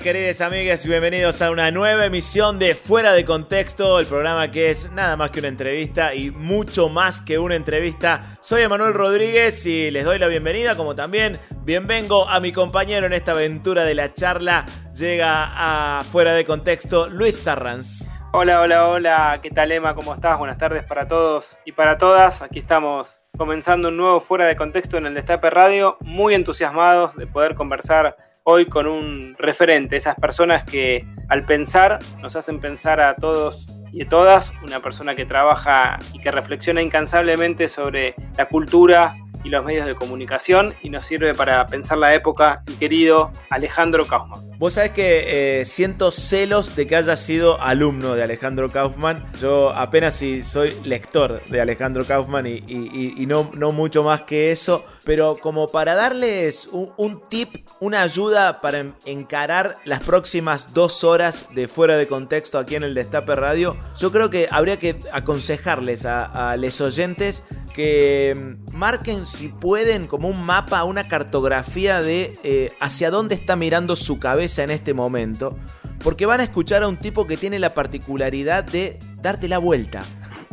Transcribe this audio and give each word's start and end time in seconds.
Tardes, 0.00 0.02
queridas 0.02 0.40
amigas, 0.40 0.84
y 0.84 0.88
bienvenidos 0.88 1.42
a 1.42 1.50
una 1.50 1.70
nueva 1.70 2.06
emisión 2.06 2.58
de 2.58 2.74
Fuera 2.74 3.12
de 3.12 3.24
Contexto, 3.24 3.98
el 3.98 4.06
programa 4.06 4.50
que 4.50 4.70
es 4.70 4.90
nada 4.92 5.16
más 5.16 5.30
que 5.30 5.40
una 5.40 5.48
entrevista 5.48 6.14
y 6.14 6.30
mucho 6.30 6.88
más 6.88 7.20
que 7.20 7.38
una 7.38 7.54
entrevista. 7.54 8.22
Soy 8.40 8.62
Emanuel 8.62 8.94
Rodríguez 8.94 9.64
y 9.66 9.90
les 9.90 10.04
doy 10.04 10.18
la 10.18 10.26
bienvenida, 10.26 10.76
como 10.76 10.94
también 10.94 11.38
bienvengo 11.64 12.28
a 12.28 12.40
mi 12.40 12.52
compañero 12.52 13.06
en 13.06 13.12
esta 13.12 13.32
aventura 13.32 13.84
de 13.84 13.94
la 13.94 14.12
charla. 14.12 14.66
Llega 14.94 15.50
a 15.54 16.04
Fuera 16.04 16.34
de 16.34 16.44
Contexto 16.44 17.08
Luis 17.08 17.36
Sarranz. 17.36 18.08
Hola, 18.32 18.60
hola, 18.60 18.88
hola, 18.88 19.38
¿qué 19.42 19.50
tal 19.50 19.72
Emma? 19.72 19.94
¿Cómo 19.94 20.14
estás? 20.14 20.38
Buenas 20.38 20.58
tardes 20.58 20.84
para 20.84 21.06
todos 21.06 21.58
y 21.64 21.72
para 21.72 21.98
todas. 21.98 22.42
Aquí 22.42 22.60
estamos 22.60 23.08
comenzando 23.36 23.88
un 23.88 23.96
nuevo 23.96 24.20
Fuera 24.20 24.46
de 24.46 24.56
Contexto 24.56 24.98
en 24.98 25.06
el 25.06 25.14
Destape 25.14 25.50
Radio, 25.50 25.96
muy 26.00 26.34
entusiasmados 26.34 27.16
de 27.16 27.26
poder 27.26 27.54
conversar 27.54 28.16
hoy 28.44 28.66
con 28.66 28.86
un 28.86 29.34
referente, 29.38 29.96
esas 29.96 30.14
personas 30.16 30.64
que 30.64 31.04
al 31.28 31.44
pensar 31.44 31.98
nos 32.20 32.36
hacen 32.36 32.60
pensar 32.60 33.00
a 33.00 33.14
todos 33.14 33.66
y 33.92 34.04
a 34.04 34.08
todas, 34.08 34.52
una 34.62 34.80
persona 34.80 35.14
que 35.14 35.26
trabaja 35.26 35.98
y 36.12 36.20
que 36.20 36.30
reflexiona 36.30 36.80
incansablemente 36.80 37.68
sobre 37.68 38.14
la 38.36 38.46
cultura 38.46 39.16
y 39.44 39.48
los 39.48 39.64
medios 39.64 39.86
de 39.86 39.94
comunicación 39.94 40.74
y 40.82 40.90
nos 40.90 41.06
sirve 41.06 41.34
para 41.34 41.64
pensar 41.66 41.98
la 41.98 42.14
época, 42.14 42.62
el 42.66 42.78
querido 42.78 43.30
Alejandro 43.50 44.06
Kaufman. 44.06 44.50
Vos 44.58 44.74
sabés 44.74 44.90
que 44.90 45.60
eh, 45.60 45.64
siento 45.64 46.10
celos 46.10 46.76
de 46.76 46.86
que 46.86 46.94
haya 46.94 47.16
sido 47.16 47.58
alumno 47.62 48.14
de 48.14 48.22
Alejandro 48.22 48.70
Kaufman. 48.70 49.24
Yo 49.40 49.70
apenas 49.70 50.12
si 50.14 50.42
soy 50.42 50.76
lector 50.84 51.42
de 51.48 51.62
Alejandro 51.62 52.04
Kaufman 52.04 52.46
y, 52.46 53.24
no, 53.26 53.44
mucho 53.72 54.02
más 54.02 54.20
que 54.22 54.50
eso. 54.52 54.84
Pero 55.04 55.38
como 55.40 55.68
para 55.68 55.94
darles 55.94 56.68
un, 56.70 57.22
tip, 57.30 57.66
una 57.80 58.02
ayuda 58.02 58.60
para 58.60 58.80
en- 58.80 58.94
encarar 59.06 59.76
las 59.86 60.00
próximas 60.00 60.74
dos 60.74 61.04
horas 61.04 61.46
de 61.54 61.66
fuera 61.66 61.96
de 61.96 62.06
contexto 62.06 62.58
aquí 62.58 62.74
en 62.74 62.82
el 62.82 62.92
Destape 62.94 63.34
Radio, 63.36 63.78
yo 63.98 64.12
creo 64.12 64.28
que 64.28 64.46
habría 64.50 64.78
que 64.78 64.96
aconsejarles 65.10 66.04
a, 66.04 66.50
a 66.50 66.56
los 66.58 66.82
oyentes 66.82 67.44
que 67.74 68.56
mm, 68.70 68.76
marquen 68.76 69.26
si 69.26 69.48
pueden 69.48 70.06
como 70.06 70.28
un 70.28 70.42
mapa, 70.44 70.84
una 70.84 71.08
cartografía 71.08 72.00
de 72.02 72.38
eh, 72.42 72.72
hacia 72.80 73.10
dónde 73.10 73.34
está 73.34 73.56
mirando 73.56 73.96
su 73.96 74.18
cabeza 74.18 74.62
en 74.62 74.70
este 74.70 74.94
momento, 74.94 75.56
porque 76.02 76.26
van 76.26 76.40
a 76.40 76.44
escuchar 76.44 76.82
a 76.82 76.88
un 76.88 76.96
tipo 76.96 77.26
que 77.26 77.36
tiene 77.36 77.58
la 77.58 77.74
particularidad 77.74 78.64
de 78.64 78.98
darte 79.20 79.48
la 79.48 79.58
vuelta. 79.58 80.02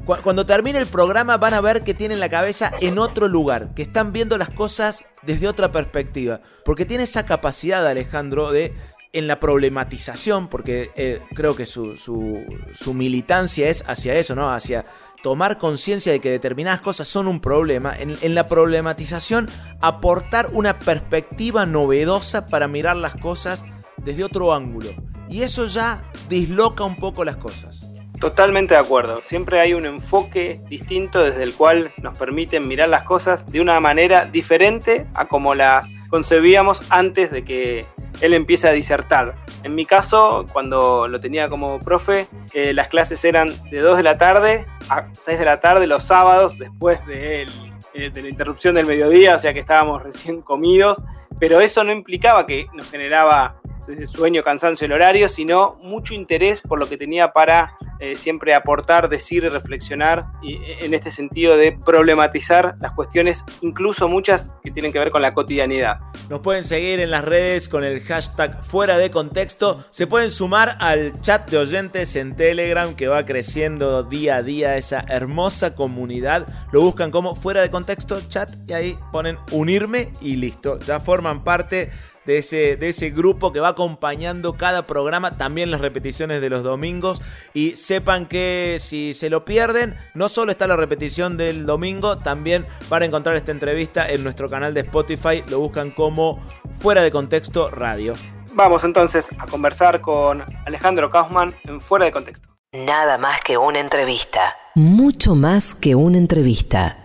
Cu- 0.06 0.18
Cuando 0.24 0.46
termine 0.46 0.80
el 0.80 0.88
programa 0.88 1.38
van 1.38 1.54
a 1.54 1.62
ver 1.62 1.84
que 1.84 1.94
tienen 1.94 2.20
la 2.20 2.30
cabeza 2.30 2.72
en 2.82 2.98
otro 3.00 3.28
lugar, 3.28 3.74
que 3.76 3.82
están 3.82 4.12
viendo 4.14 4.38
las 4.38 4.50
cosas 4.50 5.04
desde 5.24 5.48
otra 5.48 5.72
perspectiva, 5.72 6.42
porque 6.64 6.86
tiene 6.86 7.04
esa 7.04 7.26
capacidad 7.26 7.86
Alejandro 7.88 8.52
de 8.52 8.74
en 9.14 9.26
la 9.26 9.40
problematización, 9.40 10.48
porque 10.48 10.92
eh, 10.96 11.22
creo 11.34 11.56
que 11.56 11.66
su, 11.66 11.98
su- 11.98 12.44
su 12.74 12.94
militancia 12.94 13.70
es 13.70 13.84
hacia 13.88 14.14
eso, 14.16 14.36
¿no? 14.36 14.52
Hacia 14.54 14.86
tomar 15.22 15.58
conciencia 15.58 16.12
de 16.12 16.20
que 16.20 16.30
determinadas 16.30 16.82
cosas 16.82 17.08
son 17.08 17.28
un 17.28 17.40
problema, 17.40 17.96
en, 17.98 18.36
la 18.36 18.48
problematización 18.48 19.50
aportar 19.82 20.50
una 20.54 20.80
perspectiva 20.80 21.66
novedosa 21.66 22.48
para 22.48 22.68
mirar 22.68 22.96
las 22.96 23.16
cosas 23.16 23.66
desde 23.98 24.24
otro 24.24 24.54
ángulo. 24.54 24.90
Y 25.30 25.42
eso 25.42 25.68
ya 25.68 26.04
disloca 26.30 26.84
un 26.84 26.96
poco 26.96 27.26
las 27.26 27.38
cosas. 27.38 27.84
Totalmente 28.20 28.74
de 28.74 28.80
acuerdo. 28.80 29.22
Siempre 29.24 29.60
hay 29.60 29.74
un 29.74 29.86
enfoque 29.86 30.62
distinto 30.70 31.22
desde 31.22 31.44
el 31.44 31.54
cual 31.54 31.92
nos 32.02 32.18
permiten 32.18 32.68
mirar 32.68 32.90
las 32.90 33.04
cosas 33.04 33.46
de 33.52 33.62
una 33.62 33.80
manera 33.80 34.26
diferente 34.26 35.06
a 35.14 35.28
como 35.28 35.54
las 35.54 35.86
concebíamos 36.10 36.82
antes 36.90 37.32
de 37.32 37.44
que 37.44 37.86
él 38.22 38.34
empiece 38.34 38.68
a 38.68 38.72
disertar. 38.72 39.36
En 39.64 39.76
mi 39.76 39.86
caso, 39.86 40.46
cuando 40.52 41.08
lo 41.08 41.20
tenía 41.20 41.50
como 41.50 41.80
profe, 41.80 42.28
eh, 42.54 42.74
las 42.74 42.88
clases 42.88 43.24
eran 43.26 43.50
de 43.70 43.80
2 43.80 43.98
de 43.98 44.04
la 44.04 44.18
tarde 44.18 44.66
a 44.90 45.08
6 45.14 45.40
de 45.40 45.46
la 45.46 45.60
tarde 45.60 45.88
los 45.88 46.04
sábados, 46.04 46.58
después 46.58 47.06
de, 47.06 47.48
eh, 47.94 48.10
de 48.10 48.22
la 48.22 48.30
interrupción 48.30 48.76
del 48.76 48.86
mediodía, 48.86 49.36
o 49.36 49.40
sea 49.40 49.54
que 49.54 49.60
estábamos 49.60 50.04
recién 50.04 50.42
comidos, 50.42 51.02
pero 51.40 51.62
eso 51.62 51.84
no 51.84 51.92
implicaba 51.92 52.46
que 52.46 52.68
nos 52.74 52.90
generaba 52.90 53.62
sueño, 54.06 54.44
cansancio 54.44 54.86
el 54.86 54.94
horario, 54.94 55.30
sino 55.30 55.78
mucho 55.82 56.14
interés 56.14 56.62
por 56.62 56.80
lo 56.80 56.88
que 56.88 56.98
tenía 56.98 57.32
para 57.34 57.78
eh, 58.00 58.16
siempre 58.16 58.54
aportar, 58.54 59.10
decir 59.10 59.44
y 59.44 59.48
reflexionar 59.48 60.28
y, 60.44 60.56
eh, 60.56 60.78
en 60.82 60.94
este 60.94 61.10
sentido 61.10 61.58
de 61.58 61.72
problematizar 61.72 62.76
las 62.80 62.92
cuestiones, 62.92 63.44
incluso 63.62 64.08
muchas 64.08 64.50
que 64.64 64.70
tienen 64.70 64.94
que 64.94 65.00
ver 65.00 65.10
con 65.10 65.24
la 65.24 65.34
cotidianidad. 65.34 66.00
Nos 66.30 66.42
pueden 66.42 66.64
seguir 66.64 67.00
en 67.00 67.10
las 67.10 67.26
redes 67.26 67.68
con 67.68 67.84
el 67.84 68.02
hashtag 68.02 68.64
fuera 68.64 69.00
de 69.00 69.10
contexto. 69.10 69.84
Se 69.90 70.06
pueden 70.06 70.30
sumar 70.30 70.78
al 70.80 71.20
chat 71.22 71.50
de 71.50 71.58
oyentes 71.58 72.16
en 72.16 72.36
Telegram 72.36 72.96
que 72.96 73.08
va 73.08 73.26
creciendo 73.26 74.04
día 74.04 74.38
a 74.38 74.44
día 74.44 74.78
esa 74.78 75.04
hermosa 75.08 75.74
comunidad. 75.74 76.46
Lo 76.72 76.82
buscan 76.82 77.10
como 77.10 77.36
fuera 77.36 77.62
de 77.62 77.72
contexto 77.72 78.22
chat 78.28 78.50
y 78.68 78.74
ahí 78.74 79.00
ponen 79.12 79.38
unirme 79.52 80.14
y 80.22 80.36
listo. 80.36 80.78
Ya 80.80 81.00
forman 81.00 81.44
parte 81.44 81.90
de 82.28 82.38
ese, 82.38 82.76
de 82.76 82.90
ese 82.90 83.10
grupo 83.10 83.52
que 83.52 83.60
va 83.60 83.70
acompañando 83.70 84.54
cada 84.54 84.86
programa, 84.86 85.38
también 85.38 85.72
las 85.72 85.82
repeticiones 85.82 86.42
de 86.42 86.50
los 86.50 86.62
domingos. 86.62 87.22
Y 87.54 87.76
sepan 87.76 88.28
que 88.28 88.78
si 88.80 89.16
se 89.16 89.32
lo 89.32 89.46
pierden, 89.46 89.96
no 90.14 90.30
solo 90.30 90.52
está 90.52 90.68
la 90.68 90.76
repetición 90.76 91.38
del 91.38 91.66
domingo, 91.66 92.20
también 92.20 92.68
para 92.90 93.06
encontrar 93.06 93.36
esta 93.36 93.52
entrevista 93.52 94.08
en 94.08 94.24
nuestro 94.24 94.50
canal 94.50 94.74
de 94.74 94.82
Spotify, 94.82 95.44
lo 95.48 95.60
buscan 95.60 95.90
como 95.90 96.40
Fuera 96.78 97.02
de 97.02 97.10
Contexto 97.10 97.72
Radio. 97.72 98.14
Vamos 98.54 98.84
entonces 98.84 99.30
a 99.40 99.46
conversar 99.46 100.02
con 100.02 100.44
Alejandro 100.66 101.10
Kaufman 101.10 101.56
en 101.64 101.80
Fuera 101.80 102.06
de 102.06 102.12
Contexto. 102.12 102.50
Nada 102.74 103.18
más 103.18 103.40
que 103.42 103.58
una 103.58 103.80
entrevista. 103.80 104.56
Mucho 104.76 105.36
más 105.36 105.74
que 105.74 105.96
una 105.96 106.18
entrevista. 106.18 106.98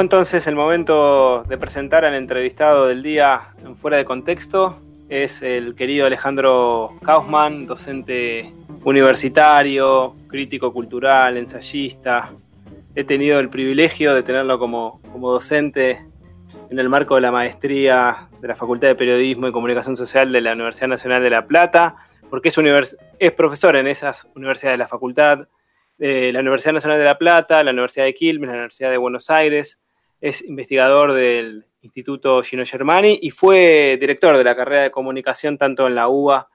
Entonces 0.00 0.46
el 0.46 0.54
momento 0.54 1.42
de 1.48 1.56
presentar 1.56 2.04
al 2.04 2.14
entrevistado 2.14 2.86
del 2.86 3.02
día 3.02 3.54
en 3.64 3.76
Fuera 3.76 3.96
de 3.96 4.04
Contexto. 4.04 4.78
Es 5.08 5.42
el 5.42 5.74
querido 5.74 6.06
Alejandro 6.06 6.92
Kaufman, 7.02 7.66
docente 7.66 8.52
universitario, 8.84 10.14
crítico 10.28 10.72
cultural, 10.72 11.38
ensayista. 11.38 12.32
He 12.94 13.04
tenido 13.04 13.40
el 13.40 13.48
privilegio 13.48 14.14
de 14.14 14.22
tenerlo 14.22 14.58
como, 14.58 15.00
como 15.12 15.32
docente 15.32 16.04
en 16.70 16.78
el 16.78 16.88
marco 16.90 17.14
de 17.14 17.22
la 17.22 17.32
maestría 17.32 18.28
de 18.40 18.48
la 18.48 18.54
Facultad 18.54 18.88
de 18.88 18.96
Periodismo 18.96 19.48
y 19.48 19.52
Comunicación 19.52 19.96
Social 19.96 20.30
de 20.30 20.40
la 20.42 20.52
Universidad 20.52 20.88
Nacional 20.88 21.22
de 21.22 21.30
La 21.30 21.46
Plata, 21.46 21.96
porque 22.28 22.50
es, 22.50 22.96
es 23.18 23.32
profesor 23.32 23.76
en 23.76 23.86
esas 23.86 24.28
universidades 24.34 24.74
de 24.74 24.84
la 24.84 24.88
facultad, 24.88 25.48
de 25.96 26.32
la 26.32 26.40
Universidad 26.40 26.74
Nacional 26.74 26.98
de 26.98 27.04
La 27.04 27.18
Plata, 27.18 27.64
la 27.64 27.70
Universidad 27.70 28.04
de 28.04 28.14
Quilmes, 28.14 28.48
la 28.48 28.56
Universidad 28.56 28.90
de 28.90 28.98
Buenos 28.98 29.30
Aires, 29.30 29.80
es 30.26 30.42
investigador 30.44 31.12
del 31.12 31.66
Instituto 31.82 32.42
Gino 32.42 32.64
Germani 32.64 33.18
y 33.22 33.30
fue 33.30 33.96
director 34.00 34.36
de 34.36 34.44
la 34.44 34.56
carrera 34.56 34.84
de 34.84 34.90
comunicación 34.90 35.56
tanto 35.58 35.86
en 35.86 35.94
la 35.94 36.08
UBA 36.08 36.48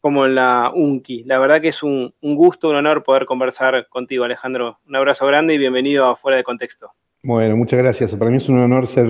como 0.00 0.26
en 0.26 0.36
la 0.36 0.70
UNCI. 0.74 1.24
La 1.24 1.38
verdad 1.38 1.60
que 1.60 1.68
es 1.68 1.82
un, 1.82 2.14
gusto, 2.20 2.68
un 2.68 2.76
honor 2.76 3.02
poder 3.02 3.26
conversar 3.26 3.88
contigo, 3.88 4.24
Alejandro. 4.24 4.78
Un 4.86 4.96
abrazo 4.96 5.26
grande 5.26 5.54
y 5.54 5.58
bienvenido 5.58 6.06
a 6.06 6.16
Fuera 6.16 6.36
de 6.36 6.44
Contexto. 6.44 6.92
Bueno, 7.22 7.56
muchas 7.56 7.80
gracias. 7.80 8.14
Para 8.14 8.30
mí 8.30 8.36
es 8.36 8.48
un 8.48 8.60
honor 8.60 8.86
ser 8.86 9.08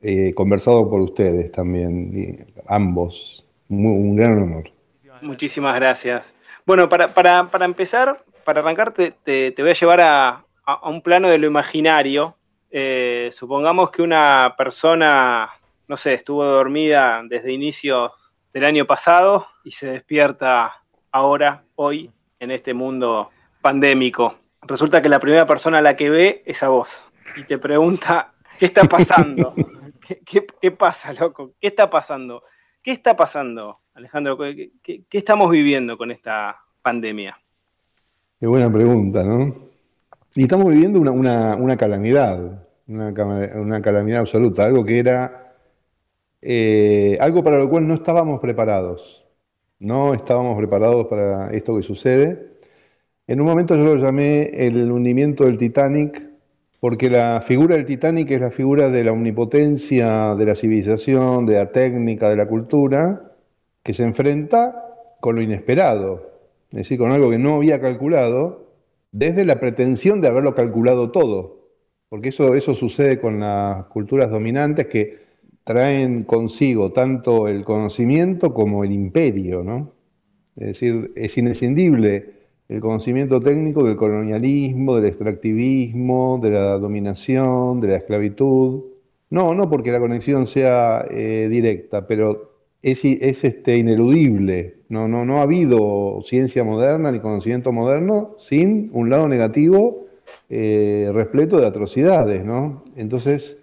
eh, 0.00 0.34
conversado 0.34 0.90
por 0.90 1.00
ustedes 1.00 1.52
también, 1.52 2.52
ambos. 2.66 3.46
un 3.68 4.16
gran 4.16 4.42
honor. 4.42 4.72
Muchísimas 5.22 5.76
gracias. 5.76 6.34
Bueno, 6.66 6.88
para, 6.88 7.14
para, 7.14 7.64
empezar, 7.64 8.24
para 8.44 8.60
arrancar, 8.60 8.92
te, 8.92 9.54
voy 9.56 9.70
a 9.70 9.74
llevar 9.74 10.00
a, 10.00 10.44
un 10.84 11.00
plano 11.02 11.28
de 11.28 11.38
lo 11.38 11.46
imaginario. 11.46 12.36
Eh, 12.74 13.28
supongamos 13.32 13.90
que 13.90 14.00
una 14.00 14.54
persona, 14.56 15.50
no 15.86 15.96
sé, 15.96 16.14
estuvo 16.14 16.42
dormida 16.44 17.22
desde 17.28 17.52
inicios 17.52 18.12
del 18.52 18.64
año 18.64 18.86
pasado 18.86 19.46
y 19.62 19.72
se 19.72 19.86
despierta 19.88 20.82
ahora, 21.10 21.64
hoy, 21.74 22.10
en 22.40 22.50
este 22.50 22.72
mundo 22.72 23.30
pandémico. 23.60 24.36
Resulta 24.62 25.02
que 25.02 25.10
la 25.10 25.20
primera 25.20 25.46
persona 25.46 25.78
a 25.78 25.82
la 25.82 25.96
que 25.96 26.08
ve 26.08 26.42
es 26.46 26.62
a 26.62 26.68
vos 26.68 27.04
y 27.36 27.44
te 27.44 27.58
pregunta, 27.58 28.32
¿qué 28.58 28.66
está 28.66 28.84
pasando? 28.84 29.54
¿Qué, 30.60 30.70
pasa, 30.70 31.12
loco? 31.12 31.52
¿Qué 31.60 31.68
está 31.68 31.88
pasando? 31.88 32.42
¿Qué 32.82 32.92
está 32.92 33.16
pasando, 33.16 33.80
Alejandro? 33.94 34.36
¿Qué, 34.38 35.04
estamos 35.10 35.50
viviendo 35.50 35.96
con 35.96 36.10
esta 36.10 36.56
pandemia? 36.82 37.38
Qué 38.40 38.46
buena 38.46 38.70
pregunta, 38.72 39.22
¿no? 39.22 39.54
Y 40.34 40.42
estamos 40.44 40.70
viviendo 40.70 41.00
una, 41.00 41.76
calamidad, 41.76 42.61
una, 42.88 43.82
calamidad 43.82 44.20
absoluta, 44.20 44.64
algo 44.64 44.84
que 44.84 44.98
era, 44.98 45.54
eh, 46.40 47.16
algo 47.20 47.42
para 47.42 47.58
lo 47.58 47.68
cual 47.68 47.86
no 47.86 47.94
estábamos 47.94 48.40
preparados. 48.40 49.24
No 49.78 50.14
estábamos 50.14 50.56
preparados 50.56 51.06
para 51.06 51.50
esto 51.52 51.76
que 51.76 51.82
sucede. 51.82 52.52
En 53.26 53.40
un 53.40 53.46
momento 53.46 53.74
yo 53.74 53.84
lo 53.84 53.96
llamé 53.96 54.50
el 54.66 54.90
hundimiento 54.90 55.44
del 55.44 55.58
Titanic 55.58 56.32
porque 56.82 57.08
la 57.08 57.40
figura 57.40 57.76
del 57.76 57.86
Titanic 57.86 58.30
es 58.32 58.40
la 58.40 58.50
figura 58.50 58.90
de 58.90 59.04
la 59.04 59.12
omnipotencia 59.12 60.34
de 60.34 60.44
la 60.44 60.56
civilización, 60.56 61.46
de 61.46 61.54
la 61.54 61.70
técnica, 61.70 62.28
de 62.28 62.34
la 62.34 62.48
cultura, 62.48 63.32
que 63.84 63.94
se 63.94 64.02
enfrenta 64.02 64.84
con 65.20 65.36
lo 65.36 65.42
inesperado, 65.42 66.32
es 66.70 66.78
decir, 66.78 66.98
con 66.98 67.12
algo 67.12 67.30
que 67.30 67.38
no 67.38 67.54
había 67.54 67.80
calculado, 67.80 68.66
desde 69.12 69.44
la 69.44 69.60
pretensión 69.60 70.20
de 70.20 70.26
haberlo 70.26 70.56
calculado 70.56 71.12
todo, 71.12 71.61
porque 72.12 72.28
eso, 72.28 72.54
eso 72.54 72.74
sucede 72.74 73.18
con 73.18 73.40
las 73.40 73.86
culturas 73.86 74.30
dominantes 74.30 74.86
que 74.86 75.16
traen 75.64 76.24
consigo 76.24 76.92
tanto 76.92 77.48
el 77.48 77.64
conocimiento 77.64 78.52
como 78.52 78.84
el 78.84 78.92
imperio, 78.92 79.64
¿no? 79.64 79.94
Es 80.54 80.66
decir, 80.66 81.12
es 81.16 81.38
inescindible 81.38 82.34
el 82.68 82.80
conocimiento 82.80 83.40
técnico 83.40 83.84
del 83.84 83.96
colonialismo, 83.96 84.96
del 84.96 85.06
extractivismo, 85.06 86.38
de 86.42 86.50
la 86.50 86.76
dominación, 86.76 87.80
de 87.80 87.88
la 87.88 87.96
esclavitud. 87.96 88.82
No, 89.30 89.54
no 89.54 89.70
porque 89.70 89.90
la 89.90 89.98
conexión 89.98 90.46
sea 90.46 91.06
eh, 91.10 91.48
directa, 91.50 92.06
pero 92.06 92.58
es, 92.82 93.02
es 93.06 93.42
este, 93.42 93.78
ineludible. 93.78 94.82
No, 94.90 95.08
no, 95.08 95.24
no 95.24 95.38
ha 95.38 95.42
habido 95.44 96.20
ciencia 96.24 96.62
moderna 96.62 97.10
ni 97.10 97.20
conocimiento 97.20 97.72
moderno 97.72 98.34
sin 98.36 98.90
un 98.92 99.08
lado 99.08 99.28
negativo 99.28 100.11
eh, 100.48 101.10
repleto 101.12 101.58
de 101.58 101.66
atrocidades. 101.66 102.44
¿no? 102.44 102.84
Entonces, 102.96 103.58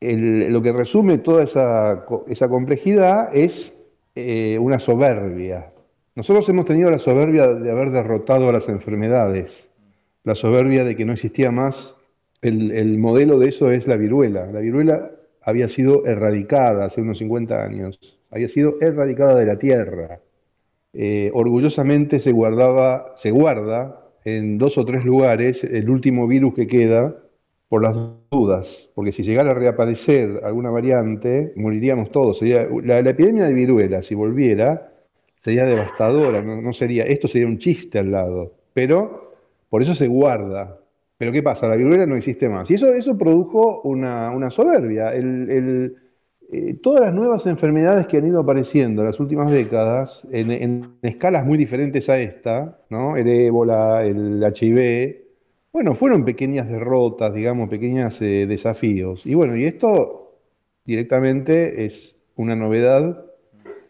lo 0.00 0.62
que 0.62 0.72
resume 0.72 1.18
toda 1.18 1.42
esa, 1.44 2.04
esa 2.28 2.48
complejidad 2.48 3.34
es 3.34 3.74
eh, 4.14 4.58
una 4.60 4.78
soberbia, 4.78 5.72
nosotros 6.16 6.48
hemos 6.48 6.66
tenido 6.66 6.92
la 6.92 7.00
soberbia 7.00 7.48
de 7.48 7.70
haber 7.72 7.90
derrotado 7.90 8.48
a 8.48 8.52
las 8.52 8.68
enfermedades, 8.68 9.68
la 10.22 10.36
soberbia 10.36 10.84
de 10.84 10.94
que 10.94 11.04
no 11.04 11.12
existía 11.12 11.50
más. 11.50 11.96
El, 12.40 12.98
modelo 12.98 13.38
de 13.38 13.48
eso 13.48 13.70
es 13.72 13.88
la 13.88 13.96
viruela. 13.96 14.46
La 14.46 14.60
viruela 14.60 15.10
había 15.42 15.68
sido 15.68 16.06
erradicada 16.06 16.84
hace 16.84 17.00
unos 17.00 17.18
50 17.18 17.60
años, 17.60 17.98
había 18.30 18.48
sido 18.48 18.76
erradicada 18.80 19.34
de 19.34 19.46
la 19.46 19.58
tierra. 19.58 20.20
Eh, 20.92 21.32
orgullosamente 21.34 22.20
se 22.20 22.30
guardaba, 22.30 23.14
se 23.16 23.32
guarda 23.32 24.03
en 24.24 24.58
dos 24.58 24.78
o 24.78 24.84
tres 24.84 25.04
lugares 25.04 25.64
el 25.64 25.88
último 25.90 26.26
virus 26.26 26.54
que 26.54 26.66
queda 26.66 27.16
por 27.68 27.82
las 27.82 27.96
dudas, 28.30 28.88
porque 28.94 29.12
si 29.12 29.22
llegara 29.22 29.50
a 29.50 29.54
reaparecer 29.54 30.40
alguna 30.44 30.70
variante, 30.70 31.52
moriríamos 31.56 32.10
todos. 32.10 32.40
la 32.42 32.98
epidemia 33.00 33.46
de 33.46 33.52
viruela, 33.52 34.02
si 34.02 34.14
volviera, 34.14 34.92
sería 35.36 35.64
devastadora, 35.64 36.40
no, 36.42 36.72
sería, 36.72 37.04
esto 37.04 37.28
sería 37.28 37.46
un 37.46 37.58
chiste 37.58 37.98
al 37.98 38.12
lado, 38.12 38.54
pero 38.72 39.32
por 39.68 39.82
eso 39.82 39.94
se 39.94 40.06
guarda. 40.06 40.78
Pero 41.16 41.32
¿qué 41.32 41.42
pasa? 41.42 41.68
La 41.68 41.76
viruela 41.76 42.06
no 42.06 42.16
existe 42.16 42.48
más. 42.48 42.70
Y 42.70 42.74
eso, 42.74 42.92
eso 42.92 43.16
produjo 43.16 43.82
una, 43.82 44.50
soberbia. 44.50 45.14
El, 45.14 45.96
eh, 46.52 46.74
todas 46.82 47.00
las 47.00 47.14
nuevas 47.14 47.46
enfermedades 47.46 48.06
que 48.06 48.18
han 48.18 48.26
ido 48.26 48.40
apareciendo 48.40 49.02
en 49.02 49.08
las 49.08 49.20
últimas 49.20 49.50
décadas, 49.50 50.26
en, 50.30 50.82
escalas 51.02 51.44
muy 51.44 51.58
diferentes 51.58 52.08
a 52.08 52.18
esta, 52.18 52.78
¿no? 52.90 53.16
el 53.16 53.28
ébola, 53.28 54.04
el 54.04 54.42
HIV, 54.42 55.24
bueno, 55.72 55.94
fueron 55.94 56.24
pequeñas 56.24 56.68
derrotas, 56.68 57.34
digamos, 57.34 57.68
pequeños 57.68 58.22
eh, 58.22 58.46
desafíos. 58.46 59.26
Y 59.26 59.34
bueno, 59.34 59.56
y 59.56 59.64
esto 59.64 60.38
directamente 60.84 61.84
es 61.84 62.16
una 62.36 62.54
novedad 62.54 63.24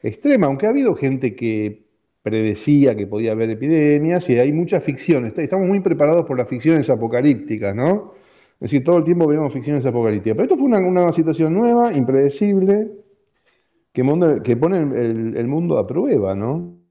extrema, 0.03 0.47
aunque 0.47 0.67
ha 0.67 0.71
habido 0.71 0.95
gente 0.95 1.35
que 1.35 1.85
predecía 2.23 2.97
que 2.97 3.06
podía 3.06 3.33
haber 3.33 3.51
epidemias 3.51 4.31
y 4.31 4.39
hay 4.39 4.51
mucha 4.51 4.81
ficción. 4.81 5.27
Estamos 5.37 5.69
muy 5.69 5.81
preparados 5.81 6.25
por 6.25 6.39
las 6.39 6.49
ficciones 6.49 6.89
apocalípticas, 6.89 7.77
¿no? 7.77 8.13
Es 8.55 8.70
decir, 8.70 8.84
todo 8.84 8.99
el 8.99 9.05
tiempo 9.05 9.27
vemos 9.27 9.53
ficciones 9.53 9.84
apocalípticas. 9.84 10.37
Pero 10.37 10.44
esto 10.44 10.56
fue 10.56 10.67
una, 10.67 11.13
situación 11.13 11.55
nueva, 11.55 11.93
impredecible, 11.93 12.93
que, 13.93 14.03
que 14.43 14.56
pone 14.56 14.79
el, 14.79 15.46
mundo 15.46 15.79
a 15.79 15.87
prueba, 15.87 16.34
¿no? 16.34 16.84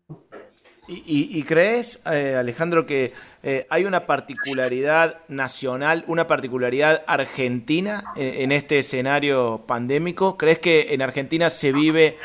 ¿Y, 0.86 1.41
crees, 1.43 2.01
eh, 2.12 2.36
Alejandro, 2.38 2.86
que 2.86 3.13
eh, 3.41 3.65
hay 3.70 3.86
una 3.86 4.05
particularidad 4.05 5.22
nacional, 5.29 6.03
una 6.08 6.27
particularidad 6.27 7.03
argentina 7.08 8.03
en, 8.17 8.51
este 8.51 8.79
escenario 8.79 9.63
pandémico? 9.65 10.38
¿Crees 10.38 10.60
que 10.60 10.93
en 10.93 11.01
Argentina 11.01 11.50
se 11.50 11.72
vive 11.72 12.17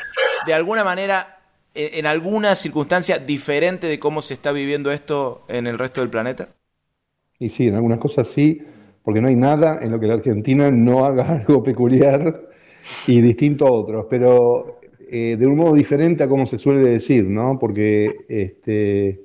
de 0.45 0.53
alguna 0.53 0.83
manera, 0.83 1.39
en, 1.73 2.05
alguna 2.05 2.53
circunstancia 2.55 3.17
diferente 3.17 3.87
de 3.87 3.97
cómo 3.97 4.21
se 4.21 4.33
está 4.33 4.51
viviendo 4.51 4.91
esto 4.91 5.45
en 5.47 5.65
el 5.65 5.79
resto 5.79 6.01
del 6.01 6.09
planeta? 6.09 6.49
Y 7.39 7.47
sí, 7.47 7.69
en 7.69 7.75
algunas 7.75 7.99
cosas 7.99 8.27
sí, 8.27 8.61
porque 9.09 9.21
no 9.21 9.27
hay 9.27 9.35
nada 9.35 9.79
en 9.81 9.89
lo 9.89 9.99
que 9.99 10.05
la 10.05 10.13
Argentina 10.13 10.69
no 10.69 11.03
haga 11.03 11.31
algo 11.39 11.63
peculiar 11.63 12.43
y 13.07 13.21
distinto 13.21 13.65
a 13.65 13.71
otros, 13.71 14.05
pero 14.07 14.81
eh, 15.09 15.35
de 15.35 15.47
un 15.47 15.55
modo 15.55 15.73
diferente 15.73 16.23
a 16.23 16.27
como 16.27 16.45
se 16.45 16.59
suele 16.59 16.87
decir, 16.87 17.25
¿no? 17.25 17.57
Porque, 17.57 18.17
este, 18.29 19.19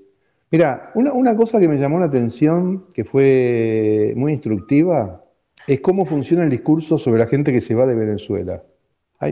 mira, 0.51 0.91
una, 0.95 1.37
cosa 1.37 1.61
que 1.61 1.69
me 1.69 1.77
llamó 1.77 1.99
la 1.99 2.07
atención, 2.07 2.87
que 2.95 3.05
fue 3.05 4.15
muy 4.17 4.33
instructiva, 4.33 5.23
es 5.67 5.81
cómo 5.81 6.07
funciona 6.07 6.45
el 6.45 6.51
discurso 6.51 6.99
sobre 6.99 7.19
la 7.19 7.27
gente 7.27 7.53
que 7.53 7.61
se 7.61 7.75
va 7.75 7.85
de 7.85 7.95
Venezuela 7.95 8.63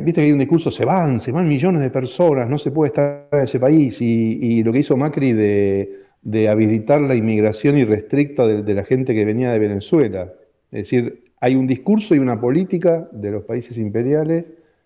viste 0.00 0.20
que 0.20 0.26
hay 0.26 0.32
un 0.32 0.38
discurso, 0.38 0.70
se 0.70 0.84
van, 0.84 1.20
se 1.20 1.32
van 1.32 1.48
millones 1.48 1.82
de 1.82 1.90
personas, 1.90 2.48
no 2.48 2.58
se 2.58 2.70
puede 2.70 2.88
estar 2.88 3.28
en 3.32 3.40
ese 3.40 3.58
país. 3.58 4.00
Y, 4.00 4.62
lo 4.62 4.72
que 4.72 4.80
hizo 4.80 4.96
Macri 4.96 5.32
de, 5.32 6.48
habilitar 6.48 7.00
la 7.00 7.14
inmigración 7.14 7.78
irrestricta 7.78 8.46
de, 8.46 8.74
la 8.74 8.84
gente 8.84 9.14
que 9.14 9.24
venía 9.24 9.52
de 9.52 9.58
Venezuela. 9.58 10.32
Es 10.72 10.90
decir, 10.90 11.32
hay 11.40 11.54
un 11.54 11.66
discurso 11.66 12.14
y 12.14 12.18
una 12.18 12.40
política 12.40 13.08
de 13.12 13.30
los 13.30 13.44
países 13.44 13.78
imperiales 13.78 14.44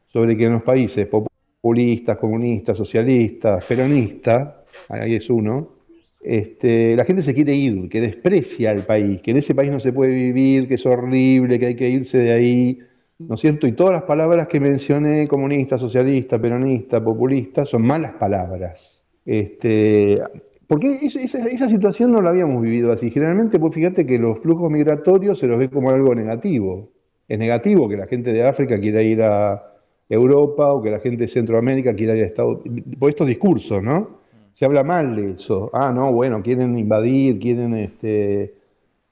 sobre 0.09 0.37
que 0.37 0.45
en 0.45 0.53
los 0.53 0.63
países 0.63 1.07
populistas, 1.07 2.19
comunistas, 2.19 2.77
socialistas, 2.77 3.65
peronistas, 3.65 4.55
ahí 4.89 5.15
es 5.15 5.31
uno, 5.31 5.77
este, 6.21 6.97
la 6.97 7.05
gente 7.05 7.23
se 7.23 7.35
quiere 7.35 7.55
ir, 7.55 7.89
que 7.89 8.01
desprecia 8.01 8.73
al 8.73 8.85
país, 8.85 9.23
que 9.23 9.31
en 9.31 9.37
ese 9.39 9.55
país 9.55 9.71
no 9.71 9.81
se 9.81 9.93
puede 9.93 10.13
vivir, 10.13 10.69
que 10.69 10.75
es 10.75 10.85
horrible, 10.85 11.59
que 11.59 11.67
hay 11.67 11.75
que 11.77 11.89
irse 11.89 12.19
de 12.19 12.33
ahí 12.33 12.79
¿no 13.19 13.35
es 13.35 13.41
cierto? 13.41 13.67
Y 13.67 13.73
todas 13.73 13.93
las 13.93 14.03
palabras 14.03 14.47
que 14.47 14.61
mencioné, 14.61 15.27
comunista, 15.27 15.79
socialista, 15.79 16.39
peronista, 16.39 17.03
populista, 17.03 17.65
son 17.65 17.83
malas 17.83 18.13
palabras. 18.15 19.03
Este, 19.25 20.21
porque 20.67 20.99
esa, 21.01 21.69
situación 21.69 22.11
no 22.13 22.21
la 22.21 22.31
habíamos 22.31 22.61
vivido 22.63 22.93
así. 22.93 23.11
Generalmente, 23.11 23.59
pues 23.59 23.75
fíjate 23.75 24.05
que 24.05 24.19
los 24.19 24.41
flujos 24.41 24.71
migratorios 24.71 25.39
se 25.39 25.47
los 25.47 25.59
ve 25.59 25.69
como 25.69 25.91
algo 25.91 26.15
negativo. 26.15 26.91
Es 27.29 27.39
negativo 27.39 27.89
que 27.89 27.97
la 27.97 28.07
gente 28.07 28.33
de 28.33 28.45
África 28.45 28.79
quiera 28.81 29.03
ir 29.03 29.23
a 29.23 29.63
Europa 30.09 30.73
o 30.73 30.83
que 30.83 30.91
la 30.91 30.99
gente 30.99 31.25
de 31.25 31.29
Centroamérica 31.29 31.95
quiera 31.95 32.17
ir 32.17 32.25
a 32.25 32.27
Estados 32.27 32.65
Unidos. 32.65 32.95
Por 32.99 33.11
estos 33.11 33.27
discursos, 33.29 33.83
¿no? 33.83 34.21
Se 34.55 34.65
habla 34.65 34.83
mal 34.83 35.15
de 35.15 35.33
eso. 35.33 35.71
Ah, 35.73 35.93
no, 35.93 36.13
bueno, 36.13 36.43
quieren 36.43 36.77
invadir, 36.79 37.39
quieren 37.39 37.75
este, 37.75 38.55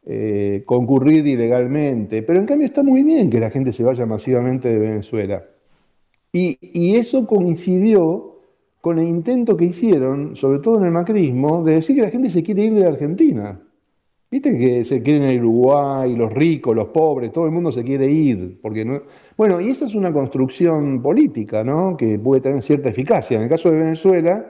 eh, 0.06 0.62
concurrir 0.66 1.25
ilegalmente. 1.26 2.23
Pero 2.23 2.40
en 2.40 2.46
cambio 2.46 2.66
está 2.66 2.82
muy 2.82 3.02
bien 3.02 3.30
que 3.30 3.38
la 3.38 3.50
gente 3.50 3.73
se 3.73 3.84
vaya 3.84 4.06
masivamente 4.06 4.68
de 4.68 4.78
Venezuela. 4.78 5.44
Y, 6.32 6.58
y 6.61 6.96
eso 6.96 7.26
coincidió 7.28 8.34
con 8.85 8.99
el 8.99 9.09
intento 9.09 9.57
que 9.57 9.64
hicieron, 9.64 10.37
sobre 10.37 10.59
todo 10.59 10.76
en 10.76 10.85
el 10.85 10.91
macrismo, 10.91 11.64
de 11.64 11.76
decir 11.76 11.97
que 11.97 12.03
la 12.03 12.11
gente 12.11 12.29
se 12.29 12.43
quiere 12.43 12.64
ir 12.64 12.75
de 12.75 12.85
Argentina. 12.85 13.59
Viste 14.31 14.59
que 14.59 14.85
se 14.85 15.00
quieren 15.00 15.25
a 15.25 15.41
Uruguay, 15.41 16.14
los 16.14 16.31
ricos, 16.31 16.76
los 16.76 16.88
pobres, 16.88 17.33
todo 17.33 17.47
el 17.47 17.50
mundo 17.50 17.73
se 17.73 17.83
quiere 17.83 18.05
ir. 18.11 18.61
Porque 18.61 18.85
no... 18.85 19.00
Bueno, 19.38 19.59
y 19.59 19.71
esa 19.71 19.87
es 19.87 19.95
una 19.95 20.12
construcción 20.12 21.00
política, 21.00 21.64
¿no? 21.64 21.97
Que 21.97 22.19
puede 22.19 22.43
tener 22.43 22.62
cierta 22.62 22.91
eficacia. 22.91 23.38
En 23.38 23.45
el 23.45 23.49
caso 23.49 23.71
de 23.71 23.79
Venezuela, 23.79 24.45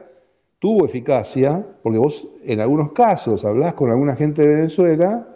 tuvo 0.58 0.84
eficacia, 0.84 1.64
porque 1.84 1.98
vos 1.98 2.26
en 2.42 2.58
algunos 2.58 2.90
casos 2.90 3.44
hablás 3.44 3.74
con 3.74 3.92
alguna 3.92 4.16
gente 4.16 4.42
de 4.42 4.48
Venezuela, 4.48 5.28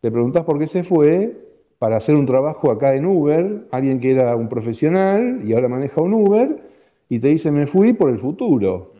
te 0.00 0.12
preguntás 0.12 0.44
por 0.44 0.60
qué 0.60 0.68
se 0.68 0.84
fue 0.84 1.36
para 1.80 1.96
hacer 1.96 2.14
un 2.14 2.24
trabajo 2.24 2.70
acá 2.70 2.94
en 2.94 3.04
Uber, 3.04 3.66
alguien 3.72 3.98
que 3.98 4.12
era 4.12 4.36
un 4.36 4.48
profesional 4.48 5.40
y 5.44 5.54
ahora 5.54 5.68
maneja 5.68 6.00
un 6.00 6.14
Uber, 6.14 6.73
y 7.08 7.18
te 7.18 7.28
dice 7.28 7.50
me 7.50 7.66
fui 7.66 7.92
por 7.92 8.10
el 8.10 8.18
futuro. 8.18 8.92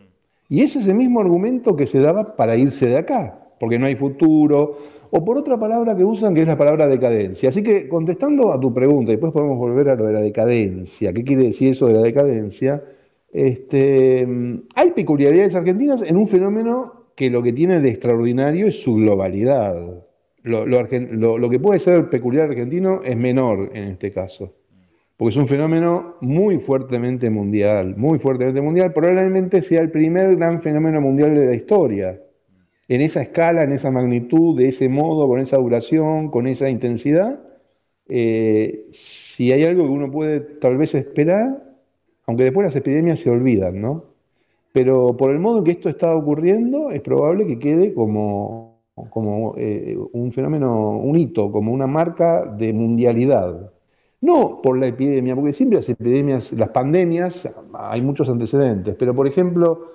Y 0.49 0.62
ese 0.62 0.78
es 0.78 0.87
el 0.87 0.94
mismo 0.94 1.20
argumento 1.20 1.75
que 1.75 1.87
se 1.87 2.00
daba 2.00 2.37
para 2.37 2.56
irse 2.56 2.87
de 2.87 2.99
acá, 2.99 3.49
porque 3.58 3.78
no 3.78 3.87
hay 3.87 3.96
futuro, 3.96 4.76
o 5.11 5.25
por 5.25 5.38
otra 5.38 5.58
palabra 5.58 5.96
que 5.96 6.04
usan 6.04 6.34
que 6.34 6.42
es 6.42 6.46
la 6.46 6.58
palabra 6.58 6.87
decadencia. 6.87 7.49
Así 7.49 7.62
que 7.62 7.88
contestando 7.88 8.52
a 8.52 8.61
tu 8.61 8.73
pregunta, 8.73 9.11
y 9.11 9.14
después 9.14 9.32
podemos 9.32 9.58
volver 9.58 9.88
a 9.88 9.96
lo 9.96 10.04
de 10.06 10.12
la 10.12 10.20
decadencia, 10.20 11.12
¿qué 11.12 11.25
quiere 11.25 11.44
decir 11.44 11.73
eso 11.73 11.87
de 11.87 11.94
la 11.94 12.02
decadencia? 12.02 12.82
Este, 13.32 14.26
hay 14.75 14.90
peculiaridades 14.90 15.54
argentinas 15.54 16.02
en 16.02 16.16
un 16.16 16.28
fenómeno 16.28 17.04
que 17.16 17.30
lo 17.30 17.42
que 17.42 17.52
tiene 17.52 17.80
de 17.80 17.88
extraordinario 17.88 18.66
es 18.66 18.82
su 18.82 18.96
globalidad. 18.96 19.75
Lo, 20.42 20.66
lo 20.66 21.50
que 21.50 21.58
puede 21.58 21.80
ser 21.80 22.11
peculiar 22.11 22.50
argentino 22.50 23.00
es 23.02 23.16
menor 23.16 23.70
en 23.73 23.84
este 23.84 24.11
caso 24.11 24.52
porque 25.16 25.30
es 25.30 25.37
un 25.37 25.49
fenómeno 25.49 26.16
muy 26.21 26.59
fuertemente 26.59 27.30
mundial, 27.30 27.97
muy 27.97 28.18
fuertemente 28.18 28.61
mundial, 28.61 28.92
probablemente 28.92 29.62
sea 29.62 29.80
el 29.80 29.90
primer 29.90 30.37
gran 30.37 30.61
fenómeno 30.61 31.00
mundial 31.00 31.35
de 31.35 31.47
la 31.47 31.54
historia, 31.54 32.21
en 32.88 33.00
esa 33.00 33.23
escala, 33.23 33.62
en 33.62 33.73
esa 33.73 33.90
magnitud, 33.90 34.56
de 34.59 34.68
ese 34.68 34.88
modo, 34.88 35.26
con 35.28 35.40
esa 35.40 35.56
duración, 35.56 36.30
con 36.30 36.47
esa 36.47 36.68
intensidad. 36.68 37.40
Eh, 38.09 38.87
si 38.90 39.52
hay 39.52 39.64
algo 39.64 39.85
que 39.85 39.90
uno 39.90 40.11
puede 40.11 40.40
tal 40.40 40.76
vez 40.76 40.94
esperar, 40.94 41.62
aunque 42.26 42.44
después 42.44 42.66
las 42.66 42.76
epidemias 42.76 43.21
se 43.21 43.30
olvidan, 43.30 43.80
¿no? 43.80 44.04
Pero 44.73 45.16
por 45.16 45.30
el 45.30 45.38
modo 45.38 45.59
en 45.59 45.64
que 45.64 45.71
esto 45.73 45.88
está 45.88 46.14
ocurriendo, 46.14 46.90
es 46.90 47.00
probable 47.00 47.47
que 47.47 47.59
quede 47.59 47.94
como, 47.94 48.83
como 49.11 49.54
eh, 49.56 49.97
un 50.12 50.33
fenómeno, 50.33 50.99
un 50.99 51.16
hito, 51.16 51.50
como 51.52 51.73
una 51.73 51.87
marca 51.87 52.44
de 52.44 52.73
mundialidad. 52.73 53.73
No 54.24 54.62
por 54.62 54.78
la 54.78 54.86
epidemia, 54.86 55.34
porque 55.34 55.52
siempre 55.52 55.76
las 55.76 55.88
epidemias, 55.90 56.50
las 56.54 56.70
pandemias, 56.70 57.46
hay 57.74 58.00
muchos 58.00 58.26
antecedentes, 58.30 58.96
pero 58.98 59.14
por 59.14 59.26
ejemplo, 59.26 59.90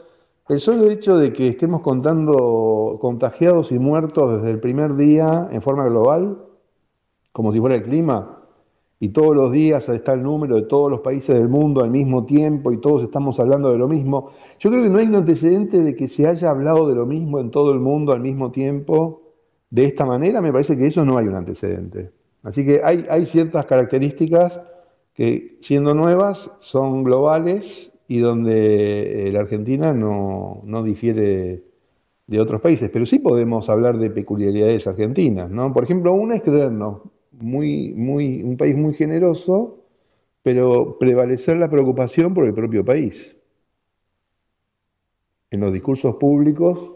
el 0.47 0.59
solo 0.59 0.87
hecho 0.91 1.17
de 1.17 1.33
que 1.33 1.47
estemos 1.47 1.81
contando 1.81 2.99
contagiados 3.01 3.71
y 3.71 3.79
muertos 3.79 4.39
desde 4.39 4.51
el 4.51 4.59
primer 4.59 4.95
día 4.95 5.49
en 5.51 5.63
forma 5.63 5.85
global, 5.85 6.37
como 7.31 7.51
si 7.51 7.59
fuera 7.59 7.77
el 7.77 7.81
clima, 7.81 8.43
y 8.99 9.09
todos 9.09 9.35
los 9.35 9.51
días 9.51 9.89
está 9.89 10.13
el 10.13 10.21
número 10.21 10.57
de 10.57 10.67
todos 10.67 10.91
los 10.91 10.99
países 10.99 11.35
del 11.35 11.49
mundo 11.49 11.81
al 11.81 11.89
mismo 11.89 12.23
tiempo 12.25 12.71
y 12.71 12.79
todos 12.79 13.01
estamos 13.01 13.39
hablando 13.39 13.71
de 13.71 13.79
lo 13.79 13.87
mismo. 13.87 14.29
Yo 14.59 14.69
creo 14.69 14.83
que 14.83 14.89
no 14.89 14.99
hay 14.99 15.07
un 15.07 15.15
antecedente 15.15 15.81
de 15.81 15.95
que 15.95 16.07
se 16.07 16.27
haya 16.27 16.49
hablado 16.51 16.87
de 16.87 16.93
lo 16.93 17.07
mismo 17.07 17.39
en 17.39 17.49
todo 17.49 17.71
el 17.73 17.79
mundo 17.79 18.11
al 18.11 18.21
mismo 18.21 18.51
tiempo 18.51 19.23
de 19.71 19.85
esta 19.85 20.05
manera, 20.05 20.39
me 20.39 20.51
parece 20.51 20.77
que 20.77 20.85
eso 20.85 21.03
no 21.03 21.17
hay 21.17 21.25
un 21.25 21.35
antecedente. 21.35 22.18
Así 22.43 22.65
que 22.65 22.81
hay, 22.83 23.25
ciertas 23.25 23.65
características 23.65 24.61
que, 25.13 25.57
siendo 25.61 25.93
nuevas, 25.93 26.51
son 26.59 27.03
globales 27.03 27.91
y 28.07 28.19
donde 28.19 29.27
eh, 29.27 29.31
la 29.31 29.41
Argentina 29.41 29.93
no, 29.93 30.61
no, 30.63 30.83
difiere 30.83 31.63
de 32.27 32.39
otros 32.39 32.61
países. 32.61 32.89
Pero 32.91 33.05
sí 33.05 33.19
podemos 33.19 33.69
hablar 33.69 33.97
de 33.97 34.09
peculiaridades 34.09 34.87
argentinas, 34.87 35.49
¿no? 35.49 35.73
Por 35.73 35.83
ejemplo, 35.83 36.13
una 36.13 36.35
es 36.35 36.43
creernos 36.43 37.01
muy, 37.31 37.93
muy, 37.93 38.41
un 38.41 38.57
país 38.57 38.75
muy 38.75 38.93
generoso, 38.93 39.83
pero 40.41 40.97
prevalecer 40.97 41.57
la 41.57 41.69
preocupación 41.69 42.33
por 42.33 42.45
el 42.45 42.53
propio 42.53 42.85
país. 42.85 43.35
En 45.51 45.59
los 45.61 45.73
discursos 45.73 46.15
públicos 46.15 46.93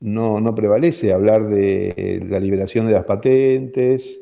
no, 0.00 0.40
no 0.40 0.54
prevalece 0.54 1.12
hablar 1.12 1.48
de 1.48 2.24
la 2.28 2.40
liberación 2.40 2.86
de 2.86 2.92
las 2.94 3.04
patentes, 3.04 4.20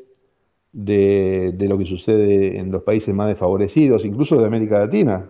de, 0.77 1.55
lo 1.67 1.77
que 1.77 1.85
sucede 1.85 2.59
en 2.59 2.71
los 2.71 2.83
países 2.83 3.13
más 3.13 3.27
desfavorecidos, 3.27 4.05
incluso 4.05 4.37
de 4.37 4.45
América 4.45 4.77
Latina. 4.77 5.27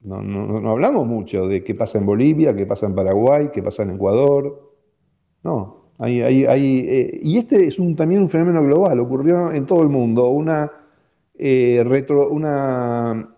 No, 0.00 0.20
no, 0.20 0.70
hablamos 0.70 1.06
mucho 1.06 1.46
de 1.46 1.62
qué 1.62 1.74
pasa 1.74 1.98
en 1.98 2.06
Bolivia, 2.06 2.54
qué 2.54 2.66
pasa 2.66 2.86
en 2.86 2.94
Paraguay, 2.94 3.50
qué 3.52 3.62
pasa 3.62 3.84
en 3.84 3.92
Ecuador. 3.92 4.72
No, 5.44 5.92
hay, 5.98 6.20
hay, 6.20 6.44
hay, 6.46 6.86
eh, 6.88 7.20
y 7.22 7.38
este 7.38 7.64
es 7.66 7.78
un, 7.78 7.94
también 7.94 8.20
un 8.22 8.28
fenómeno 8.28 8.62
global, 8.64 8.98
ocurrió 9.00 9.52
en 9.52 9.66
todo 9.66 9.82
el 9.82 9.88
mundo, 9.88 10.28
una, 10.28 10.70
eh, 11.38 11.82
retro, 11.86 12.28
una, 12.28 13.34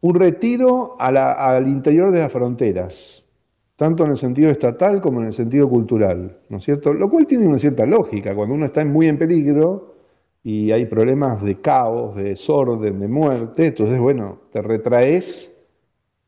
un 0.00 0.14
retiro 0.14 0.94
al 0.98 1.66
interior 1.66 2.12
de 2.12 2.20
las 2.20 2.32
fronteras, 2.32 3.26
tanto 3.76 4.04
en 4.04 4.12
el 4.12 4.18
sentido 4.18 4.50
estatal 4.50 5.00
como 5.00 5.20
en 5.20 5.26
el 5.26 5.32
sentido 5.32 5.68
cultural, 5.68 6.38
¿no 6.48 6.58
es 6.58 6.64
cierto? 6.64 6.94
Lo 6.94 7.10
cual 7.10 7.26
tiene 7.26 7.46
una 7.46 7.58
cierta 7.58 7.84
lógica, 7.84 8.34
cuando 8.34 8.54
uno 8.54 8.66
está 8.66 8.84
muy 8.84 9.08
en 9.08 9.18
peligro, 9.18 9.91
y 10.44 10.72
hay 10.72 10.86
problemas 10.86 11.42
de 11.42 11.60
caos, 11.60 12.16
de 12.16 12.24
desorden, 12.24 12.98
de 12.98 13.08
muerte, 13.08 13.66
entonces, 13.66 13.98
bueno, 13.98 14.42
te 14.50 14.60
retraes 14.60 15.48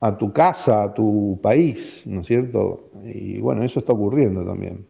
a 0.01 0.17
tu 0.17 0.33
casa, 0.33 0.85
a 0.85 0.95
tu 0.95 1.41
país, 1.43 2.07
¿no 2.07 2.21
es 2.21 2.27
cierto? 2.27 2.91
Y 3.05 3.39
bueno, 3.39 3.65
eso 3.65 3.81
está 3.81 3.93
ocurriendo 3.93 4.45
también. 4.45 4.87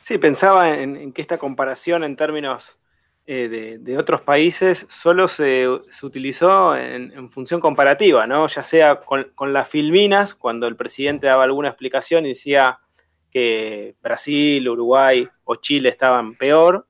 Sí, 0.00 0.16
pensaba 0.16 0.78
en, 0.78 1.12
que 1.12 1.20
esta 1.20 1.38
comparación 1.38 2.04
en 2.04 2.16
términos 2.16 2.76
eh, 3.26 3.78
de, 3.80 3.98
otros 3.98 4.22
países 4.22 4.86
solo 4.88 5.28
se, 5.28 5.68
utilizó 6.02 6.76
en, 6.76 7.30
función 7.30 7.60
comparativa, 7.60 8.26
¿no? 8.26 8.46
Ya 8.46 8.62
sea 8.62 9.00
con, 9.00 9.30
con 9.34 9.52
las 9.52 9.68
filminas, 9.68 10.34
cuando 10.34 10.66
el 10.66 10.76
presidente 10.76 11.26
daba 11.26 11.44
alguna 11.44 11.68
explicación 11.68 12.24
y 12.24 12.30
decía 12.30 12.78
que 13.30 13.94
Brasil, 14.02 14.68
Uruguay 14.68 15.28
o 15.44 15.56
Chile 15.56 15.90
estaban 15.90 16.34
peor, 16.34 16.86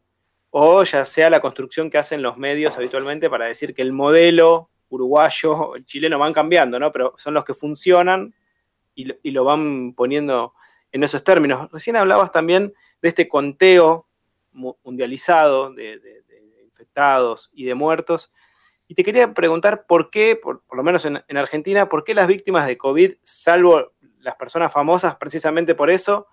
o 0.50 0.82
ya 0.82 1.06
sea 1.06 1.30
la 1.30 1.40
construcción 1.40 1.90
que 1.90 1.98
hacen 1.98 2.22
los 2.22 2.36
medios 2.36 2.76
habitualmente 2.76 3.30
para 3.30 3.46
decir 3.46 3.74
que 3.74 3.82
el 3.82 3.92
modelo 3.92 4.70
uruguayo 4.88 5.52
o 5.52 5.78
chileno 5.78 6.18
van 6.18 6.32
cambiando, 6.32 6.78
¿no? 6.78 6.90
Pero 6.92 7.14
son 7.16 7.34
los 7.34 7.44
que 7.44 7.54
funcionan 7.54 8.34
y, 8.94 9.30
lo 9.30 9.44
van 9.44 9.94
poniendo 9.94 10.54
en 10.92 11.04
esos 11.04 11.24
términos. 11.24 11.70
Recién 11.70 11.96
hablabas 11.96 12.32
también 12.32 12.74
de 13.00 13.08
este 13.08 13.28
conteo 13.28 14.06
mundializado 14.52 15.72
de, 15.72 16.00
infectados 16.64 17.50
y 17.54 17.64
de 17.64 17.74
muertos. 17.74 18.32
Y 18.88 18.94
te 18.94 19.04
quería 19.04 19.32
preguntar 19.32 19.86
por 19.86 20.10
qué, 20.10 20.34
por, 20.34 20.64
lo 20.72 20.82
menos 20.82 21.04
en, 21.04 21.22
en, 21.28 21.36
Argentina, 21.36 21.88
por 21.88 22.02
qué 22.02 22.12
las 22.12 22.26
víctimas 22.26 22.66
de 22.66 22.76
COVID, 22.76 23.14
salvo 23.22 23.92
las 24.18 24.34
personas 24.34 24.72
famosas 24.72 25.14
precisamente 25.14 25.76
por 25.76 25.90
eso, 25.90 26.26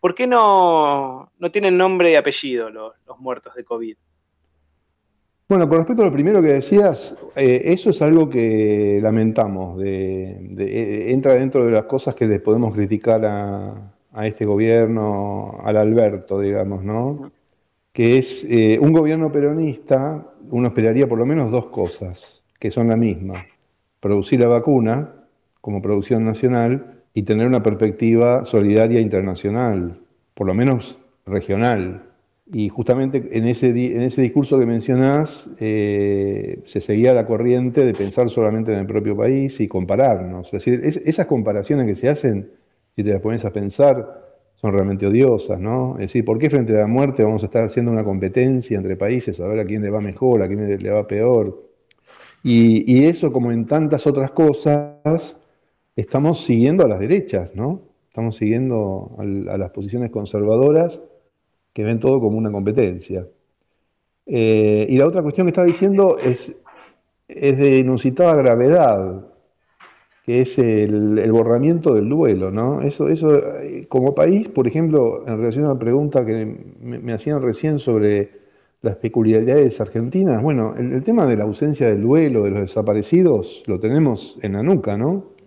¿Por 0.00 0.14
qué 0.14 0.26
no, 0.26 1.32
tienen 1.52 1.76
nombre 1.76 2.12
y 2.12 2.14
apellido 2.14 2.70
los, 2.70 2.94
muertos 3.18 3.54
de 3.54 3.64
COVID? 3.64 3.96
Bueno, 5.48 5.68
con 5.68 5.78
respecto 5.78 6.02
a 6.02 6.06
lo 6.06 6.12
primero 6.12 6.42
que 6.42 6.52
decías, 6.52 7.16
eh, 7.34 7.62
eso 7.64 7.90
es 7.90 8.02
algo 8.02 8.28
que 8.28 9.00
lamentamos. 9.02 9.80
Eh, 9.84 11.06
entra 11.08 11.34
dentro 11.34 11.64
de 11.64 11.72
las 11.72 11.84
cosas 11.84 12.14
que 12.14 12.26
les 12.26 12.40
podemos 12.40 12.74
criticar 12.74 13.24
a, 13.24 13.94
este 14.26 14.44
gobierno, 14.44 15.60
al 15.62 15.76
Alberto, 15.76 16.40
digamos, 16.40 16.82
¿no? 16.84 17.30
Que 17.92 18.18
es 18.18 18.44
eh, 18.48 18.78
un 18.80 18.92
gobierno 18.92 19.30
peronista, 19.30 20.26
uno 20.50 20.68
esperaría 20.68 21.08
por 21.08 21.18
lo 21.18 21.26
menos 21.26 21.50
dos 21.50 21.66
cosas, 21.66 22.42
que 22.58 22.70
son 22.70 22.88
la 22.88 22.96
misma. 22.96 23.46
Producir 24.00 24.40
la 24.40 24.48
vacuna 24.48 25.14
como 25.60 25.80
producción 25.80 26.24
nacional 26.24 26.97
y 27.18 27.24
tener 27.24 27.48
una 27.48 27.64
perspectiva 27.64 28.44
solidaria 28.44 29.00
internacional, 29.00 29.98
por 30.34 30.46
lo 30.46 30.54
menos 30.54 31.00
regional. 31.26 32.04
Y 32.46 32.68
justamente 32.68 33.30
en 33.32 33.48
ese, 33.48 33.70
en 33.70 34.02
ese 34.02 34.22
discurso 34.22 34.56
que 34.56 34.66
mencionás 34.66 35.50
eh, 35.58 36.60
se 36.64 36.80
seguía 36.80 37.12
la 37.14 37.26
corriente 37.26 37.84
de 37.84 37.92
pensar 37.92 38.30
solamente 38.30 38.72
en 38.72 38.78
el 38.78 38.86
propio 38.86 39.16
país 39.16 39.58
y 39.58 39.66
compararnos. 39.66 40.46
Es 40.46 40.64
decir, 40.64 40.80
esas 40.84 41.26
comparaciones 41.26 41.88
que 41.88 41.96
se 41.96 42.08
hacen, 42.08 42.52
si 42.94 43.02
te 43.02 43.10
las 43.10 43.20
pones 43.20 43.44
a 43.44 43.52
pensar, 43.52 44.24
son 44.54 44.72
realmente 44.72 45.04
odiosas, 45.04 45.58
¿no? 45.58 45.94
Es 45.94 46.12
decir, 46.12 46.24
¿por 46.24 46.38
qué 46.38 46.48
frente 46.48 46.72
a 46.76 46.82
la 46.82 46.86
muerte 46.86 47.24
vamos 47.24 47.42
a 47.42 47.46
estar 47.46 47.64
haciendo 47.64 47.90
una 47.90 48.04
competencia 48.04 48.76
entre 48.76 48.94
países 48.94 49.40
a 49.40 49.48
ver 49.48 49.58
a 49.58 49.64
quién 49.64 49.82
le 49.82 49.90
va 49.90 50.00
mejor, 50.00 50.40
a 50.40 50.46
quién 50.46 50.80
le 50.80 50.90
va 50.90 51.04
peor? 51.08 51.64
Y, 52.44 53.04
eso, 53.04 53.32
como 53.32 53.50
en 53.50 53.66
tantas 53.66 54.06
otras 54.06 54.30
cosas, 54.30 55.36
estamos 56.00 56.44
siguiendo 56.44 56.84
a 56.84 56.88
las 56.88 57.00
derechas, 57.00 57.56
¿no? 57.56 57.82
Estamos 58.06 58.36
siguiendo 58.36 59.16
a 59.18 59.58
las 59.58 59.70
posiciones 59.70 60.10
conservadoras 60.10 61.00
que 61.72 61.82
ven 61.82 61.98
todo 61.98 62.20
como 62.20 62.38
una 62.38 62.52
competencia. 62.52 63.26
Eh, 64.24 64.86
y 64.88 64.96
la 64.96 65.06
otra 65.06 65.22
cuestión 65.22 65.46
que 65.46 65.50
estaba 65.50 65.66
diciendo 65.66 66.18
es, 66.18 66.54
es 67.26 67.58
de 67.58 67.78
inusitada 67.78 68.36
gravedad, 68.36 69.24
que 70.24 70.42
es 70.42 70.58
el, 70.58 71.32
borramiento 71.32 71.94
del 71.94 72.08
duelo, 72.08 72.52
¿no? 72.52 72.80
Eso, 72.82 73.08
eso, 73.08 73.36
eh, 73.58 73.86
como 73.88 74.14
país, 74.14 74.48
por 74.48 74.68
ejemplo, 74.68 75.26
en 75.26 75.38
relación 75.38 75.64
a 75.64 75.70
la 75.70 75.78
pregunta 75.78 76.24
que 76.24 76.46
me, 76.80 77.12
hacían 77.12 77.42
recién 77.42 77.80
sobre 77.80 78.30
las 78.82 78.96
peculiaridades 78.96 79.80
argentinas, 79.80 80.40
bueno, 80.42 80.76
el, 80.78 81.02
tema 81.02 81.26
de 81.26 81.36
la 81.36 81.44
ausencia 81.44 81.88
del 81.88 82.02
duelo, 82.02 82.44
de 82.44 82.50
los 82.50 82.60
desaparecidos, 82.60 83.64
lo 83.66 83.80
tenemos 83.80 84.38
en 84.42 84.52
la 84.52 84.62
nuca, 84.62 84.96
¿no? 84.96 85.37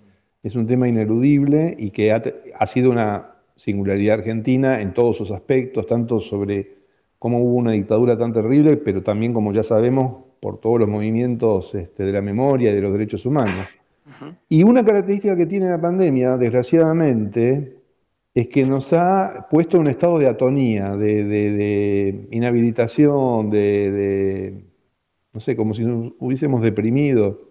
Es 0.44 0.56
un 0.56 0.68
tema 0.68 0.88
ineludible 0.88 1.76
y 1.78 1.92
que 1.92 2.12
ha, 2.12 2.22
ha 2.58 2.68
sido 2.68 2.92
una 2.92 3.36
singularidad 3.56 4.20
argentina 4.20 4.82
en 4.82 4.94
todos 4.94 5.18
sus 5.18 5.32
aspectos, 5.32 5.86
tanto 5.86 6.20
sobre 6.20 6.82
cómo 7.20 7.40
hubo 7.40 7.56
una 7.56 7.74
dictadura 7.74 8.18
tan 8.18 8.34
terrible, 8.34 8.78
pero 8.78 9.04
también, 9.04 9.34
como 9.34 9.54
ya 9.54 9.62
sabemos, 9.62 10.24
por 10.40 10.60
todos 10.60 10.80
los 10.80 10.90
movimientos 10.90 11.76
este, 11.76 12.04
de 12.04 12.12
la 12.12 12.22
memoria 12.22 12.72
y 12.72 12.76
de 12.76 12.82
los 12.82 12.92
derechos 12.92 13.26
humanos. 13.28 13.68
Y 14.50 14.64
una 14.64 14.84
característica 14.84 15.36
que 15.36 15.46
tiene 15.46 15.70
la 15.70 15.80
pandemia, 15.80 16.36
desgraciadamente, 16.38 17.78
es 18.34 18.48
que 18.48 18.66
nos 18.66 18.92
ha 18.94 19.48
puesto 19.50 19.78
en 19.78 19.82
un 19.82 19.90
estado 19.90 20.18
de 20.18 20.28
atonía, 20.28 20.96
de, 20.96 22.28
inhabilitación, 22.32 23.52
de, 23.52 24.64
no 25.32 25.40
sé, 25.40 25.56
como 25.56 25.76
si 25.76 25.84
nos 25.84 26.14
hubiésemos 26.20 26.62
deprimido 26.62 27.51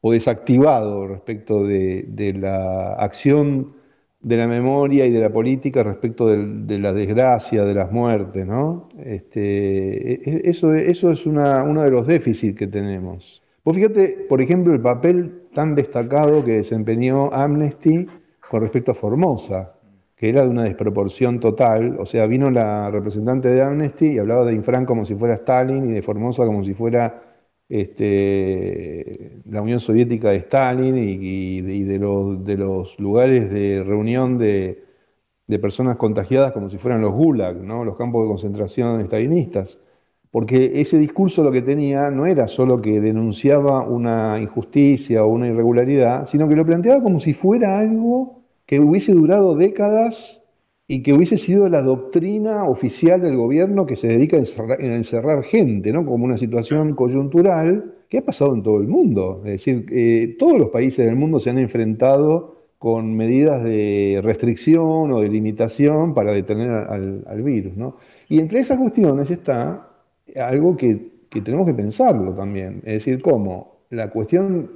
o 0.00 0.12
desactivado 0.12 1.06
respecto 1.08 1.64
de, 1.64 2.34
la 2.38 2.94
acción 2.94 3.74
de 4.20 4.36
la 4.36 4.46
memoria 4.46 5.06
y 5.06 5.10
de 5.10 5.20
la 5.20 5.30
política 5.30 5.82
respecto 5.82 6.28
de, 6.28 6.78
la 6.78 6.92
desgracia, 6.92 7.64
de 7.64 7.74
las 7.74 7.90
muertes, 7.92 8.46
¿no? 8.46 8.88
Este, 9.04 10.12
e, 10.12 10.20
e, 10.24 10.50
eso, 10.50 10.74
eso 10.74 11.10
es 11.10 11.26
uno 11.26 11.82
de 11.82 11.90
los 11.90 12.06
déficits 12.06 12.58
que 12.58 12.66
tenemos. 12.66 13.42
Pues 13.62 13.76
fíjate, 13.76 14.26
por 14.28 14.40
ejemplo, 14.40 14.72
el 14.72 14.80
papel 14.80 15.42
tan 15.52 15.74
destacado 15.74 16.44
que 16.44 16.52
desempeñó 16.52 17.32
Amnesty 17.32 18.06
con 18.48 18.60
respecto 18.60 18.92
a 18.92 18.94
Formosa, 18.94 19.74
que 20.14 20.28
era 20.28 20.42
de 20.42 20.48
una 20.48 20.62
desproporción 20.62 21.40
total. 21.40 21.96
O 21.98 22.06
sea, 22.06 22.26
vino 22.26 22.48
la 22.50 22.90
representante 22.92 23.48
de 23.48 23.62
Amnesty 23.62 24.12
y 24.12 24.18
hablaba 24.18 24.44
de 24.44 24.54
Infran 24.54 24.86
como 24.86 25.04
si 25.04 25.16
fuera 25.16 25.34
Stalin 25.34 25.88
y 25.88 25.92
de 25.92 26.02
Formosa 26.02 26.46
como 26.46 26.62
si 26.62 26.74
fuera 26.74 27.25
este, 27.68 29.40
la 29.46 29.62
Unión 29.62 29.80
Soviética 29.80 30.30
de 30.30 30.36
Stalin 30.36 30.96
y, 30.96 31.60
de, 31.60 31.98
los, 31.98 32.98
lugares 32.98 33.50
de 33.50 33.82
reunión 33.82 34.38
de, 34.38 34.84
de, 35.46 35.58
personas 35.58 35.96
contagiadas 35.96 36.52
como 36.52 36.70
si 36.70 36.78
fueran 36.78 37.00
los 37.00 37.12
gulag, 37.12 37.56
¿no? 37.56 37.84
los 37.84 37.96
campos 37.96 38.22
de 38.22 38.28
concentración 38.28 39.04
stalinistas 39.04 39.78
porque 40.36 40.72
ese 40.74 40.98
discurso 40.98 41.42
lo 41.42 41.50
que 41.50 41.62
tenía 41.62 42.10
no 42.10 42.26
era 42.26 42.46
solo 42.46 42.82
que 42.82 43.00
denunciaba 43.00 43.80
una 43.80 44.38
injusticia 44.38 45.24
o 45.24 45.28
una 45.28 45.48
irregularidad, 45.48 46.28
sino 46.28 46.46
que 46.46 46.56
lo 46.56 46.66
planteaba 46.66 47.02
como 47.02 47.20
si 47.20 47.32
fuera 47.32 47.78
algo 47.78 48.42
que 48.66 48.78
hubiese 48.78 49.12
durado 49.12 49.54
décadas 49.56 50.44
y 50.88 51.02
que 51.02 51.12
hubiese 51.12 51.36
sido 51.36 51.68
la 51.68 51.82
doctrina 51.82 52.64
oficial 52.64 53.20
del 53.20 53.36
gobierno 53.36 53.86
que 53.86 53.96
se 53.96 54.08
dedica 54.08 54.36
a 54.36 54.40
encerrar, 54.40 55.42
gente, 55.42 55.92
¿no? 55.92 56.06
como 56.06 56.24
una 56.24 56.38
situación 56.38 56.94
coyuntural 56.94 57.94
que 58.08 58.18
ha 58.18 58.24
pasado 58.24 58.54
en 58.54 58.62
todo 58.62 58.78
el 58.78 58.86
mundo. 58.86 59.42
Es 59.44 59.52
decir, 59.52 59.86
eh, 59.90 60.36
todos 60.38 60.58
los 60.58 60.70
países 60.70 61.04
del 61.04 61.16
mundo 61.16 61.40
se 61.40 61.50
han 61.50 61.58
enfrentado 61.58 62.56
con 62.78 63.16
medidas 63.16 63.64
de 63.64 64.20
restricción 64.22 65.10
o 65.10 65.20
de 65.20 65.28
limitación 65.28 66.14
para 66.14 66.32
detener 66.32 66.70
al, 66.70 67.24
al 67.26 67.42
virus. 67.42 67.76
¿no? 67.76 67.96
Y 68.28 68.38
entre 68.38 68.60
esas 68.60 68.78
cuestiones 68.78 69.30
está 69.30 69.88
algo 70.34 70.76
que, 70.76 71.16
tenemos 71.30 71.66
que 71.66 71.74
pensarlo 71.74 72.32
también. 72.34 72.78
Es 72.84 73.04
decir, 73.04 73.20
cómo 73.22 73.86
la 73.90 74.10
cuestión 74.10 74.70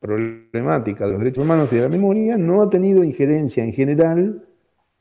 problemática 0.00 1.06
de 1.06 1.12
los 1.12 1.20
derechos 1.20 1.44
humanos 1.44 1.72
y 1.72 1.76
de 1.76 1.82
la 1.82 1.88
memoria 1.88 2.36
no 2.36 2.62
ha 2.62 2.68
tenido 2.68 3.02
injerencia 3.02 3.64
en 3.64 3.72
general 3.72 4.44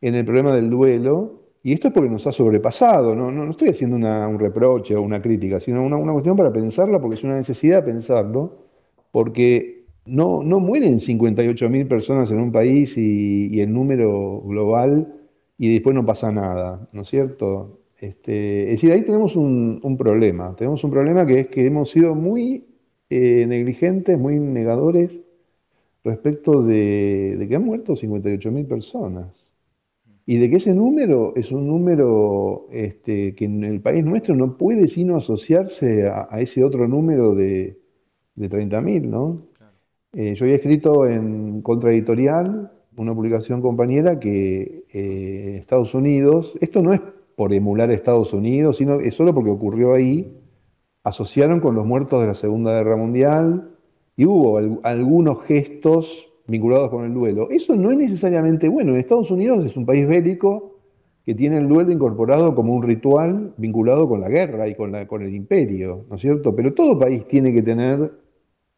en 0.07 0.15
el 0.15 0.25
problema 0.25 0.53
del 0.53 0.69
duelo, 0.69 1.43
y 1.63 1.71
esto 1.71 1.87
es 1.87 1.93
porque 1.93 2.09
nos 2.09 2.27
ha 2.27 2.33
sobrepasado, 2.33 3.15
no, 3.15 3.31
no, 3.31 3.49
estoy 3.49 3.69
haciendo 3.69 3.95
un 3.95 4.37
reproche 4.37 4.97
o 4.97 5.01
una 5.01 5.21
crítica, 5.21 5.61
sino 5.61 5.81
una, 5.85 6.11
cuestión 6.11 6.35
para 6.35 6.51
pensarla, 6.51 6.99
porque 6.99 7.15
es 7.15 7.23
una 7.23 7.35
necesidad 7.35 7.85
pensarlo, 7.85 8.57
porque 9.11 9.85
no, 10.05 10.43
no 10.43 10.59
mueren 10.59 10.99
58.000 10.99 11.87
personas 11.87 12.31
en 12.31 12.39
un 12.41 12.51
país 12.51 12.97
y, 12.97 13.61
el 13.61 13.71
número 13.71 14.41
global 14.41 15.21
y 15.57 15.71
después 15.71 15.95
no 15.95 16.05
pasa 16.05 16.33
nada, 16.33 16.89
¿no 16.91 17.03
es 17.03 17.07
cierto? 17.07 17.79
Este, 17.97 18.63
es 18.63 18.69
decir, 18.71 18.91
ahí 18.91 19.03
tenemos 19.03 19.37
un, 19.37 19.95
problema. 19.97 20.53
Tenemos 20.57 20.83
un 20.83 20.91
problema 20.91 21.25
que 21.25 21.39
es 21.39 21.47
que 21.47 21.65
hemos 21.65 21.89
sido 21.89 22.13
muy 22.13 22.65
eh, 23.09 23.45
negligentes, 23.47 24.19
muy 24.19 24.37
negadores 24.37 25.17
respecto 26.03 26.61
de, 26.61 27.45
que 27.47 27.55
han 27.55 27.63
muerto 27.63 27.93
58.000 27.93 28.67
personas. 28.67 29.42
Y 30.25 30.37
de 30.37 30.49
que 30.49 30.57
ese 30.57 30.73
número 30.73 31.33
es 31.35 31.51
un 31.51 31.67
número 31.67 32.67
este, 32.71 33.35
que 33.35 33.45
en 33.45 33.63
el 33.63 33.81
país 33.81 34.05
nuestro 34.05 34.35
no 34.35 34.57
puede 34.57 34.87
sino 34.87 35.17
asociarse 35.17 36.07
a, 36.07 36.39
ese 36.39 36.63
otro 36.63 36.87
número 36.87 37.35
de, 37.35 37.79
de 38.35 38.49
30.000, 38.49 39.01
¿no? 39.03 39.47
Eh, 40.13 40.35
yo 40.35 40.45
había 40.45 40.55
escrito 40.57 41.07
en 41.07 41.61
Contraeditorial, 41.61 42.71
una 42.95 43.13
publicación 43.13 43.61
compañera, 43.61 44.19
que 44.19 44.85
eh, 44.93 45.57
Estados 45.59 45.93
Unidos, 45.95 46.53
esto 46.61 46.81
no 46.81 46.93
es 46.93 47.01
por 47.35 47.51
emular 47.51 47.89
a 47.89 47.93
Estados 47.93 48.31
Unidos, 48.33 48.77
sino 48.77 48.99
es 48.99 49.15
solo 49.15 49.33
porque 49.33 49.49
ocurrió 49.49 49.93
ahí, 49.93 50.37
asociaron 51.03 51.59
con 51.59 51.75
los 51.75 51.85
muertos 51.85 52.21
de 52.21 52.27
la 52.27 52.35
Segunda 52.35 52.73
Guerra 52.73 52.95
Mundial 52.95 53.71
y 54.15 54.25
hubo 54.25 54.59
algunos 54.83 55.43
gestos 55.45 56.31
vinculados 56.47 56.89
con 56.89 57.05
el 57.05 57.13
duelo. 57.13 57.49
Eso 57.49 57.75
no 57.75 57.91
es 57.91 57.97
necesariamente 57.97 58.67
bueno. 58.67 58.95
Estados 58.95 59.31
Unidos 59.31 59.65
es 59.65 59.77
un 59.77 59.85
país 59.85 60.07
bélico 60.07 60.73
que 61.25 61.33
tiene 61.33 61.57
el 61.57 61.67
duelo 61.67 61.91
incorporado 61.91 62.53
como 62.53 62.73
un 62.73 62.83
ritual 62.83 63.53
vinculado 63.57 64.07
con 64.09 64.19
la 64.19 64.29
guerra 64.29 64.67
y 64.67 64.75
con, 64.75 64.91
la, 64.91 65.07
con 65.07 65.21
el 65.21 65.33
imperio, 65.33 66.05
¿no 66.09 66.15
es 66.17 66.21
cierto? 66.21 66.53
Pero 66.55 66.73
todo 66.73 66.99
país 66.99 67.25
tiene 67.27 67.53
que 67.53 67.61
tener, 67.61 68.11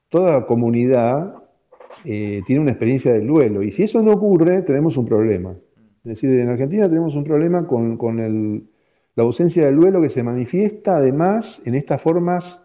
toda 0.09 0.45
comunidad 0.45 1.33
eh, 2.03 2.41
tiene 2.45 2.61
una 2.61 2.71
experiencia 2.71 3.13
del 3.13 3.25
duelo. 3.25 3.63
Y 3.63 3.71
si 3.71 3.83
eso 3.83 4.01
no 4.01 4.11
ocurre, 4.13 4.61
tenemos 4.61 4.95
un 4.97 5.05
problema. 5.05 5.55
Es 6.03 6.21
decir, 6.21 6.29
en 6.39 6.49
Argentina 6.49 6.87
tenemos 6.87 7.15
un 7.15 7.23
problema 7.23 7.67
con, 7.67 8.69
la 9.15 9.23
ausencia 9.23 9.65
del 9.65 9.77
duelo 9.77 10.01
que 10.01 10.09
se 10.09 10.21
manifiesta 10.21 10.97
además 10.97 11.61
en 11.65 11.73
estas 11.73 12.01
formas 12.01 12.63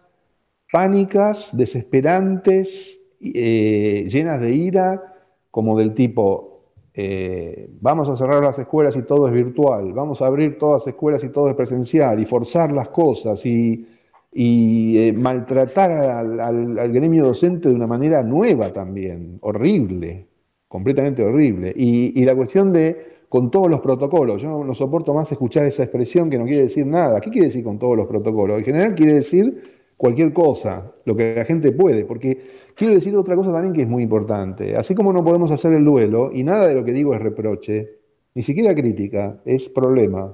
pánicas, 0.71 1.55
desesperantes, 1.57 3.00
eh, 3.23 4.07
llenas 4.09 4.41
de 4.41 4.51
ira, 4.51 5.15
como 5.49 5.77
del 5.77 5.93
tipo, 5.93 6.63
eh, 6.93 7.69
vamos 7.79 8.09
a 8.09 8.17
cerrar 8.17 8.43
las 8.43 8.57
escuelas 8.59 8.95
y 8.95 9.03
todo 9.03 9.27
es 9.27 9.33
virtual, 9.33 9.93
vamos 9.93 10.21
a 10.21 10.27
abrir 10.27 10.57
todas 10.57 10.81
las 10.81 10.87
escuelas 10.87 11.23
y 11.23 11.29
todo 11.29 11.49
es 11.49 11.55
presencial, 11.55 12.19
y 12.19 12.25
forzar 12.25 12.71
las 12.71 12.89
cosas, 12.89 13.45
y, 13.45 13.87
eh, 14.33 15.13
maltratar 15.13 15.91
al, 15.91 16.91
gremio 16.91 17.25
docente 17.25 17.69
de 17.69 17.75
una 17.75 17.87
manera 17.87 18.23
nueva 18.23 18.71
también, 18.71 19.37
horrible, 19.41 20.27
completamente 20.67 21.23
horrible. 21.23 21.73
y 21.75 22.23
la 22.25 22.35
cuestión 22.35 22.71
de 22.71 23.11
con 23.31 23.49
todos 23.49 23.69
los 23.69 23.79
protocolos. 23.79 24.41
Yo 24.41 24.61
no 24.61 24.75
soporto 24.75 25.13
más 25.13 25.31
escuchar 25.31 25.65
esa 25.65 25.83
expresión 25.83 26.29
que 26.29 26.37
no 26.37 26.43
quiere 26.43 26.63
decir 26.63 26.85
nada. 26.85 27.21
¿Qué 27.21 27.29
quiere 27.29 27.47
decir 27.47 27.63
con 27.63 27.79
todos 27.79 27.95
los 27.95 28.05
protocolos? 28.05 28.57
En 28.57 28.65
general 28.65 28.93
quiere 28.93 29.13
decir 29.13 29.63
cualquier 29.95 30.33
cosa, 30.33 30.91
lo 31.05 31.15
que 31.15 31.35
la 31.35 31.45
gente 31.45 31.71
puede, 31.71 32.03
porque 32.03 32.37
quiero 32.75 32.93
decir 32.93 33.15
otra 33.15 33.35
cosa 33.35 33.51
también 33.51 33.73
que 33.73 33.83
es 33.83 33.87
muy 33.87 34.03
importante. 34.03 34.75
Así 34.75 34.95
como 34.95 35.13
no 35.13 35.23
podemos 35.23 35.51
hacer 35.51 35.73
el 35.73 35.85
duelo, 35.85 36.31
y 36.33 36.43
nada 36.43 36.67
de 36.67 36.75
lo 36.75 36.83
que 36.83 36.91
digo 36.91 37.13
es 37.13 37.21
reproche, 37.21 37.97
ni 38.35 38.43
siquiera 38.43 38.73
crítica, 38.73 39.41
es 39.45 39.69
problema. 39.69 40.33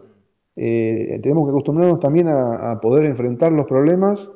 Eh, 0.56 1.20
tenemos 1.22 1.46
que 1.46 1.52
acostumbrarnos 1.52 2.00
también 2.00 2.28
a, 2.30 2.80
poder 2.82 3.06
enfrentar 3.06 3.52
los 3.52 3.68
problemas 3.68 4.32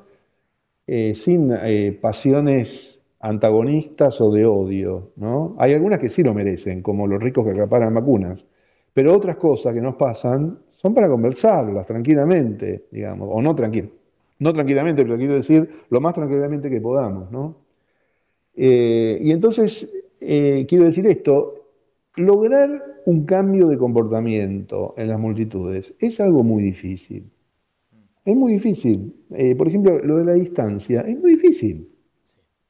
eh, 0.88 1.16
sin 1.16 1.52
eh, 1.52 1.98
pasiones 2.00 3.00
antagonistas 3.20 4.20
o 4.22 4.32
de 4.32 4.46
odio. 4.46 5.12
¿no? 5.16 5.56
Hay 5.60 5.74
algunas 5.74 6.00
que 6.00 6.10
sí 6.10 6.24
lo 6.24 6.34
merecen, 6.34 6.82
como 6.82 7.08
los 7.08 7.22
ricos 7.22 7.46
que 7.46 7.52
acaparan 7.52 7.94
vacunas, 7.94 8.46
pero 8.94 9.16
otras 9.16 9.38
cosas 9.38 9.74
que 9.74 9.82
nos 9.82 9.96
pasan 9.96 10.60
son 10.72 10.94
para 10.94 11.08
conversarlas 11.08 11.86
tranquilamente, 11.86 12.86
digamos, 12.92 13.30
o 13.32 13.42
no 13.42 13.56
tranquilamente, 13.56 14.02
no 14.40 14.54
tranquilamente, 14.54 15.04
pero 15.04 15.18
quiero 15.18 15.36
decir 15.36 15.70
lo 15.90 16.02
más 16.02 16.16
tranquilamente 16.16 16.70
que 16.70 16.82
podamos. 16.82 17.32
¿no? 17.32 17.56
Eh, 18.56 19.20
y 19.22 19.32
entonces, 19.32 19.88
eh, 20.20 20.66
quiero 20.68 20.86
decir 20.86 21.08
esto, 21.08 21.68
lograr 22.16 23.02
un 23.06 23.26
cambio 23.26 23.68
de 23.68 23.78
comportamiento 23.78 24.94
en 24.98 25.10
las 25.10 25.20
multitudes 25.20 25.94
es 26.00 26.20
algo 26.20 26.44
muy 26.44 26.64
difícil. 26.64 27.30
Es 28.24 28.36
muy 28.36 28.54
difícil. 28.54 29.16
Eh, 29.32 29.56
por 29.56 29.68
ejemplo, 29.68 29.98
lo 30.00 30.18
de 30.18 30.26
la 30.26 30.34
distancia 30.34 31.02
es 31.02 31.20
muy 31.20 31.32
difícil. 31.32 31.90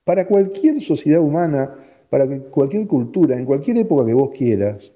Para 0.03 0.25
cualquier 0.25 0.81
sociedad 0.81 1.21
humana, 1.21 1.75
para 2.09 2.27
cualquier 2.49 2.87
cultura, 2.87 3.37
en 3.37 3.45
cualquier 3.45 3.77
época 3.77 4.05
que 4.05 4.13
vos 4.13 4.31
quieras, 4.31 4.93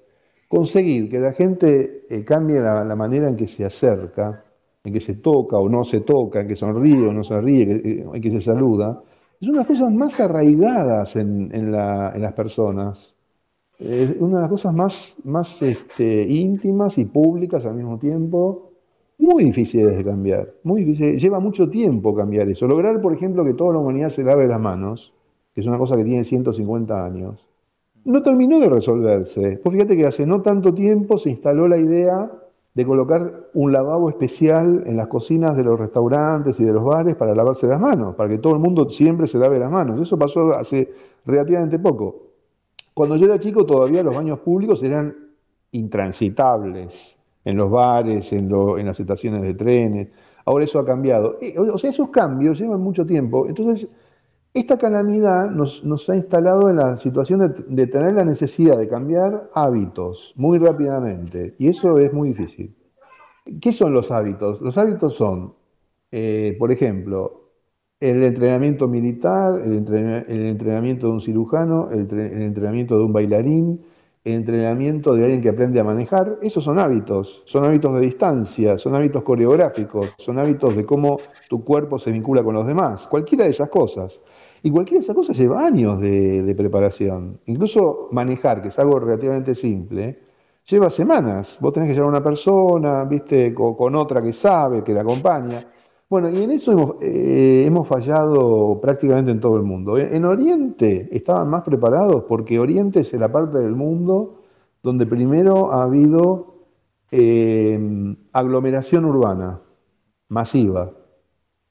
conseguir 0.48 1.10
que 1.10 1.18
la 1.18 1.32
gente 1.32 2.04
cambie 2.24 2.60
la, 2.60 2.96
manera 2.96 3.28
en 3.28 3.36
que 3.36 3.48
se 3.48 3.64
acerca, 3.64 4.44
en 4.84 4.92
que 4.92 5.00
se 5.00 5.14
toca 5.14 5.58
o 5.58 5.68
no 5.68 5.84
se 5.84 6.00
toca, 6.00 6.40
en 6.40 6.48
que 6.48 6.56
sonríe 6.56 7.06
o 7.06 7.12
no 7.12 7.24
sonríe, 7.24 8.04
en 8.12 8.20
que 8.20 8.30
se 8.30 8.40
saluda, 8.40 9.02
es 9.46 9.50
una 9.50 9.62
de 9.62 9.68
las 9.68 9.78
cosas 9.78 9.94
más 9.94 10.18
arraigadas 10.18 11.14
en, 11.14 11.70
las 11.70 12.32
personas. 12.32 13.14
Es 13.78 14.16
una 14.18 14.38
de 14.38 14.40
las 14.40 14.50
cosas 14.50 14.74
más, 14.74 15.62
este, 15.62 16.22
íntimas 16.22 16.98
y 16.98 17.04
públicas 17.04 17.64
al 17.64 17.76
mismo 17.76 17.96
tiempo, 17.96 18.72
muy 19.18 19.44
difíciles 19.44 19.96
de 19.96 20.04
cambiar, 20.04 20.52
muy 20.64 20.82
difícil. 20.82 21.16
Lleva 21.16 21.38
mucho 21.38 21.70
tiempo 21.70 22.12
cambiar 22.12 22.48
eso. 22.48 22.66
Lograr, 22.66 23.00
por 23.00 23.14
ejemplo, 23.14 23.44
que 23.44 23.54
toda 23.54 23.74
la 23.74 23.78
humanidad 23.78 24.08
se 24.08 24.24
lave 24.24 24.48
las 24.48 24.60
manos, 24.60 25.12
que 25.54 25.60
es 25.60 25.66
una 25.68 25.78
cosa 25.78 25.96
que 25.96 26.02
tiene 26.02 26.24
150 26.24 27.04
años, 27.04 27.46
no 28.04 28.22
terminó 28.22 28.58
de 28.58 28.68
resolverse. 28.68 29.60
Pues 29.62 29.74
fíjate 29.74 29.96
que 29.96 30.06
hace 30.06 30.26
no 30.26 30.42
tanto 30.42 30.74
tiempo 30.74 31.18
se 31.18 31.30
instaló 31.30 31.68
la 31.68 31.78
idea 31.78 32.32
de 32.76 32.84
colocar 32.84 33.48
un 33.54 33.72
lavabo 33.72 34.10
especial 34.10 34.82
en 34.84 34.98
las 34.98 35.06
cocinas 35.06 35.56
de 35.56 35.64
los 35.64 35.80
restaurantes 35.80 36.60
y 36.60 36.64
de 36.64 36.74
los 36.74 36.84
bares 36.84 37.14
para 37.14 37.34
lavarse 37.34 37.66
las 37.66 37.80
manos, 37.80 38.14
para 38.16 38.28
que 38.28 38.36
todo 38.36 38.52
el 38.52 38.58
mundo 38.58 38.90
siempre 38.90 39.26
se 39.26 39.38
lave 39.38 39.58
las 39.58 39.70
manos. 39.70 39.98
Eso 39.98 40.18
pasó 40.18 40.52
hace 40.52 40.92
relativamente 41.24 41.78
poco. 41.78 42.32
Cuando 42.92 43.16
yo 43.16 43.24
era 43.24 43.38
chico 43.38 43.64
todavía 43.64 44.02
los 44.02 44.14
baños 44.14 44.40
públicos 44.40 44.82
eran 44.82 45.16
intransitables 45.72 47.16
en 47.46 47.56
los 47.56 47.70
bares, 47.70 48.30
en, 48.34 48.50
las 48.84 49.00
estaciones 49.00 49.40
de 49.40 49.54
trenes. 49.54 50.08
Ahora 50.44 50.66
eso 50.66 50.78
ha 50.78 50.84
cambiado. 50.84 51.38
O 51.70 51.78
sea, 51.78 51.88
esos 51.88 52.10
cambios 52.10 52.58
llevan 52.60 52.82
mucho 52.82 53.06
tiempo. 53.06 53.46
Entonces, 53.48 53.88
esta 54.60 54.78
calamidad 54.78 55.50
nos, 55.50 56.08
ha 56.08 56.16
instalado 56.16 56.70
en 56.70 56.76
la 56.76 56.96
situación 56.96 57.54
de, 57.68 57.86
tener 57.86 58.14
la 58.14 58.24
necesidad 58.24 58.78
de 58.78 58.88
cambiar 58.88 59.50
hábitos 59.52 60.32
muy 60.36 60.58
rápidamente. 60.58 61.54
Y 61.58 61.68
eso 61.68 61.98
es 61.98 62.12
muy 62.12 62.30
difícil. 62.30 62.74
¿Qué 63.60 63.72
son 63.72 63.92
los 63.92 64.10
hábitos? 64.10 64.60
Los 64.62 64.78
hábitos 64.78 65.14
son, 65.14 65.54
eh, 66.10 66.56
por 66.58 66.72
ejemplo, 66.72 67.50
el 68.00 68.22
entrenamiento 68.22 68.88
militar, 68.88 69.60
el, 69.60 69.74
entrenamiento 69.74 71.06
de 71.08 71.12
un 71.12 71.20
cirujano, 71.20 71.90
el 71.90 72.08
entrenamiento 72.42 72.96
de 72.96 73.04
un 73.04 73.12
bailarín, 73.12 73.80
el 74.24 74.34
entrenamiento 74.34 75.14
de 75.14 75.22
alguien 75.22 75.40
que 75.40 75.50
aprende 75.50 75.78
a 75.78 75.84
manejar, 75.84 76.38
esos 76.42 76.64
son 76.64 76.80
hábitos, 76.80 77.42
son 77.44 77.64
hábitos 77.64 77.94
de 77.94 78.00
distancia, 78.00 78.76
son 78.76 78.96
hábitos 78.96 79.22
coreográficos, 79.22 80.14
son 80.18 80.38
hábitos 80.40 80.74
de 80.74 80.84
cómo 80.84 81.18
tu 81.48 81.62
cuerpo 81.62 81.96
se 81.98 82.10
vincula 82.10 82.42
con 82.42 82.54
los 82.54 82.66
demás, 82.66 83.06
cualquiera 83.06 83.44
de 83.44 83.50
esas 83.50 83.68
cosas. 83.68 84.20
Y 84.66 84.70
cualquiera 84.72 84.98
de 84.98 85.04
esas 85.04 85.14
cosas 85.14 85.38
lleva 85.38 85.64
años 85.64 86.00
de, 86.00 86.52
preparación. 86.56 87.38
Incluso 87.46 88.08
manejar, 88.10 88.60
que 88.60 88.66
es 88.66 88.78
algo 88.80 88.98
relativamente 88.98 89.54
simple, 89.54 90.18
lleva 90.68 90.90
semanas. 90.90 91.58
Vos 91.60 91.72
tenés 91.72 91.90
que 91.90 91.94
llevar 91.94 92.08
a 92.08 92.16
una 92.16 92.24
persona, 92.24 93.04
viste, 93.04 93.54
con 93.54 93.94
otra 93.94 94.20
que 94.20 94.32
sabe, 94.32 94.82
que 94.82 94.92
la 94.92 95.02
acompaña. 95.02 95.64
Bueno, 96.10 96.28
y 96.30 96.42
en 96.42 96.50
eso 96.50 96.72
hemos, 96.72 96.96
eh, 97.00 97.62
hemos, 97.64 97.86
fallado 97.86 98.80
prácticamente 98.82 99.30
en 99.30 99.38
todo 99.38 99.56
el 99.56 99.62
mundo. 99.62 99.98
En 99.98 100.24
Oriente 100.24 101.10
estaban 101.12 101.48
más 101.48 101.62
preparados 101.62 102.24
porque 102.24 102.58
Oriente 102.58 102.98
es 102.98 103.12
la 103.12 103.30
parte 103.30 103.60
del 103.60 103.76
mundo 103.76 104.42
donde 104.82 105.06
primero 105.06 105.70
ha 105.70 105.84
habido 105.84 106.56
eh, 107.12 107.78
aglomeración 108.32 109.04
urbana 109.04 109.60
masiva. 110.28 110.90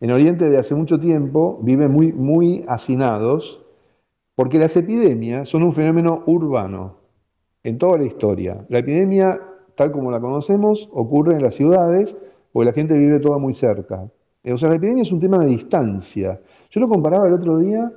En 0.05 0.11
Oriente 0.11 0.51
de 0.51 0.59
hace 0.59 0.75
mucho 0.75 0.99
tiempo 0.99 1.57
viven 1.63 1.91
muy, 1.91 2.13
muy 2.13 2.63
hacinados 2.67 3.65
porque 4.35 4.59
las 4.59 4.77
epidemias 4.77 5.49
son 5.49 5.63
un 5.63 5.73
fenómeno 5.73 6.21
urbano 6.27 6.97
en 7.63 7.79
toda 7.79 7.97
la 7.97 8.03
historia. 8.03 8.67
La 8.69 8.77
epidemia, 8.77 9.41
tal 9.73 9.91
como 9.91 10.11
la 10.11 10.19
conocemos, 10.19 10.87
ocurre 10.93 11.37
en 11.37 11.41
las 11.41 11.55
ciudades 11.55 12.15
porque 12.51 12.67
la 12.67 12.73
gente 12.73 12.95
vive 12.95 13.19
toda 13.19 13.39
muy 13.39 13.53
cerca. 13.53 14.07
Eh, 14.43 14.53
o 14.53 14.57
sea, 14.57 14.69
la 14.69 14.75
epidemia 14.75 15.01
es 15.01 15.11
un 15.11 15.21
tema 15.21 15.39
de 15.39 15.47
distancia. 15.47 16.39
Yo 16.69 16.81
lo 16.81 16.87
comparaba 16.87 17.27
el 17.27 17.33
otro 17.33 17.57
día 17.57 17.91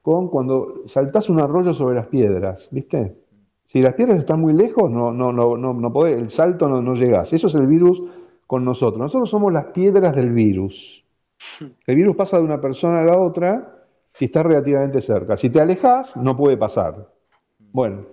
con 0.00 0.28
cuando 0.28 0.84
saltás 0.86 1.28
un 1.28 1.42
arroyo 1.42 1.74
sobre 1.74 1.96
las 1.96 2.06
piedras, 2.06 2.70
¿viste? 2.72 3.18
Si 3.66 3.82
las 3.82 3.92
piedras 3.92 4.16
están 4.16 4.40
muy 4.40 4.54
lejos, 4.54 4.90
no, 4.90 5.12
no, 5.12 5.30
no, 5.30 5.58
no, 5.58 5.74
no 5.74 5.92
podés, 5.92 6.16
el 6.16 6.30
salto 6.30 6.70
no, 6.70 6.80
no 6.80 6.94
llegás. 6.94 7.34
Eso 7.34 7.48
es 7.48 7.54
el 7.54 7.66
virus 7.66 8.02
con 8.46 8.64
nosotros. 8.64 8.98
Nosotros 8.98 9.28
somos 9.28 9.52
las 9.52 9.66
piedras 9.66 10.16
del 10.16 10.30
virus. 10.32 11.04
El 11.86 11.96
virus 11.96 12.16
pasa 12.16 12.38
de 12.38 12.44
una 12.44 12.60
persona 12.60 13.00
a 13.00 13.04
la 13.04 13.18
otra 13.18 13.86
si 14.12 14.26
está 14.26 14.42
relativamente 14.42 15.00
cerca. 15.00 15.36
Si 15.36 15.50
te 15.50 15.60
alejas, 15.60 16.16
no 16.16 16.36
puede 16.36 16.56
pasar. 16.56 17.08
Bueno, 17.72 18.06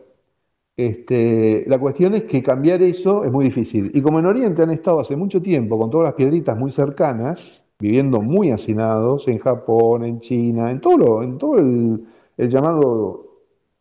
este, 0.75 1.65
la 1.67 1.79
cuestión 1.79 2.13
es 2.13 2.23
que 2.23 2.43
cambiar 2.43 2.81
eso 2.83 3.23
es 3.23 3.31
muy 3.31 3.45
difícil. 3.45 3.91
Y 3.93 4.01
como 4.01 4.19
en 4.19 4.27
Oriente 4.27 4.61
han 4.61 4.69
estado 4.69 4.99
hace 4.99 5.15
mucho 5.15 5.41
tiempo 5.41 5.77
con 5.79 5.89
todas 5.89 6.05
las 6.05 6.13
piedritas 6.13 6.57
muy 6.57 6.71
cercanas, 6.71 7.65
viviendo 7.79 8.21
muy 8.21 8.51
hacinados 8.51 9.27
en 9.27 9.39
Japón, 9.39 10.03
en 10.05 10.19
China, 10.19 10.71
en 10.71 10.79
todo, 10.79 11.23
en 11.23 11.37
todo 11.37 11.57
el, 11.57 12.07
llamado 12.37 13.25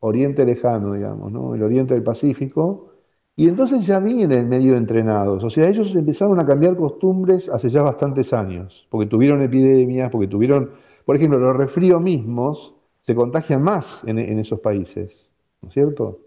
Oriente 0.01 0.45
lejano, 0.45 0.95
digamos, 0.95 1.31
¿no? 1.33 1.55
el 1.55 1.63
Oriente 1.63 1.95
del 1.95 2.03
Pacífico. 2.03 2.96
Y 3.39 3.49
entonces 3.49 3.87
ya 3.87 4.01
vienen 4.01 4.49
medio 4.49 4.79
entrenados, 4.79 5.45
o 5.45 5.51
sea, 5.51 5.69
ellos 5.69 5.95
empezaron 5.95 6.41
a 6.41 6.47
cambiar 6.47 6.75
costumbres 6.75 7.51
hace 7.51 7.69
ya 7.69 7.83
bastantes 7.83 8.33
años, 8.33 8.87
porque 8.89 9.07
tuvieron 9.07 9.43
epidemias, 9.43 10.09
porque 10.11 10.27
tuvieron, 10.27 10.71
por 11.05 11.17
ejemplo, 11.17 11.39
los 11.39 11.55
resfríos 11.55 12.01
mismos 12.01 12.75
se 13.03 13.15
contagian 13.15 13.63
más 13.63 14.03
en, 14.07 14.19
esos 14.39 14.61
países, 14.61 15.31
¿no 15.61 15.69
es 15.69 15.75
cierto? 15.75 16.21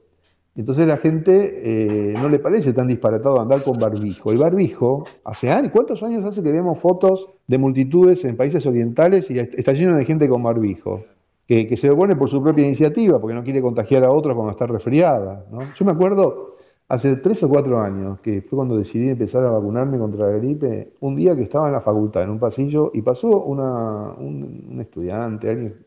Entonces 0.56 0.86
la 0.86 0.98
gente 0.98 1.62
eh, 1.64 2.14
no 2.14 2.30
le 2.30 2.38
parece 2.38 2.74
tan 2.74 2.88
disparatado 2.88 3.42
andar 3.42 3.64
con 3.64 3.80
barbijo. 3.80 4.32
El 4.32 4.38
barbijo, 4.38 5.06
hace 5.24 5.50
años, 5.50 5.72
¿cuántos 5.74 6.04
años 6.04 6.24
hace 6.26 6.44
que 6.44 6.52
vemos 6.52 6.80
fotos 6.80 7.28
de 7.48 7.58
multitudes 7.58 8.24
en 8.24 8.38
países 8.38 8.68
orientales 8.68 9.32
y 9.32 9.40
está 9.40 9.74
lleno 9.74 9.96
de 9.98 10.06
gente 10.06 10.30
con 10.30 10.44
barbijo? 10.44 11.06
Que, 11.48 11.76
se 11.76 11.90
opone 11.90 12.16
por 12.16 12.30
su 12.30 12.44
propia 12.44 12.66
iniciativa, 12.66 13.20
porque 13.20 13.34
no 13.34 13.44
quiere 13.44 13.64
contagiar 13.64 14.04
a 14.04 14.12
otros 14.12 14.36
cuando 14.36 14.52
está 14.52 14.68
resfriada. 14.68 15.46
Yo 15.76 15.86
me 15.86 15.92
acuerdo 15.92 16.59
hace 16.90 17.18
tres 17.18 17.42
o 17.44 17.50
cuatro 17.50 17.80
años, 17.80 18.20
que 18.20 18.42
fue 18.42 18.58
cuando 18.58 18.76
decidí 18.76 19.10
empezar 19.10 19.46
a 19.46 19.52
vacunarme 19.52 20.00
contra 20.00 20.28
la 20.28 20.38
gripe, 20.38 20.94
un 21.00 21.16
día 21.16 21.36
que 21.36 21.44
estaba 21.44 21.68
en 21.68 21.74
la 21.74 21.82
facultad, 21.82 22.24
en 22.24 22.32
un 22.32 22.40
pasillo, 22.40 22.92
y 22.94 23.04
pasó 23.04 23.44
una, 23.44 24.14
un, 24.18 24.78
estudiante, 24.82 25.50
alguien 25.50 25.86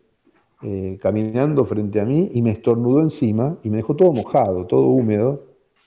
eh, 0.63 0.97
caminando 1.03 1.65
frente 1.65 2.01
a 2.01 2.05
mí 2.05 2.31
y 2.33 2.41
me 2.41 2.53
estornudó 2.53 3.01
encima 3.01 3.57
y 3.65 3.71
me 3.71 3.79
dejó 3.79 3.97
todo 3.97 4.13
mojado, 4.13 4.65
todo 4.67 4.87
húmedo, 4.87 5.43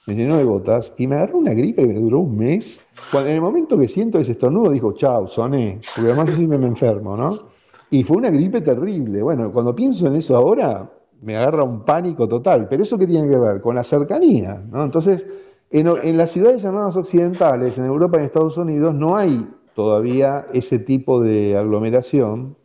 me 0.06 0.14
llenó 0.14 0.36
de 0.36 0.44
gotas 0.44 0.92
y 0.98 1.06
me 1.06 1.16
agarró 1.16 1.38
una 1.38 1.54
gripe 1.54 1.82
que 1.82 1.94
me 1.94 2.00
duró 2.00 2.20
un 2.20 2.36
mes. 2.36 2.86
Cuando, 3.10 3.30
en 3.30 3.36
el 3.36 3.42
momento 3.42 3.78
que 3.78 3.88
siento 3.88 4.18
ese 4.18 4.32
estornudo, 4.32 4.70
dijo, 4.70 4.92
chao, 4.92 5.26
soné, 5.26 5.80
porque 5.96 6.12
además 6.12 6.38
yo 6.38 6.46
me 6.46 6.66
enfermo, 6.66 7.16
¿no? 7.16 7.56
Y 7.90 8.04
fue 8.04 8.18
una 8.18 8.30
gripe 8.30 8.60
terrible. 8.60 9.22
Bueno, 9.22 9.50
cuando 9.50 9.74
pienso 9.74 10.06
en 10.06 10.16
eso 10.16 10.36
ahora, 10.36 10.90
me 11.22 11.36
agarra 11.36 11.64
un 11.64 11.84
pánico 11.84 12.28
total. 12.28 12.68
Pero 12.68 12.82
eso 12.82 12.98
qué 12.98 13.06
tiene 13.06 13.28
que 13.28 13.38
ver 13.38 13.60
con 13.60 13.74
la 13.74 13.84
cercanía, 13.84 14.62
¿no? 14.70 14.84
Entonces, 14.84 15.26
en, 15.70 16.16
las 16.16 16.30
ciudades 16.30 16.62
llamadas 16.62 16.96
occidentales, 16.96 17.76
en 17.78 17.84
Europa 17.84 18.16
y 18.16 18.20
en 18.20 18.26
Estados 18.26 18.56
Unidos, 18.56 18.94
no 18.94 19.16
hay 19.16 19.48
todavía 19.74 20.46
ese 20.52 20.78
tipo 20.78 21.20
de 21.20 21.56
aglomeración 21.56 22.56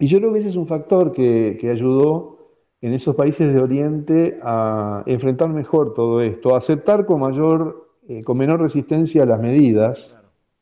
y 0.00 0.06
yo 0.06 0.18
creo 0.18 0.32
que 0.32 0.38
ese 0.38 0.48
es 0.48 0.56
un 0.56 0.66
factor 0.66 1.12
que, 1.12 1.58
ayudó 1.70 2.38
en 2.80 2.94
esos 2.94 3.14
países 3.14 3.52
de 3.52 3.60
Oriente 3.60 4.40
a 4.42 5.02
enfrentar 5.04 5.50
mejor 5.50 5.92
todo 5.92 6.22
esto, 6.22 6.54
a 6.54 6.58
aceptar 6.58 7.04
con 7.04 7.20
mayor, 7.20 7.90
eh, 8.08 8.22
con 8.24 8.38
menor 8.38 8.62
resistencia 8.62 9.26
las 9.26 9.38
medidas, 9.38 10.16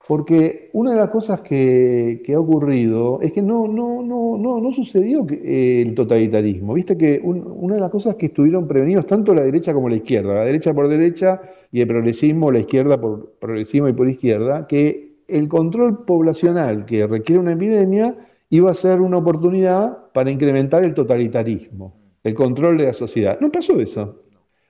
porque 0.08 0.70
una 0.72 0.92
de 0.92 0.96
las 0.96 1.10
cosas 1.10 1.42
que, 1.42 2.22
ha 2.34 2.40
ocurrido 2.40 3.20
es 3.20 3.30
que 3.30 3.42
no, 3.42 3.68
no, 3.68 4.02
no, 4.02 4.38
no, 4.38 4.58
no 4.58 4.72
sucedió 4.72 5.26
eh, 5.30 5.82
el 5.82 5.94
totalitarismo. 5.94 6.72
Viste 6.72 6.96
que 6.96 7.20
una 7.22 7.74
de 7.74 7.80
las 7.82 7.90
cosas 7.90 8.16
que 8.16 8.26
estuvieron 8.26 8.66
prevenidos 8.66 9.06
tanto 9.06 9.34
la 9.34 9.42
derecha 9.42 9.74
como 9.74 9.90
la 9.90 9.96
izquierda, 9.96 10.32
la 10.32 10.44
derecha 10.46 10.72
por 10.72 10.88
derecha 10.88 11.42
y 11.70 11.82
el 11.82 11.88
progresismo, 11.88 12.50
la 12.50 12.60
izquierda 12.60 12.98
por 12.98 13.34
progresismo 13.38 13.86
y 13.90 13.92
por 13.92 14.08
izquierda, 14.08 14.66
que 14.66 15.18
el 15.28 15.46
control 15.46 16.06
poblacional 16.06 16.86
que 16.86 17.06
requiere 17.06 17.40
una 17.40 17.52
epidemia 17.52 18.16
iba 18.48 18.70
a 18.70 18.74
ser 18.74 19.02
una 19.02 19.18
oportunidad 19.18 20.10
para 20.14 20.30
incrementar 20.30 20.84
el 20.84 20.94
totalitarismo, 20.94 21.94
el 22.24 22.32
control 22.32 22.78
de 22.78 22.84
la 22.84 22.94
sociedad. 22.94 23.38
No 23.42 23.52
pasó 23.52 23.78
eso. 23.78 24.22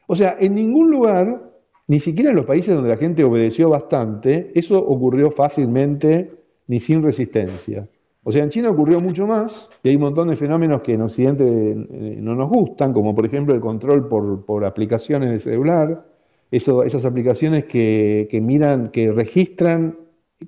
O 0.08 0.16
sea, 0.16 0.36
en 0.40 0.56
ningún 0.56 0.90
lugar, 0.90 1.47
ni 1.88 2.00
siquiera 2.00 2.30
en 2.30 2.36
los 2.36 2.44
países 2.44 2.74
donde 2.74 2.90
la 2.90 2.96
gente 2.96 3.24
obedeció 3.24 3.70
bastante, 3.70 4.52
eso 4.54 4.78
ocurrió 4.78 5.30
fácilmente 5.30 6.30
ni 6.66 6.80
sin 6.80 7.02
resistencia. 7.02 7.88
O 8.24 8.30
sea, 8.30 8.44
en 8.44 8.50
China 8.50 8.68
ocurrió 8.68 9.00
mucho 9.00 9.26
más 9.26 9.70
y 9.82 9.88
hay 9.88 9.96
un 9.96 10.02
montón 10.02 10.28
de 10.28 10.36
fenómenos 10.36 10.82
que 10.82 10.92
en 10.92 11.00
Occidente 11.00 11.44
eh, 11.44 12.18
no 12.20 12.34
nos 12.34 12.50
gustan, 12.50 12.92
como 12.92 13.14
por 13.14 13.24
ejemplo 13.24 13.54
el 13.54 13.60
control 13.60 14.06
por, 14.06 14.64
aplicaciones 14.66 15.30
de 15.30 15.38
celular, 15.38 16.04
esas 16.50 17.04
aplicaciones 17.06 17.64
que, 17.64 18.28
que 18.30 18.40
miran, 18.40 18.90
que 18.90 19.10
registran 19.10 19.96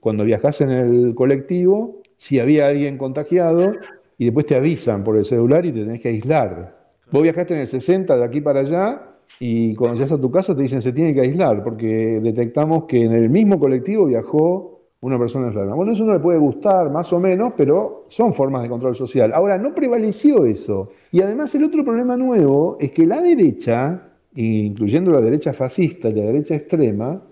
cuando 0.00 0.24
viajas 0.24 0.61
en 0.61 0.70
el 0.70 1.14
colectivo 1.14 2.03
si 2.18 2.38
había 2.38 2.68
alguien 2.68 2.98
contagiado 2.98 3.72
y 4.18 4.26
después 4.26 4.44
te 4.44 4.57
avisan 4.57 5.03
por 5.03 5.16
el 5.16 5.24
celular 5.24 5.64
y 5.64 5.72
te 5.72 5.85
tenés 5.85 6.03
que 6.03 6.09
aislar. 6.11 6.76
Vos 7.11 7.22
viajaste 7.22 7.55
en 7.55 7.61
el 7.61 7.66
60 7.66 8.14
de 8.14 8.24
aquí 8.24 8.42
para 8.42 8.61
allá 8.61 9.10
y 9.38 9.75
cuando 9.75 9.97
llegas 9.97 10.12
a 10.12 10.21
tu 10.21 10.31
casa 10.31 10.55
te 10.55 10.62
dicen 10.62 10.83
se 10.83 10.93
tiene 10.93 11.14
que 11.14 11.23
aislar 11.23 11.62
porque 11.62 12.21
detectamos 12.23 12.85
que 12.85 13.05
en 13.05 13.12
el 13.12 13.31
mismo 13.31 13.59
colectivo 13.59 14.07
viajó 14.07 14.81
una 15.01 15.19
persona 15.19 15.49
enferma. 15.49 15.75
Bueno, 15.75 15.93
eso 15.93 16.05
no 16.05 16.12
le 16.12 16.21
puede 16.21 16.38
gustar 16.38 16.90
más 16.90 17.12
o 17.12 17.19
menos, 17.19 17.55
pero 17.57 18.05
son 18.09 18.35
formas 18.35 18.62
de 18.62 18.69
control 18.69 18.95
social. 18.95 19.33
Ahora, 19.33 19.57
no 19.57 19.75
prevaleció 19.75 20.45
eso. 20.45 20.90
Y 21.11 21.23
además 21.23 21.55
el 21.55 21.64
otro 21.64 21.85
problema 21.85 22.16
nuevo 22.16 22.77
es 22.79 22.90
que 22.93 23.07
la 23.07 23.21
derecha, 23.21 24.11
incluyendo 24.35 25.11
la 25.11 25.23
derecha 25.23 25.53
fascista 25.53 26.11
y 26.11 26.14
la 26.14 26.27
derecha 26.27 26.55
extrema, 26.55 27.23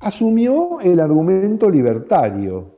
asumió 0.00 0.80
el 0.80 1.00
argumento 1.00 1.70
libertario. 1.70 2.76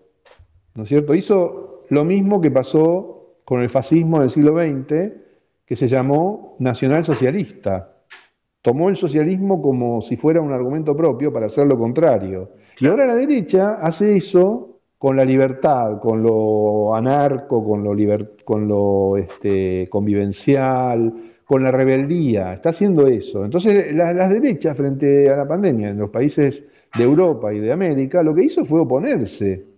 ¿No 0.75 0.85
es 0.85 0.89
cierto? 0.89 1.15
Hizo 1.15 1.85
lo 1.89 2.05
mismo 2.05 2.41
que 2.41 2.53
pasó 2.53 3.41
con 3.45 3.61
el 3.61 3.69
fascismo 3.69 4.21
del 4.21 4.31
siglo 4.31 4.57
XX, 4.57 5.13
que 5.67 5.77
se 5.77 5.89
llamó 5.89 6.55
nacionalsocialista. 6.61 7.90
Tomó 8.63 8.89
el 8.89 8.97
socialismo 8.97 9.63
como 9.63 10.03
si 10.03 10.17
fuera 10.17 10.41
un 10.41 10.53
argumento 10.53 10.97
propio 10.97 11.33
para 11.33 11.47
hacer 11.47 11.67
lo 11.67 11.79
contrario. 11.79 12.51
Y 12.79 12.87
ahora 12.87 13.07
la 13.07 13.15
derecha 13.15 13.79
hace 13.81 14.17
eso 14.17 14.81
con 14.99 15.17
la 15.17 15.25
libertad, 15.25 15.99
con 15.99 16.23
lo 16.23 16.95
anarco, 16.95 17.65
con 17.65 17.83
lo, 17.83 17.95
con 18.45 18.69
lo 18.69 19.17
este, 19.17 19.89
convivencial, 19.89 21.13
con 21.45 21.63
la 21.63 21.71
rebeldía. 21.71 22.53
Está 22.53 22.69
haciendo 22.69 23.07
eso. 23.07 23.45
Entonces, 23.45 23.95
las 23.95 24.31
derechas 24.31 24.77
frente 24.77 25.31
a 25.31 25.37
la 25.37 25.49
pandemia 25.49 25.89
en 25.89 25.99
los 25.99 26.11
países 26.11 26.67
de 26.97 27.05
Europa 27.05 27.53
y 27.55 27.61
de 27.61 27.73
América, 27.73 28.23
lo 28.23 28.35
que 28.35 28.45
hizo 28.45 28.65
fue 28.65 28.81
oponerse. 28.81 29.71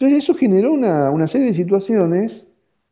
Entonces 0.00 0.24
eso 0.24 0.34
generó 0.34 0.72
una, 0.72 1.26
serie 1.26 1.48
de 1.48 1.54
situaciones 1.54 2.46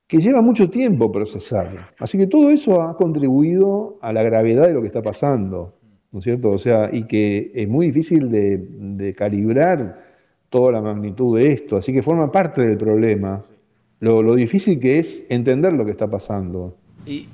que 0.09 0.21
lleva 0.21 0.40
mucho 0.40 0.71
tiempo 0.71 1.12
procesar. 1.12 1.92
Así 1.99 2.16
que 2.16 2.27
todo 2.27 2.49
eso 2.49 2.81
ha 2.81 2.97
contribuido 2.97 3.99
a 4.01 4.12
la 4.12 4.23
gravedad 4.23 4.66
de 4.66 4.73
lo 4.73 4.81
que 4.81 4.87
está 4.87 5.03
pasando, 5.03 5.75
¿no 6.11 6.18
es 6.18 6.25
cierto? 6.25 6.51
O 6.51 6.59
sea, 6.59 6.88
y 6.90 7.05
que 7.05 7.53
es 7.55 7.68
muy 7.68 7.88
difícil 7.88 8.31
de, 8.31 9.14
calibrar 9.14 10.03
toda 10.49 10.73
la 10.73 10.81
magnitud 10.81 11.38
de 11.38 11.53
esto, 11.53 11.77
así 11.77 11.92
que 11.92 12.03
forma 12.03 12.33
parte 12.33 12.66
del 12.66 12.79
problema. 12.79 13.44
Lo, 14.01 14.35
difícil 14.35 14.81
que 14.81 14.99
es 14.99 15.25
entender 15.29 15.75
lo 15.75 15.85
que 15.85 15.90
está 15.90 16.09
pasando. 16.09 16.75
Y, 17.05 17.27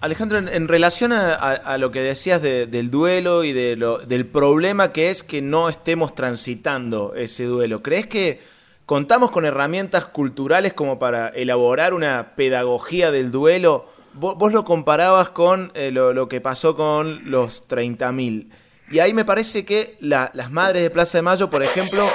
Alejandro, 0.00 0.38
en, 0.38 0.68
relación 0.68 1.12
a, 1.12 1.78
lo 1.78 1.90
que 1.90 2.00
decías 2.00 2.40
del 2.40 2.90
duelo 2.90 3.42
y 3.42 3.52
del 3.52 4.26
problema 4.26 4.92
que 4.92 5.10
es 5.10 5.24
que 5.24 5.42
no 5.42 5.68
estemos 5.68 6.14
transitando 6.14 7.14
ese 7.16 7.44
duelo, 7.44 7.82
¿crees 7.82 8.06
que 8.06 8.53
contamos 8.86 9.30
con 9.30 9.44
herramientas 9.44 10.04
culturales 10.04 10.72
como 10.72 10.98
para 10.98 11.28
elaborar 11.28 11.94
una 11.94 12.34
pedagogía 12.36 13.10
del 13.10 13.30
duelo? 13.30 13.86
Vos, 14.14 14.52
lo 14.52 14.64
comparabas 14.64 15.28
con 15.30 15.72
eh, 15.74 15.90
lo, 15.90 16.28
que 16.28 16.40
pasó 16.40 16.76
con 16.76 17.30
los 17.30 17.66
30.000. 17.68 18.48
Y 18.90 18.98
ahí 19.00 19.12
me 19.12 19.24
parece 19.24 19.64
que 19.64 19.96
las 20.00 20.50
madres 20.50 20.82
de 20.82 20.90
Plaza 20.90 21.18
de 21.18 21.22
Mayo, 21.22 21.50
por 21.50 21.62
ejemplo, 21.62 22.08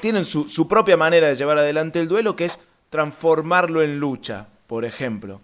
tienen 0.00 0.24
su, 0.24 0.68
propia 0.68 0.96
manera 0.96 1.28
de 1.28 1.34
llevar 1.34 1.58
adelante 1.58 1.98
el 1.98 2.08
duelo, 2.08 2.36
que 2.36 2.44
es 2.44 2.58
transformarlo 2.90 3.82
en 3.82 3.98
lucha, 3.98 4.46
por 4.66 4.84
ejemplo 4.84 5.40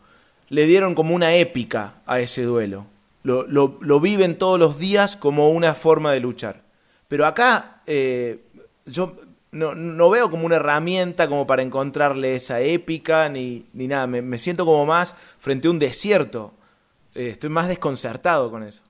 le 0.49 0.67
dieron 0.67 0.95
como 0.95 1.15
una 1.15 1.35
épica 1.35 1.95
a 2.07 2.21
ese 2.21 2.43
duelo. 2.45 2.87
Lo, 3.23 4.01
viven 4.01 4.37
todos 4.37 4.59
los 4.59 4.79
días 4.79 5.17
como 5.17 5.51
una 5.51 5.75
forma 5.75 6.13
de 6.13 6.21
luchar. 6.21 6.63
Pero 7.09 7.27
acá 7.27 7.81
eh, 7.87 8.41
yo 8.87 9.17
no, 9.55 10.11
veo 10.11 10.31
como 10.31 10.47
una 10.47 10.57
herramienta 10.57 11.29
como 11.29 11.47
para 11.47 11.63
encontrarle 11.63 12.35
esa 12.35 12.61
épica 12.61 13.29
ni, 13.29 13.67
ni 13.73 13.87
nada. 13.87 14.07
Me, 14.07 14.39
siento 14.39 14.65
como 14.65 14.85
más 14.85 15.17
frente 15.39 15.69
a 15.69 15.71
un 15.71 15.79
desierto. 15.79 16.53
Eh, 17.15 17.31
estoy 17.31 17.51
más 17.51 17.69
desconcertado 17.69 18.51
con 18.51 18.63
eso. 18.63 18.83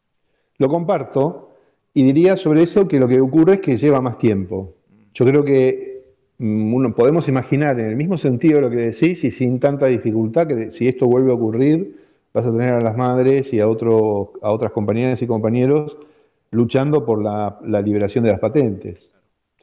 Lo 0.59 0.69
comparto 0.69 1.51
y 1.93 2.03
diría 2.03 2.37
sobre 2.37 2.63
eso 2.63 2.89
que 2.89 2.99
lo 2.99 3.07
que 3.07 3.21
ocurre 3.21 3.55
es 3.55 3.61
que 3.61 3.77
lleva 3.77 4.01
más 4.01 4.19
tiempo. 4.19 4.75
Yo 5.13 5.25
creo 5.25 5.45
que 5.45 5.95
Mm, 6.39 6.93
podemos 6.93 7.29
imaginar 7.29 7.79
en 7.79 7.87
el 7.87 7.97
mismo 7.97 8.19
sentido 8.19 8.61
lo 8.61 8.69
que 8.71 8.77
decís 8.77 9.23
y 9.25 9.31
sin 9.31 9.61
tanta 9.61 9.87
dificultad 9.87 10.47
que 10.49 10.73
si 10.73 10.89
esto 10.89 11.07
vuelve 11.07 11.31
a 11.31 11.35
ocurrir, 11.35 11.97
vas 12.33 12.45
a 12.47 12.51
tener 12.51 12.75
a 12.75 12.81
las 12.81 12.97
madres 12.97 13.53
y 13.53 13.61
a, 13.61 13.69
otro, 13.69 14.33
a 14.43 14.51
otras 14.51 14.73
compañeras 14.73 15.23
y 15.23 15.27
compañeros 15.27 15.97
luchando 16.51 17.05
por 17.05 17.23
la, 17.23 17.59
liberación 17.83 18.25
de 18.25 18.31
las 18.31 18.41
patentes. 18.41 19.13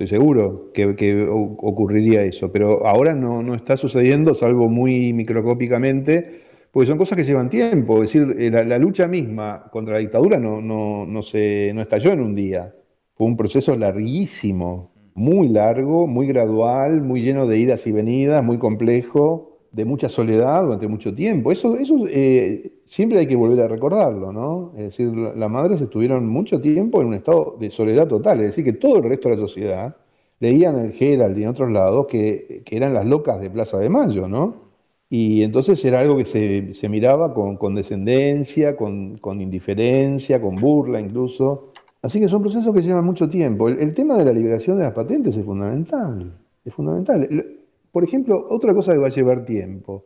Estoy 0.02 0.18
seguro 0.18 0.72
que, 0.74 1.28
ocurriría 1.30 2.24
eso, 2.24 2.52
pero 2.52 2.88
ahora 2.88 3.14
no, 3.14 3.54
está 3.54 3.78
sucediendo, 3.78 4.34
salvo 4.34 4.68
muy 4.68 5.14
microscópicamente, 5.14 6.42
porque 6.72 6.88
son 6.88 6.98
cosas 6.98 7.20
que 7.20 7.24
llevan 7.24 7.52
tiempo. 7.52 8.02
Es 8.02 8.12
decir, 8.12 8.36
eh, 8.40 8.50
la, 8.50 8.80
lucha 8.80 9.08
misma 9.08 9.68
contra 9.72 9.94
la 9.94 10.00
dictadura 10.00 10.40
no, 10.40 10.60
no, 10.60 11.06
no, 11.06 11.22
se, 11.22 11.72
no 11.76 11.84
estalló 11.84 12.14
en 12.14 12.22
un 12.22 12.34
día. 12.34 12.74
Fue 13.14 13.28
un 13.28 13.38
proceso 13.38 13.78
larguísimo, 13.78 14.92
muy 15.14 15.50
largo, 15.50 16.08
muy 16.08 16.26
gradual, 16.26 17.04
muy 17.04 17.22
lleno 17.22 17.46
de 17.46 17.60
idas 17.60 17.86
y 17.86 17.92
venidas, 17.92 18.44
muy 18.44 18.58
complejo, 18.58 19.60
de 19.72 19.86
mucha 19.86 20.10
soledad 20.10 20.64
durante 20.64 20.88
mucho 20.88 21.14
tiempo. 21.14 21.52
Eso, 21.52 21.78
eso 21.78 22.08
eh, 22.08 22.72
siempre 22.92 23.20
hay 23.20 23.28
que 23.28 23.38
volver 23.38 23.62
a 23.62 23.68
recordarlo, 23.70 24.34
¿no? 24.34 24.74
Es 24.76 24.84
decir, 24.84 25.08
las 25.08 25.50
madres 25.50 25.80
estuvieron 25.82 26.28
mucho 26.28 26.60
tiempo 26.60 27.00
en 27.00 27.08
un 27.08 27.14
estado 27.14 27.56
de 27.58 27.72
soledad 27.72 28.06
total, 28.06 28.42
es 28.42 28.48
decir, 28.48 28.66
que 28.66 28.74
todo 28.74 28.98
el 28.98 29.04
resto 29.04 29.30
de 29.30 29.36
la 29.36 29.42
sociedad 29.42 29.96
leían 30.42 30.76
el 30.78 30.92
Gerald 30.92 31.38
y 31.38 31.44
en 31.44 31.50
otros 31.50 31.72
lados 31.72 32.08
que, 32.08 32.64
eran 32.70 32.94
las 32.94 33.06
locas 33.06 33.40
de 33.40 33.50
Plaza 33.50 33.78
de 33.78 33.88
Mayo, 33.88 34.28
¿no? 34.28 34.72
Y 35.10 35.42
entonces 35.42 35.84
era 35.86 36.02
algo 36.02 36.18
que 36.18 36.26
se, 36.74 36.90
miraba 36.90 37.34
con, 37.34 37.56
con 37.56 37.76
descendencia, 37.76 38.76
con, 38.76 39.18
con 39.20 39.40
indiferencia, 39.40 40.42
con 40.42 40.56
burla 40.56 41.00
incluso. 41.00 41.72
Así 42.02 42.20
que 42.20 42.28
son 42.28 42.42
procesos 42.42 42.74
que 42.74 42.82
llevan 42.82 43.06
mucho 43.06 43.30
tiempo. 43.30 43.70
El, 43.70 43.94
tema 43.94 44.18
de 44.18 44.26
la 44.26 44.34
liberación 44.34 44.78
de 44.78 44.84
las 44.84 44.94
patentes 44.94 45.38
es 45.38 45.46
fundamental. 45.46 46.34
Es 46.66 46.74
fundamental. 46.74 47.46
Por 47.90 48.04
ejemplo, 48.04 48.48
otra 48.50 48.74
cosa 48.74 48.92
que 48.92 49.00
va 49.00 49.08
a 49.08 49.12
llevar 49.12 49.46
tiempo, 49.46 50.04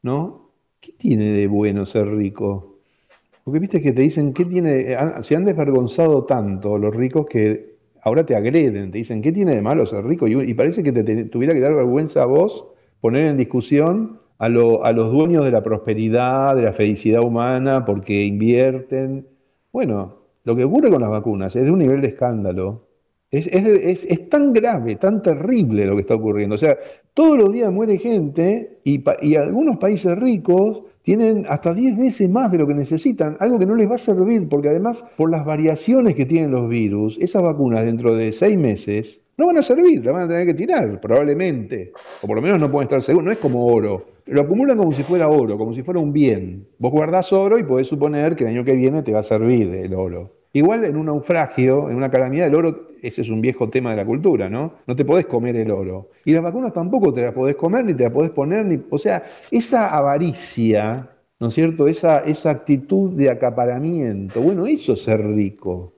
¿no? 0.00 0.41
¿Qué 0.82 0.90
tiene 0.98 1.30
de 1.30 1.46
bueno 1.46 1.86
ser 1.86 2.08
rico? 2.08 2.80
Porque 3.44 3.60
viste 3.60 3.80
que 3.80 3.92
te 3.92 4.02
dicen, 4.02 4.32
¿qué 4.32 4.44
tiene? 4.44 4.96
Se 5.22 5.36
han 5.36 5.44
desvergonzado 5.44 6.24
tanto 6.24 6.76
los 6.76 6.92
ricos 6.92 7.26
que 7.26 7.76
ahora 8.02 8.26
te 8.26 8.34
agreden, 8.34 8.90
te 8.90 8.98
dicen, 8.98 9.22
¿qué 9.22 9.30
tiene 9.30 9.54
de 9.54 9.62
malo 9.62 9.86
ser 9.86 10.04
rico? 10.04 10.26
Y, 10.26 10.54
parece 10.54 10.82
que 10.82 10.90
te, 10.90 11.24
tuviera 11.26 11.54
que 11.54 11.60
dar 11.60 11.72
vergüenza 11.72 12.22
a 12.22 12.26
vos 12.26 12.66
poner 13.00 13.26
en 13.26 13.36
discusión 13.36 14.18
a, 14.38 14.46
a 14.46 14.92
los 14.92 15.12
dueños 15.12 15.44
de 15.44 15.52
la 15.52 15.62
prosperidad, 15.62 16.56
de 16.56 16.62
la 16.62 16.72
felicidad 16.72 17.22
humana, 17.22 17.84
porque 17.84 18.24
invierten. 18.24 19.28
Bueno, 19.72 20.16
lo 20.42 20.56
que 20.56 20.64
ocurre 20.64 20.90
con 20.90 21.00
las 21.00 21.10
vacunas 21.10 21.54
es 21.54 21.64
de 21.64 21.70
un 21.70 21.78
nivel 21.78 22.00
de 22.00 22.08
escándalo. 22.08 22.88
Es, 23.32 24.28
tan 24.28 24.52
grave, 24.52 24.96
tan 24.96 25.22
terrible 25.22 25.86
lo 25.86 25.94
que 25.94 26.02
está 26.02 26.14
ocurriendo. 26.14 26.54
O 26.54 26.58
sea, 26.58 26.76
todos 27.14 27.38
los 27.38 27.50
días 27.50 27.72
muere 27.72 27.96
gente 27.96 28.78
y, 28.84 29.02
algunos 29.36 29.78
países 29.78 30.14
ricos 30.18 30.82
tienen 31.02 31.46
hasta 31.48 31.72
10 31.72 31.96
veces 31.96 32.28
más 32.28 32.52
de 32.52 32.58
lo 32.58 32.66
que 32.66 32.74
necesitan, 32.74 33.38
algo 33.40 33.58
que 33.58 33.64
no 33.64 33.74
les 33.74 33.90
va 33.90 33.94
a 33.94 33.98
servir, 33.98 34.48
porque 34.50 34.68
además, 34.68 35.02
por 35.16 35.30
las 35.30 35.46
variaciones 35.46 36.14
que 36.14 36.26
tienen 36.26 36.50
los 36.50 36.68
virus, 36.68 37.16
esas 37.20 37.42
vacunas 37.42 37.84
dentro 37.84 38.14
de 38.14 38.32
6 38.32 38.58
meses 38.58 39.22
no 39.38 39.46
van 39.46 39.56
a 39.56 39.62
servir, 39.62 40.04
las 40.04 40.12
van 40.12 40.24
a 40.24 40.28
tener 40.28 40.46
que 40.46 40.54
tirar, 40.54 41.00
probablemente. 41.00 41.92
O 42.20 42.26
por 42.26 42.36
lo 42.36 42.42
menos 42.42 42.60
no 42.60 42.70
pueden 42.70 42.84
estar 42.84 43.00
seguros, 43.00 43.24
no 43.24 43.32
es 43.32 43.38
como 43.38 43.64
oro. 43.64 44.08
Lo 44.26 44.42
acumulan 44.42 44.76
como 44.76 44.92
si 44.92 45.04
fuera 45.04 45.26
oro, 45.28 45.56
como 45.56 45.72
si 45.72 45.82
fuera 45.82 46.00
un 46.00 46.12
bien. 46.12 46.66
Vos 46.78 46.92
guardás 46.92 47.32
oro 47.32 47.58
y 47.58 47.62
podés 47.62 47.86
suponer 47.86 48.36
que 48.36 48.44
el 48.44 48.50
año 48.50 48.64
que 48.64 48.74
viene 48.74 49.02
te 49.02 49.12
va 49.12 49.20
a 49.20 49.24
servir 49.24 49.74
el 49.74 49.94
oro. 49.94 50.41
Igual 50.54 50.84
en 50.84 50.96
un 50.96 51.06
naufragio, 51.06 51.88
en 51.88 51.96
una 51.96 52.10
calamidad, 52.10 52.46
el 52.46 52.54
oro, 52.54 52.88
ese 53.02 53.22
es 53.22 53.30
un 53.30 53.40
viejo 53.40 53.70
tema 53.70 53.90
de 53.90 53.96
la 53.96 54.04
cultura, 54.04 54.50
¿no? 54.50 54.74
No 54.86 54.94
te 54.94 55.04
podés 55.04 55.26
comer 55.26 55.56
el 55.56 55.70
oro. 55.70 56.10
Y 56.24 56.32
las 56.32 56.42
vacunas 56.42 56.72
tampoco 56.74 57.12
te 57.12 57.22
las 57.22 57.32
podés 57.32 57.56
comer, 57.56 57.84
ni 57.84 57.94
te 57.94 58.04
las 58.04 58.12
podés 58.12 58.30
poner, 58.30 58.66
ni. 58.66 58.78
O 58.90 58.98
sea, 58.98 59.22
esa 59.50 59.96
avaricia, 59.96 61.08
¿no 61.40 61.48
es 61.48 61.54
cierto? 61.54 61.88
Esa, 61.88 62.18
esa 62.20 62.50
actitud 62.50 63.12
de 63.12 63.30
acaparamiento, 63.30 64.42
bueno, 64.42 64.66
eso 64.66 64.92
es 64.92 65.02
ser 65.02 65.24
rico. 65.26 65.94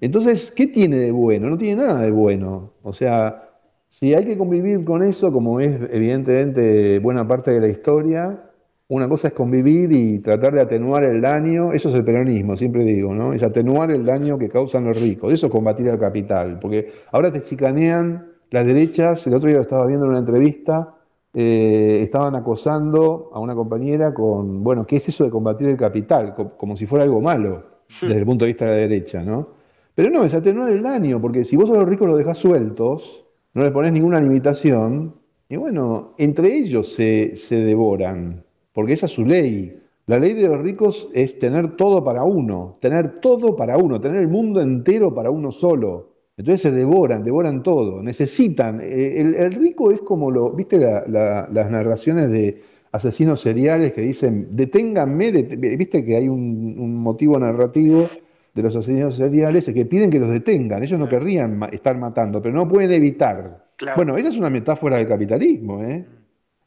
Entonces, 0.00 0.52
¿qué 0.52 0.66
tiene 0.66 0.96
de 0.98 1.10
bueno? 1.10 1.48
No 1.48 1.56
tiene 1.56 1.82
nada 1.82 2.02
de 2.02 2.10
bueno. 2.10 2.74
O 2.82 2.92
sea, 2.92 3.46
si 3.88 4.12
hay 4.14 4.24
que 4.26 4.36
convivir 4.36 4.84
con 4.84 5.02
eso, 5.02 5.32
como 5.32 5.58
es 5.60 5.74
evidentemente 5.90 6.98
buena 6.98 7.26
parte 7.26 7.50
de 7.52 7.60
la 7.60 7.68
historia, 7.68 8.45
una 8.88 9.08
cosa 9.08 9.28
es 9.28 9.34
convivir 9.34 9.90
y 9.92 10.20
tratar 10.20 10.54
de 10.54 10.60
atenuar 10.60 11.04
el 11.04 11.20
daño, 11.20 11.72
eso 11.72 11.88
es 11.88 11.94
el 11.96 12.04
peronismo, 12.04 12.56
siempre 12.56 12.84
digo, 12.84 13.14
¿no? 13.14 13.32
Es 13.32 13.42
atenuar 13.42 13.90
el 13.90 14.04
daño 14.04 14.38
que 14.38 14.48
causan 14.48 14.84
los 14.84 15.00
ricos, 15.00 15.32
eso 15.32 15.46
es 15.46 15.52
combatir 15.52 15.90
al 15.90 15.98
capital, 15.98 16.58
porque 16.60 16.92
ahora 17.10 17.32
te 17.32 17.40
chicanean 17.40 18.28
las 18.50 18.64
derechas, 18.64 19.26
el 19.26 19.34
otro 19.34 19.48
día 19.48 19.56
lo 19.56 19.62
estaba 19.62 19.86
viendo 19.86 20.06
en 20.06 20.10
una 20.10 20.20
entrevista, 20.20 20.94
eh, 21.34 22.00
estaban 22.02 22.36
acosando 22.36 23.30
a 23.34 23.40
una 23.40 23.54
compañera 23.54 24.14
con, 24.14 24.62
bueno, 24.62 24.86
¿qué 24.86 24.96
es 24.96 25.08
eso 25.08 25.24
de 25.24 25.30
combatir 25.30 25.68
el 25.68 25.76
capital? 25.76 26.34
como 26.56 26.76
si 26.76 26.86
fuera 26.86 27.04
algo 27.04 27.20
malo, 27.20 27.64
desde 28.00 28.18
el 28.18 28.24
punto 28.24 28.44
de 28.44 28.50
vista 28.50 28.66
de 28.66 28.70
la 28.70 28.76
derecha, 28.76 29.22
¿no? 29.22 29.48
Pero 29.96 30.10
no, 30.10 30.24
es 30.24 30.34
atenuar 30.34 30.70
el 30.70 30.82
daño, 30.82 31.20
porque 31.20 31.44
si 31.44 31.56
vos 31.56 31.70
a 31.70 31.74
los 31.74 31.88
ricos 31.88 32.06
los 32.06 32.18
dejás 32.18 32.38
sueltos, 32.38 33.24
no 33.54 33.64
les 33.64 33.72
pones 33.72 33.92
ninguna 33.92 34.20
limitación, 34.20 35.14
y 35.48 35.56
bueno, 35.56 36.14
entre 36.18 36.54
ellos 36.54 36.92
se, 36.92 37.34
se 37.34 37.56
devoran, 37.56 38.45
porque 38.76 38.92
esa 38.92 39.06
es 39.06 39.12
su 39.12 39.24
ley. 39.24 39.80
La 40.04 40.18
ley 40.18 40.34
de 40.34 40.48
los 40.48 40.60
ricos 40.60 41.08
es 41.14 41.38
tener 41.38 41.76
todo 41.76 42.04
para 42.04 42.24
uno, 42.24 42.76
tener 42.78 43.20
todo 43.22 43.56
para 43.56 43.78
uno, 43.78 44.02
tener 44.02 44.18
el 44.18 44.28
mundo 44.28 44.60
entero 44.60 45.14
para 45.14 45.30
uno 45.30 45.50
solo. 45.50 46.10
Entonces 46.36 46.60
se 46.60 46.70
devoran, 46.72 47.24
devoran 47.24 47.62
todo, 47.62 48.02
necesitan. 48.02 48.82
Eh, 48.82 49.18
el, 49.18 49.52
rico 49.54 49.90
es 49.90 50.02
como 50.02 50.30
lo, 50.30 50.50
viste 50.50 50.78
las 50.78 51.70
narraciones 51.70 52.30
de 52.30 52.60
asesinos 52.92 53.40
seriales 53.40 53.92
que 53.92 54.02
dicen, 54.02 54.48
deténganme, 54.50 55.32
viste 55.32 56.04
que 56.04 56.16
hay 56.16 56.28
un, 56.28 56.96
motivo 56.98 57.38
narrativo 57.38 58.10
de 58.54 58.62
los 58.62 58.76
asesinos 58.76 59.14
seriales 59.14 59.64
que 59.72 59.86
piden 59.86 60.10
que 60.10 60.20
los 60.20 60.30
detengan. 60.30 60.82
Ellos 60.82 61.00
no 61.00 61.08
querrían 61.08 61.62
estar 61.72 61.96
matando, 61.96 62.42
pero 62.42 62.54
no 62.54 62.68
pueden 62.68 62.92
evitar. 62.92 63.68
Bueno, 63.96 64.18
esa 64.18 64.28
es 64.28 64.36
una 64.36 64.50
metáfora 64.50 64.98
del 64.98 65.08
capitalismo. 65.08 65.82
¿eh? 65.82 66.04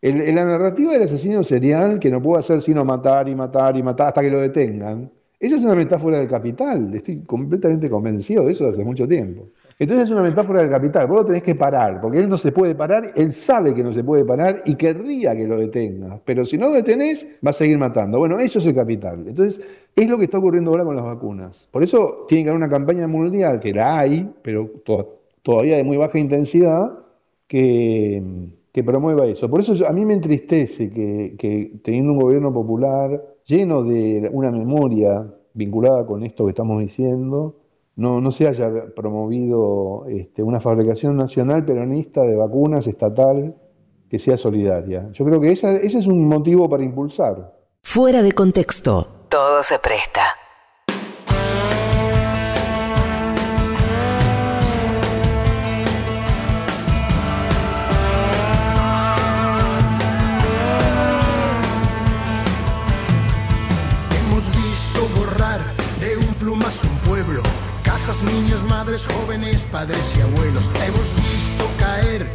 La 0.02 0.46
narrativa 0.46 0.94
del 0.94 1.04
asesino 1.04 1.44
serial, 1.44 2.00
que 2.00 2.10
no 2.10 2.22
puede 2.22 2.40
hacer 2.40 2.62
sino 2.62 2.86
matar 2.86 3.28
y 3.28 3.36
matar 3.36 3.76
y 3.76 3.84
matar 3.84 4.08
hasta 4.08 4.22
que 4.22 4.30
lo 4.30 4.40
detengan, 4.40 5.12
esa 5.40 5.56
es 5.56 5.64
una 5.64 5.76
metáfora 5.76 6.20
del 6.20 6.28
capital. 6.28 6.94
Estoy 6.94 7.22
completamente 7.22 7.90
convencido 7.90 8.46
de 8.46 8.54
eso 8.54 8.66
desde 8.66 8.78
hace 8.78 8.86
mucho 8.86 9.08
tiempo. 9.08 9.48
Entonces 9.80 10.10
es 10.10 10.12
una 10.12 10.22
metáfora 10.22 10.60
del 10.60 10.70
capital, 10.70 11.08
vos 11.08 11.20
lo 11.20 11.26
tenés 11.26 11.44
que 11.44 11.56
parar, 11.56 12.02
porque 12.02 12.20
él 12.20 12.28
no 12.28 12.38
se 12.38 12.52
puede 12.52 12.76
parar, 12.76 13.14
él 13.16 13.32
sabe 13.32 13.74
que 13.74 13.82
no 13.82 13.94
se 13.94 14.04
puede 14.04 14.26
parar 14.26 14.62
y 14.66 14.76
querría 14.76 15.34
que 15.34 15.48
lo 15.48 15.58
detenga, 15.58 16.20
pero 16.26 16.46
si 16.46 16.58
no 16.58 16.68
lo 16.68 16.74
detenés, 16.74 17.26
va 17.46 17.52
a 17.52 17.54
seguir 17.54 17.78
matando. 17.78 18.20
Bueno, 18.20 18.40
eso 18.40 18.60
es 18.60 18.66
el 18.66 18.76
capital. 18.76 19.24
Entonces, 19.26 19.66
es 19.96 20.10
lo 20.10 20.18
que 20.18 20.26
está 20.26 20.38
ocurriendo 20.38 20.72
ahora 20.72 20.84
con 20.84 20.98
las 20.98 21.06
vacunas. 21.06 21.70
Por 21.72 21.82
eso 21.82 22.26
tiene 22.28 22.44
que 22.44 22.50
haber 22.50 22.62
una 22.62 22.70
campaña 22.70 23.08
mundial, 23.08 23.62
que 23.62 23.74
la 23.74 24.00
hay, 24.00 24.30
pero 24.42 24.70
todavía 25.42 25.78
de 25.78 25.86
muy 25.86 25.96
baja 25.96 26.20
intensidad, 26.20 26.92
que, 27.48 28.22
promueva 28.84 29.25
eso. 29.25 29.49
Por 29.49 29.60
eso 29.60 29.75
a 29.88 29.91
mí 29.91 30.05
me 30.05 30.13
entristece 30.13 30.89
que, 30.89 31.36
que 31.38 31.79
teniendo 31.84 32.13
un 32.13 32.19
gobierno 32.19 32.53
popular 32.53 33.21
lleno 33.45 33.84
de 33.84 34.29
una 34.32 34.51
memoria 34.51 35.25
vinculada 35.53 36.05
con 36.05 36.23
esto 36.23 36.45
que 36.45 36.51
estamos 36.51 36.79
diciendo, 36.79 37.58
no, 37.95 38.21
no 38.21 38.32
se 38.32 38.47
haya 38.47 38.71
promovido 38.95 40.05
este, 40.08 40.41
una 40.41 40.62
fabricación 40.62 41.17
nacional 41.17 41.65
peronista 41.65 42.21
de 42.21 42.36
vacunas 42.36 42.88
estatal 42.88 43.55
que 44.10 44.19
sea 44.19 44.38
solidaria. 44.38 45.10
Yo 45.12 45.25
creo 45.25 45.41
que 45.41 45.51
ese 45.51 45.86
es 45.86 46.08
un 46.08 46.27
motivo 46.27 46.69
para 46.69 46.84
impulsar. 46.84 47.53
Fuera 47.84 48.21
de 48.21 48.32
contexto, 48.32 49.05
todo 49.29 49.62
se 49.63 49.77
presta. 49.79 50.38
Niños, 68.24 68.63
madres, 68.63 69.06
jóvenes, 69.06 69.62
padres 69.72 70.02
y 70.17 70.22
abuelos. 70.22 70.65
Hemos 70.84 71.08
visto 71.13 71.69
caer 71.78 72.26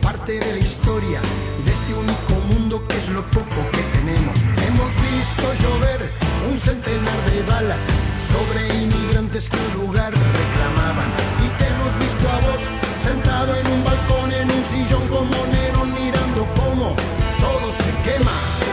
parte 0.00 0.40
de 0.40 0.52
la 0.54 0.58
historia 0.58 1.20
de 1.64 1.70
este 1.70 1.92
único 1.92 2.32
mundo 2.48 2.82
que 2.88 2.96
es 2.96 3.08
lo 3.10 3.22
poco 3.26 3.60
que 3.70 3.82
tenemos. 3.98 4.34
Hemos 4.66 4.90
visto 5.12 5.44
llover 5.62 6.10
un 6.50 6.56
centenar 6.56 7.20
de 7.30 7.42
balas 7.42 7.84
sobre 8.32 8.68
inmigrantes 8.82 9.50
que 9.50 9.56
un 9.56 9.84
lugar 9.84 10.14
reclamaban. 10.14 11.10
Y 11.44 11.48
te 11.58 11.66
hemos 11.72 11.92
visto 11.98 12.24
a 12.30 12.40
vos 12.48 12.62
sentado 13.04 13.54
en 13.54 13.66
un 13.66 13.84
balcón, 13.84 14.32
en 14.32 14.50
un 14.50 14.64
sillón 14.64 15.06
como 15.08 15.36
Nerón, 15.52 15.92
mirando 15.92 16.48
cómo 16.56 16.96
todo 17.38 17.70
se 17.70 17.90
quema. 18.02 18.67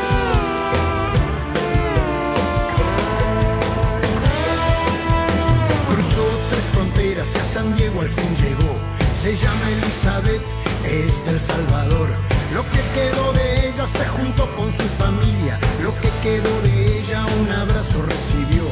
San 7.26 7.76
Diego 7.76 8.02
al 8.02 8.10
fin 8.10 8.36
llegó. 8.36 8.76
Se 9.22 9.36
llama 9.36 9.70
Elizabeth, 9.70 10.44
es 10.84 11.26
del 11.26 11.40
Salvador. 11.40 12.10
Lo 12.54 12.64
que 12.70 12.82
quedó 12.94 13.34
de 13.34 13.70
ella 13.70 13.86
se 13.88 14.06
juntó 14.06 14.44
con 14.56 14.72
su 14.72 14.84
familia. 15.00 15.60
Lo 15.82 15.92
que 16.02 16.10
quedó 16.22 16.62
de 16.62 17.00
ella 17.00 17.26
un 17.42 17.52
abrazo 17.52 18.02
recibió. 18.04 18.64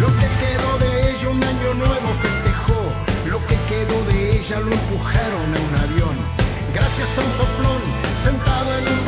Lo 0.00 0.08
que 0.18 0.28
quedó 0.42 0.70
de 0.78 1.10
ella 1.10 1.28
un 1.28 1.42
año 1.42 1.74
nuevo 1.74 2.08
festejó. 2.14 2.80
Lo 3.28 3.38
que 3.46 3.56
quedó 3.68 4.04
de 4.04 4.38
ella 4.38 4.60
lo 4.60 4.72
empujaron 4.72 5.54
a 5.54 5.58
un 5.68 5.74
avión. 5.84 6.16
Gracias 6.72 7.08
a 7.18 7.20
un 7.20 7.32
soplón, 7.36 7.82
sentado 8.22 8.78
en 8.78 8.88
un 8.94 9.07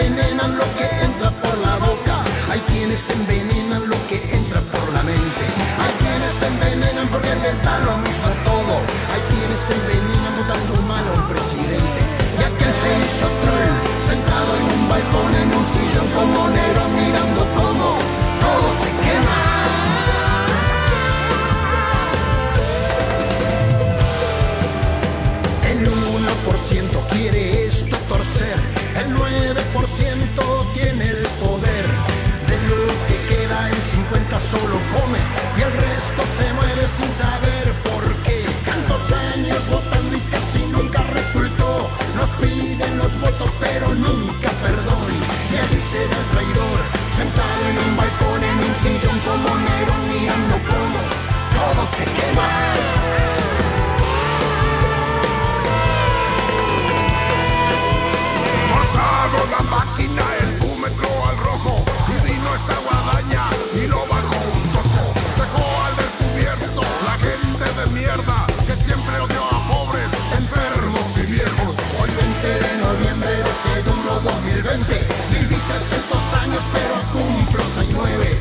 envenenan 0.00 0.56
lo 0.56 0.64
que 0.76 0.86
entra 1.04 1.30
por 1.42 1.56
la 1.58 1.76
boca, 1.76 2.24
hay 2.50 2.60
quienes 2.72 3.02
envenenan 3.10 3.88
lo 3.88 3.96
que 4.08 4.16
entra 4.32 4.60
por 4.72 4.84
la 4.94 5.02
mente. 5.02 5.44
Hay 5.82 5.92
quienes 6.00 6.34
envenenan 6.50 7.06
porque 7.08 7.34
les 7.44 7.56
da 7.62 7.78
lo 7.80 7.96
mismo 7.98 8.28
todo, 8.48 8.74
hay 9.12 9.22
quienes 9.30 9.62
envenenan 9.76 10.32
votando 10.38 10.74
mal 10.88 11.04
a 11.04 11.12
un 11.20 11.24
presidente. 11.28 12.00
Y 12.38 12.42
aquel 12.48 12.74
se 12.82 12.90
hizo 13.02 13.26
troll, 13.42 13.72
sentado 14.08 14.50
en 14.60 14.64
un 14.76 14.88
balcón, 14.88 15.30
en 15.42 15.48
un 15.58 15.66
sillón 15.72 16.08
como 16.16 16.48
negro, 16.48 16.82
mirando 16.96 17.40
todo 17.56 17.69
y 35.56 35.62
el 35.62 35.72
resto 35.72 36.22
se 36.36 36.52
muere 36.54 36.84
sin 36.96 37.10
saber 37.14 37.72
por 37.88 38.04
qué. 38.24 38.44
Tantos 38.64 39.02
años 39.34 39.68
votando 39.68 40.16
y 40.16 40.20
casi 40.32 40.60
nunca 40.66 41.02
resultó. 41.12 41.90
Nos 42.16 42.30
piden 42.40 42.98
los 42.98 43.12
votos 43.20 43.50
pero 43.60 43.94
nunca 43.94 44.50
perdón. 44.62 45.10
Y 45.52 45.56
así 45.56 45.80
será 45.92 46.16
el 46.22 46.28
traidor, 46.32 46.80
sentado 47.16 47.62
en 47.70 47.76
un 47.88 47.96
balcón, 47.96 48.42
en 48.42 48.58
un 48.68 48.74
sillón 48.82 49.18
como 49.20 49.48
Nerón 49.56 50.02
mirando 50.08 50.60
se 51.96 52.04
quema. 52.04 53.39
Mierda 68.00 68.46
que 68.66 68.76
siempre 68.76 69.20
odió 69.20 69.44
a 69.44 69.58
pobres, 69.68 70.08
enfermos 70.36 71.06
y 71.16 71.26
viejos. 71.32 71.76
Hoy 72.00 72.10
20 72.16 72.48
de 72.64 72.76
noviembre 72.78 73.28
de 73.28 73.42
este 73.42 73.90
duro 73.90 74.20
2020 74.20 74.92
Viví 75.30 75.56
300 75.68 76.34
años 76.42 76.62
pero 76.72 76.94
cumplo 77.12 77.62
69 77.74 78.38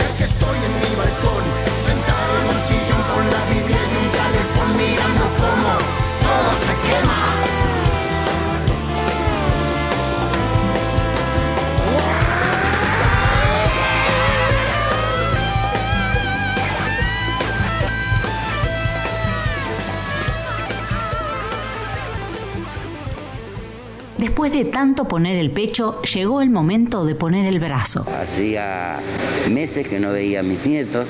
Después 24.39 24.65
de 24.65 24.71
tanto 24.71 25.03
poner 25.03 25.35
el 25.35 25.51
pecho, 25.51 26.01
llegó 26.03 26.41
el 26.41 26.49
momento 26.49 27.03
de 27.03 27.13
poner 27.13 27.45
el 27.45 27.59
brazo. 27.59 28.05
Hacía 28.21 29.01
meses 29.49 29.85
que 29.85 29.99
no 29.99 30.13
veía 30.13 30.39
a 30.39 30.43
mis 30.43 30.65
nietos, 30.65 31.09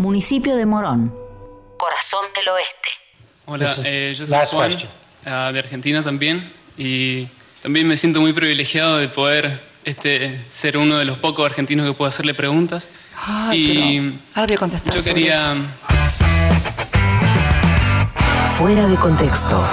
Municipio 0.00 0.56
de 0.56 0.66
Morón. 0.66 1.14
Corazón 1.76 2.24
del 2.34 2.48
Oeste. 2.48 2.88
Hola, 3.44 3.72
eh, 3.84 4.14
yo 4.18 4.26
soy 4.26 4.46
Juan, 4.50 4.72
ah, 5.26 5.52
de 5.52 5.60
Argentina 5.60 6.02
también, 6.02 6.52
y 6.76 7.28
también 7.66 7.88
me 7.88 7.96
siento 7.96 8.20
muy 8.20 8.32
privilegiado 8.32 8.98
de 8.98 9.08
poder 9.08 9.60
este, 9.84 10.40
ser 10.48 10.78
uno 10.78 10.98
de 10.98 11.04
los 11.04 11.18
pocos 11.18 11.44
argentinos 11.44 11.84
que 11.84 11.92
puedo 11.94 12.08
hacerle 12.08 12.32
preguntas. 12.32 12.88
Ay, 13.26 13.98
pero 13.98 14.20
ahora 14.36 14.46
voy 14.46 14.54
a 14.54 14.58
contestar 14.58 14.94
yo 14.94 15.02
quería... 15.02 15.56
Fuera 18.52 18.86
de 18.86 18.94
contexto. 18.94 19.68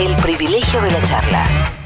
El 0.00 0.14
privilegio 0.22 0.80
de 0.82 0.92
la 0.92 1.04
charla. 1.04 1.77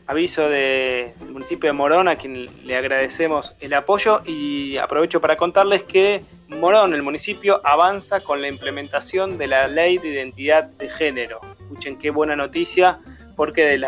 aviso 0.09 0.48
del 0.48 1.12
municipio 1.30 1.68
de 1.68 1.74
Morón, 1.74 2.09
a 2.09 2.16
quien 2.16 2.48
le 2.64 2.76
agradecemos 2.76 3.54
el 3.61 3.74
apoyo 3.74 4.22
y 4.24 4.78
aprovecho 4.78 5.20
para 5.20 5.36
contarles 5.36 5.82
que 5.82 6.24
Morón, 6.48 6.94
el 6.94 7.02
municipio, 7.02 7.61
avanza 7.62 8.20
con 8.20 8.40
la 8.40 8.48
implementación 8.48 9.36
de 9.36 9.46
la 9.46 9.68
ley 9.68 9.98
de 9.98 10.09
identidad 10.09 10.64
de 10.64 10.88
género. 10.88 11.40
Escuchen 11.61 11.98
qué 11.98 12.09
buena 12.09 12.34
noticia, 12.36 13.00
porque 13.36 13.78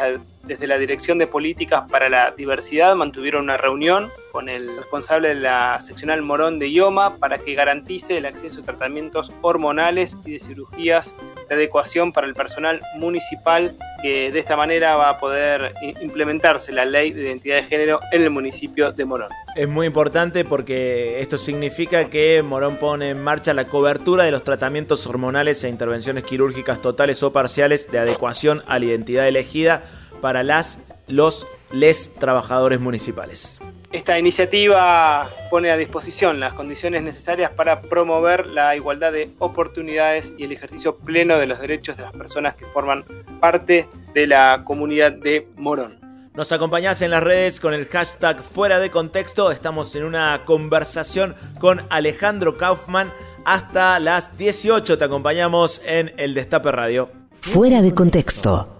desde 0.42 0.66
la 0.66 0.76
Dirección 0.76 1.16
de 1.16 1.26
Políticas 1.26 1.90
para 1.90 2.10
la 2.10 2.32
Diversidad 2.36 2.94
mantuvieron 2.96 3.44
una 3.44 3.56
reunión 3.56 4.10
con 4.30 4.50
el 4.50 4.76
responsable 4.76 5.28
de 5.28 5.36
la 5.36 5.80
seccional 5.80 6.20
Morón 6.20 6.58
de 6.58 6.68
IOMA 6.68 7.16
para 7.16 7.38
que 7.38 7.54
garantice 7.54 8.18
el 8.18 8.26
acceso 8.26 8.60
a 8.60 8.64
tratamientos 8.64 9.32
hormonales 9.40 10.18
y 10.26 10.32
de 10.32 10.38
cirugías 10.38 11.14
de 11.51 11.57
adecuación 11.57 12.12
para 12.12 12.28
el 12.28 12.34
personal 12.34 12.80
municipal, 12.94 13.76
que 14.01 14.30
de 14.30 14.38
esta 14.38 14.57
manera 14.57 14.94
va 14.94 15.09
a 15.09 15.18
poder 15.18 15.74
implementarse 16.01 16.70
la 16.70 16.84
ley 16.84 17.11
de 17.11 17.22
identidad 17.22 17.57
de 17.57 17.64
género 17.64 17.98
en 18.12 18.22
el 18.22 18.30
municipio 18.30 18.92
de 18.92 19.05
Morón. 19.05 19.30
Es 19.57 19.68
muy 19.68 19.88
importante 19.88 20.44
porque 20.44 21.20
esto 21.20 21.36
significa 21.36 22.09
que 22.09 22.42
Morón 22.42 22.76
pone 22.76 23.11
en 23.11 23.22
marcha 23.22 23.53
la 23.53 23.66
cobertura 23.66 24.22
de 24.22 24.30
los 24.30 24.44
tratamientos 24.44 25.07
hormonales 25.09 25.62
e 25.64 25.68
intervenciones 25.68 26.22
quirúrgicas 26.22 26.80
totales 26.80 27.20
o 27.24 27.32
parciales 27.32 27.90
de 27.90 27.98
adecuación 27.98 28.62
a 28.68 28.78
la 28.78 28.84
identidad 28.84 29.26
elegida 29.26 29.82
para 30.20 30.44
las, 30.44 30.80
los, 31.09 31.48
les 31.72 32.14
trabajadores 32.14 32.78
municipales. 32.78 33.59
Esta 33.93 34.16
iniciativa 34.16 35.28
pone 35.51 35.72
a 35.72 35.76
disposición 35.76 36.38
las 36.38 36.55
condiciones 36.55 37.03
necesarias 37.03 37.51
para 37.51 37.82
promover 37.82 38.47
la 38.47 38.76
igualdad 38.76 39.11
de 39.11 39.30
oportunidades 39.41 40.32
y 40.38 40.45
el 40.45 40.53
ejercicio 40.53 40.97
pleno 40.97 41.41
de 41.41 41.47
los 41.47 41.59
derechos 41.59 41.97
de 41.97 42.05
las 42.05 42.12
personas 42.12 42.55
que 42.55 42.66
forman 42.66 43.05
parte 43.41 43.88
de 44.14 44.28
la 44.28 44.62
comunidad 44.64 45.11
de 45.11 45.49
Morón. 45.57 45.99
Nos 46.34 46.53
acompañás 46.53 47.03
en 47.03 47.11
las 47.11 47.24
redes 47.24 47.59
con 47.59 47.74
el 47.74 47.86
hashtag 47.86 48.41
fuera 48.45 48.78
de 48.78 48.93
contexto. 48.93 49.51
Estamos 49.51 49.97
en 49.97 50.05
una 50.05 50.43
conversación 50.45 51.34
con 51.59 51.82
Alejandro 51.91 52.57
Kaufman. 52.57 53.12
Hasta 53.45 53.99
las 53.99 54.38
18 54.38 54.99
te 54.99 55.05
acompañamos 55.05 55.82
en 55.84 56.14
el 56.16 56.34
Destape 56.34 56.70
Radio. 56.70 57.11
Fuera 57.32 57.82
de 57.82 57.93
contexto. 57.93 58.79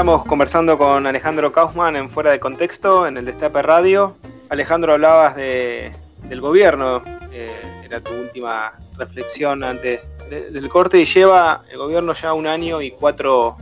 Estamos 0.00 0.24
conversando 0.24 0.78
con 0.78 1.06
Alejandro 1.06 1.52
Kaufman 1.52 1.94
en 1.94 2.08
Fuera 2.08 2.30
de 2.30 2.40
Contexto, 2.40 3.06
en 3.06 3.18
el 3.18 3.26
Destape 3.26 3.60
Radio. 3.60 4.16
Alejandro, 4.48 4.94
hablabas 4.94 5.36
de, 5.36 5.92
del 6.22 6.40
gobierno, 6.40 7.02
eh, 7.30 7.60
era 7.84 8.00
tu 8.00 8.10
última 8.14 8.78
reflexión 8.96 9.62
antes 9.62 10.00
del 10.30 10.70
corte, 10.70 10.98
y 10.98 11.04
lleva 11.04 11.64
el 11.70 11.76
gobierno 11.76 12.14
ya 12.14 12.32
un 12.32 12.46
año 12.46 12.80
y 12.80 12.92
cuatro, 12.92 13.58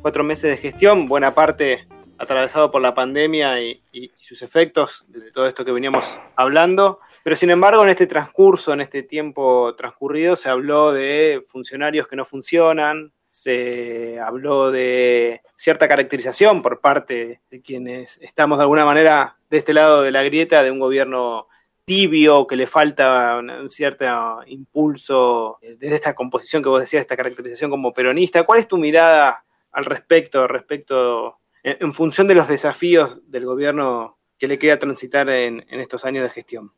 cuatro 0.00 0.24
meses 0.24 0.52
de 0.52 0.56
gestión, 0.56 1.08
buena 1.08 1.34
parte 1.34 1.86
atravesado 2.16 2.70
por 2.70 2.80
la 2.80 2.94
pandemia 2.94 3.60
y, 3.60 3.82
sus 4.18 4.40
efectos, 4.40 5.04
de 5.08 5.30
todo 5.30 5.46
esto 5.46 5.62
que 5.62 5.72
veníamos 5.72 6.06
hablando. 6.36 7.00
Pero 7.22 7.36
sin 7.36 7.50
embargo, 7.50 7.82
en 7.82 7.90
este 7.90 8.06
transcurso, 8.06 8.72
en 8.72 8.80
este 8.80 9.02
tiempo 9.02 9.74
transcurrido, 9.74 10.36
se 10.36 10.48
habló 10.48 10.90
de 10.90 11.44
funcionarios 11.48 12.08
que 12.08 12.16
no 12.16 12.24
funcionan, 12.24 13.12
se 13.32 14.20
habló 14.20 14.70
de 14.70 15.40
cierta 15.56 15.88
caracterización 15.88 16.60
por 16.60 16.80
parte 16.80 17.40
de 17.50 17.62
quienes 17.62 18.18
estamos 18.18 18.58
de 18.58 18.62
alguna 18.62 18.84
manera 18.84 19.36
de 19.50 19.56
este 19.56 19.72
lado 19.72 20.02
de 20.02 20.12
la 20.12 20.22
grieta 20.22 20.62
de 20.62 20.70
un 20.70 20.78
gobierno 20.78 21.48
tibio, 21.84 22.46
que 22.46 22.56
le 22.56 22.66
falta 22.66 23.38
un 23.38 23.70
cierto 23.70 24.04
impulso 24.46 25.58
desde 25.62 25.96
esta 25.96 26.14
composición 26.14 26.62
que 26.62 26.68
vos 26.68 26.80
decías, 26.80 27.00
esta 27.00 27.16
caracterización 27.16 27.70
como 27.70 27.92
peronista. 27.92 28.44
¿Cuál 28.44 28.60
es 28.60 28.68
tu 28.68 28.76
mirada 28.76 29.44
al 29.72 29.86
respecto, 29.86 30.46
respecto 30.46 31.38
en, 31.62 31.92
función 31.94 32.28
de 32.28 32.34
los 32.34 32.46
desafíos 32.48 33.20
del 33.30 33.46
gobierno 33.46 34.18
que 34.38 34.46
le 34.46 34.58
queda 34.58 34.78
transitar 34.78 35.28
en, 35.30 35.64
estos 35.70 36.04
años 36.04 36.22
de 36.24 36.30
gestión? 36.30 36.70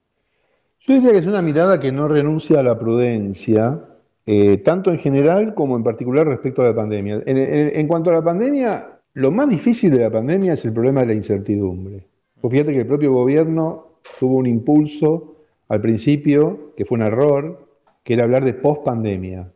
Yo 0.80 0.94
diría 0.94 1.12
que 1.12 1.18
es 1.18 1.26
una 1.26 1.42
mirada 1.42 1.80
que 1.80 1.90
no 1.90 2.06
renuncia 2.06 2.60
a 2.60 2.62
la 2.62 2.78
prudencia, 2.78 3.80
eh, 4.26 4.58
tanto 4.58 4.90
en 4.90 4.98
general 4.98 5.54
como 5.54 5.76
en 5.76 5.82
particular 5.82 6.26
respecto 6.26 6.62
a 6.62 6.66
la 6.66 6.74
pandemia. 6.74 7.22
En, 7.26 7.86
cuanto 7.86 8.10
a 8.10 8.14
la 8.14 8.22
pandemia, 8.22 8.98
lo 9.14 9.30
más 9.30 9.48
difícil 9.48 9.90
de 9.90 10.00
la 10.00 10.10
pandemia 10.10 10.54
es 10.54 10.64
el 10.64 10.72
problema 10.72 11.00
de 11.00 11.08
la 11.08 11.14
incertidumbre. 11.14 12.06
fíjate 12.40 12.72
que 12.72 12.80
el 12.80 12.86
propio 12.86 13.12
gobierno 13.12 13.98
tuvo 14.18 14.36
un 14.36 14.46
impulso 14.46 15.36
al 15.68 15.80
principio, 15.80 16.72
que 16.76 16.84
fue 16.84 16.98
un 16.98 17.04
error, 17.04 17.68
que 18.02 18.14
era 18.14 18.24
hablar 18.24 18.44
de 18.44 18.54
post-pandemia. 18.54 19.50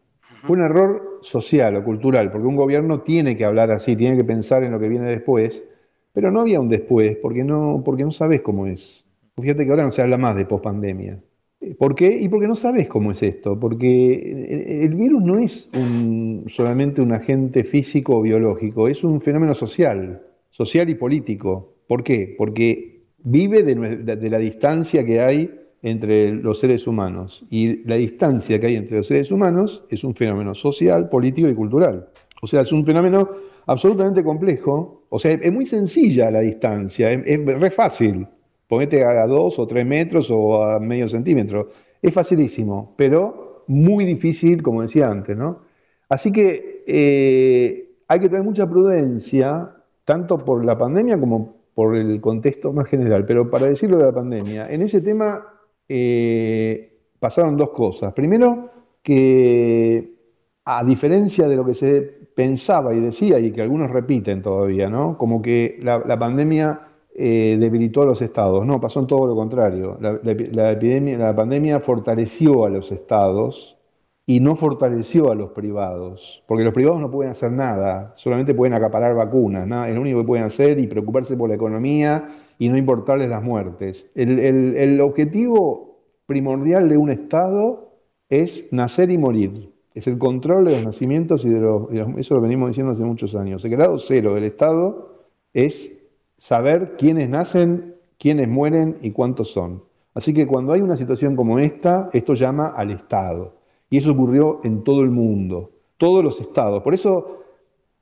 Fue 0.46 0.56
un 0.56 0.62
error 0.62 1.18
social 1.22 1.76
o 1.76 1.84
cultural, 1.84 2.30
porque 2.30 2.46
un 2.46 2.56
gobierno 2.56 3.00
tiene 3.00 3.36
que 3.36 3.44
hablar 3.44 3.70
así, 3.70 3.96
tiene 3.96 4.16
que 4.16 4.24
pensar 4.24 4.62
en 4.64 4.72
lo 4.72 4.78
que 4.78 4.88
viene 4.88 5.08
después, 5.08 5.64
pero 6.12 6.30
no 6.30 6.40
había 6.40 6.60
un 6.60 6.68
después, 6.68 7.16
porque 7.16 7.44
no, 7.44 7.82
porque 7.84 8.04
no 8.04 8.10
sabes 8.10 8.40
cómo 8.40 8.66
es. 8.66 9.04
Fíjate 9.40 9.64
que 9.64 9.70
ahora 9.70 9.84
no 9.84 9.92
se 9.92 10.02
habla 10.02 10.18
más 10.18 10.36
de 10.36 10.46
pospandemia. 10.46 11.18
¿Por 11.78 11.94
qué? 11.94 12.08
Y 12.08 12.28
porque 12.28 12.46
no 12.46 12.54
sabes 12.54 12.88
cómo 12.88 13.10
es 13.10 13.22
esto, 13.22 13.58
porque 13.58 14.80
el 14.84 14.94
virus 14.94 15.22
no 15.22 15.38
es 15.38 15.68
solamente 16.46 17.02
un 17.02 17.12
agente 17.12 17.64
físico 17.64 18.18
o 18.18 18.22
biológico, 18.22 18.86
es 18.86 19.02
un 19.02 19.20
fenómeno 19.20 19.54
social, 19.54 20.22
social 20.50 20.88
y 20.88 20.94
político. 20.94 21.74
¿Por 21.88 22.04
qué? 22.04 22.34
Porque 22.38 23.02
vive 23.18 23.62
de 23.64 24.30
la 24.30 24.38
distancia 24.38 25.04
que 25.04 25.20
hay 25.20 25.50
entre 25.82 26.32
los 26.32 26.60
seres 26.60 26.86
humanos. 26.86 27.44
Y 27.50 27.84
la 27.88 27.96
distancia 27.96 28.58
que 28.60 28.66
hay 28.66 28.76
entre 28.76 28.98
los 28.98 29.06
seres 29.06 29.30
humanos 29.30 29.84
es 29.90 30.04
un 30.04 30.14
fenómeno 30.14 30.54
social, 30.54 31.08
político 31.08 31.48
y 31.48 31.54
cultural. 31.54 32.08
O 32.42 32.46
sea, 32.46 32.62
es 32.62 32.72
un 32.72 32.84
fenómeno 32.84 33.30
absolutamente 33.66 34.22
complejo. 34.24 35.06
O 35.08 35.18
sea, 35.18 35.32
es 35.32 35.52
muy 35.52 35.66
sencilla 35.66 36.30
la 36.30 36.40
distancia, 36.40 37.12
es, 37.12 37.44
re 37.44 37.70
fácil. 37.70 38.26
Ponete 38.68 39.04
a 39.04 39.26
dos 39.26 39.58
o 39.58 39.66
tres 39.66 39.84
metros 39.86 40.30
o 40.30 40.62
a 40.62 40.78
medio 40.78 41.08
centímetro. 41.08 41.70
Es 42.00 42.12
facilísimo, 42.12 42.94
pero 42.96 43.64
muy 43.66 44.04
difícil, 44.04 44.62
como 44.62 44.82
decía 44.82 45.08
antes, 45.08 45.36
¿no? 45.36 45.60
Así 46.08 46.30
que 46.32 46.84
eh, 46.86 47.96
hay 48.06 48.20
que 48.20 48.28
tener 48.28 48.44
mucha 48.44 48.68
prudencia, 48.68 49.74
tanto 50.04 50.44
por 50.44 50.64
la 50.64 50.76
pandemia 50.78 51.18
como 51.18 51.56
por 51.74 51.96
el 51.96 52.20
contexto 52.20 52.72
más 52.72 52.88
general. 52.88 53.24
Pero 53.26 53.50
para 53.50 53.66
decirlo 53.66 53.98
de 53.98 54.04
la 54.04 54.12
pandemia, 54.12 54.70
en 54.70 54.82
ese 54.82 55.00
tema 55.00 55.44
eh, 55.88 56.98
pasaron 57.18 57.56
dos 57.56 57.70
cosas. 57.70 58.12
Primero, 58.12 58.70
que 59.02 60.14
a 60.64 60.84
diferencia 60.84 61.48
de 61.48 61.56
lo 61.56 61.64
que 61.64 61.74
se 61.74 62.02
pensaba 62.34 62.94
y 62.94 63.00
decía, 63.00 63.38
y 63.38 63.50
que 63.52 63.62
algunos 63.62 63.90
repiten 63.90 64.42
todavía, 64.42 64.88
¿no? 64.88 65.16
Como 65.16 65.40
que 65.40 65.78
la, 65.82 66.18
pandemia 66.18 66.87
eh, 67.20 67.56
debilitó 67.58 68.02
a 68.02 68.06
los 68.06 68.22
estados. 68.22 68.64
No, 68.64 68.80
pasó 68.80 69.00
en 69.00 69.08
todo 69.08 69.26
lo 69.26 69.34
contrario. 69.34 69.98
La, 70.00 70.70
epidemia, 70.70 71.18
la 71.18 71.34
pandemia 71.34 71.80
fortaleció 71.80 72.64
a 72.64 72.70
los 72.70 72.92
estados 72.92 73.76
y 74.24 74.38
no 74.38 74.54
fortaleció 74.54 75.32
a 75.32 75.34
los 75.34 75.50
privados, 75.50 76.44
porque 76.46 76.62
los 76.62 76.72
privados 76.72 77.00
no 77.00 77.10
pueden 77.10 77.32
hacer 77.32 77.50
nada, 77.50 78.12
solamente 78.14 78.54
pueden 78.54 78.74
acaparar 78.74 79.16
vacunas, 79.16 79.64
es 79.88 79.94
lo 79.96 80.00
único 80.00 80.20
que 80.20 80.26
pueden 80.26 80.44
hacer 80.44 80.78
y 80.78 80.86
preocuparse 80.86 81.36
por 81.36 81.48
la 81.48 81.56
economía 81.56 82.36
y 82.56 82.68
no 82.68 82.76
importarles 82.76 83.28
las 83.28 83.42
muertes. 83.42 84.06
El, 84.14 85.00
objetivo 85.00 85.98
primordial 86.26 86.88
de 86.88 86.98
un 86.98 87.10
Estado 87.10 87.94
es 88.28 88.72
nacer 88.72 89.10
y 89.10 89.18
morir. 89.18 89.72
Es 89.92 90.06
el 90.06 90.18
control 90.18 90.66
de 90.66 90.72
los 90.72 90.84
nacimientos 90.84 91.44
y 91.44 91.48
de 91.48 91.58
los, 91.58 91.88
Eso 92.16 92.34
lo 92.34 92.40
venimos 92.40 92.68
diciendo 92.68 92.92
hace 92.92 93.02
muchos 93.02 93.34
años. 93.34 93.64
El 93.64 93.72
grado 93.72 93.98
cero 93.98 94.34
del 94.34 94.44
Estado 94.44 95.26
es 95.52 95.97
saber 96.38 96.96
quiénes 96.96 97.28
nacen, 97.28 97.96
quiénes 98.18 98.48
mueren 98.48 98.96
y 99.02 99.10
cuántos 99.10 99.52
son. 99.52 99.82
Así 100.14 100.32
que 100.32 100.46
cuando 100.46 100.72
hay 100.72 100.80
una 100.80 100.96
situación 100.96 101.36
como 101.36 101.58
esta, 101.58 102.08
esto 102.12 102.34
llama 102.34 102.68
al 102.68 102.90
Estado. 102.90 103.54
Y 103.90 103.98
eso 103.98 104.12
ocurrió 104.12 104.60
en 104.64 104.82
todo 104.82 105.02
el 105.02 105.10
mundo, 105.10 105.70
todos 105.96 106.24
los 106.24 106.40
estados. 106.40 106.82
Por 106.82 106.94
eso 106.94 107.38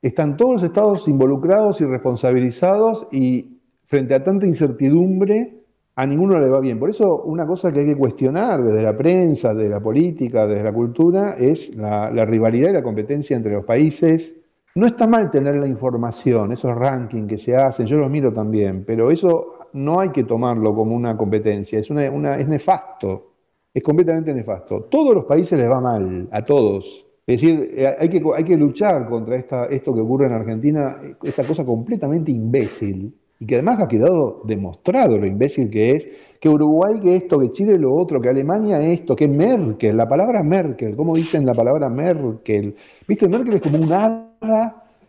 están 0.01 0.37
todos 0.37 0.53
los 0.53 0.63
estados 0.63 1.07
involucrados 1.07 1.81
y 1.81 1.85
responsabilizados 1.85 3.07
y 3.11 3.57
frente 3.85 4.13
a 4.15 4.23
tanta 4.23 4.45
incertidumbre, 4.45 5.57
a 5.95 6.05
ninguno 6.05 6.39
le 6.39 6.49
va 6.49 6.59
bien. 6.59 6.77
Por 6.77 6.89
eso 6.89 7.23
una 7.23 7.47
cosa 7.47 7.71
que 7.71 7.79
hay 7.79 7.85
que 7.85 7.95
cuestionar 7.95 8.61
desde 8.63 8.83
la 8.83 8.95
prensa, 8.95 9.53
desde 9.53 9.69
la 9.69 9.79
política, 9.79 10.45
desde 10.45 10.63
la 10.63 10.73
cultura, 10.73 11.35
es 11.39 11.75
la, 11.75 12.09
rivalidad 12.25 12.69
y 12.69 12.73
la 12.73 12.83
competencia 12.83 13.35
entre 13.35 13.53
los 13.53 13.65
países. 13.65 14.35
No 14.77 14.85
está 14.85 15.07
mal 15.07 15.31
tener 15.31 15.55
la 15.55 15.65
información, 15.65 16.51
esos 16.51 16.75
rankings 16.75 17.27
que 17.27 17.39
se 17.39 17.55
hacen, 17.55 17.87
yo 17.87 17.97
los 17.97 18.11
miro 18.11 18.31
también, 18.31 18.83
pero 18.85 19.09
eso 19.09 19.69
no 19.73 19.99
hay 19.99 20.09
que 20.09 20.23
tomarlo 20.23 20.75
como 20.75 20.95
una 20.95 21.17
competencia, 21.17 21.79
es, 21.79 21.89
una, 21.89 22.35
es 22.35 22.47
nefasto, 22.47 23.31
es 23.73 23.81
completamente 23.81 24.31
nefasto. 24.35 24.83
Todos 24.83 25.15
los 25.15 25.25
países 25.25 25.57
les 25.57 25.67
va 25.67 25.81
mal, 25.81 26.27
a 26.31 26.45
todos. 26.45 27.07
Es 27.25 27.41
decir, 27.41 27.73
eh, 27.75 27.95
hay 27.97 28.07
que, 28.07 28.21
hay 28.35 28.43
que 28.43 28.55
luchar 28.55 29.09
contra 29.09 29.35
esta, 29.37 29.65
esto 29.65 29.95
que 29.95 30.01
ocurre 30.01 30.27
en 30.27 30.33
Argentina, 30.33 31.01
esta 31.23 31.43
cosa 31.43 31.65
completamente 31.65 32.29
imbécil 32.29 33.15
y 33.39 33.47
que 33.47 33.55
además 33.55 33.81
ha 33.81 33.87
quedado 33.87 34.43
demostrado 34.45 35.17
lo 35.17 35.25
imbécil 35.25 35.71
que 35.71 35.93
es, 35.93 36.07
que 36.39 36.49
Uruguay 36.49 36.99
que 36.99 37.15
esto, 37.15 37.39
que 37.39 37.51
Chile 37.51 37.79
lo 37.79 37.95
otro, 37.95 38.21
que 38.21 38.29
Alemania 38.29 38.79
esto, 38.79 39.15
que 39.15 39.27
Merkel, 39.27 39.97
la 39.97 40.07
palabra 40.07 40.43
Merkel, 40.43 40.95
¿cómo 40.95 41.15
dicen 41.15 41.47
la 41.47 41.55
palabra 41.55 41.89
Merkel? 41.89 42.75
¿Viste? 43.07 43.27
Merkel 43.27 43.55
es 43.55 43.61
como 43.63 43.79
un 43.79 43.89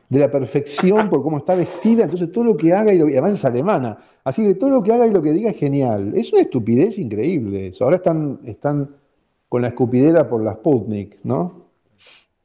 de 0.09 0.18
la 0.18 0.31
perfección 0.31 1.11
por 1.11 1.22
cómo 1.22 1.39
está 1.39 1.55
vestida, 1.55 2.05
entonces 2.05 2.33
todo 2.33 2.45
lo 2.45 2.57
que 2.57 2.72
haga, 2.72 2.93
y, 2.95 3.01
además 3.01 3.33
es 3.33 3.45
alemana, 3.45 3.99
así 4.24 4.43
que 4.43 4.55
todo 4.55 4.70
lo 4.70 4.83
que 4.83 4.93
haga 4.93 5.07
y 5.07 5.12
lo 5.12 5.22
que 5.22 5.33
diga 5.33 5.51
es 5.51 5.57
genial. 5.57 6.12
Es 6.16 6.33
una 6.33 6.43
estupidez 6.43 6.99
increíble 6.99 7.68
eso. 7.68 7.85
Ahora 7.85 7.97
están, 7.97 8.41
están 8.45 8.91
con 9.49 9.62
la 9.62 9.68
escupidera 9.68 10.29
por 10.29 10.43
la 10.43 10.55
Sputnik, 10.55 11.18
¿no? 11.24 11.68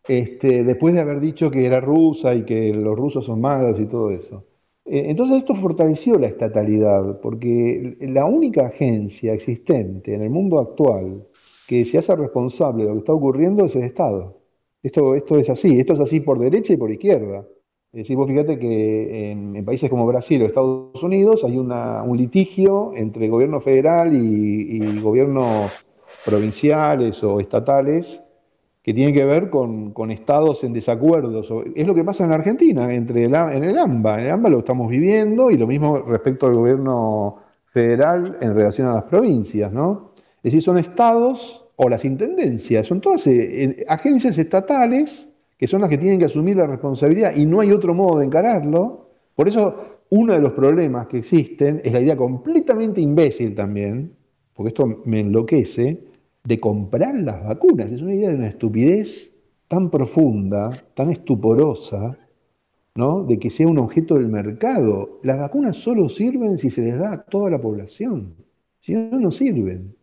Este, 0.07 0.63
después 0.63 0.93
de 0.93 1.01
haber 1.01 1.21
dicho 1.21 1.49
que 1.49 1.65
era 1.65 1.79
rusa 1.79 2.36
y 2.36 2.43
que 2.43 2.73
los 2.73 2.97
rusos 2.97 3.25
son 3.25 3.39
malos 3.39 3.79
y 3.79 3.86
todo 3.86 4.11
eso. 4.11 4.43
Eh, 4.86 5.05
entonces 5.07 5.38
esto 5.38 5.55
fortaleció 5.55 6.19
la 6.19 6.27
estatalidad, 6.27 7.21
porque 7.21 7.97
la 8.01 8.25
única 8.25 8.67
agencia 8.67 9.34
existente 9.34 10.13
en 10.13 10.21
el 10.23 10.29
mundo 10.29 10.59
actual 10.59 11.25
que 11.67 11.86
se 11.86 11.97
hace 11.97 12.15
responsable 12.15 12.84
de 12.84 12.89
lo 12.89 12.95
que 12.95 12.99
está 12.99 13.13
ocurriendo 13.13 13.65
es 13.65 13.75
el 13.75 13.84
Estado. 13.84 14.42
Esto, 14.84 15.15
esto 15.15 15.38
es 15.38 15.49
así, 15.49 15.79
esto 15.79 15.93
es 15.93 16.01
así 16.01 16.19
por 16.19 16.38
derecha 16.38 16.73
y 16.73 16.77
por 16.77 16.91
izquierda. 16.91 17.47
Es 17.91 17.99
decir, 17.99 18.17
vos 18.17 18.27
fíjate 18.27 18.59
que 18.59 19.31
en, 19.31 19.65
países 19.65 19.89
como 19.89 20.05
Brasil 20.05 20.41
o 20.41 20.45
Estados 20.45 21.01
Unidos 21.01 21.43
hay 21.43 21.57
un 21.57 22.17
litigio 22.17 22.91
entre 22.95 23.29
gobierno 23.29 23.61
federal 23.61 24.13
y 24.13 25.01
gobiernos 25.01 25.71
provinciales 26.25 27.23
o 27.23 27.39
estatales 27.39 28.23
que 28.84 28.93
tiene 28.93 29.13
que 29.13 29.23
ver 29.23 29.49
con, 29.49 30.11
estados 30.11 30.63
en 30.65 30.73
desacuerdo. 30.73 31.41
Es 31.73 31.88
lo 31.88 31.95
que 31.95 32.03
pasa 32.03 32.25
en 32.25 32.34
Argentina, 32.34 32.93
entre 32.93 33.23
en 33.23 33.63
el 33.63 33.77
AMBA. 33.77 34.19
En 34.19 34.25
el 34.25 34.31
AMBA 34.31 34.49
lo 34.49 34.59
estamos 34.59 34.89
viviendo 34.89 35.49
y 35.49 35.57
lo 35.57 35.65
mismo 35.65 35.99
respecto 35.99 36.47
al 36.47 36.55
gobierno 36.55 37.38
federal 37.67 38.38
en 38.41 38.53
relación 38.53 38.89
a 38.89 38.95
las 38.95 39.03
provincias, 39.05 39.71
¿no? 39.71 40.11
Es 40.38 40.51
decir, 40.51 40.61
son 40.61 40.77
estados 40.77 41.62
o 41.76 41.89
las 41.89 42.05
intendencias, 42.05 42.88
son 42.88 43.01
todas 43.01 43.26
eh, 43.28 43.84
agencias 43.88 44.38
estatales 44.38 45.30
que 45.57 45.67
son 45.67 45.82
las 45.82 45.89
que 45.89 45.97
tienen 45.97 46.19
que 46.19 46.26
asumir 46.26 46.57
la 46.57 46.67
responsabilidad 46.67 47.36
y 47.36 47.45
no 47.45 47.61
hay 47.61 47.71
otro 47.71 47.93
modo 47.93 48.19
de 48.19 48.26
encararlo. 48.26 49.07
Por 49.36 49.47
eso, 49.47 49.99
uno 50.09 50.34
de 50.34 50.39
los 50.39 50.51
problemas 50.53 51.07
que 51.07 51.19
existen 51.19 51.82
es 51.84 51.93
la 51.93 52.01
idea 52.01 52.17
completamente 52.17 52.99
imbécil 53.01 53.55
también, 53.55 54.13
porque 54.53 54.69
esto 54.69 55.01
me 55.05 55.21
enloquece, 55.21 56.03
de 56.43 56.59
comprar 56.59 57.15
las 57.15 57.43
vacunas. 57.45 57.91
Es 57.91 58.01
una 58.01 58.13
idea 58.13 58.30
de 58.30 58.36
una 58.36 58.49
estupidez 58.49 59.32
tan 59.67 59.89
profunda, 59.89 60.69
tan 60.93 61.09
estuporosa, 61.09 62.17
¿no? 62.95 63.24
de 63.24 63.39
que 63.39 63.49
sea 63.49 63.67
un 63.67 63.80
objeto 63.80 64.15
del 64.15 64.28
mercado. 64.28 65.19
Las 65.24 65.39
vacunas 65.39 65.78
solo 65.78 66.09
sirven 66.09 66.57
si 66.57 66.69
se 66.69 66.82
les 66.82 66.97
da 66.97 67.13
a 67.13 67.24
toda 67.24 67.49
la 67.49 67.61
población. 67.61 68.36
Si 68.82 68.93
no, 68.93 69.17
no 69.19 69.32
sirven. 69.32 69.95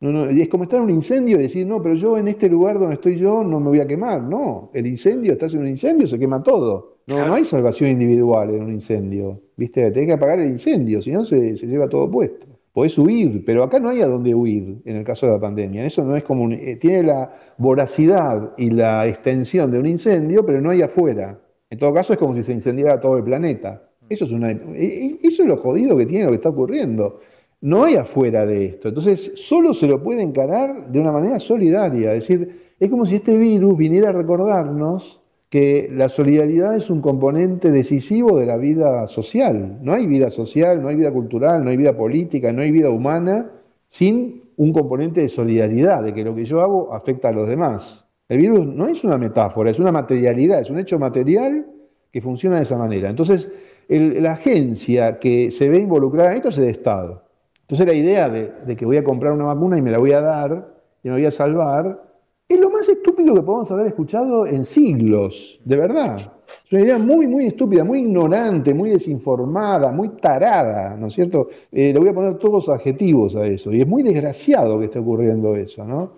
No, 0.00 0.12
no, 0.12 0.26
es 0.26 0.48
como 0.48 0.64
estar 0.64 0.78
en 0.78 0.84
un 0.84 0.90
incendio 0.90 1.38
y 1.38 1.42
decir, 1.42 1.66
no, 1.66 1.82
pero 1.82 1.94
yo 1.94 2.18
en 2.18 2.28
este 2.28 2.50
lugar 2.50 2.78
donde 2.78 2.94
estoy 2.96 3.16
yo 3.16 3.42
no 3.42 3.60
me 3.60 3.68
voy 3.68 3.80
a 3.80 3.86
quemar. 3.86 4.22
No, 4.22 4.70
el 4.74 4.86
incendio, 4.86 5.32
estás 5.32 5.54
en 5.54 5.60
un 5.60 5.68
incendio, 5.68 6.06
se 6.06 6.18
quema 6.18 6.42
todo. 6.42 6.98
No, 7.06 7.26
no 7.26 7.34
hay 7.34 7.44
salvación 7.44 7.90
individual 7.90 8.50
en 8.50 8.62
un 8.62 8.72
incendio. 8.72 9.40
¿Viste? 9.56 9.90
Tenés 9.90 10.08
que 10.08 10.12
apagar 10.12 10.40
el 10.40 10.50
incendio, 10.50 11.00
si 11.00 11.12
no 11.12 11.24
se, 11.24 11.56
se 11.56 11.66
lleva 11.66 11.88
todo 11.88 12.10
puesto. 12.10 12.46
Podés 12.72 12.98
huir, 12.98 13.42
pero 13.46 13.62
acá 13.62 13.78
no 13.78 13.88
hay 13.88 14.02
a 14.02 14.06
dónde 14.06 14.34
huir 14.34 14.82
en 14.84 14.96
el 14.96 15.04
caso 15.04 15.24
de 15.24 15.32
la 15.32 15.40
pandemia. 15.40 15.86
Eso 15.86 16.04
no 16.04 16.14
es 16.14 16.24
como 16.24 16.52
eh, 16.52 16.76
tiene 16.76 17.04
la 17.04 17.34
voracidad 17.56 18.52
y 18.58 18.68
la 18.68 19.06
extensión 19.06 19.70
de 19.70 19.78
un 19.78 19.86
incendio, 19.86 20.44
pero 20.44 20.60
no 20.60 20.68
hay 20.68 20.82
afuera. 20.82 21.40
En 21.70 21.78
todo 21.78 21.94
caso 21.94 22.12
es 22.12 22.18
como 22.18 22.34
si 22.34 22.42
se 22.42 22.52
incendiara 22.52 23.00
todo 23.00 23.16
el 23.16 23.24
planeta. 23.24 23.88
Eso 24.10 24.26
es 24.26 24.32
una 24.32 24.50
e, 24.50 24.56
e, 24.76 25.18
eso 25.22 25.42
es 25.42 25.48
lo 25.48 25.56
jodido 25.56 25.96
que 25.96 26.04
tiene 26.04 26.26
lo 26.26 26.32
que 26.32 26.36
está 26.36 26.50
ocurriendo. 26.50 27.20
No 27.60 27.84
hay 27.84 27.96
afuera 27.96 28.44
de 28.44 28.66
esto. 28.66 28.88
Entonces, 28.88 29.32
solo 29.36 29.74
se 29.74 29.86
lo 29.86 30.02
puede 30.02 30.22
encarar 30.22 30.90
de 30.90 31.00
una 31.00 31.12
manera 31.12 31.40
solidaria. 31.40 32.12
Es 32.12 32.28
decir, 32.28 32.74
es 32.78 32.90
como 32.90 33.06
si 33.06 33.16
este 33.16 33.36
virus 33.36 33.76
viniera 33.76 34.10
a 34.10 34.12
recordarnos 34.12 35.20
que 35.48 35.88
la 35.92 36.08
solidaridad 36.08 36.76
es 36.76 36.90
un 36.90 37.00
componente 37.00 37.70
decisivo 37.70 38.38
de 38.38 38.46
la 38.46 38.56
vida 38.56 39.06
social. 39.06 39.78
No 39.80 39.94
hay 39.94 40.06
vida 40.06 40.30
social, 40.30 40.82
no 40.82 40.88
hay 40.88 40.96
vida 40.96 41.12
cultural, 41.12 41.64
no 41.64 41.70
hay 41.70 41.76
vida 41.76 41.96
política, 41.96 42.52
no 42.52 42.62
hay 42.62 42.72
vida 42.72 42.90
humana 42.90 43.50
sin 43.88 44.42
un 44.56 44.72
componente 44.72 45.20
de 45.20 45.28
solidaridad, 45.28 46.02
de 46.02 46.12
que 46.12 46.24
lo 46.24 46.34
que 46.34 46.44
yo 46.44 46.60
hago 46.60 46.92
afecta 46.92 47.28
a 47.28 47.32
los 47.32 47.48
demás. 47.48 48.06
El 48.28 48.38
virus 48.38 48.66
no 48.66 48.88
es 48.88 49.04
una 49.04 49.18
metáfora, 49.18 49.70
es 49.70 49.78
una 49.78 49.92
materialidad, 49.92 50.60
es 50.60 50.70
un 50.70 50.78
hecho 50.78 50.98
material 50.98 51.66
que 52.12 52.20
funciona 52.20 52.56
de 52.56 52.62
esa 52.62 52.76
manera. 52.76 53.08
Entonces, 53.08 53.52
la 53.88 54.32
agencia 54.32 55.18
que 55.18 55.50
se 55.50 55.68
ve 55.68 55.78
involucrada 55.78 56.32
en 56.32 56.38
esto 56.38 56.48
es 56.48 56.58
el 56.58 56.68
Estado. 56.68 57.25
Entonces 57.66 57.86
la 57.86 57.94
idea 57.94 58.28
de, 58.28 58.76
que 58.76 58.86
voy 58.86 58.96
a 58.96 59.02
comprar 59.02 59.32
una 59.32 59.46
vacuna 59.46 59.76
y 59.76 59.82
me 59.82 59.90
la 59.90 59.98
voy 59.98 60.12
a 60.12 60.20
dar 60.20 60.68
y 61.02 61.08
me 61.08 61.14
voy 61.14 61.24
a 61.26 61.32
salvar 61.32 62.00
es 62.48 62.60
lo 62.60 62.70
más 62.70 62.88
estúpido 62.88 63.34
que 63.34 63.42
podemos 63.42 63.68
haber 63.72 63.88
escuchado 63.88 64.46
en 64.46 64.64
siglos, 64.64 65.58
de 65.64 65.76
verdad. 65.76 66.32
Es 66.64 66.72
una 66.72 66.82
idea 66.82 66.98
muy, 66.98 67.26
muy 67.26 67.46
estúpida, 67.46 67.82
muy 67.82 68.00
ignorante, 68.00 68.72
muy 68.72 68.90
desinformada, 68.90 69.90
muy 69.90 70.10
tarada, 70.10 70.96
¿no 70.96 71.08
es 71.08 71.14
cierto? 71.14 71.48
Eh, 71.72 71.92
le 71.92 71.98
voy 71.98 72.10
a 72.10 72.14
poner 72.14 72.38
todos 72.38 72.68
adjetivos 72.68 73.34
a 73.34 73.44
eso. 73.44 73.72
Y 73.72 73.80
es 73.80 73.86
muy 73.88 74.04
desgraciado 74.04 74.78
que 74.78 74.84
esté 74.84 75.00
ocurriendo 75.00 75.56
eso, 75.56 75.84
¿no? 75.84 76.12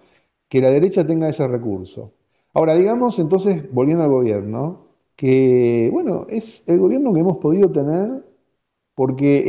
Que 0.51 0.61
la 0.61 0.71
derecha 0.71 1.07
tenga 1.07 1.31
ese 1.31 1.49
recurso. 1.49 2.13
Ahora, 2.53 2.75
digamos 2.75 3.19
entonces, 3.19 3.73
volviendo 3.73 4.05
al 4.05 4.11
gobierno, 4.11 4.89
que, 5.17 5.89
bueno, 5.91 6.27
es 6.29 6.63
el 6.67 6.79
gobierno 6.79 7.15
que 7.15 7.21
hemos 7.21 7.39
podido 7.39 7.73
tener 7.73 8.28
porque 8.99 9.45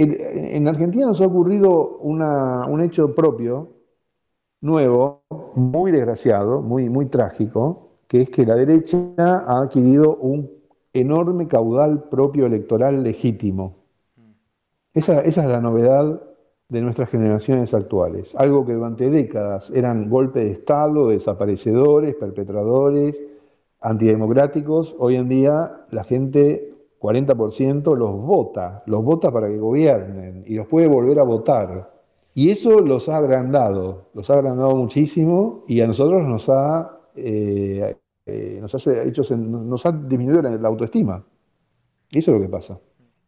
en 0.56 0.68
Argentina 0.68 1.08
nos 1.08 1.20
ha 1.22 1.26
ocurrido 1.26 1.98
un 1.98 2.82
hecho 2.82 3.16
propio 3.16 3.70
nuevo, 4.62 5.24
muy 5.56 5.92
desgraciado, 5.92 6.62
muy, 6.62 6.88
muy 6.88 7.08
trágico, 7.08 7.94
que 8.08 8.22
es 8.22 8.30
que 8.30 8.46
la 8.46 8.54
derecha 8.54 8.98
ha 9.18 9.62
adquirido 9.62 10.18
un 10.18 10.52
enorme 10.94 11.48
caudal 11.48 12.04
propio 12.10 12.46
electoral 12.46 13.02
legítimo. 13.02 13.78
Esa, 14.94 15.22
esa, 15.22 15.42
es 15.42 15.48
la 15.48 15.62
novedad 15.62 16.22
de 16.68 16.82
nuestras 16.84 17.10
generaciones 17.10 17.74
actuales. 17.74 18.36
Algo 18.36 18.68
que 18.68 18.74
durante 18.74 19.10
décadas 19.10 19.72
eran 19.72 20.12
golpes 20.12 20.46
de 20.46 20.52
Estado, 20.52 21.08
desaparecedores, 21.08 22.14
perpetradores, 22.14 23.20
antidemocráticos, 23.82 24.96
hoy 25.00 25.16
en 25.16 25.28
día 25.28 25.88
la 25.90 26.04
gente, 26.04 26.69
40%, 27.00 27.96
los 27.96 28.12
vota, 28.22 28.84
los 28.86 29.04
vota 29.04 29.32
para 29.32 29.48
que 29.48 29.58
gobiernen 29.58 30.44
y 30.46 30.56
los 30.56 30.68
puede 30.68 30.88
volver 30.88 31.20
a 31.20 31.24
votar. 31.24 31.92
Y 32.34 32.50
eso 32.50 32.80
los 32.82 33.10
ha 33.10 33.18
agrandado, 33.18 34.10
los 34.14 34.30
ha 34.30 34.36
agrandado 34.36 34.76
muchísimo 34.76 35.64
y 35.68 35.82
a 35.82 35.88
nosotros 35.88 36.28
nos 36.28 36.48
ha, 36.50 37.00
eh, 37.16 37.96
eh, 38.26 38.60
nos, 38.62 38.88
hecho, 38.88 39.24
nos 39.38 39.86
ha 39.86 39.92
disminuido 39.92 40.42
la, 40.42 40.68
autoestima. 40.68 41.26
Eso 42.12 42.32
es 42.32 42.38
lo 42.38 42.44
que 42.44 42.50
pasa. 42.50 42.80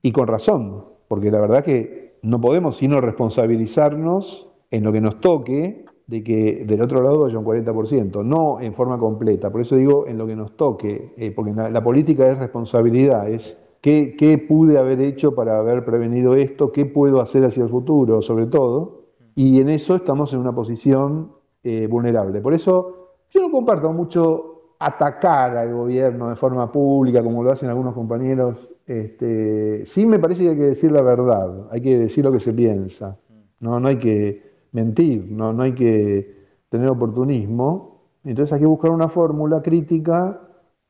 Y 0.02 0.12
con 0.12 0.28
razón, 0.28 0.86
porque 1.08 1.32
la 1.32 1.40
verdad 1.40 1.64
que 1.64 2.20
no 2.22 2.40
podemos 2.40 2.78
sino 2.78 3.02
responsabilizarnos 3.02 4.48
en 4.70 4.84
lo 4.84 4.92
que 4.92 5.02
nos 5.02 5.20
toque 5.20 5.86
de 6.08 6.24
que 6.24 6.66
del 6.66 6.82
otro 6.82 7.02
lado 7.02 7.26
haya 7.26 7.38
un 7.38 7.46
40%, 7.46 8.24
no 8.26 8.60
en 8.60 8.74
forma 8.74 8.98
completa. 8.98 9.50
Por 9.50 9.62
eso 9.62 9.78
digo 9.78 10.08
en 10.08 10.18
lo 10.18 10.28
que 10.28 10.36
nos 10.36 10.58
toque, 10.58 11.14
eh, 11.16 11.32
porque 11.32 11.54
la, 11.54 11.84
política 11.84 12.30
es 12.30 12.38
responsabilidad, 12.38 13.30
es 13.30 13.58
qué, 13.82 14.46
pude 14.48 14.78
haber 14.78 15.02
hecho 15.02 15.34
para 15.34 15.58
haber 15.58 15.84
prevenido 15.84 16.36
esto, 16.36 16.72
qué 16.72 16.86
puedo 16.86 17.20
hacer 17.20 17.44
hacia 17.44 17.64
el 17.64 17.70
futuro, 17.70 18.22
sobre 18.22 18.46
todo 18.46 19.02
y 19.36 19.60
en 19.60 19.70
eso 19.70 19.96
estamos 19.96 20.34
en 20.34 20.40
una 20.40 20.54
posición 20.54 21.32
eh, 21.64 21.88
vulnerable. 21.88 22.42
Por 22.42 22.54
eso 22.54 23.10
yo 23.30 23.42
no 23.42 23.52
comparto 23.52 23.92
mucho 23.92 24.76
atacar 24.80 25.58
al 25.58 25.74
gobierno 25.74 26.30
de 26.30 26.36
forma 26.36 26.72
pública, 26.72 27.24
como 27.24 27.44
lo 27.44 27.52
hacen 27.52 27.70
algunos 27.70 27.94
compañeros. 27.94 28.70
Este, 28.86 29.86
sí 29.86 30.06
me 30.06 30.20
parece 30.20 30.44
que 30.44 30.50
hay 30.50 30.56
que 30.58 30.64
decir 30.64 30.92
la 30.92 31.02
verdad, 31.02 31.68
hay 31.72 31.82
que 31.82 31.98
decir 31.98 32.24
lo 32.24 32.32
que 32.32 32.40
se 32.40 32.52
piensa. 32.52 33.18
No, 33.60 33.80
no 33.80 33.88
hay 33.88 33.98
que 33.98 34.42
mentir, 34.72 35.28
no, 35.32 35.54
no 35.54 35.64
hay 35.64 35.74
que 35.74 36.36
tener 36.70 36.90
oportunismo. 36.90 38.02
Entonces 38.24 38.54
hay 38.54 38.60
que 38.60 38.66
buscar 38.66 38.92
una 38.92 39.08
fórmula 39.08 39.62
crítica 39.62 40.42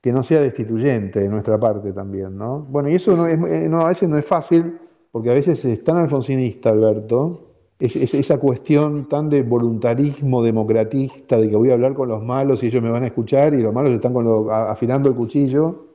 que 0.02 0.12
no 0.12 0.24
sea 0.24 0.41
destituyente 0.41 1.20
de 1.20 1.30
nuestra 1.30 1.60
parte 1.60 1.93
también, 1.93 2.38
¿no? 2.38 2.60
Bueno, 2.60 2.89
y 2.89 2.95
eso 2.95 3.16
no 3.16 3.28
es, 3.28 3.34
eh, 3.34 3.70
no, 3.70 3.82
a 3.82 3.89
veces 3.89 4.10
no 4.10 4.18
es 4.18 4.26
fácil, 4.26 4.80
porque 5.12 5.30
a 5.30 5.34
veces 5.34 5.64
es 5.64 5.84
tan 5.84 5.97
alfonsinista, 5.97 6.70
Alberto, 6.70 7.52
es, 7.80 7.95
esa 7.95 8.39
cuestión 8.39 9.08
tan 9.10 9.30
de 9.30 9.43
voluntarismo 9.43 10.43
democratista, 10.43 11.38
de 11.38 11.49
que 11.49 11.56
voy 11.56 11.72
a 11.72 11.74
hablar 11.74 11.93
con 11.93 12.10
los 12.10 12.24
malos 12.24 12.64
y 12.64 12.68
ellos 12.68 12.82
me 12.82 12.89
van 12.89 13.04
a 13.04 13.08
escuchar 13.08 13.54
y 13.54 13.62
los 13.62 13.74
malos 13.74 13.91
están 13.91 14.14
con 14.14 14.49
afilando 14.52 15.10
el 15.10 15.16
cuchillo 15.16 15.88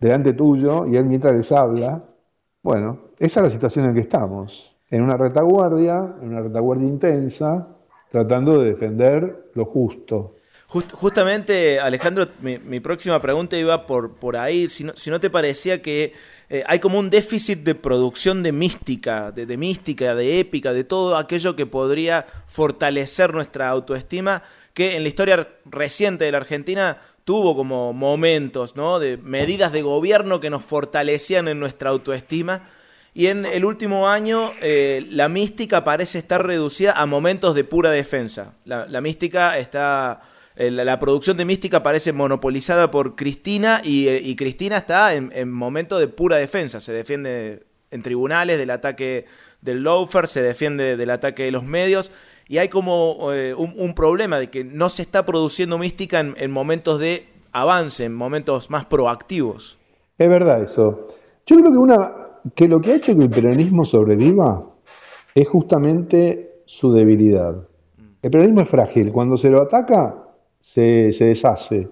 delante 0.00 0.32
tuyo 0.32 0.86
y 0.86 0.96
él 0.96 1.04
mientras 1.06 1.34
les 1.34 1.50
habla. 1.52 2.02
Bueno, 2.62 2.98
esa 3.18 3.40
es 3.40 3.44
la 3.44 3.50
situación 3.50 3.86
en 3.86 3.94
que 3.94 4.00
estamos, 4.00 4.76
en 4.90 5.02
una 5.02 5.16
retaguardia, 5.16 6.16
en 6.20 6.28
una 6.28 6.42
retaguardia 6.42 6.88
intensa, 6.88 7.68
tratando 8.10 8.58
de 8.58 8.70
defender 8.70 9.50
lo 9.54 9.64
justo. 9.64 10.34
Justamente, 10.72 11.78
Alejandro, 11.80 12.28
mi, 12.40 12.80
próxima 12.80 13.20
pregunta 13.20 13.58
iba 13.58 13.86
por, 13.86 14.14
por 14.14 14.36
ahí, 14.36 14.68
si 14.68 14.84
no, 14.84 14.94
si 14.96 15.10
no 15.10 15.20
te 15.20 15.28
parecía 15.28 15.82
que 15.82 16.14
eh, 16.48 16.64
hay 16.66 16.78
como 16.78 16.98
un 16.98 17.10
déficit 17.10 17.60
de 17.60 17.74
producción 17.74 18.42
de 18.42 18.52
mística, 18.52 19.30
de, 19.32 19.56
mística, 19.56 20.14
de 20.14 20.40
épica, 20.40 20.72
de 20.72 20.84
todo 20.84 21.16
aquello 21.16 21.56
que 21.56 21.66
podría 21.66 22.26
fortalecer 22.46 23.34
nuestra 23.34 23.68
autoestima, 23.68 24.42
que 24.72 24.96
en 24.96 25.02
la 25.02 25.08
historia 25.08 25.48
reciente 25.66 26.24
de 26.24 26.32
la 26.32 26.38
Argentina 26.38 26.98
tuvo 27.24 27.54
como 27.54 27.92
momentos, 27.92 28.74
¿no? 28.74 28.98
De 28.98 29.16
medidas 29.18 29.72
de 29.72 29.82
gobierno 29.82 30.40
que 30.40 30.50
nos 30.50 30.62
fortalecían 30.62 31.48
en 31.48 31.60
nuestra 31.60 31.90
autoestima. 31.90 32.68
Y 33.14 33.26
en 33.26 33.44
el 33.44 33.66
último 33.66 34.08
año 34.08 34.52
eh, 34.62 35.06
la 35.10 35.28
mística 35.28 35.84
parece 35.84 36.18
estar 36.18 36.46
reducida 36.46 36.92
a 36.92 37.04
momentos 37.04 37.54
de 37.54 37.64
pura 37.64 37.90
defensa. 37.90 38.54
la 38.64 39.00
mística 39.02 39.58
está 39.58 40.20
la, 40.56 40.98
producción 40.98 41.36
de 41.36 41.44
Mística 41.44 41.82
parece 41.82 42.12
monopolizada 42.12 42.90
por 42.90 43.16
Cristina 43.16 43.80
y, 43.82 44.08
eh, 44.08 44.34
Cristina 44.36 44.76
está 44.76 45.14
en, 45.14 45.50
momento 45.50 45.98
de 45.98 46.08
pura 46.08 46.36
defensa. 46.36 46.80
Se 46.80 46.92
defiende 46.92 47.64
en 47.90 48.02
tribunales 48.02 48.58
del 48.58 48.70
ataque 48.70 49.26
del 49.60 49.82
Loafer, 49.82 50.26
se 50.26 50.42
defiende 50.42 50.96
del 50.96 51.10
ataque 51.10 51.44
de 51.44 51.50
los 51.50 51.64
medios 51.64 52.10
y 52.48 52.58
hay 52.58 52.68
como 52.68 53.32
eh, 53.32 53.54
un, 53.54 53.94
problema 53.94 54.38
de 54.38 54.50
que 54.50 54.64
no 54.64 54.88
se 54.88 55.02
está 55.02 55.24
produciendo 55.24 55.78
Mística 55.78 56.20
en, 56.20 56.50
momentos 56.50 57.00
de 57.00 57.26
avance, 57.52 58.04
en 58.04 58.14
momentos 58.14 58.70
más 58.70 58.84
proactivos. 58.84 59.78
Es 60.18 60.28
verdad 60.28 60.62
eso. 60.62 61.08
Yo 61.46 61.56
creo 61.56 61.72
que, 61.72 61.78
una, 61.78 62.12
que 62.54 62.68
lo 62.68 62.80
que 62.80 62.92
ha 62.92 62.96
hecho 62.96 63.16
que 63.16 63.22
el 63.22 63.30
peronismo 63.30 63.84
sobreviva 63.84 64.66
es 65.34 65.48
justamente 65.48 66.62
su 66.66 66.92
debilidad. 66.92 67.56
El 68.20 68.30
peronismo 68.30 68.60
es 68.60 68.68
frágil. 68.68 69.12
Cuando 69.12 69.36
se 69.36 69.50
lo 69.50 69.62
ataca, 69.62 70.21
se, 70.62 71.12
deshace. 71.18 71.88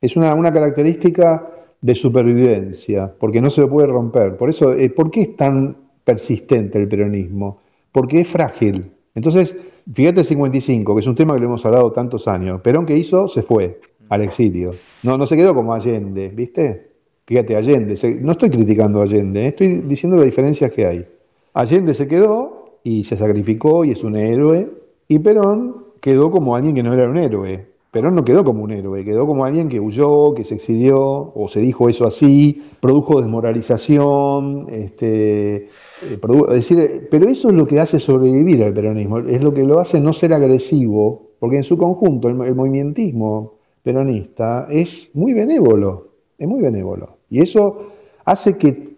Es 0.00 0.16
una, 0.16 0.52
característica 0.52 1.48
de 1.80 1.94
supervivencia, 1.94 3.12
porque 3.18 3.40
no 3.40 3.50
se 3.50 3.60
lo 3.60 3.70
puede 3.70 3.86
romper. 3.86 4.36
Por 4.36 4.50
eso, 4.50 4.72
eh, 4.72 4.90
¿por 4.90 5.10
qué 5.10 5.22
es 5.22 5.36
tan 5.36 5.76
persistente 6.04 6.78
el 6.78 6.88
peronismo? 6.88 7.60
Porque 7.92 8.22
es 8.22 8.28
frágil. 8.28 8.90
Entonces, 9.14 9.54
fíjate 9.92 10.20
el 10.20 10.26
55, 10.26 10.94
que 10.94 11.00
es 11.00 11.06
un 11.06 11.14
tema 11.14 11.34
que 11.34 11.40
le 11.40 11.46
hemos 11.46 11.64
hablado 11.64 11.92
tantos 11.92 12.26
años. 12.26 12.60
Perón 12.62 12.86
que 12.86 12.96
hizo, 12.96 13.28
se 13.28 13.42
fue 13.42 13.80
al 14.08 14.22
exilio. 14.22 14.74
No, 15.02 15.16
no 15.16 15.26
se 15.26 15.36
quedó 15.36 15.54
como 15.54 15.74
Allende, 15.74 16.28
¿viste? 16.28 16.90
Fíjate, 17.26 17.54
Allende, 17.54 17.96
no 18.20 18.32
estoy 18.32 18.50
criticando 18.50 19.00
Allende, 19.00 19.44
¿eh? 19.44 19.48
estoy 19.48 19.82
diciendo 19.82 20.16
las 20.16 20.26
diferencias 20.26 20.72
que 20.72 20.86
hay. 20.86 21.06
Allende 21.54 21.94
se 21.94 22.08
quedó 22.08 22.78
y 22.82 23.04
se 23.04 23.16
sacrificó 23.16 23.84
y 23.84 23.92
es 23.92 24.02
un 24.02 24.16
héroe, 24.16 24.68
y 25.06 25.18
Perón 25.18 25.84
quedó 26.00 26.30
como 26.30 26.56
alguien 26.56 26.74
que 26.74 26.82
no 26.82 26.92
era 26.92 27.08
un 27.08 27.16
héroe, 27.16 27.69
Perón 27.90 28.14
no 28.14 28.24
quedó 28.24 28.44
como 28.44 28.62
un 28.62 28.70
héroe, 28.70 29.04
quedó 29.04 29.26
como 29.26 29.44
alguien 29.44 29.68
que 29.68 29.80
huyó, 29.80 30.32
que 30.34 30.44
se 30.44 30.54
exilió, 30.54 31.32
o 31.34 31.48
se 31.48 31.60
dijo 31.60 31.88
eso 31.88 32.06
así, 32.06 32.62
produjo 32.80 33.20
desmoralización, 33.20 34.66
este, 34.70 35.56
eh, 36.02 36.20
decir, 36.50 37.08
pero 37.10 37.28
eso 37.28 37.48
es 37.48 37.54
lo 37.54 37.66
que 37.66 37.80
hace 37.80 37.98
sobrevivir 37.98 38.62
al 38.62 38.72
peronismo, 38.72 39.18
es 39.18 39.42
lo 39.42 39.52
que 39.52 39.64
lo 39.64 39.80
hace 39.80 40.00
no 40.00 40.12
ser 40.12 40.32
agresivo, 40.32 41.30
porque 41.40 41.56
en 41.56 41.64
su 41.64 41.76
conjunto 41.76 42.28
el, 42.28 42.40
el 42.42 42.54
movimientismo 42.54 43.54
peronista 43.82 44.68
es 44.70 45.10
muy 45.14 45.32
benévolo, 45.32 46.10
es 46.38 46.46
muy 46.46 46.60
benévolo. 46.60 47.16
Y 47.28 47.40
eso 47.40 47.86
hace 48.24 48.56
que 48.56 48.94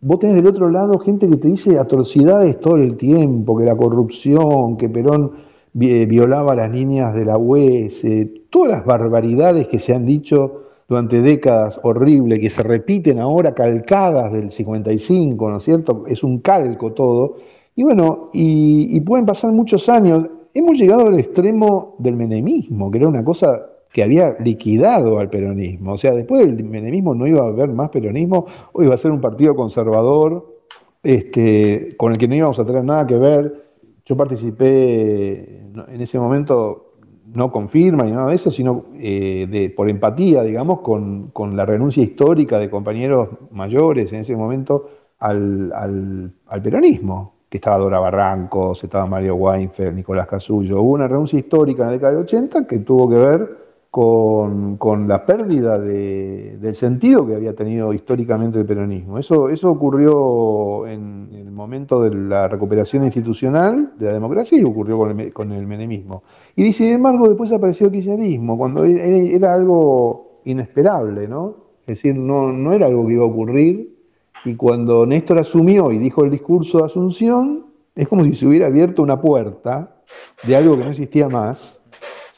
vos 0.00 0.18
tenés 0.18 0.36
del 0.36 0.46
otro 0.46 0.68
lado 0.68 0.98
gente 0.98 1.28
que 1.28 1.36
te 1.36 1.48
dice 1.48 1.78
atrocidades 1.78 2.60
todo 2.60 2.76
el 2.76 2.96
tiempo, 2.96 3.56
que 3.56 3.64
la 3.64 3.76
corrupción, 3.76 4.76
que 4.76 4.88
Perón 4.88 5.45
violaba 5.76 6.52
a 6.52 6.56
las 6.56 6.70
niñas 6.70 7.14
de 7.14 7.24
la 7.24 7.36
UES, 7.36 8.06
todas 8.50 8.70
las 8.70 8.84
barbaridades 8.84 9.68
que 9.68 9.78
se 9.78 9.94
han 9.94 10.06
dicho 10.06 10.62
durante 10.88 11.20
décadas 11.20 11.78
horribles, 11.82 12.38
que 12.38 12.48
se 12.48 12.62
repiten 12.62 13.18
ahora 13.18 13.54
calcadas 13.54 14.32
del 14.32 14.50
55, 14.50 15.50
¿no 15.50 15.56
es 15.58 15.64
cierto? 15.64 16.04
Es 16.06 16.22
un 16.22 16.38
calco 16.38 16.92
todo. 16.92 17.36
Y 17.74 17.82
bueno, 17.82 18.30
y, 18.32 18.96
y 18.96 19.00
pueden 19.00 19.26
pasar 19.26 19.52
muchos 19.52 19.88
años. 19.88 20.26
Hemos 20.54 20.78
llegado 20.78 21.08
al 21.08 21.18
extremo 21.18 21.96
del 21.98 22.16
menemismo, 22.16 22.90
que 22.90 22.98
era 22.98 23.08
una 23.08 23.24
cosa 23.24 23.66
que 23.92 24.02
había 24.02 24.36
liquidado 24.40 25.18
al 25.18 25.28
peronismo. 25.28 25.92
O 25.92 25.98
sea, 25.98 26.12
después 26.12 26.46
del 26.46 26.64
menemismo 26.64 27.14
no 27.14 27.26
iba 27.26 27.44
a 27.44 27.48
haber 27.48 27.68
más 27.70 27.90
peronismo, 27.90 28.46
o 28.72 28.82
iba 28.82 28.94
a 28.94 28.98
ser 28.98 29.10
un 29.10 29.20
partido 29.20 29.54
conservador 29.54 30.56
este, 31.02 31.94
con 31.96 32.12
el 32.12 32.18
que 32.18 32.28
no 32.28 32.34
íbamos 32.34 32.58
a 32.58 32.64
tener 32.64 32.84
nada 32.84 33.06
que 33.06 33.16
ver. 33.16 33.65
Yo 34.06 34.16
participé 34.16 35.62
en 35.88 36.00
ese 36.00 36.16
momento, 36.18 36.94
no 37.34 37.50
con 37.50 37.68
firma 37.68 38.04
ni 38.04 38.12
nada 38.12 38.28
de 38.28 38.36
eso, 38.36 38.52
sino 38.52 38.86
eh, 38.94 39.48
de, 39.50 39.68
por 39.70 39.90
empatía, 39.90 40.44
digamos, 40.44 40.80
con, 40.80 41.32
la 41.56 41.66
renuncia 41.66 42.04
histórica 42.04 42.58
de 42.58 42.70
compañeros 42.70 43.28
mayores 43.50 44.12
en 44.12 44.20
ese 44.20 44.36
momento 44.36 44.88
al, 45.18 45.72
al 45.72 46.62
peronismo 46.62 47.34
que 47.48 47.58
estaba 47.58 47.78
Dora 47.78 47.98
Barrancos, 47.98 48.82
estaba 48.82 49.06
Mario 49.06 49.34
Weinfeld, 49.36 49.94
Nicolás 49.94 50.28
Casullo. 50.28 50.80
Hubo 50.82 50.92
una 50.92 51.08
renuncia 51.08 51.38
histórica 51.38 51.82
en 51.82 51.88
la 51.88 51.92
década 51.92 52.12
de 52.12 52.18
80 52.20 52.66
que 52.66 52.78
tuvo 52.78 53.08
que 53.08 53.16
ver 53.16 53.65
con, 53.96 55.08
la 55.08 55.24
pérdida 55.24 55.78
del 55.78 56.74
sentido 56.74 57.26
que 57.26 57.34
había 57.34 57.54
tenido 57.54 57.94
históricamente 57.94 58.58
el 58.58 58.66
peronismo. 58.66 59.18
Eso, 59.18 59.48
eso 59.48 59.70
ocurrió 59.70 60.86
en, 60.86 61.30
el 61.32 61.50
momento 61.50 62.02
de 62.02 62.14
la 62.14 62.46
recuperación 62.46 63.04
institucional 63.04 63.94
de 63.98 64.06
la 64.06 64.12
democracia 64.12 64.58
y 64.58 64.64
ocurrió 64.64 64.98
con 65.32 65.52
el, 65.52 65.66
menemismo. 65.66 66.24
Y 66.54 66.74
sin 66.74 66.88
embargo, 66.88 67.26
después 67.26 67.50
apareció 67.52 67.86
el 67.86 67.92
kirchnerismo, 67.92 68.58
cuando 68.58 68.84
e, 68.84 68.92
e, 68.92 69.34
era 69.34 69.54
algo 69.54 70.42
inesperable, 70.44 71.26
¿no? 71.26 71.56
Es 71.80 72.02
decir, 72.02 72.14
no, 72.16 72.52
no 72.52 72.74
era 72.74 72.88
algo 72.88 73.06
que 73.06 73.14
iba 73.14 73.22
a 73.22 73.28
ocurrir. 73.28 73.96
Y 74.44 74.56
cuando 74.56 75.06
Néstor 75.06 75.40
asumió 75.40 75.90
y 75.90 75.96
dijo 75.96 76.22
el 76.22 76.30
discurso 76.30 76.78
de 76.78 76.84
Asunción, 76.84 77.64
es 77.94 78.06
como 78.08 78.24
si 78.24 78.34
se 78.34 78.46
hubiera 78.46 78.66
abierto 78.66 79.02
una 79.02 79.18
puerta 79.18 80.02
de 80.46 80.54
algo 80.54 80.76
que 80.76 80.84
no 80.84 80.90
existía 80.90 81.30
más 81.30 81.80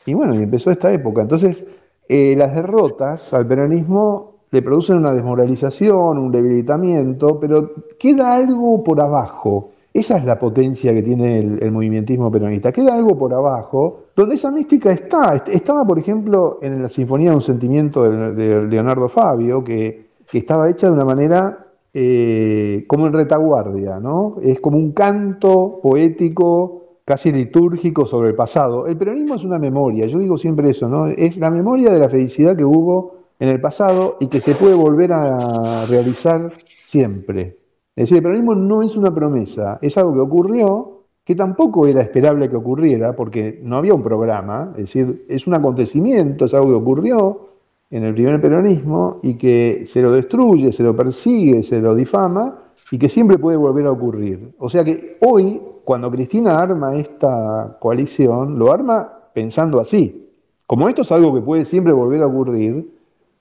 y 0.09 0.15
bueno, 0.15 0.35
y 0.35 0.43
empezó 0.43 0.71
esta 0.71 0.91
época. 0.91 1.21
Entonces, 1.21 1.65
eh, 2.09 2.35
las 2.37 2.55
derrotas 2.55 3.35
al 3.35 3.47
peronismo 3.47 4.39
le 4.51 4.63
producen 4.63 4.97
una 4.97 5.13
desmoralización, 5.13 6.17
un 6.17 6.33
debilitamiento, 6.33 7.39
pero 7.39 7.73
queda 7.99 8.33
algo 8.33 8.83
por 8.83 9.03
abajo. 9.03 9.73
Esa 9.93 10.17
es 10.17 10.25
la 10.25 10.39
potencia 10.39 10.95
que 10.95 11.03
tiene 11.03 11.41
el, 11.41 11.63
el, 11.63 11.71
movimentismo 11.71 12.31
peronista. 12.31 12.73
Queda 12.73 12.95
algo 12.95 13.19
por 13.19 13.35
abajo, 13.35 14.05
donde 14.17 14.37
esa 14.37 14.51
mística 14.51 14.91
está. 14.91 15.37
Estaba, 15.47 15.85
por 15.85 15.99
ejemplo, 15.99 16.59
en 16.63 16.83
la 16.83 16.89
Sinfonía 16.89 17.31
de 17.31 17.37
un 17.37 17.43
Sentimiento 17.43 18.05
de, 18.33 18.63
Leonardo 18.67 19.11
Fabio, 19.11 19.63
que, 19.63 20.09
estaba 20.33 20.71
hecha 20.71 20.87
de 20.87 20.93
una 20.93 21.05
manera 21.05 21.67
eh, 21.93 22.85
como 22.87 23.07
en 23.07 23.13
retaguardia, 23.13 23.99
¿no? 23.99 24.37
Es 24.43 24.61
como 24.61 24.79
un 24.79 24.93
canto 24.93 25.81
poético 25.83 26.88
casi 27.09 27.33
litúrgico 27.33 28.05
sobre 28.05 28.29
el 28.29 28.35
pasado. 28.35 28.87
El 28.87 28.99
peronismo 28.99 29.35
es 29.37 29.43
una 29.43 29.59
memoria, 29.59 30.05
yo 30.05 30.19
digo 30.19 30.37
siempre 30.37 30.69
eso, 30.69 30.91
¿no? 30.91 31.07
Es 31.07 31.39
la 31.39 31.51
memoria 31.51 31.91
de 31.91 31.99
la 31.99 32.11
felicidad 32.11 32.55
que 32.55 32.67
hubo 32.67 33.15
en 33.41 33.49
el 33.49 33.63
pasado 33.63 34.19
y 34.21 34.27
que 34.27 34.43
se 34.43 34.55
puede 34.55 34.75
volver 34.75 35.15
a 35.15 35.87
realizar 35.87 36.53
siempre. 36.85 37.57
Es 37.97 38.03
decir, 38.03 38.19
el 38.19 38.23
peronismo 38.25 38.55
no 38.55 38.83
es 38.83 38.95
una 38.95 39.11
promesa, 39.15 39.79
es 39.81 39.97
algo 39.97 40.13
que 40.13 40.21
ocurrió, 40.21 41.05
que 41.25 41.35
tampoco 41.35 41.87
era 41.87 42.03
esperable 42.03 42.51
que 42.51 42.57
ocurriera, 42.57 43.17
porque 43.17 43.59
no 43.63 43.79
había 43.79 43.95
un 43.95 44.03
programa, 44.03 44.73
es 44.73 44.83
decir, 44.83 45.25
es 45.31 45.47
un 45.47 45.55
acontecimiento, 45.55 46.45
es 46.45 46.53
algo 46.53 46.67
que 46.67 46.75
ocurrió 46.75 47.49
en 47.91 48.05
el 48.05 48.13
primer 48.13 48.39
peronismo 48.39 49.19
y 49.23 49.39
que 49.39 49.87
se 49.87 50.03
lo 50.03 50.13
destruye, 50.13 50.73
se 50.73 50.83
lo 50.83 50.95
persigue, 50.95 51.63
se 51.63 51.81
lo 51.81 51.95
difama 51.95 52.65
y 52.91 52.99
que 52.99 53.09
siempre 53.09 53.39
puede 53.39 53.57
volver 53.57 53.87
a 53.87 53.93
ocurrir. 53.93 54.53
O 54.59 54.69
sea 54.69 54.85
que 54.85 55.17
hoy 55.23 55.59
cuando 55.89 56.11
Cristina 56.11 56.59
arma 56.61 56.97
esta 56.97 57.79
coalición, 57.81 58.59
lo 58.59 58.71
arma 58.71 59.11
pensando 59.33 59.81
así. 59.81 60.29
Como 60.67 60.87
esto 60.87 61.01
es 61.01 61.11
algo 61.11 61.33
que 61.33 61.41
puede 61.41 61.65
siempre 61.65 61.95
volver 61.95 62.21
a 62.23 62.27
ocurrir, 62.27 62.95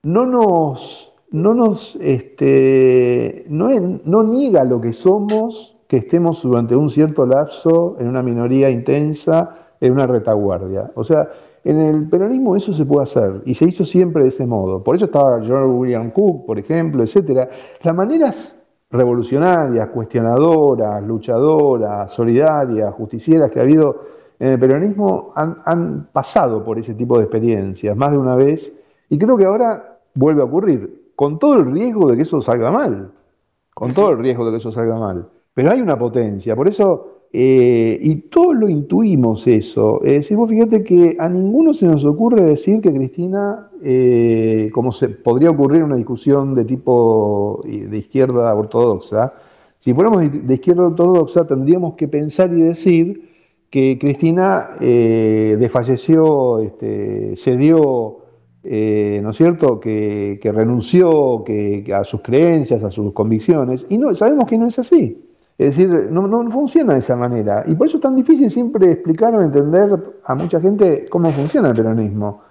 no 0.04 0.26
nos, 0.26 1.12
no 1.30 1.54
nos, 1.54 1.98
este, 2.00 3.43
no, 3.50 3.68
no 4.06 4.24
niega 4.24 4.64
lo 4.64 4.80
que 4.80 4.93
somos 4.93 5.76
que 5.89 5.98
estemos 5.98 6.41
durante 6.41 6.74
un 6.74 6.89
cierto 6.89 7.26
lapso 7.26 7.98
en 8.00 8.08
una 8.08 8.24
minoría 8.24 8.70
intensa, 8.70 9.54
en 9.82 9.91
una 9.91 10.08
retaguardia. 10.08 10.89
O 10.95 11.04
sea, 11.04 11.28
en 11.66 11.82
el 11.82 12.08
peronismo 12.08 12.56
eso 12.56 12.72
se 12.72 12.86
puede 12.86 13.04
hacer 13.04 13.41
y 13.43 13.56
se 13.56 13.66
hizo 13.66 13.84
siempre 13.84 14.24
de 14.24 14.30
ese 14.30 14.48
modo. 14.48 14.82
Por 14.82 14.95
eso 14.95 15.04
estaba 15.04 15.43
George 15.43 15.68
William 15.68 16.12
Cook, 16.12 16.45
por 16.45 16.58
ejemplo, 16.58 17.04
etc. 17.04 17.50
Las 17.84 17.93
maneras 17.93 18.57
revolucionarias, 18.90 19.90
cuestionadoras, 19.90 21.04
luchadoras, 21.04 22.12
solidarias, 22.12 22.94
justicieras 22.94 23.52
que 23.52 23.60
ha 23.60 23.64
habido 23.64 24.02
en 24.40 24.50
el 24.50 24.60
peronismo 24.60 25.34
han, 25.36 26.08
pasado 26.12 26.64
por 26.64 26.78
ese 26.78 26.94
tipo 26.94 27.18
de 27.18 27.24
experiencias 27.24 27.98
más 27.98 28.12
de 28.12 28.18
una 28.18 28.36
vez 28.36 28.72
y 29.10 29.18
creo 29.18 29.36
que 29.36 29.46
ahora 29.46 30.00
vuelve 30.14 30.42
a 30.42 30.46
ocurrir, 30.46 31.12
con 31.16 31.40
todo 31.40 31.56
el 31.56 31.72
riesgo 31.72 32.10
de 32.10 32.16
que 32.16 32.24
eso 32.24 32.42
salga 32.42 32.72
mal, 32.72 33.12
con 33.74 33.94
todo 33.94 34.12
el 34.12 34.20
riesgo 34.20 34.46
de 34.46 34.52
que 34.52 34.58
eso 34.58 34.72
salga 34.72 34.98
mal. 34.98 35.28
Pero 35.54 35.72
hay 35.72 35.82
una 35.82 35.98
potencia, 35.98 36.56
por 36.56 36.68
eso 36.68 37.16
eh, 37.34 38.00
y 38.02 38.16
todos 38.30 38.56
lo 38.56 38.70
intuimos 38.70 39.48
eso. 39.48 40.02
Es 40.04 40.14
decir, 40.14 40.38
fíjate 40.48 40.84
que 40.84 41.18
a 41.20 41.28
ninguno 41.30 41.74
se 41.74 41.86
nos 41.86 42.06
ocurre 42.06 42.42
decir 42.42 42.82
que 42.82 42.94
Cristina, 42.94 43.70
eh, 43.84 44.70
como 44.74 44.92
se 44.92 45.10
podría 45.10 45.50
ocurrir 45.50 45.84
una 45.84 45.96
discusión 45.96 46.56
de 46.56 46.66
tipo 46.66 47.62
de 47.66 47.98
izquierda 47.98 48.54
ortodoxa, 48.56 49.34
si 49.80 49.94
fuéramos 49.94 50.24
de 50.32 50.54
izquierda 50.54 50.88
ortodoxa 50.88 51.46
tendríamos 51.46 51.96
que 51.96 52.08
pensar 52.08 52.52
y 52.54 52.62
decir 52.62 53.30
que 53.70 53.98
Cristina 54.00 54.72
eh, 54.80 55.58
desfalleció, 55.60 56.60
este, 56.60 57.36
cedió, 57.36 58.20
¿no 58.64 59.30
es 59.30 59.38
cierto?, 59.38 59.80
que, 59.80 60.40
renunció 60.44 61.44
que, 61.46 61.84
a 61.94 62.04
sus 62.06 62.22
creencias, 62.22 62.84
a 62.84 62.92
sus 62.92 63.12
convicciones, 63.12 63.86
y 63.90 63.98
no, 63.98 64.16
sabemos 64.16 64.46
que 64.46 64.58
no 64.58 64.68
es 64.68 64.80
así. 64.80 65.27
Es 65.58 65.76
decir, 65.76 65.89
no, 66.12 66.51
funciona 66.51 66.93
de 66.93 66.99
esa 66.99 67.16
manera. 67.16 67.64
Y 67.66 67.74
por 67.74 67.88
eso 67.88 67.97
es 67.97 68.03
tan 68.03 68.16
difícil 68.16 68.51
siempre 68.51 68.91
explicar 68.91 69.36
o 69.36 69.41
entender 69.41 69.89
a 70.24 70.36
mucha 70.36 70.60
gente 70.60 71.08
cómo 71.10 71.32
funciona 71.32 71.70
el 71.70 71.76
peronismo. 71.76 72.41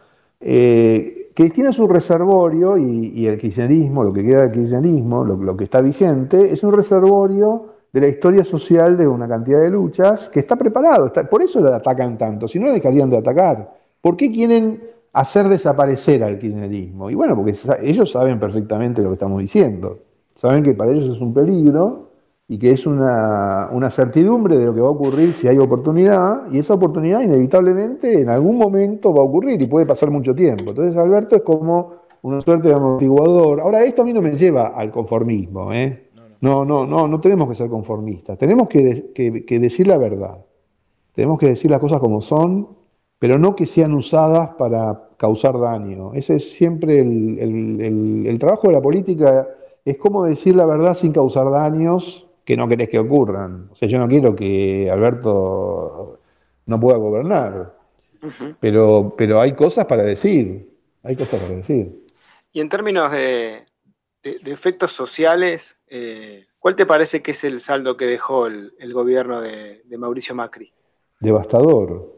Eh, 0.40 1.30
Cristina 1.32 1.68
es 1.68 1.78
un 1.78 1.88
reservorio 1.88 2.76
y, 2.78 3.26
el 3.26 3.38
kirchnerismo, 3.38 4.02
lo 4.02 4.12
que 4.12 4.24
queda 4.24 4.42
del 4.46 4.52
kirchnerismo, 4.52 5.22
lo, 5.22 5.56
que 5.56 5.64
está 5.64 5.80
vigente, 5.82 6.52
es 6.52 6.64
un 6.64 6.72
reservorio 6.72 7.66
de 7.92 8.00
la 8.00 8.08
historia 8.08 8.44
social 8.44 8.96
de 8.96 9.06
una 9.06 9.28
cantidad 9.28 9.60
de 9.60 9.70
luchas 9.70 10.28
que 10.28 10.40
está 10.40 10.56
preparado. 10.56 11.12
por 11.30 11.42
eso 11.42 11.60
lo 11.60 11.72
atacan 11.72 12.18
tanto, 12.18 12.48
si 12.48 12.58
no 12.58 12.72
dejarían 12.72 13.10
de 13.10 13.18
atacar. 13.18 13.70
¿Por 14.00 14.16
qué 14.16 14.32
quieren 14.32 14.82
hacer 15.12 15.48
desaparecer 15.48 16.24
al 16.24 16.38
kirchnerismo? 16.38 17.10
Y 17.10 17.14
bueno, 17.14 17.36
porque 17.36 17.52
ellos 17.82 18.10
saben 18.10 18.40
perfectamente 18.40 19.02
lo 19.02 19.10
que 19.10 19.14
estamos 19.14 19.40
diciendo. 19.40 19.98
Saben 20.34 20.62
que 20.62 20.74
para 20.74 20.90
ellos 20.90 21.16
es 21.16 21.20
un 21.20 21.32
peligro 21.32 22.06
y 22.48 22.58
que 22.58 22.70
es 22.70 22.86
una, 22.86 23.90
certidumbre 23.90 24.56
de 24.56 24.66
lo 24.66 24.74
que 24.74 24.80
va 24.80 24.88
a 24.88 24.92
ocurrir 24.92 25.32
si 25.32 25.48
hay 25.48 25.58
oportunidad, 25.58 26.50
y 26.50 26.58
esa 26.58 26.74
oportunidad 26.74 27.22
inevitablemente 27.22 28.20
en 28.20 28.28
algún 28.28 28.56
momento 28.56 29.12
va 29.12 29.22
a 29.22 29.24
ocurrir 29.24 29.60
y 29.60 29.66
puede 29.66 29.86
pasar 29.86 30.10
mucho 30.10 30.34
tiempo. 30.34 30.64
Entonces 30.68 30.96
Alberto 30.96 31.36
es 31.36 31.42
como 31.42 31.94
una 32.22 32.40
suerte 32.40 32.68
de 32.68 32.74
amortiguador. 32.74 33.60
Ahora, 33.60 33.84
esto 33.84 34.02
a 34.02 34.04
mí 34.04 34.12
no 34.12 34.22
me 34.22 34.36
lleva 34.36 34.68
al 34.68 34.90
conformismo, 34.90 35.72
¿eh? 35.72 36.04
No, 36.40 36.64
no, 36.64 36.86
no, 36.86 37.08
no 37.08 37.20
tenemos 37.20 37.48
que 37.48 37.54
ser 37.54 37.68
conformistas, 37.68 38.38
tenemos 38.38 38.68
que, 38.68 38.82
decir 39.48 39.86
la 39.86 39.96
verdad, 39.96 40.44
tenemos 41.14 41.38
que 41.38 41.46
decir 41.46 41.70
las 41.70 41.80
cosas 41.80 41.98
como 41.98 42.20
son, 42.20 42.68
pero 43.18 43.38
no 43.38 43.56
que 43.56 43.64
sean 43.64 43.94
usadas 43.94 44.50
para 44.58 45.08
causar 45.16 45.58
daño. 45.58 46.12
Ese 46.12 46.36
es 46.36 46.52
siempre 46.52 47.00
el, 47.00 48.26
el 48.26 48.38
trabajo 48.38 48.68
de 48.68 48.74
la 48.74 48.82
política, 48.82 49.48
es 49.84 49.96
como 49.96 50.24
decir 50.24 50.54
la 50.54 50.66
verdad 50.66 50.92
sin 50.94 51.12
causar 51.12 51.50
daños, 51.50 52.25
que 52.46 52.56
no 52.56 52.68
querés 52.68 52.88
que 52.88 52.98
ocurran. 52.98 53.68
O 53.72 53.74
sea, 53.74 53.88
yo 53.88 53.98
no 53.98 54.06
quiero 54.08 54.34
que 54.34 54.88
Alberto 54.88 56.20
no 56.64 56.80
pueda 56.80 56.96
gobernar. 56.96 57.74
pero, 58.60 59.14
pero 59.18 59.40
hay 59.40 59.52
cosas 59.54 59.84
para 59.86 60.04
decir, 60.04 60.70
hay 61.02 61.16
cosas 61.16 61.40
para 61.40 61.54
decir. 61.54 62.06
Y 62.52 62.60
en 62.60 62.68
términos 62.68 63.10
de, 63.10 63.66
efectos 64.22 64.92
sociales, 64.92 65.76
eh, 65.88 66.46
¿cuál 66.58 66.76
te 66.76 66.86
parece 66.86 67.20
que 67.20 67.32
es 67.32 67.42
el 67.42 67.58
saldo 67.58 67.96
que 67.96 68.06
dejó 68.06 68.46
el, 68.46 68.92
gobierno 68.92 69.40
de, 69.40 69.82
Mauricio 69.98 70.34
Macri? 70.34 70.72
Devastador, 71.18 72.14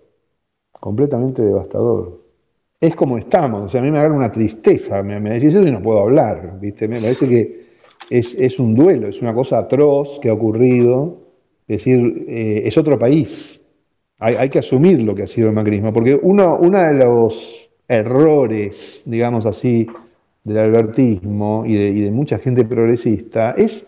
completamente 0.72 1.40
devastador. 1.40 2.22
Es 2.78 2.94
como 2.94 3.16
estamos, 3.16 3.64
o 3.64 3.68
sea, 3.68 3.80
a 3.80 3.84
mí 3.84 3.90
me 3.90 3.98
agarra 3.98 4.14
una 4.14 4.30
tristeza, 4.30 5.02
me, 5.02 5.18
me 5.18 5.30
decís 5.30 5.54
eso 5.54 5.66
y 5.66 5.72
no 5.72 5.82
puedo 5.82 6.00
hablar, 6.00 6.60
¿viste? 6.60 6.86
Me 6.86 7.00
parece 7.00 7.28
que 7.28 7.67
es, 8.10 8.58
un 8.58 8.74
duelo, 8.74 9.08
es 9.08 9.20
una 9.20 9.34
cosa 9.34 9.58
atroz 9.58 10.18
que 10.20 10.30
ha 10.30 10.32
ocurrido, 10.32 11.18
es 11.66 11.78
decir, 11.78 12.24
eh, 12.28 12.62
es 12.64 12.78
otro 12.78 12.98
país. 12.98 13.60
Hay, 14.20 14.48
que 14.48 14.58
asumir 14.58 15.00
lo 15.02 15.14
que 15.14 15.22
ha 15.22 15.26
sido 15.28 15.48
el 15.48 15.54
macrismo, 15.54 15.92
porque 15.92 16.18
uno, 16.20 16.58
de 16.58 16.94
los 16.94 17.70
errores, 17.86 19.02
digamos 19.04 19.46
así, 19.46 19.86
del 20.42 20.58
albertismo 20.58 21.62
y 21.64 22.02
de, 22.02 22.10
mucha 22.10 22.38
gente 22.38 22.64
progresista 22.64 23.52
es 23.52 23.86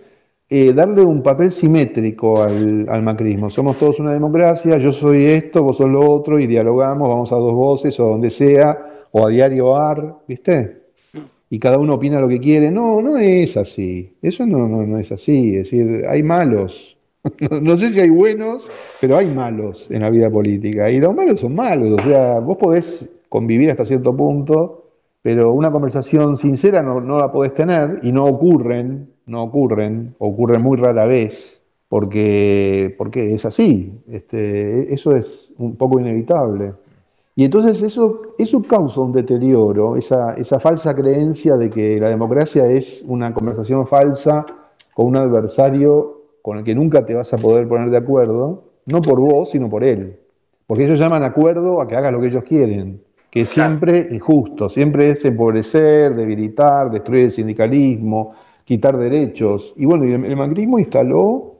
eh, 0.49 0.73
darle 0.73 1.03
un 1.03 1.23
papel 1.23 1.51
simétrico 1.51 2.45
al, 2.45 2.89
al, 2.89 3.03
macrismo. 3.03 3.51
Somos 3.51 3.77
todos 3.77 3.99
una 3.99 4.13
democracia, 4.13 4.79
yo 4.79 4.93
soy 4.93 5.27
esto, 5.27 5.65
vos 5.65 5.79
sos 5.79 5.91
lo 5.91 6.09
otro, 6.09 6.39
y 6.39 6.47
dialogamos, 6.47 7.09
vamos 7.09 7.33
a 7.33 7.37
dos 7.37 7.55
voces 7.55 7.99
o 7.99 8.11
donde 8.11 8.31
sea, 8.31 9.09
o 9.11 9.27
a 9.27 9.31
diario 9.31 9.77
AR, 9.77 10.15
¿viste? 10.29 10.80
Y 11.53 11.59
cada 11.59 11.79
uno 11.79 11.95
opina 11.95 12.21
lo 12.21 12.29
que 12.29 12.39
quiere. 12.39 12.71
No, 12.71 13.03
no 13.03 13.19
es 13.19 13.57
así. 13.57 14.17
Eso 14.23 14.47
no, 14.47 14.69
no, 14.69 14.99
es 14.99 15.11
así. 15.11 15.57
Es 15.57 15.71
decir, 15.71 16.07
hay 16.09 16.23
malos. 16.23 16.97
No, 17.51 17.77
sé 17.77 17.91
si 17.91 18.01
hay 18.01 18.09
buenos, 18.09 18.71
pero 18.99 19.19
hay 19.19 19.27
malos 19.27 19.91
en 19.91 20.01
la 20.01 20.09
vida 20.09 20.31
política. 20.31 20.91
Y 20.91 21.01
los 21.01 21.15
malos 21.15 21.41
son 21.41 21.55
malos. 21.55 22.01
O 22.01 22.09
sea, 22.09 22.39
vos 22.39 22.57
podés 22.57 23.13
convivir 23.29 23.71
hasta 23.71 23.85
cierto 23.85 24.17
punto, 24.17 24.87
pero 25.21 25.53
una 25.53 25.71
conversación 25.71 26.39
sincera 26.39 26.83
no, 26.83 26.99
no 27.03 27.19
la 27.19 27.31
podés 27.31 27.53
tener 27.53 28.01
y 28.03 28.13
no 28.13 28.25
ocurren, 28.25 29.11
no 29.27 29.43
ocurren, 29.43 30.15
ocurren 30.19 30.63
muy 30.63 30.79
rara 30.79 31.05
vez, 31.05 31.63
porque, 31.89 32.95
porque 32.97 33.35
es 33.35 33.45
así. 33.45 33.93
Este, 34.11 34.95
eso 34.95 35.15
es 35.15 35.53
un 35.59 35.77
poco 35.77 36.01
inevitable. 36.01 36.73
Y 37.37 37.45
entonces 37.45 37.81
eso, 37.83 38.35
eso 38.39 38.63
causa 38.63 39.01
un 39.01 39.13
deterioro, 39.13 39.97
esa, 39.97 40.35
esa 40.35 40.59
falsa 40.59 40.95
creencia 40.95 41.57
de 41.57 41.71
que 41.71 41.99
la 42.01 42.09
democracia 42.09 42.67
es 42.67 43.03
una 43.07 43.33
conversación 43.33 43.87
falsa 43.87 44.45
con 44.95 45.07
un 45.07 45.17
adversario 45.17 46.21
con 46.43 46.59
el 46.59 46.65
que 46.65 46.75
nunca 46.75 47.05
te 47.07 47.15
vas 47.15 47.33
a 47.33 47.39
poder 47.39 47.69
poner 47.69 47.91
de 47.91 47.97
acuerdo, 47.97 48.65
no 48.87 49.01
por 49.01 49.21
vos, 49.21 49.51
sino 49.51 49.69
por 49.69 49.85
él. 49.85 50.19
Porque 50.67 50.85
ellos 50.85 50.99
llaman 50.99 51.23
acuerdo 51.23 51.81
a 51.81 51.89
que 51.89 51.97
hagas 51.97 52.13
lo 52.13 52.21
que 52.21 52.29
ellos 52.29 52.45
quieren, 52.45 53.03
que 53.31 53.43
es 53.43 53.49
siempre 53.49 54.09
injusto, 54.11 54.69
siempre 54.69 55.11
es 55.11 55.25
empobrecer, 55.25 56.15
debilitar, 56.15 56.91
destruir 56.91 57.25
el 57.25 57.31
sindicalismo, 57.31 58.35
quitar 58.65 58.97
derechos. 58.97 59.73
Y 59.77 59.85
bueno, 59.85 60.05
el 60.05 60.37
macrismo 60.37 60.79
instaló 60.79 61.57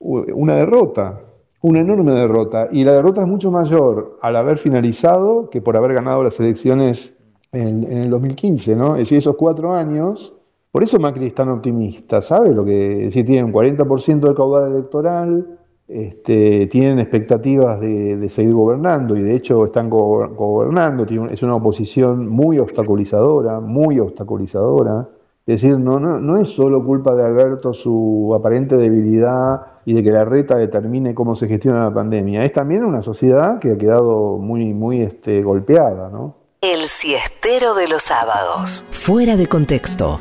una 0.00 0.56
derrota, 0.56 1.20
una 1.60 1.80
enorme 1.80 2.12
derrota. 2.12 2.68
Y 2.70 2.84
la 2.84 2.92
derrota 2.92 3.22
es 3.22 3.26
mucho 3.26 3.50
mayor 3.50 4.18
al 4.22 4.36
haber 4.36 4.58
finalizado 4.58 5.50
que 5.50 5.60
por 5.60 5.76
haber 5.76 5.94
ganado 5.94 6.22
las 6.22 6.38
elecciones 6.38 7.12
en, 7.52 7.84
el 7.84 8.10
2015, 8.10 8.76
¿no? 8.76 8.94
Es 8.94 9.00
decir, 9.00 9.18
esos 9.18 9.36
cuatro 9.36 9.72
años. 9.72 10.34
Por 10.70 10.82
eso 10.82 10.98
Macri 10.98 11.26
es 11.26 11.34
tan 11.34 11.48
optimista, 11.48 12.20
¿sabe? 12.20 12.54
Lo 12.54 12.64
que, 12.64 12.98
es 12.98 13.04
decir, 13.06 13.24
tienen 13.24 13.46
un 13.46 13.52
40% 13.52 14.20
del 14.20 14.34
caudal 14.34 14.70
electoral, 14.72 15.58
este, 15.88 16.66
tienen 16.66 16.98
expectativas 16.98 17.80
de, 17.80 18.28
seguir 18.28 18.52
gobernando 18.52 19.16
y 19.16 19.22
de 19.22 19.34
hecho 19.34 19.64
están 19.64 19.88
gobernando. 19.88 21.06
es 21.30 21.42
una 21.42 21.54
oposición 21.54 22.28
muy 22.28 22.58
obstaculizadora, 22.58 23.60
muy 23.60 23.98
obstaculizadora. 23.98 25.08
Es 25.46 25.62
decir, 25.62 25.78
no, 25.78 25.98
no, 25.98 26.20
no 26.20 26.36
es 26.36 26.50
solo 26.50 26.84
culpa 26.84 27.14
de 27.14 27.24
Alberto 27.24 27.72
su 27.72 28.34
aparente 28.38 28.76
debilidad 28.76 29.62
y 29.88 29.94
de 29.94 30.02
que 30.02 30.10
la 30.10 30.22
reta 30.22 30.54
determine 30.54 31.14
cómo 31.14 31.34
se 31.34 31.48
gestiona 31.48 31.84
la 31.84 31.94
pandemia. 31.94 32.44
Es 32.44 32.52
también 32.52 32.84
una 32.84 33.02
sociedad 33.02 33.58
que 33.58 33.72
ha 33.72 33.78
quedado 33.78 34.36
muy, 34.36 34.74
muy 34.74 35.00
este, 35.00 35.40
golpeada, 35.40 36.10
¿no? 36.10 36.36
El 36.60 36.88
siestero 36.88 37.72
de 37.72 37.88
los 37.88 38.02
sábados. 38.02 38.84
Fuera 38.90 39.34
de 39.36 39.46
contexto. 39.46 40.20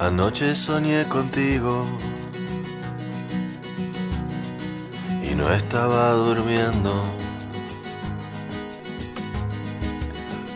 Anoche 0.00 0.56
soñé 0.56 1.04
contigo 1.04 1.84
y 5.22 5.36
no 5.36 5.48
estaba 5.52 6.10
durmiendo. 6.14 7.27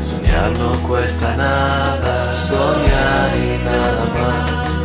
Soñar 0.00 0.50
no 0.52 0.88
cuesta 0.88 1.36
nada, 1.36 2.36
soñar 2.38 3.30
y 3.36 3.64
nada 3.64 4.04
más. 4.14 4.76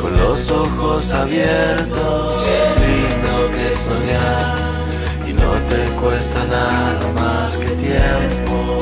Con 0.00 0.16
los 0.16 0.48
ojos 0.48 1.10
abiertos, 1.10 2.44
qué 2.44 2.60
lindo 2.86 3.50
que 3.50 3.72
soñar. 3.72 4.54
Y 5.28 5.32
no 5.32 5.52
te 5.68 6.00
cuesta 6.00 6.44
nada 6.44 7.12
más 7.12 7.56
que 7.56 7.66
tiempo. 7.70 8.80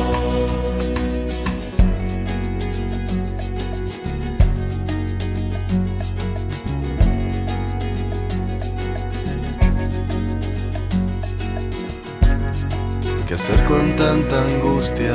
¿Qué 13.27 13.35
hacer 13.35 13.65
con 13.65 13.97
tanta 13.97 14.43
angustia? 14.43 15.15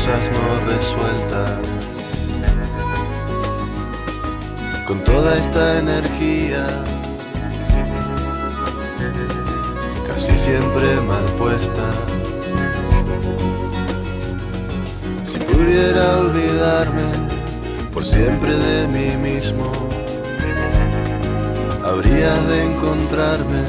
Cosas 0.00 0.30
no 0.32 0.72
resueltas. 0.72 1.58
Con 4.86 4.98
toda 5.00 5.36
esta 5.36 5.78
energía, 5.78 6.66
casi 10.06 10.38
siempre 10.38 10.86
mal 11.06 11.24
puesta. 11.38 11.86
Si 15.24 15.38
pudiera 15.38 16.18
olvidarme 16.18 17.10
por 17.92 18.04
siempre 18.04 18.54
de 18.56 18.88
mí 18.88 19.16
mismo, 19.30 19.70
habría 21.84 22.34
de 22.48 22.64
encontrarme 22.72 23.62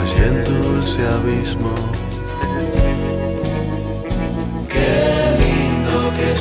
allí 0.00 0.22
en 0.24 0.44
tu 0.44 0.52
dulce 0.52 1.06
abismo. 1.06 1.99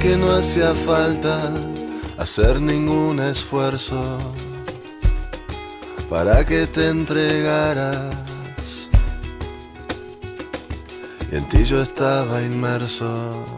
Que 0.00 0.16
no 0.16 0.32
hacía 0.32 0.74
falta 0.74 1.50
hacer 2.18 2.60
ningún 2.60 3.20
esfuerzo 3.20 4.18
para 6.08 6.44
que 6.44 6.66
te 6.66 6.88
entregaras. 6.88 8.14
Y 11.32 11.36
en 11.36 11.48
ti 11.48 11.64
yo 11.64 11.82
estaba 11.82 12.42
inmerso. 12.42 13.57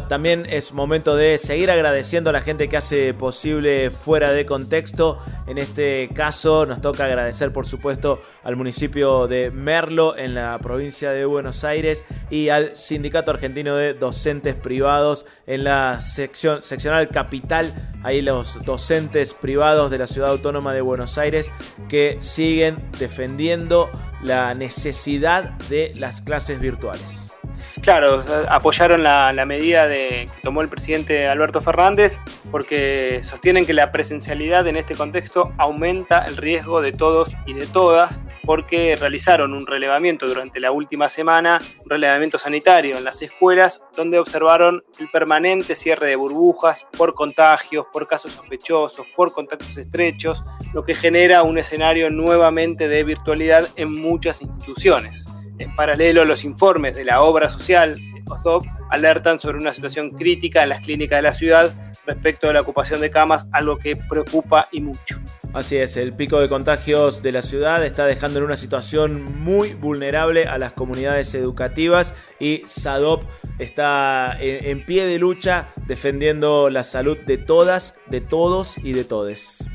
También 0.09 0.47
es 0.49 0.73
momento 0.73 1.15
de 1.15 1.37
seguir 1.37 1.69
agradeciendo 1.69 2.31
a 2.31 2.33
la 2.33 2.41
gente 2.41 2.67
que 2.67 2.75
hace 2.75 3.13
posible 3.13 3.91
fuera 3.91 4.31
de 4.31 4.45
contexto. 4.45 5.19
En 5.45 5.59
este 5.59 6.09
caso 6.13 6.65
nos 6.65 6.81
toca 6.81 7.05
agradecer 7.05 7.53
por 7.53 7.67
supuesto 7.67 8.19
al 8.43 8.55
municipio 8.55 9.27
de 9.27 9.51
Merlo 9.51 10.17
en 10.17 10.33
la 10.33 10.57
provincia 10.57 11.11
de 11.11 11.25
Buenos 11.25 11.63
Aires 11.63 12.03
y 12.31 12.49
al 12.49 12.75
Sindicato 12.75 13.29
Argentino 13.29 13.75
de 13.75 13.93
Docentes 13.93 14.55
Privados 14.55 15.27
en 15.45 15.63
la 15.63 15.99
sección, 15.99 16.63
seccional 16.63 17.09
capital. 17.09 17.73
Ahí 18.03 18.23
los 18.23 18.65
docentes 18.65 19.35
privados 19.35 19.91
de 19.91 19.99
la 19.99 20.07
ciudad 20.07 20.31
autónoma 20.31 20.73
de 20.73 20.81
Buenos 20.81 21.19
Aires 21.19 21.51
que 21.89 22.17
siguen 22.21 22.77
defendiendo 22.97 23.91
la 24.23 24.55
necesidad 24.55 25.51
de 25.69 25.91
las 25.95 26.21
clases 26.21 26.59
virtuales. 26.59 27.34
Claro, 27.81 28.23
apoyaron 28.49 29.03
la, 29.03 29.45
medida 29.45 29.87
que 29.87 30.27
tomó 30.43 30.61
el 30.61 30.69
presidente 30.69 31.27
Alberto 31.27 31.61
Fernández 31.61 32.19
porque 32.49 33.19
sostienen 33.21 33.65
que 33.65 33.73
la 33.73 33.91
presencialidad 33.91 34.65
en 34.67 34.77
este 34.77 34.95
contexto 34.95 35.53
aumenta 35.57 36.25
el 36.25 36.37
riesgo 36.37 36.81
de 36.81 36.93
todos 36.93 37.35
y 37.45 37.53
de 37.53 37.67
todas 37.67 38.19
porque 38.45 38.95
realizaron 38.95 39.53
un 39.53 39.65
relevamiento 39.65 40.27
durante 40.27 40.59
la 40.59 40.71
última 40.71 41.09
semana, 41.09 41.59
un 41.83 41.89
relevamiento 41.89 42.37
sanitario 42.37 42.97
en 42.97 43.03
las 43.03 43.21
escuelas, 43.21 43.81
donde 43.95 44.19
observaron 44.19 44.83
el 44.99 45.09
permanente 45.09 45.75
cierre 45.75 46.07
de 46.07 46.15
burbujas 46.15 46.85
por 46.95 47.15
contagios, 47.15 47.87
por 47.91 48.07
casos 48.07 48.33
sospechosos, 48.33 49.07
por 49.15 49.33
contactos 49.33 49.75
estrechos, 49.77 50.43
lo 50.73 50.85
que 50.85 50.93
genera 50.93 51.43
un 51.43 51.57
escenario 51.57 52.09
nuevamente 52.11 52.87
de 52.87 53.03
virtualidad 53.03 53.67
en 53.75 53.91
muchas 53.91 54.41
instituciones. 54.41 55.25
En 55.57 55.75
paralelo, 55.75 56.25
los 56.25 56.43
informes 56.43 56.95
de 56.95 57.05
la 57.05 57.21
obra 57.21 57.49
social, 57.49 57.95
OSDOC, 58.27 58.65
alertan 58.89 59.39
sobre 59.39 59.57
una 59.57 59.73
situación 59.73 60.11
crítica 60.11 60.63
en 60.63 60.69
las 60.69 60.81
clínicas 60.81 61.17
de 61.17 61.21
la 61.21 61.33
ciudad 61.33 61.73
respecto 62.05 62.49
a 62.49 62.53
la 62.53 62.61
ocupación 62.61 63.01
de 63.01 63.09
camas, 63.09 63.47
algo 63.51 63.77
que 63.77 63.95
preocupa 63.95 64.67
y 64.71 64.81
mucho. 64.81 65.19
Así 65.53 65.77
es, 65.77 65.95
el 65.95 66.13
pico 66.13 66.41
de 66.41 66.49
contagios 66.49 67.21
de 67.21 67.31
la 67.31 67.41
ciudad 67.41 67.85
está 67.85 68.05
dejando 68.05 68.39
en 68.39 68.45
una 68.45 68.57
situación 68.57 69.23
muy 69.39 69.73
vulnerable 69.73 70.47
a 70.47 70.57
las 70.57 70.73
comunidades 70.73 71.33
educativas 71.33 72.13
y 72.39 72.61
SADOP 72.65 73.23
está 73.57 74.35
en, 74.39 74.85
pie 74.85 75.05
de 75.05 75.17
lucha 75.17 75.69
defendiendo 75.87 76.69
la 76.69 76.83
salud 76.83 77.17
de 77.25 77.37
todas, 77.37 77.95
de 78.07 78.19
todos 78.19 78.77
y 78.79 78.91
de 78.91 79.05
todes. 79.05 79.65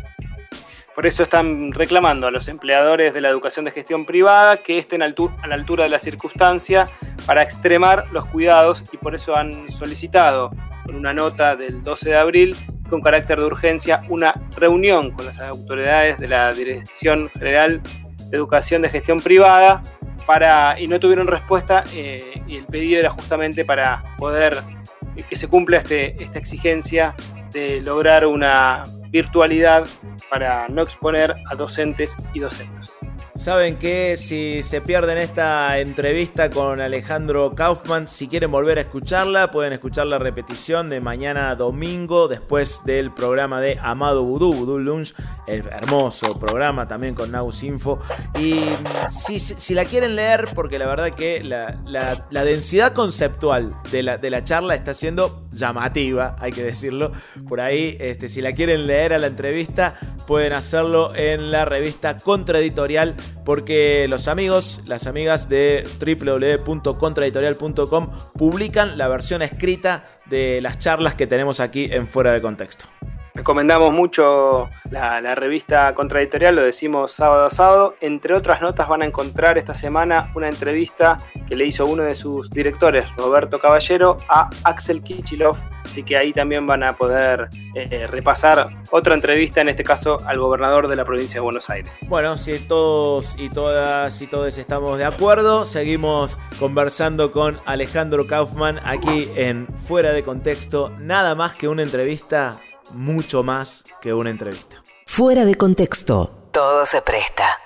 Por 1.00 1.06
eso 1.06 1.22
están 1.22 1.72
reclamando 1.72 2.26
a 2.26 2.30
los 2.30 2.46
empleadores 2.48 3.14
de 3.14 3.22
la 3.22 3.30
educación 3.30 3.64
de 3.64 3.70
gestión 3.70 4.04
privada 4.04 4.58
que 4.58 4.76
estén 4.76 5.00
a 5.00 5.08
la 5.08 5.54
altura 5.54 5.84
de 5.84 5.88
la 5.88 5.98
circunstancia 5.98 6.90
para 7.24 7.40
extremar 7.40 8.08
los 8.12 8.26
cuidados 8.26 8.84
y 8.92 8.98
por 8.98 9.14
eso 9.14 9.34
han 9.34 9.70
solicitado 9.70 10.50
con 10.84 10.96
una 10.96 11.14
nota 11.14 11.56
del 11.56 11.82
12 11.82 12.10
de 12.10 12.16
abril 12.18 12.56
con 12.90 13.00
carácter 13.00 13.38
de 13.38 13.46
urgencia 13.46 14.02
una 14.10 14.34
reunión 14.58 15.12
con 15.12 15.24
las 15.24 15.40
autoridades 15.40 16.18
de 16.18 16.28
la 16.28 16.52
Dirección 16.52 17.30
General 17.30 17.80
de 17.82 18.36
Educación 18.36 18.82
de 18.82 18.90
Gestión 18.90 19.20
Privada 19.20 19.82
para, 20.26 20.78
y 20.78 20.86
no 20.86 21.00
tuvieron 21.00 21.28
respuesta 21.28 21.82
eh, 21.94 22.42
y 22.46 22.58
el 22.58 22.66
pedido 22.66 23.00
era 23.00 23.08
justamente 23.08 23.64
para 23.64 24.04
poder 24.18 24.58
eh, 25.16 25.24
que 25.26 25.34
se 25.34 25.48
cumpla 25.48 25.78
este, 25.78 26.22
esta 26.22 26.38
exigencia 26.38 27.14
de 27.52 27.80
lograr 27.80 28.26
una 28.26 28.84
virtualidad 29.10 29.86
para 30.28 30.68
no 30.68 30.82
exponer 30.82 31.34
a 31.50 31.54
docentes 31.54 32.16
y 32.32 32.40
docentes. 32.40 32.98
Saben 33.34 33.78
que 33.78 34.16
si 34.16 34.62
se 34.62 34.80
pierden 34.80 35.16
esta 35.16 35.78
entrevista 35.78 36.50
con 36.50 36.80
Alejandro 36.80 37.54
Kaufman, 37.54 38.06
si 38.06 38.28
quieren 38.28 38.50
volver 38.50 38.78
a 38.78 38.82
escucharla, 38.82 39.50
pueden 39.50 39.72
escuchar 39.72 40.06
la 40.08 40.18
repetición 40.18 40.90
de 40.90 41.00
mañana 41.00 41.54
domingo, 41.54 42.28
después 42.28 42.84
del 42.84 43.12
programa 43.12 43.60
de 43.60 43.78
Amado 43.80 44.24
Vudú, 44.24 44.52
Vudú 44.52 44.78
Lunch, 44.78 45.14
el 45.46 45.66
hermoso 45.68 46.38
programa 46.38 46.86
también 46.86 47.14
con 47.14 47.30
Naus 47.30 47.62
Info. 47.62 47.98
Y 48.38 48.60
si, 49.10 49.74
la 49.74 49.84
quieren 49.84 50.16
leer, 50.16 50.50
porque 50.54 50.78
la 50.78 50.86
verdad 50.86 51.10
que 51.12 51.42
la, 51.42 51.80
la, 51.86 52.44
densidad 52.44 52.92
conceptual 52.92 53.74
de 53.90 54.02
la, 54.02 54.16
de 54.18 54.30
la 54.30 54.44
charla 54.44 54.74
está 54.74 54.92
siendo 54.92 55.44
llamativa, 55.50 56.36
hay 56.38 56.52
que 56.52 56.62
decirlo. 56.62 57.12
Por 57.48 57.60
ahí, 57.60 57.96
este, 58.00 58.28
si 58.28 58.40
la 58.40 58.52
quieren 58.52 58.86
leer 58.86 59.12
a 59.12 59.18
la 59.18 59.26
entrevista, 59.26 59.98
pueden 60.26 60.52
hacerlo 60.52 61.12
en 61.14 61.50
la 61.50 61.64
revista 61.64 62.16
Contraeditorial 62.16 63.16
porque 63.44 64.06
los 64.08 64.28
amigos, 64.28 64.82
las 64.86 65.06
amigas 65.06 65.48
de 65.48 65.84
www.contraeditorial.com 65.98 68.10
publican 68.36 68.98
la 68.98 69.08
versión 69.08 69.42
escrita 69.42 70.04
de 70.26 70.60
las 70.60 70.78
charlas 70.78 71.14
que 71.14 71.26
tenemos 71.26 71.60
aquí 71.60 71.88
en 71.90 72.06
Fuera 72.06 72.32
de 72.32 72.40
Contexto. 72.40 72.86
Recomendamos 73.40 73.90
mucho 73.94 74.68
la, 74.90 75.34
revista 75.34 75.94
Contradictorial, 75.94 76.56
lo 76.56 76.62
decimos 76.62 77.12
sábado 77.12 77.46
a 77.46 77.50
sábado. 77.50 77.94
Entre 78.02 78.34
otras 78.34 78.60
notas 78.60 78.86
van 78.86 79.00
a 79.00 79.06
encontrar 79.06 79.56
esta 79.56 79.74
semana 79.74 80.30
una 80.34 80.46
entrevista 80.46 81.16
que 81.48 81.56
le 81.56 81.64
hizo 81.64 81.86
uno 81.86 82.02
de 82.02 82.14
sus 82.14 82.50
directores, 82.50 83.06
Roberto 83.16 83.58
Caballero, 83.58 84.18
a 84.28 84.50
Axel 84.64 85.02
Kichilov. 85.02 85.56
Así 85.86 86.02
que 86.02 86.18
ahí 86.18 86.34
también 86.34 86.66
van 86.66 86.84
a 86.84 86.92
poder 86.92 87.48
eh, 87.74 88.06
repasar 88.08 88.68
otra 88.90 89.14
entrevista, 89.14 89.62
en 89.62 89.70
este 89.70 89.84
caso 89.84 90.18
al 90.26 90.38
gobernador 90.38 90.86
de 90.86 90.96
la 90.96 91.06
provincia 91.06 91.36
de 91.36 91.40
Buenos 91.40 91.70
Aires. 91.70 91.90
Bueno, 92.10 92.36
si 92.36 92.58
todos 92.58 93.36
y 93.38 93.48
todas 93.48 94.20
y 94.20 94.26
todos 94.26 94.58
estamos 94.58 94.98
de 94.98 95.06
acuerdo, 95.06 95.64
seguimos 95.64 96.38
conversando 96.58 97.32
con 97.32 97.58
Alejandro 97.64 98.26
Kaufman 98.26 98.80
aquí 98.84 99.30
en 99.34 99.66
Fuera 99.66 100.12
de 100.12 100.22
Contexto. 100.22 100.92
Nada 100.98 101.34
más 101.34 101.54
que 101.54 101.68
una 101.68 101.82
entrevista 101.82 102.58
mucho 102.92 103.42
más 103.42 103.84
que 104.00 104.12
una 104.12 104.30
entrevista. 104.30 104.82
Fuera 105.06 105.44
de 105.44 105.56
contexto, 105.56 106.30
todo 106.52 106.86
se 106.86 107.02
presta. 107.02 107.58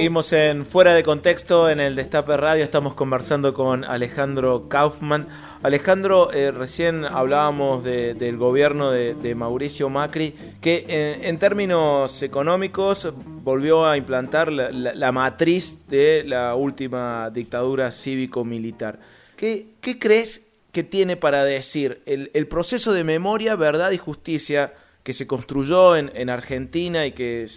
Seguimos 0.00 0.32
en 0.32 0.64
Fuera 0.64 0.94
de 0.94 1.02
Contexto, 1.02 1.68
en 1.68 1.78
el 1.78 1.94
Destape 1.94 2.34
Radio, 2.38 2.64
estamos 2.64 2.94
conversando 2.94 3.52
con 3.52 3.84
Alejandro 3.84 4.66
Kaufman. 4.66 5.26
Alejandro, 5.62 6.32
eh, 6.32 6.50
recién 6.50 7.04
hablábamos 7.04 7.84
del 7.84 8.38
gobierno 8.38 8.90
de, 8.90 9.34
Mauricio 9.34 9.90
Macri, 9.90 10.34
que 10.62 10.86
eh, 10.88 11.28
en 11.28 11.38
términos 11.38 12.22
económicos 12.22 13.12
volvió 13.14 13.86
a 13.86 13.98
implantar 13.98 14.50
la, 14.50 15.12
matriz 15.12 15.86
de 15.86 16.24
la 16.24 16.54
última 16.54 17.28
dictadura 17.28 17.90
cívico-militar. 17.90 18.98
¿Qué, 19.36 19.66
crees 19.82 20.46
que 20.72 20.82
tiene 20.82 21.18
para 21.18 21.44
decir 21.44 22.00
el, 22.06 22.46
proceso 22.46 22.94
de 22.94 23.04
memoria, 23.04 23.54
verdad 23.54 23.90
y 23.90 23.98
justicia 23.98 24.72
que 25.02 25.12
se 25.12 25.26
construyó 25.26 25.94
en, 25.94 26.10
en 26.14 26.30
Argentina 26.30 27.04
y 27.04 27.12
que 27.12 27.48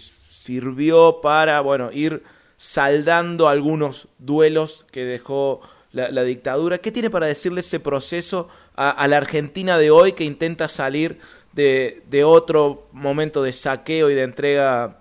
sirvió 0.44 1.20
para 1.22 1.62
bueno, 1.62 1.90
ir 1.90 2.22
saldando 2.56 3.48
algunos 3.48 4.08
duelos 4.18 4.86
que 4.90 5.04
dejó 5.04 5.60
la, 5.92 6.24
dictadura. 6.24 6.78
¿Qué 6.78 6.90
tiene 6.90 7.10
para 7.10 7.26
decirle 7.26 7.60
ese 7.60 7.80
proceso 7.80 8.48
a, 8.76 9.06
la 9.06 9.16
Argentina 9.16 9.78
de 9.78 9.90
hoy 9.90 10.12
que 10.12 10.24
intenta 10.24 10.68
salir 10.68 11.18
de, 11.52 12.24
otro 12.24 12.88
momento 12.92 13.42
de 13.42 13.52
saqueo 13.52 14.10
y 14.10 14.14
de 14.14 14.22
entrega 14.22 14.98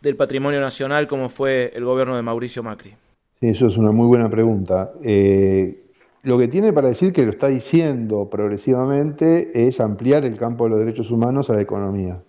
del 0.00 0.16
patrimonio 0.16 0.60
nacional 0.60 1.06
como 1.06 1.28
fue 1.28 1.72
el 1.74 1.84
gobierno 1.84 2.16
de 2.16 2.22
Mauricio 2.22 2.62
Macri? 2.62 2.94
Sí, 3.40 3.48
eso 3.48 3.66
es 3.66 3.76
una 3.76 3.92
muy 3.92 4.06
buena 4.06 4.28
pregunta. 4.28 4.92
Eh, 5.02 5.84
lo 6.22 6.38
que 6.38 6.48
tiene 6.48 6.72
para 6.72 6.88
decir 6.88 7.12
que 7.12 7.22
lo 7.22 7.30
está 7.30 7.48
diciendo 7.48 8.28
progresivamente 8.30 9.66
es 9.68 9.80
ampliar 9.80 10.24
el 10.24 10.36
campo 10.36 10.64
de 10.64 10.70
los 10.70 10.78
derechos 10.80 11.10
humanos 11.10 11.50
a 11.50 11.54
la 11.54 11.62
economía. 11.62 12.22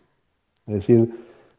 Es 0.67 0.75
decir, 0.75 1.09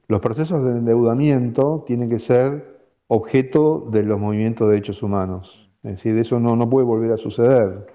los 0.08 0.20
procesos 0.20 0.64
de 0.64 0.72
endeudamiento 0.72 1.84
tienen 1.86 2.08
que 2.10 2.18
ser 2.18 2.75
objeto 3.08 3.88
de 3.90 4.02
los 4.02 4.18
movimientos 4.18 4.66
de 4.66 4.74
derechos 4.74 5.02
humanos. 5.02 5.70
Es 5.82 5.92
decir, 5.92 6.18
eso 6.18 6.40
no, 6.40 6.56
no 6.56 6.68
puede 6.68 6.86
volver 6.86 7.12
a 7.12 7.16
suceder. 7.16 7.86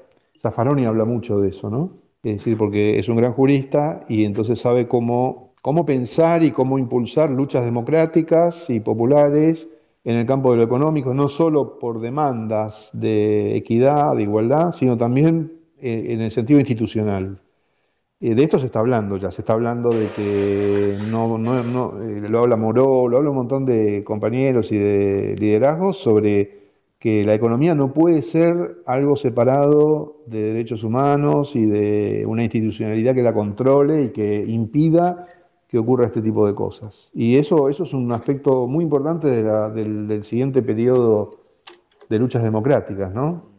Zaffaroni 0.41 0.85
habla 0.85 1.05
mucho 1.05 1.39
de 1.39 1.49
eso, 1.49 1.69
¿no? 1.69 1.97
Es 2.23 2.37
decir, 2.37 2.57
porque 2.57 2.99
es 2.99 3.09
un 3.09 3.17
gran 3.17 3.33
jurista 3.33 4.05
y 4.07 4.25
entonces 4.25 4.59
sabe 4.59 4.87
cómo, 4.87 5.53
cómo 5.61 5.85
pensar 5.85 6.43
y 6.43 6.51
cómo 6.51 6.77
impulsar 6.77 7.29
luchas 7.29 7.65
democráticas 7.65 8.69
y 8.69 8.79
populares 8.79 9.67
en 10.03 10.15
el 10.15 10.25
campo 10.25 10.51
de 10.51 10.57
lo 10.57 10.63
económico, 10.63 11.13
no 11.13 11.27
solo 11.27 11.79
por 11.79 11.99
demandas 11.99 12.89
de 12.93 13.55
equidad, 13.55 14.15
de 14.15 14.23
igualdad, 14.23 14.73
sino 14.73 14.97
también 14.97 15.51
eh, 15.77 16.07
en 16.09 16.21
el 16.21 16.31
sentido 16.31 16.59
institucional. 16.59 17.39
Eh, 18.21 18.35
de 18.35 18.43
esto 18.43 18.59
se 18.59 18.67
está 18.67 18.79
hablando 18.79 19.17
ya, 19.17 19.31
se 19.31 19.41
está 19.41 19.53
hablando 19.53 19.89
de 19.89 20.07
que 20.09 20.95
no, 21.09 21.37
eh, 21.37 22.29
lo 22.29 22.39
habla 22.39 22.55
Moró, 22.55 23.07
lo 23.07 23.17
habla 23.17 23.31
un 23.31 23.35
montón 23.35 23.65
de 23.65 24.03
compañeros 24.03 24.71
y 24.71 24.77
de 24.77 25.35
liderazgos 25.39 25.97
sobre 25.97 26.61
que 26.99 27.25
la 27.25 27.33
economía 27.33 27.73
no 27.73 27.93
puede 27.93 28.21
ser 28.21 28.83
algo 28.85 29.15
separado 29.15 30.21
de 30.27 30.43
derechos 30.53 30.83
humanos 30.83 31.55
y 31.55 31.65
de 31.65 32.23
una 32.27 32.43
institucionalidad 32.43 33.15
que 33.15 33.23
la 33.23 33.33
controle 33.33 34.03
y 34.03 34.09
que 34.09 34.45
impida 34.47 35.25
que 35.67 35.79
ocurra 35.79 36.05
este 36.05 36.21
tipo 36.21 36.45
de 36.45 36.53
cosas. 36.53 37.09
Y 37.15 37.37
eso, 37.37 37.69
eso 37.69 37.85
es 37.85 37.93
un 37.93 38.11
aspecto 38.11 38.67
muy 38.67 38.83
importante 38.83 39.29
del, 39.29 40.07
del 40.07 40.23
siguiente 40.23 40.61
periodo 40.61 41.39
de 42.07 42.19
luchas 42.19 42.43
democráticas, 42.43 43.11
¿no? 43.11 43.49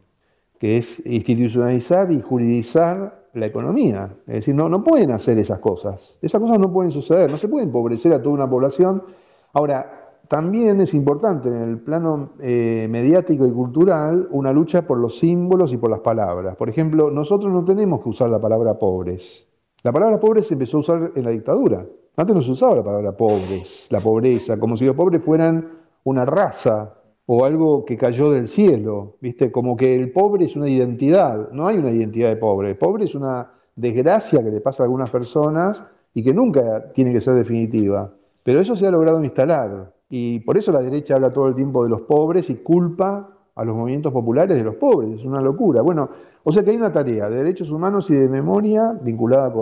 que 0.61 0.77
es 0.77 1.05
institucionalizar 1.05 2.13
y 2.13 2.21
juridizar 2.21 3.22
la 3.35 3.47
economía. 3.47 4.17
Es 4.27 4.35
decir, 4.35 4.55
no, 4.55 4.69
no 4.69 4.83
pueden 4.83 5.11
hacer 5.11 5.39
esas 5.39 5.59
cosas. 5.59 6.19
Esas 6.23 6.41
cosas 6.41 6.59
no 6.59 6.73
pueden 6.73 6.91
suceder, 6.91 7.31
no 7.31 7.39
se 7.39 7.49
puede 7.49 7.65
empobrecer 7.65 8.13
a 8.13 8.23
toda 8.23 8.35
una 8.35 8.49
población. 8.49 9.03
Ahora, 9.53 10.03
también 10.29 10.81
es 10.81 10.95
importante 10.95 11.49
en 11.49 11.63
el 11.63 11.79
plano 11.81 12.31
eh, 12.41 12.87
mediático 12.89 13.47
y 13.47 13.53
cultural 13.53 14.29
una 14.31 14.53
lucha 14.53 14.87
por 14.87 14.99
los 14.99 15.19
símbolos 15.19 15.73
y 15.73 15.77
por 15.77 15.91
las 15.91 16.01
palabras. 16.01 16.57
Por 16.57 16.69
ejemplo, 16.69 17.11
nosotros 17.11 17.53
no 17.53 17.65
tenemos 17.65 18.03
que 18.03 18.09
usar 18.09 18.31
la 18.31 18.41
palabra 18.41 18.79
pobres. 18.79 19.47
La 19.83 19.93
palabra 19.93 20.19
pobres 20.21 20.47
se 20.47 20.55
empezó 20.55 20.79
a 20.79 20.81
usar 20.81 21.13
en 21.15 21.25
la 21.25 21.31
dictadura. 21.31 21.85
Antes 22.17 22.37
no 22.37 22.43
se 22.43 22.53
usaba 22.53 22.77
la 22.77 22.85
palabra 22.85 23.17
pobres, 23.17 23.89
la 23.91 24.01
pobreza, 24.01 24.59
como 24.59 24.77
si 24.77 24.85
los 24.85 24.95
pobres 24.95 25.23
fueran 25.23 25.71
una 26.05 26.25
raza 26.25 26.95
o 27.27 27.45
algo 27.45 27.85
que 27.85 27.97
cayó 27.97 28.31
del 28.31 28.49
cielo, 28.49 29.17
¿viste? 29.21 29.53
Como 29.53 29.77
que 29.77 29.95
el 29.95 30.11
pobre 30.13 30.47
es 30.47 30.57
una 30.57 30.69
identidad, 30.69 31.51
no 31.53 31.67
hay 31.67 31.79
una 31.79 31.91
identidad 31.91 32.31
de 32.31 32.37
pobre. 32.37 32.71
El 32.71 32.77
pobre 32.77 33.05
es 33.05 33.15
una 33.15 33.51
desgracia 33.77 34.43
que 34.43 34.51
le 34.51 34.61
pasa 34.61 34.83
a 34.83 34.87
algunas 34.87 35.11
personas 35.11 35.83
y 36.15 36.23
que 36.23 36.35
nunca 36.35 36.93
tiene 36.93 37.13
que 37.13 37.21
ser 37.21 37.35
definitiva. 37.35 38.13
Pero 38.43 38.61
eso 38.61 38.75
se 38.75 38.87
ha 38.87 38.91
logrado 38.91 39.23
instalar 39.23 39.93
y 40.11 40.41
por 40.41 40.59
eso 40.59 40.73
la 40.73 40.81
derecha 40.81 41.15
habla 41.15 41.33
todo 41.33 41.49
el 41.49 41.55
tiempo 41.55 41.85
de 41.85 41.91
los 41.91 42.03
pobres 42.03 42.51
y 42.51 42.57
culpa 42.57 43.29
a 43.55 43.65
los 43.65 43.77
movimientos 43.77 44.13
populares 44.13 44.57
de 44.57 44.65
los 44.65 44.75
pobres. 44.75 45.21
Es 45.21 45.25
una 45.25 45.41
locura. 45.41 45.83
Bueno, 45.83 46.11
o 46.43 46.53
sea 46.53 46.63
que 46.63 46.71
hay 46.71 46.77
una 46.77 46.93
tarea 46.93 47.29
de 47.29 47.37
derechos 47.37 47.71
humanos 47.71 48.11
y 48.11 48.15
de 48.15 48.29
memoria 48.29 48.93
vinculada 49.01 49.53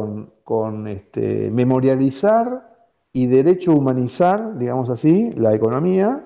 con, 0.44 0.88
este, 0.88 1.50
memorializar 1.50 2.68
y 3.12 3.26
derecho 3.26 3.74
humanizar, 3.74 4.58
digamos 4.58 4.88
así, 4.88 5.30
la 5.32 5.54
economía 5.54 6.24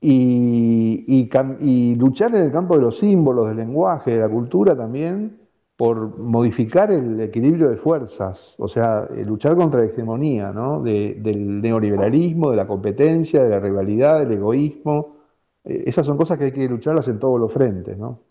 y, 0.00 1.96
luchar 1.96 2.34
en 2.34 2.44
el 2.44 2.52
campo 2.52 2.76
de 2.76 2.82
los 2.82 2.98
símbolos, 2.98 3.48
del 3.48 3.56
lenguaje, 3.58 4.12
de 4.12 4.18
la 4.18 4.28
cultura 4.28 4.76
también, 4.76 5.48
por 5.76 6.18
modificar 6.18 6.90
el 6.90 7.20
equilibrio 7.20 7.68
de 7.68 7.76
fuerzas, 7.76 8.56
o 8.58 8.66
sea, 8.66 9.06
eh, 9.14 9.24
luchar 9.24 9.54
contra 9.54 9.80
la 9.80 9.86
hegemonía 9.86 10.50
¿no? 10.50 10.82
del 10.82 11.60
neoliberalismo, 11.60 12.50
de 12.50 12.56
la 12.56 12.66
competencia, 12.66 13.44
de 13.44 13.50
la 13.50 13.60
rivalidad, 13.60 14.18
del 14.18 14.32
egoísmo. 14.32 15.18
Eh, 15.64 15.84
esas 15.86 16.04
son 16.04 16.16
cosas 16.16 16.36
que 16.36 16.46
hay 16.46 16.52
que 16.52 16.68
lucharlas 16.68 17.06
en 17.06 17.20
todos 17.20 17.38
los 17.38 17.52
frentes. 17.52 17.96
¿no? 17.96 18.24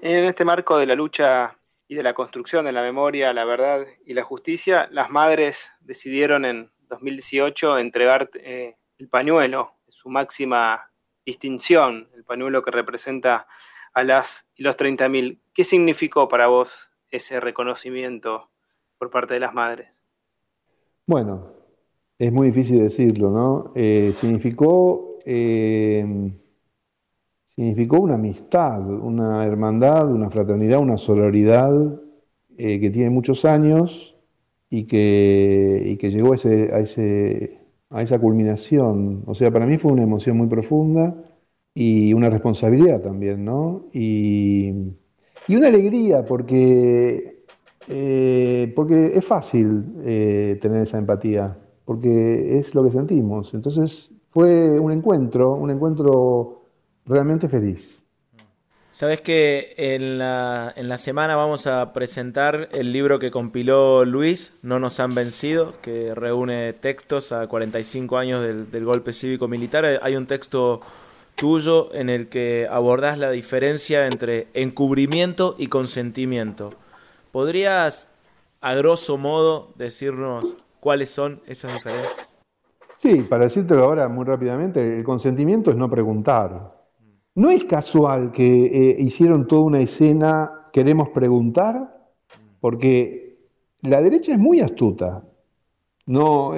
En 0.00 0.24
este 0.24 0.46
marco 0.46 0.78
de 0.78 0.86
la 0.86 0.94
lucha 0.94 1.58
y 1.88 1.94
de 1.94 2.02
la 2.02 2.14
construcción 2.14 2.64
de 2.64 2.72
la 2.72 2.80
memoria, 2.80 3.34
la 3.34 3.44
verdad 3.44 3.84
y 4.06 4.14
la 4.14 4.22
justicia, 4.22 4.88
las 4.90 5.10
madres 5.10 5.68
decidieron 5.80 6.46
en 6.46 6.70
2018 6.88 7.78
entregar 7.78 8.30
eh, 8.34 8.76
el 8.96 9.08
pañuelo, 9.08 9.74
su 9.88 10.08
máxima 10.08 10.87
distinción, 11.28 12.08
el 12.16 12.24
pañuelo 12.24 12.62
que 12.62 12.70
representa 12.70 13.46
a 13.92 14.02
las 14.02 14.48
y 14.56 14.62
los 14.62 14.76
30.000. 14.76 15.38
¿Qué 15.52 15.62
significó 15.62 16.26
para 16.26 16.46
vos 16.46 16.90
ese 17.10 17.38
reconocimiento 17.38 18.48
por 18.96 19.10
parte 19.10 19.34
de 19.34 19.40
las 19.40 19.52
madres? 19.52 19.88
Bueno, 21.06 21.52
es 22.18 22.32
muy 22.32 22.46
difícil 22.48 22.78
decirlo, 22.78 23.30
¿no? 23.30 23.72
Eh, 23.74 24.14
significó, 24.18 25.18
eh, 25.26 26.32
significó 27.54 28.00
una 28.00 28.14
amistad, 28.14 28.80
una 28.88 29.44
hermandad, 29.44 30.10
una 30.10 30.30
fraternidad, 30.30 30.78
una 30.80 30.96
solidaridad 30.96 31.72
eh, 32.56 32.80
que 32.80 32.90
tiene 32.90 33.10
muchos 33.10 33.44
años 33.44 34.16
y 34.70 34.84
que, 34.84 35.82
y 35.84 35.96
que 35.98 36.10
llegó 36.10 36.32
a 36.32 36.36
ese, 36.36 36.72
a 36.72 36.80
ese 36.80 37.67
a 37.90 38.02
esa 38.02 38.18
culminación. 38.18 39.22
O 39.26 39.34
sea, 39.34 39.50
para 39.50 39.66
mí 39.66 39.78
fue 39.78 39.92
una 39.92 40.02
emoción 40.02 40.36
muy 40.36 40.48
profunda 40.48 41.14
y 41.74 42.12
una 42.12 42.30
responsabilidad 42.30 43.00
también, 43.00 43.44
¿no? 43.44 43.86
Y, 43.92 44.72
una 45.48 45.68
alegría 45.68 46.24
porque, 46.24 47.44
eh, 47.88 48.72
porque 48.76 49.06
es 49.14 49.24
fácil 49.24 49.84
eh, 50.04 50.58
tener 50.60 50.82
esa 50.82 50.98
empatía, 50.98 51.58
porque 51.84 52.58
es 52.58 52.74
lo 52.74 52.84
que 52.84 52.90
sentimos. 52.90 53.54
Entonces 53.54 54.10
fue 54.30 54.78
un 54.78 54.92
encuentro, 54.92 55.54
un 55.54 55.70
encuentro 55.70 56.64
realmente 57.06 57.48
feliz. 57.48 58.02
Sabes 58.98 59.20
que 59.20 59.74
en 59.76 60.18
la, 60.18 60.72
en 60.74 60.88
la 60.88 60.98
semana 60.98 61.36
vamos 61.36 61.68
a 61.68 61.92
presentar 61.92 62.68
el 62.72 62.92
libro 62.92 63.20
que 63.20 63.30
compiló 63.30 64.04
Luis, 64.04 64.58
No 64.62 64.80
nos 64.80 64.98
han 64.98 65.14
vencido, 65.14 65.74
que 65.82 66.16
reúne 66.16 66.72
textos 66.72 67.30
a 67.30 67.46
45 67.46 68.18
años 68.18 68.42
del, 68.42 68.72
del 68.72 68.84
golpe 68.84 69.12
cívico-militar. 69.12 70.00
Hay 70.02 70.16
un 70.16 70.26
texto 70.26 70.80
tuyo 71.36 71.94
en 71.94 72.10
el 72.10 72.28
que 72.28 72.66
abordás 72.68 73.18
la 73.18 73.30
diferencia 73.30 74.08
entre 74.08 74.48
encubrimiento 74.52 75.54
y 75.58 75.68
consentimiento. 75.68 76.72
¿Podrías, 77.30 78.08
a 78.60 78.74
grosso 78.74 79.16
modo, 79.16 79.74
decirnos 79.76 80.56
cuáles 80.80 81.10
son 81.10 81.40
esas 81.46 81.72
diferencias? 81.72 82.34
Sí, 82.96 83.22
para 83.22 83.44
decírtelo 83.44 83.84
ahora 83.84 84.08
muy 84.08 84.24
rápidamente, 84.24 84.96
el 84.96 85.04
consentimiento 85.04 85.70
es 85.70 85.76
no 85.76 85.88
preguntar. 85.88 86.77
No 87.38 87.52
es 87.52 87.64
casual 87.66 88.32
que 88.32 88.44
eh, 88.44 88.96
hicieron 88.98 89.46
toda 89.46 89.62
una 89.62 89.78
escena, 89.78 90.66
queremos 90.72 91.10
preguntar, 91.10 91.96
porque 92.58 93.38
la 93.82 94.02
derecha 94.02 94.32
es 94.32 94.40
muy 94.40 94.58
astuta. 94.58 95.22
No, 96.06 96.54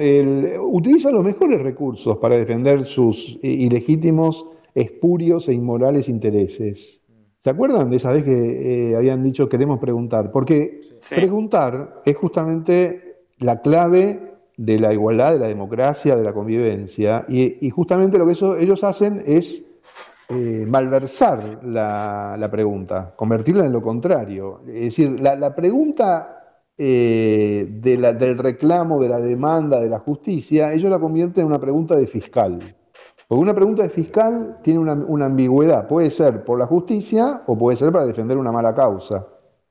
utiliza 0.59 1.11
los 1.11 1.23
mejores 1.23 1.61
recursos 1.61 2.17
para 2.17 2.35
defender 2.35 2.85
sus 2.85 3.37
eh, 3.43 3.47
ilegítimos, 3.47 4.47
espurios 4.73 5.47
e 5.49 5.53
inmorales 5.53 6.09
intereses. 6.09 6.99
¿Se 7.43 7.49
acuerdan 7.51 7.91
de 7.91 7.97
esa 7.97 8.11
vez 8.11 8.23
que 8.23 8.89
eh, 8.89 8.95
habían 8.95 9.21
dicho 9.21 9.47
queremos 9.47 9.77
preguntar? 9.77 10.31
Porque 10.31 10.81
preguntar 11.11 12.01
es 12.05 12.17
justamente 12.17 13.19
la 13.37 13.61
clave 13.61 14.31
de 14.57 14.79
la 14.79 14.91
igualdad, 14.91 15.33
de 15.33 15.39
la 15.41 15.47
democracia, 15.47 16.15
de 16.15 16.23
la 16.23 16.33
convivencia, 16.33 17.23
y, 17.29 17.69
justamente 17.69 18.17
lo 18.17 18.25
que 18.25 18.35
ellos 18.63 18.83
hacen 18.83 19.21
es 19.27 19.67
eh, 20.31 20.65
malversar 20.65 21.59
la, 21.63 22.47
pregunta, 22.49 23.13
convertirla 23.15 23.65
en 23.65 23.71
lo 23.73 23.81
contrario. 23.81 24.61
Es 24.67 24.81
decir, 24.81 25.19
la, 25.19 25.55
pregunta 25.55 26.61
eh, 26.77 27.67
del 27.69 28.37
reclamo, 28.37 28.99
de 29.01 29.09
la 29.09 29.19
demanda, 29.19 29.79
de 29.79 29.89
la 29.89 29.99
justicia, 29.99 30.71
ellos 30.71 30.89
la 30.89 30.99
convierten 30.99 31.41
en 31.41 31.47
una 31.47 31.59
pregunta 31.59 31.95
de 31.95 32.07
fiscal. 32.07 32.59
Porque 33.27 33.41
una 33.41 33.53
pregunta 33.53 33.83
de 33.83 33.89
fiscal 33.89 34.59
tiene 34.61 34.79
una, 34.79 35.25
ambigüedad. 35.25 35.87
Puede 35.87 36.09
ser 36.09 36.43
por 36.43 36.57
la 36.57 36.65
justicia 36.65 37.43
o 37.47 37.57
puede 37.57 37.77
ser 37.77 37.91
para 37.91 38.05
defender 38.05 38.37
una 38.37 38.51
mala 38.51 38.73
causa. 38.73 39.27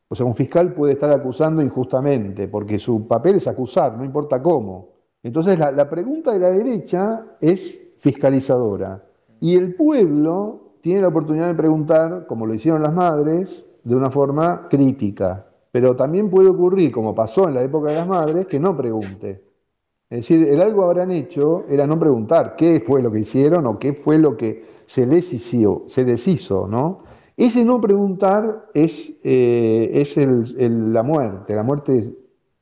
O 0.09 0.15
sea, 0.15 0.27
un 0.27 0.35
fiscal 0.35 0.73
puede 0.73 0.95
estar 0.95 1.11
acusando 1.11 1.63
injustamente, 1.63 2.49
porque 2.49 2.79
su 2.79 3.07
papel 3.07 3.37
es 3.37 3.47
acusar, 3.47 3.97
no 3.97 4.05
importa 4.05 4.43
cómo. 4.43 4.89
Entonces, 5.23 5.59
la 5.59 5.89
pregunta 5.89 6.33
de 6.33 6.39
la 6.39 6.51
derecha 6.51 7.25
es 7.41 7.81
fiscalizadora. 7.99 9.10
Y 9.41 9.57
el 9.57 9.75
pueblo 9.75 10.75
tiene 10.83 11.01
la 11.03 11.09
oportunidad 11.09 11.49
de 11.49 11.55
preguntar, 11.55 12.27
como 12.27 12.47
lo 12.47 12.55
hicieron 12.55 12.83
las 12.83 12.95
madres, 12.95 13.67
de 13.83 13.95
una 13.97 14.11
forma 14.11 14.69
crítica. 14.69 15.47
Pero 15.73 15.97
también 15.97 16.29
puede 16.29 16.49
ocurrir, 16.49 16.93
como 16.93 17.15
pasó 17.15 17.49
en 17.49 17.55
la 17.55 17.63
época 17.63 17.91
de 17.91 17.97
las 17.97 18.09
madres, 18.09 18.47
que 18.47 18.61
no 18.61 18.77
pregunte. 18.77 19.43
Es 20.11 20.21
decir, 20.21 20.43
el 20.49 20.61
algo 20.61 20.85
habrán 20.85 21.11
hecho 21.13 21.65
era 21.69 21.87
no 21.87 21.99
preguntar 21.99 22.57
qué 22.57 22.83
fue 22.85 23.01
lo 23.01 23.13
que 23.13 23.21
hicieron 23.21 23.67
o 23.67 23.79
qué 23.79 23.93
fue 23.95 24.19
lo 24.19 24.37
que 24.37 24.65
se 24.85 25.07
deshizo, 25.07 25.85
se 25.87 26.05
deshizo 26.05 26.67
¿no? 26.67 27.05
Ese 27.37 27.65
no 27.65 27.81
preguntar 27.81 28.69
es, 28.75 29.21
eh, 29.23 29.91
es 29.95 30.17
la 30.17 31.03
muerte, 31.03 31.55
la 31.55 31.63
muerte, 31.63 32.13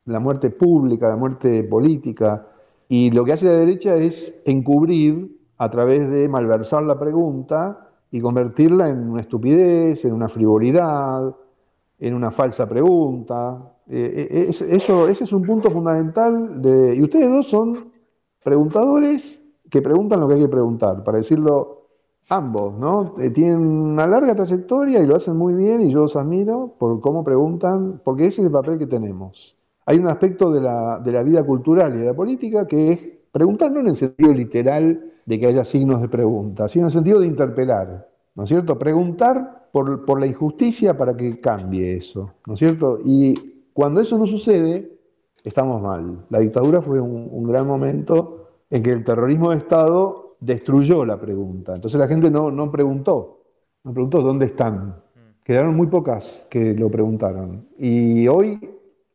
la 0.05 0.21
muerte 0.21 0.51
pública, 0.51 1.09
la 1.09 1.17
muerte 1.17 1.65
política. 1.65 2.47
Y 2.89 3.11
lo 3.11 3.25
que 3.25 3.33
hace 3.33 3.47
la 3.47 3.53
derecha 3.53 3.97
es 3.97 4.41
encubrir 4.45 5.38
a 5.59 5.71
través 5.71 6.09
de 6.11 6.29
malversar 6.29 6.85
la 6.85 6.99
pregunta 6.99 7.89
y 8.11 8.21
convertirla 8.21 8.89
en 8.89 9.11
una 9.11 9.21
estupidez, 9.21 10.05
en 10.05 10.13
una 10.13 10.29
frivolidad, 10.29 11.35
en 11.99 12.15
una 12.15 12.31
falsa 12.31 12.69
pregunta. 12.69 13.75
Eh, 13.89 14.29
eh, 14.31 14.47
eso, 14.49 15.09
ese 15.09 15.25
es 15.25 15.33
un 15.33 15.43
punto 15.43 15.71
fundamental. 15.71 16.63
De, 16.63 16.95
y 16.95 17.03
ustedes 17.03 17.29
dos 17.29 17.49
son 17.49 17.91
preguntadores 18.43 19.43
que 19.69 19.83
preguntan 19.83 20.21
lo 20.21 20.29
que 20.29 20.35
hay 20.35 20.41
que 20.41 20.49
preguntar, 20.49 21.05
para 21.05 21.19
decirlo 21.19 21.79
ambos, 22.31 22.75
¿no? 22.79 23.17
Eh, 23.19 23.31
tienen 23.31 23.59
una 23.59 24.07
larga 24.07 24.35
trayectoria 24.35 25.01
y 25.01 25.07
lo 25.07 25.17
hacen 25.17 25.37
muy 25.37 25.55
bien 25.55 25.81
y 25.81 25.91
yo 25.91 26.01
los 26.01 26.17
admiro 26.17 26.75
por 26.79 27.01
cómo 27.01 27.25
preguntan, 27.25 28.01
porque 28.05 28.27
ese 28.27 28.43
es 28.43 28.47
el 28.47 28.53
papel 28.53 28.79
que 28.79 28.87
tenemos. 28.87 29.57
Hay 29.87 29.99
un 29.99 30.07
aspecto 30.07 30.51
de 30.51 30.61
la, 30.61 31.01
de 31.01 31.13
la 31.13 31.23
vida 31.23 31.43
cultural 31.45 31.95
y 31.95 31.99
de 31.99 32.07
la 32.07 32.15
política 32.15 32.67
que 32.67 32.93
es 32.93 33.09
preguntar 33.33 33.73
no 33.73 33.81
en 33.81 33.89
el 33.89 33.95
sentido 33.95 34.33
literal 34.33 35.13
de 35.29 35.39
que 35.39 35.47
haya 35.47 35.63
signos 35.63 36.01
de 36.01 36.09
pregunta, 36.09 36.69
sino 36.69 36.85
en 36.85 36.87
el 36.87 36.93
sentido 36.93 37.21
de 37.21 37.27
interpelar, 37.27 38.09
¿no 38.35 38.45
es 38.45 38.49
cierto? 38.49 38.79
Preguntar 38.79 39.69
por, 39.71 40.19
la 40.19 40.27
injusticia 40.27 40.97
para 40.97 41.15
que 41.15 41.39
cambie 41.39 41.99
eso, 41.99 42.33
¿no 42.47 42.55
es 42.55 42.59
cierto? 42.59 42.99
Y 43.05 43.35
cuando 43.75 44.01
eso 44.01 44.17
no 44.17 44.27
sucede, 44.27 44.91
estamos 45.45 45.83
mal. 45.83 46.25
La 46.31 46.39
dictadura 46.39 46.81
fue 46.81 46.99
un, 46.99 47.47
gran 47.47 47.67
momento 47.67 48.49
en 48.71 48.83
que 48.83 48.91
el 48.91 49.05
terrorismo 49.05 49.51
de 49.51 49.59
Estado 49.59 50.37
destruyó 50.41 51.05
la 51.05 51.21
pregunta. 51.21 51.75
Entonces 51.75 52.01
la 52.01 52.09
gente 52.09 52.31
no, 52.31 52.51
no 52.51 52.71
preguntó, 52.71 53.43
no 53.85 53.93
preguntó 53.93 54.23
dónde 54.23 54.47
están. 54.47 54.97
Quedaron 55.45 55.77
muy 55.77 55.89
pocas 55.89 56.47
que 56.49 56.73
lo 56.73 56.91
preguntaron. 56.91 57.69
Y 57.77 58.27
hoy 58.29 58.59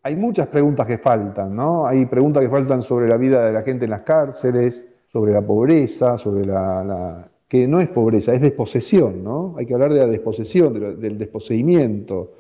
hay 0.03 0.15
muchas 0.15 0.45
preguntas 0.45 0.85
que 0.85 0.99
faltan, 0.99 1.56
¿no? 1.56 1.88
Hay 1.88 2.06
preguntas 2.06 2.44
que 2.44 2.49
faltan 2.49 2.84
sobre 2.84 3.10
la 3.10 3.18
vida 3.18 3.44
de 3.44 3.52
la 3.52 3.64
gente 3.64 3.85
en 3.85 3.91
las 3.91 4.02
cárceles, 4.02 4.85
sobre 5.14 5.31
la 5.31 5.45
pobreza, 5.45 6.18
sobre 6.18 6.44
la, 6.44 7.30
que 7.48 7.68
no 7.68 7.80
es 7.80 7.88
pobreza, 7.90 8.34
es 8.34 8.41
desposesión, 8.41 9.23
¿no? 9.23 9.53
Hay 9.57 9.68
que 9.68 9.76
hablar 9.76 9.94
de 9.94 9.99
la 9.99 10.07
desposesión, 10.07 10.99
del 10.99 11.19
desposeimiento, 11.19 12.31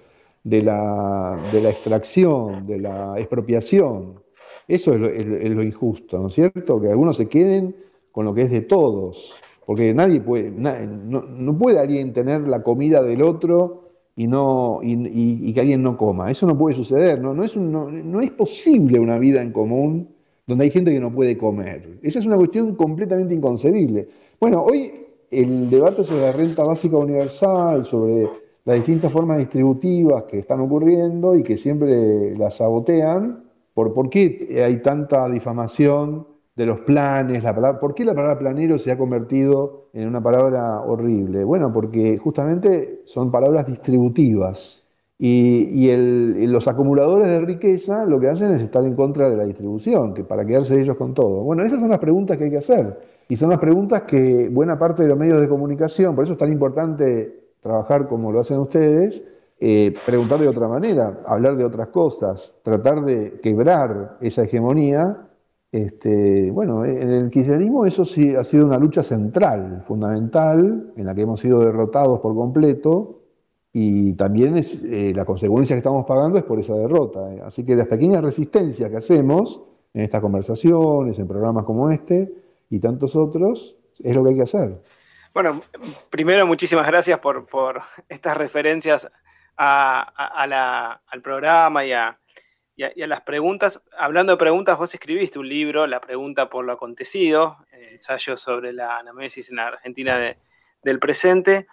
de 0.43 0.63
la, 0.63 1.39
de 1.51 1.61
la, 1.61 1.69
extracción, 1.69 2.65
de 2.65 2.79
la 2.79 3.13
expropiación. 3.19 4.15
Eso 4.67 4.95
es 4.95 5.51
lo, 5.55 5.61
injusto, 5.61 6.17
¿no 6.17 6.29
es 6.29 6.33
cierto? 6.33 6.81
Que 6.81 6.89
algunos 6.89 7.15
se 7.17 7.27
queden 7.27 7.75
con 8.11 8.25
lo 8.25 8.33
que 8.33 8.41
es 8.41 8.49
de 8.49 8.61
todos, 8.61 9.35
porque 9.67 9.93
nadie 9.93 10.19
puede, 10.19 10.49
no, 10.49 11.57
puede 11.59 11.79
alguien 11.79 12.11
tener 12.11 12.47
la 12.47 12.63
comida 12.63 13.03
del 13.03 13.21
otro 13.21 13.83
y, 14.15 14.25
no, 14.25 14.79
y, 14.81 15.53
que 15.53 15.59
alguien 15.59 15.83
no 15.83 15.95
coma. 15.95 16.31
Eso 16.31 16.47
no 16.47 16.57
puede 16.57 16.75
suceder, 16.75 17.21
no, 17.21 17.35
no, 17.35 17.43
es, 17.43 17.55
no 17.55 18.19
es 18.19 18.31
posible 18.31 18.99
una 18.99 19.19
vida 19.19 19.43
en 19.43 19.51
común 19.51 20.12
donde 20.45 20.65
hay 20.65 20.71
gente 20.71 20.91
que 20.91 20.99
no 20.99 21.13
puede 21.13 21.37
comer. 21.37 21.99
Esa 22.01 22.19
es 22.19 22.25
una 22.25 22.35
cuestión 22.35 22.75
completamente 22.75 23.33
inconcebible. 23.33 24.07
Bueno, 24.39 24.63
hoy 24.63 24.91
el 25.31 25.69
debate 25.69 26.03
sobre 26.03 26.21
la 26.21 26.31
renta 26.31 26.63
básica 26.63 26.97
universal, 26.97 27.85
sobre 27.85 28.27
las 28.65 28.75
distintas 28.77 29.11
formas 29.11 29.39
distributivas 29.39 30.23
que 30.23 30.39
están 30.39 30.59
ocurriendo 30.61 31.35
y 31.35 31.43
que 31.43 31.57
siempre 31.57 32.35
las 32.37 32.57
sabotean, 32.57 33.43
por, 33.73 33.93
¿por 33.93 34.09
qué 34.09 34.61
hay 34.63 34.81
tanta 34.81 35.27
difamación 35.29 36.27
de 36.55 36.65
los 36.65 36.79
planes? 36.81 37.43
¿Por 37.81 37.95
qué 37.95 38.05
la 38.05 38.13
palabra 38.13 38.37
planero 38.37 38.77
se 38.77 38.91
ha 38.91 38.97
convertido 38.97 39.89
en 39.93 40.07
una 40.07 40.21
palabra 40.21 40.81
horrible? 40.81 41.43
Bueno, 41.43 41.73
porque 41.73 42.17
justamente 42.17 43.01
son 43.05 43.31
palabras 43.31 43.65
distributivas. 43.65 44.82
Y, 45.25 45.89
los 46.47 46.67
acumuladores 46.67 47.29
de 47.29 47.39
riqueza 47.39 48.03
lo 48.03 48.19
que 48.19 48.27
hacen 48.27 48.51
es 48.51 48.61
estar 48.61 48.83
en 48.83 48.93
contra 48.93 49.29
de 49.29 49.37
la 49.37 49.45
distribución, 49.45 50.13
que 50.13 50.25
para 50.25 50.45
quedarse 50.45 50.77
ellos 50.77 50.97
con 50.97 51.13
todo. 51.13 51.43
Bueno, 51.43 51.63
esas 51.63 51.79
son 51.79 51.89
las 51.89 51.99
preguntas 51.99 52.35
que 52.35 52.43
hay 52.43 52.49
que 52.49 52.57
hacer. 52.57 52.99
Y 53.29 53.37
son 53.37 53.49
las 53.49 53.59
preguntas 53.59 54.01
que 54.01 54.49
buena 54.49 54.77
parte 54.77 55.03
de 55.03 55.07
los 55.07 55.17
medios 55.17 55.39
de 55.39 55.47
comunicación, 55.47 56.13
por 56.13 56.25
eso 56.25 56.33
es 56.33 56.39
tan 56.39 56.51
importante 56.51 57.53
trabajar 57.61 58.09
como 58.09 58.33
lo 58.33 58.41
hacen 58.41 58.59
ustedes, 58.59 59.23
eh, 59.61 59.93
preguntar 60.05 60.39
de 60.39 60.49
otra 60.49 60.67
manera, 60.67 61.21
hablar 61.25 61.55
de 61.55 61.63
otras 61.63 61.87
cosas, 61.87 62.53
tratar 62.61 63.05
de 63.05 63.39
quebrar 63.41 64.17
esa 64.19 64.43
hegemonía. 64.43 65.29
Este, 65.71 66.51
bueno, 66.51 66.83
en 66.83 67.09
el 67.09 67.29
kirchnerismo 67.29 67.85
eso 67.85 68.03
sí 68.03 68.35
ha 68.35 68.43
sido 68.43 68.65
una 68.65 68.77
lucha 68.77 69.03
central, 69.03 69.83
fundamental, 69.85 70.91
en 70.97 71.05
la 71.05 71.15
que 71.15 71.21
hemos 71.21 71.39
sido 71.39 71.61
derrotados 71.61 72.19
por 72.19 72.35
completo, 72.35 73.22
y 73.75 74.13
también 74.13 74.55
es, 74.55 74.79
eh, 74.83 75.13
la 75.15 75.25
consecuencia 75.25 75.75
que 75.75 75.79
estamos 75.79 76.05
pagando 76.05 76.37
es 76.37 76.43
por 76.43 76.59
esa 76.59 76.75
derrota. 76.75 77.19
Así 77.43 77.65
que 77.65 77.75
las 77.75 77.87
pequeñas 77.87 78.23
resistencias 78.23 78.89
que 78.91 78.97
hacemos 78.97 79.61
en 79.95 80.03
estas 80.03 80.21
conversaciones, 80.21 81.17
en 81.17 81.27
programas 81.27 81.65
como 81.65 81.89
este 81.89 82.31
y 82.69 82.79
tantos 82.79 83.15
otros, 83.15 83.75
es 84.03 84.15
lo 84.15 84.23
que 84.23 84.29
hay 84.29 84.35
que 84.35 84.43
hacer. 84.43 84.79
Bueno, 85.33 85.61
primero 86.11 86.45
muchísimas 86.45 86.85
gracias 86.85 87.17
por, 87.17 87.47
estas 88.07 88.37
referencias 88.37 89.11
al 89.55 91.21
programa 91.23 91.83
y 91.83 91.93
a, 91.93 92.19
las 92.77 93.21
preguntas. 93.21 93.81
Hablando 93.97 94.33
de 94.33 94.37
preguntas, 94.37 94.77
vos 94.77 94.93
escribiste 94.93 95.39
un 95.39 95.49
libro, 95.49 95.87
La 95.87 95.99
pregunta 95.99 96.47
por 96.47 96.63
lo 96.63 96.73
acontecido, 96.73 97.57
eh, 97.71 97.93
ensayo 97.93 98.37
sobre 98.37 98.71
la 98.71 98.99
anamesis 98.99 99.49
en 99.49 99.55
la 99.55 99.67
Argentina 99.67 100.35
del 100.83 100.99
presente. 100.99 101.65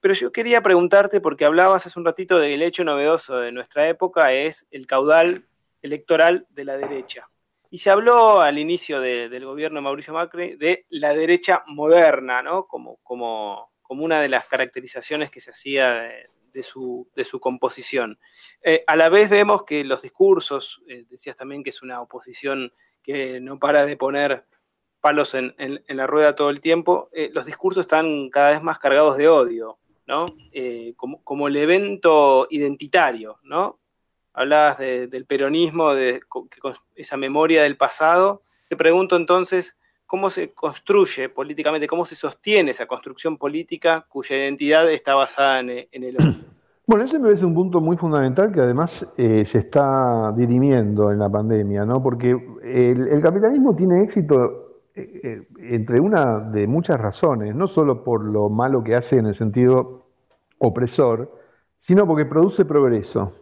Pero 0.00 0.14
yo 0.14 0.32
quería 0.32 0.62
preguntarte, 0.62 1.20
porque 1.20 1.44
hablabas 1.44 1.86
hace 1.86 1.98
un 1.98 2.04
ratito 2.04 2.38
del 2.38 2.62
hecho 2.62 2.84
novedoso 2.84 3.38
de 3.38 3.52
nuestra 3.52 3.88
época, 3.88 4.32
es 4.32 4.66
el 4.70 4.86
caudal 4.86 5.46
electoral 5.82 6.46
de 6.50 6.64
la 6.64 6.76
derecha. 6.76 7.28
Y 7.70 7.78
se 7.78 7.90
habló 7.90 8.40
al 8.40 8.58
inicio 8.58 9.00
del 9.00 9.44
gobierno 9.44 9.78
de 9.78 9.82
Mauricio 9.82 10.14
Macri 10.14 10.56
de 10.56 10.86
la 10.88 11.12
derecha 11.12 11.62
moderna, 11.66 12.42
¿no? 12.42 12.66
Como, 12.66 12.96
como, 13.02 13.72
como 13.82 14.04
una 14.04 14.20
de 14.20 14.28
las 14.28 14.46
caracterizaciones 14.46 15.30
que 15.30 15.40
se 15.40 15.50
hacía 15.50 16.10
de, 16.52 16.62
su, 16.62 17.10
de 17.14 17.24
su, 17.24 17.40
composición. 17.40 18.18
Eh, 18.62 18.84
a 18.86 18.96
la 18.96 19.10
vez 19.10 19.28
vemos 19.28 19.64
que 19.64 19.84
los 19.84 20.00
discursos, 20.00 20.80
eh, 20.88 21.04
decías 21.10 21.36
también 21.36 21.62
que 21.62 21.70
es 21.70 21.82
una 21.82 22.00
oposición 22.00 22.72
que 23.02 23.38
no 23.40 23.58
para 23.58 23.84
de 23.84 23.96
poner 23.96 24.44
palos 25.00 25.34
en, 25.34 25.54
la 25.88 26.06
rueda 26.06 26.36
todo 26.36 26.50
el 26.50 26.60
tiempo, 26.60 27.08
eh, 27.12 27.30
los 27.32 27.46
discursos 27.46 27.82
están 27.82 28.30
cada 28.30 28.50
vez 28.50 28.62
más 28.62 28.78
cargados 28.78 29.16
de 29.16 29.28
odio, 29.28 29.78
¿no? 30.06 30.26
Como, 30.96 31.22
como, 31.22 31.48
el 31.48 31.56
evento 31.56 32.46
identitario, 32.50 33.38
¿no? 33.42 33.78
Hablabas 34.32 34.78
del 34.78 35.24
peronismo, 35.26 35.94
de, 35.94 36.20
esa 36.94 37.16
memoria 37.16 37.62
del 37.62 37.76
pasado. 37.76 38.42
Te 38.68 38.76
pregunto 38.76 39.16
entonces, 39.16 39.76
cómo 40.08 40.30
se 40.30 40.52
construye 40.52 41.28
políticamente, 41.28 41.86
cómo 41.86 42.06
se 42.06 42.16
sostiene 42.16 42.70
esa 42.70 42.86
construcción 42.86 43.36
política 43.36 44.06
cuya 44.08 44.36
identidad 44.36 44.90
está 44.90 45.14
basada 45.14 45.60
en, 45.60 45.70
el 45.92 46.16
Bueno, 46.86 47.04
ese 47.04 47.18
me 47.18 47.26
parece 47.26 47.44
un 47.44 47.54
punto 47.54 47.82
muy 47.82 47.98
fundamental 47.98 48.50
que 48.50 48.60
además 48.60 49.06
eh, 49.18 49.44
se 49.44 49.58
está 49.58 50.32
dirimiendo 50.34 51.12
en 51.12 51.18
la 51.18 51.28
pandemia, 51.28 51.84
¿no? 51.84 52.02
Porque 52.02 52.30
el, 52.64 53.20
capitalismo 53.20 53.76
tiene 53.76 54.02
éxito 54.02 54.67
eh, 54.98 55.20
eh, 55.22 55.48
entre 55.74 56.00
una 56.00 56.40
de 56.40 56.66
muchas 56.66 57.00
razones, 57.00 57.54
no 57.54 57.68
solo 57.68 58.02
por 58.02 58.24
lo 58.24 58.48
malo 58.48 58.82
que 58.82 58.94
hace 58.94 59.18
en 59.18 59.26
el 59.26 59.34
sentido 59.34 60.06
opresor, 60.58 61.32
sino 61.80 62.06
porque 62.06 62.24
produce 62.24 62.64
progreso. 62.64 63.32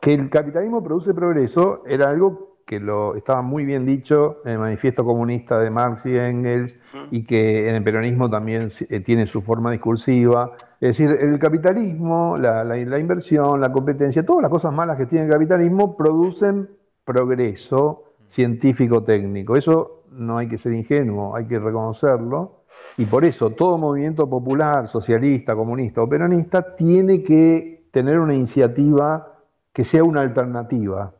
Que 0.00 0.14
el 0.14 0.28
capitalismo 0.28 0.82
produce 0.82 1.14
progreso 1.14 1.82
era 1.86 2.10
algo 2.10 2.56
que 2.66 2.80
lo 2.80 3.14
estaba 3.14 3.42
muy 3.42 3.64
bien 3.64 3.86
dicho 3.86 4.38
en 4.44 4.52
el 4.52 4.58
manifiesto 4.58 5.04
comunista 5.04 5.60
de 5.60 5.70
Marx 5.70 6.04
y 6.04 6.18
Engels 6.18 6.76
y 7.12 7.24
que 7.24 7.68
en 7.68 7.76
el 7.76 7.84
peronismo 7.84 8.28
también 8.28 8.70
eh, 8.88 9.00
tiene 9.00 9.28
su 9.28 9.40
forma 9.40 9.70
discursiva. 9.70 10.56
Es 10.80 10.98
decir, 10.98 11.16
el 11.20 11.38
capitalismo, 11.38 12.36
la, 12.36 12.64
la, 12.64 12.98
inversión, 12.98 13.60
la 13.60 13.70
competencia, 13.70 14.26
todas 14.26 14.42
las 14.42 14.50
cosas 14.50 14.72
malas 14.72 14.96
que 14.96 15.06
tiene 15.06 15.26
el 15.26 15.30
capitalismo 15.30 15.96
producen 15.96 16.68
progreso 17.04 18.02
científico-técnico. 18.26 19.56
Eso 19.56 19.95
no 20.16 20.38
hay 20.38 20.48
que 20.48 20.58
ser 20.58 20.72
ingenuo, 20.72 21.36
hay 21.36 21.46
que 21.46 21.58
reconocerlo. 21.58 22.64
Y 22.98 23.06
por 23.06 23.24
eso 23.24 23.50
todo 23.50 23.78
movimiento 23.78 24.28
popular, 24.28 24.88
socialista, 24.88 25.54
comunista 25.54 26.02
o 26.02 26.08
peronista 26.08 26.74
tiene 26.74 27.22
que 27.22 27.88
tener 27.90 28.18
una 28.18 28.34
iniciativa 28.34 29.34
que 29.72 29.84
sea 29.84 30.04
una 30.04 30.20
alternativa 30.20 31.12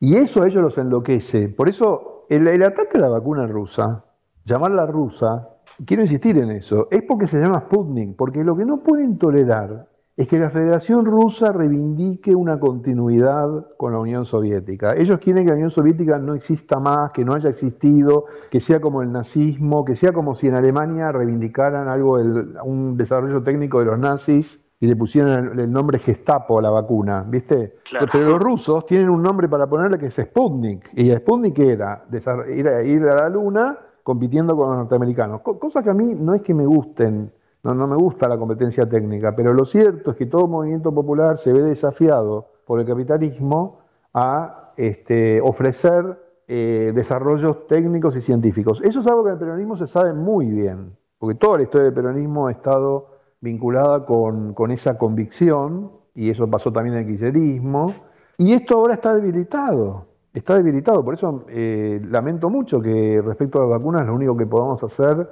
y 0.00 0.16
eso 0.16 0.42
a 0.42 0.46
ellos 0.46 0.62
los 0.62 0.78
enloquece. 0.78 1.48
Por 1.48 1.68
eso 1.68 2.24
el, 2.28 2.62
ataque 2.62 2.98
a 2.98 3.00
la 3.00 3.08
vacuna 3.08 3.46
rusa, 3.46 4.04
llamarla 4.44 4.86
rusa, 4.86 5.48
quiero 5.84 6.02
insistir 6.02 6.38
en 6.38 6.50
eso, 6.50 6.88
es 6.90 7.02
porque 7.02 7.26
se 7.26 7.40
llama 7.40 7.60
Sputnik, 7.60 8.16
porque 8.16 8.44
lo 8.44 8.56
que 8.56 8.64
no 8.64 8.82
pueden 8.82 9.18
tolerar 9.18 9.87
es 10.18 10.26
que 10.26 10.40
la 10.40 10.50
Federación 10.50 11.04
Rusa 11.04 11.52
reivindique 11.52 12.34
una 12.34 12.58
continuidad 12.58 13.68
con 13.76 13.92
la 13.92 14.00
Unión 14.00 14.24
Soviética. 14.24 14.96
Ellos 14.96 15.20
quieren 15.20 15.44
que 15.44 15.50
la 15.50 15.54
Unión 15.54 15.70
Soviética 15.70 16.18
no 16.18 16.34
exista 16.34 16.80
más, 16.80 17.12
que 17.12 17.24
no 17.24 17.34
haya 17.34 17.50
existido, 17.50 18.24
que 18.50 18.58
sea 18.58 18.80
como 18.80 19.00
el 19.02 19.12
nazismo, 19.12 19.84
que 19.84 19.94
sea 19.94 20.12
como 20.12 20.34
si 20.34 20.48
en 20.48 20.56
Alemania 20.56 21.12
reivindicaran 21.12 21.86
algo, 21.86 22.18
un 22.64 22.96
desarrollo 22.96 23.44
técnico 23.44 23.78
de 23.78 23.84
los 23.84 23.98
nazis 24.00 24.60
y 24.80 24.88
le 24.88 24.96
pusieron 24.96 25.56
el, 25.56 25.70
nombre 25.70 26.00
Gestapo 26.00 26.58
a 26.58 26.62
la 26.62 26.70
vacuna, 26.70 27.24
¿viste? 27.28 27.76
Pero 28.10 28.30
los 28.30 28.40
rusos 28.40 28.86
tienen 28.86 29.10
un 29.10 29.22
nombre 29.22 29.48
para 29.48 29.68
ponerle 29.68 29.98
que 29.98 30.06
es 30.06 30.16
Sputnik. 30.16 30.90
¿Y 30.94 31.14
Sputnik 31.14 31.56
era? 31.60 32.06
Ir 32.52 32.66
a, 32.66 32.82
ir 32.82 33.02
a 33.04 33.14
la 33.14 33.28
luna 33.28 33.78
compitiendo 34.02 34.56
con 34.56 34.70
los 34.70 34.78
norteamericanos. 34.78 35.42
Cosa 35.42 35.80
que 35.80 35.90
a 35.90 35.94
mí 35.94 36.16
no 36.18 36.34
es 36.34 36.42
que 36.42 36.54
me 36.54 36.66
gusten, 36.66 37.30
no, 37.62 37.74
no 37.74 37.86
me 37.86 37.96
gusta 37.96 38.28
la 38.28 38.38
competencia 38.38 38.88
técnica, 38.88 39.34
pero 39.34 39.52
lo 39.52 39.64
cierto 39.64 40.12
es 40.12 40.16
que 40.16 40.26
todo 40.26 40.46
movimiento 40.46 40.92
popular 40.92 41.38
se 41.38 41.52
ve 41.52 41.62
desafiado 41.62 42.48
por 42.64 42.80
el 42.80 42.86
capitalismo 42.86 43.80
a 44.14 44.72
este, 44.76 45.40
ofrecer 45.40 46.18
eh, 46.46 46.92
desarrollos 46.94 47.66
técnicos 47.66 48.16
y 48.16 48.20
científicos. 48.20 48.80
Eso 48.82 49.00
es 49.00 49.06
algo 49.06 49.24
que 49.24 49.30
en 49.30 49.34
el 49.34 49.38
peronismo 49.38 49.76
se 49.76 49.86
sabe 49.86 50.12
muy 50.12 50.46
bien, 50.46 50.96
porque 51.18 51.34
toda 51.34 51.58
la 51.58 51.64
historia 51.64 51.86
del 51.86 51.94
peronismo 51.94 52.46
ha 52.46 52.52
estado 52.52 53.08
vinculada 53.40 54.06
con, 54.06 54.70
esa 54.70 54.96
convicción, 54.96 55.90
y 56.14 56.30
eso 56.30 56.48
pasó 56.48 56.72
también 56.72 56.96
en 56.96 57.02
el 57.02 57.06
kirchnerismo, 57.06 57.94
y 58.38 58.52
esto 58.52 58.76
ahora 58.76 58.94
está 58.94 59.14
debilitado, 59.14 60.06
está 60.32 60.54
debilitado, 60.56 61.04
por 61.04 61.14
eso 61.14 61.44
eh, 61.48 62.00
lamento 62.08 62.48
mucho 62.48 62.80
que 62.80 63.20
respecto 63.24 63.58
a 63.58 63.62
las 63.62 63.70
vacunas 63.70 64.06
lo 64.06 64.14
único 64.14 64.36
que 64.36 64.46
podamos 64.46 64.82
hacer 64.82 65.28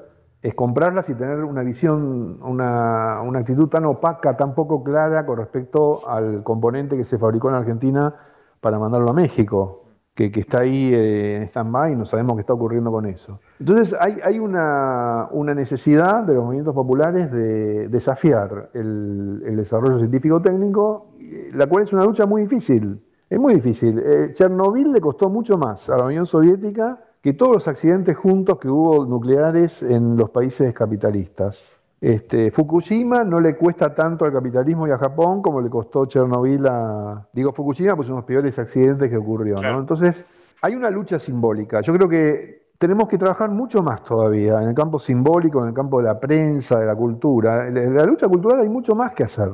es 0.46 0.54
comprarlas 0.54 1.08
y 1.08 1.14
tener 1.14 1.42
una 1.42 1.62
visión, 1.62 2.38
una, 2.40 3.20
una 3.22 3.40
actitud 3.40 3.68
tan 3.68 3.84
opaca, 3.84 4.36
tan 4.36 4.54
poco 4.54 4.84
clara 4.84 5.26
con 5.26 5.38
respecto 5.38 6.08
al 6.08 6.44
componente 6.44 6.96
que 6.96 7.02
se 7.02 7.18
fabricó 7.18 7.48
en 7.48 7.56
Argentina 7.56 8.14
para 8.60 8.78
mandarlo 8.78 9.10
a 9.10 9.12
México 9.12 9.82
que, 10.14 10.30
está 10.40 10.60
ahí 10.60 10.94
eh, 10.94 11.36
en 11.36 11.42
stand-by 11.42 11.92
y 11.92 11.96
no 11.96 12.06
sabemos 12.06 12.36
qué 12.36 12.40
está 12.42 12.54
ocurriendo 12.54 12.92
con 12.92 13.06
eso. 13.06 13.40
Entonces 13.58 13.94
hay, 14.00 14.18
hay 14.22 14.38
una, 14.38 15.28
necesidad 15.54 16.22
de 16.22 16.34
los 16.34 16.44
movimientos 16.44 16.74
populares 16.74 17.30
de 17.30 17.88
desafiar 17.88 18.70
el, 18.72 19.56
desarrollo 19.56 19.98
científico-técnico, 19.98 21.08
la 21.52 21.66
cual 21.66 21.82
es 21.82 21.92
una 21.92 22.04
lucha 22.04 22.24
muy 22.24 22.42
difícil. 22.42 23.02
Es 23.28 23.38
muy 23.38 23.54
difícil. 23.54 23.98
Eh, 23.98 24.30
Chernobyl 24.32 24.92
le 24.92 25.00
costó 25.00 25.28
mucho 25.28 25.58
más 25.58 25.90
a 25.90 25.96
la 25.96 26.04
Unión 26.04 26.24
Soviética 26.24 27.00
que 27.26 27.32
todos 27.32 27.56
los 27.56 27.66
accidentes 27.66 28.16
juntos 28.16 28.56
que 28.60 28.68
hubo 28.68 29.04
nucleares 29.04 29.82
en 29.82 30.16
los 30.16 30.30
países 30.30 30.72
capitalistas. 30.72 31.60
Este, 32.00 32.52
Fukushima 32.52 33.24
no 33.24 33.40
le 33.40 33.56
cuesta 33.56 33.92
tanto 33.96 34.24
al 34.24 34.32
capitalismo 34.32 34.86
y 34.86 34.92
a 34.92 34.96
Japón 34.96 35.42
como 35.42 35.60
le 35.60 35.68
costó 35.68 36.06
Chernobyl 36.06 36.64
a. 36.68 37.26
Digo 37.32 37.52
Fukushima, 37.52 37.96
pues 37.96 38.08
unos 38.08 38.22
peores 38.22 38.56
accidentes 38.60 39.10
que 39.10 39.16
ocurrió, 39.16 39.56
¿no? 39.56 39.80
Entonces, 39.80 40.24
hay 40.62 40.76
una 40.76 40.88
lucha 40.88 41.18
simbólica. 41.18 41.80
Yo 41.80 41.92
creo 41.94 42.08
que 42.08 42.68
tenemos 42.78 43.08
que 43.08 43.18
trabajar 43.18 43.50
mucho 43.50 43.82
más 43.82 44.04
todavía 44.04 44.62
en 44.62 44.68
el 44.68 44.74
campo 44.76 45.00
simbólico, 45.00 45.62
en 45.62 45.70
el 45.70 45.74
campo 45.74 45.98
de 45.98 46.04
la 46.04 46.20
prensa, 46.20 46.78
de 46.78 46.86
la 46.86 46.94
cultura. 46.94 47.66
En 47.66 47.96
la 47.96 48.04
lucha 48.04 48.28
cultural 48.28 48.60
hay 48.60 48.68
mucho 48.68 48.94
más 48.94 49.14
que 49.14 49.24
hacer. 49.24 49.50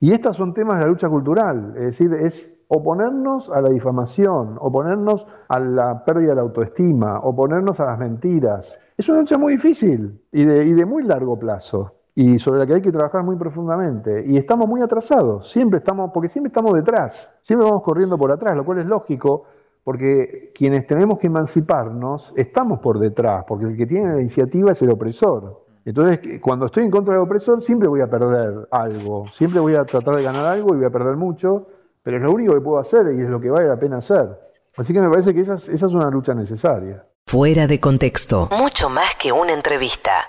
Y 0.00 0.10
estos 0.10 0.36
son 0.36 0.52
temas 0.52 0.78
de 0.78 0.80
la 0.80 0.88
lucha 0.88 1.08
cultural, 1.08 1.74
es 1.76 1.84
decir, 1.84 2.12
es 2.12 2.53
oponernos 2.68 3.50
a 3.50 3.60
la 3.60 3.68
difamación, 3.68 4.56
oponernos 4.60 5.26
a 5.48 5.60
la 5.60 6.04
pérdida 6.04 6.30
de 6.30 6.34
la 6.36 6.42
autoestima, 6.42 7.18
oponernos 7.20 7.78
a 7.80 7.86
las 7.86 7.98
mentiras. 7.98 8.78
Es 8.96 9.08
una 9.08 9.20
lucha 9.20 9.38
muy 9.38 9.54
difícil 9.54 10.20
y 10.32 10.44
de, 10.44 10.64
y 10.64 10.72
de 10.72 10.84
muy 10.84 11.02
largo 11.02 11.38
plazo 11.38 11.92
y 12.14 12.38
sobre 12.38 12.60
la 12.60 12.66
que 12.66 12.74
hay 12.74 12.80
que 12.80 12.92
trabajar 12.92 13.24
muy 13.24 13.36
profundamente. 13.36 14.22
Y 14.26 14.36
estamos 14.36 14.68
muy 14.68 14.80
atrasados, 14.82 15.50
siempre 15.50 15.78
estamos, 15.78 16.10
porque 16.12 16.28
siempre 16.28 16.48
estamos 16.48 16.72
detrás, 16.74 17.32
siempre 17.42 17.66
vamos 17.66 17.82
corriendo 17.82 18.16
por 18.16 18.30
atrás, 18.30 18.56
lo 18.56 18.64
cual 18.64 18.78
es 18.78 18.86
lógico, 18.86 19.44
porque 19.82 20.52
quienes 20.54 20.86
tenemos 20.86 21.18
que 21.18 21.26
emanciparnos 21.26 22.32
estamos 22.36 22.80
por 22.80 22.98
detrás, 22.98 23.44
porque 23.46 23.66
el 23.66 23.76
que 23.76 23.86
tiene 23.86 24.14
la 24.14 24.20
iniciativa 24.20 24.72
es 24.72 24.82
el 24.82 24.90
opresor. 24.90 25.64
Entonces, 25.84 26.40
cuando 26.40 26.66
estoy 26.66 26.84
en 26.84 26.90
contra 26.90 27.14
del 27.14 27.24
opresor, 27.24 27.60
siempre 27.60 27.88
voy 27.88 28.00
a 28.00 28.08
perder 28.08 28.68
algo, 28.70 29.26
siempre 29.28 29.60
voy 29.60 29.74
a 29.74 29.84
tratar 29.84 30.16
de 30.16 30.22
ganar 30.22 30.46
algo 30.46 30.74
y 30.74 30.78
voy 30.78 30.86
a 30.86 30.90
perder 30.90 31.16
mucho, 31.16 31.66
pero 32.04 32.18
es 32.18 32.22
lo 32.22 32.30
único 32.30 32.52
que 32.52 32.60
puedo 32.60 32.78
hacer 32.78 33.06
y 33.16 33.22
es 33.22 33.28
lo 33.28 33.40
que 33.40 33.50
vale 33.50 33.66
la 33.66 33.76
pena 33.76 33.96
hacer. 33.96 34.28
Así 34.76 34.92
que 34.92 35.00
me 35.00 35.08
parece 35.08 35.32
que 35.34 35.40
esa, 35.40 35.54
esa 35.54 35.72
es 35.72 35.82
una 35.82 36.10
lucha 36.10 36.34
necesaria. 36.34 37.04
Fuera 37.26 37.66
de 37.66 37.80
contexto. 37.80 38.48
Mucho 38.52 38.90
más 38.90 39.14
que 39.16 39.32
una 39.32 39.54
entrevista. 39.54 40.28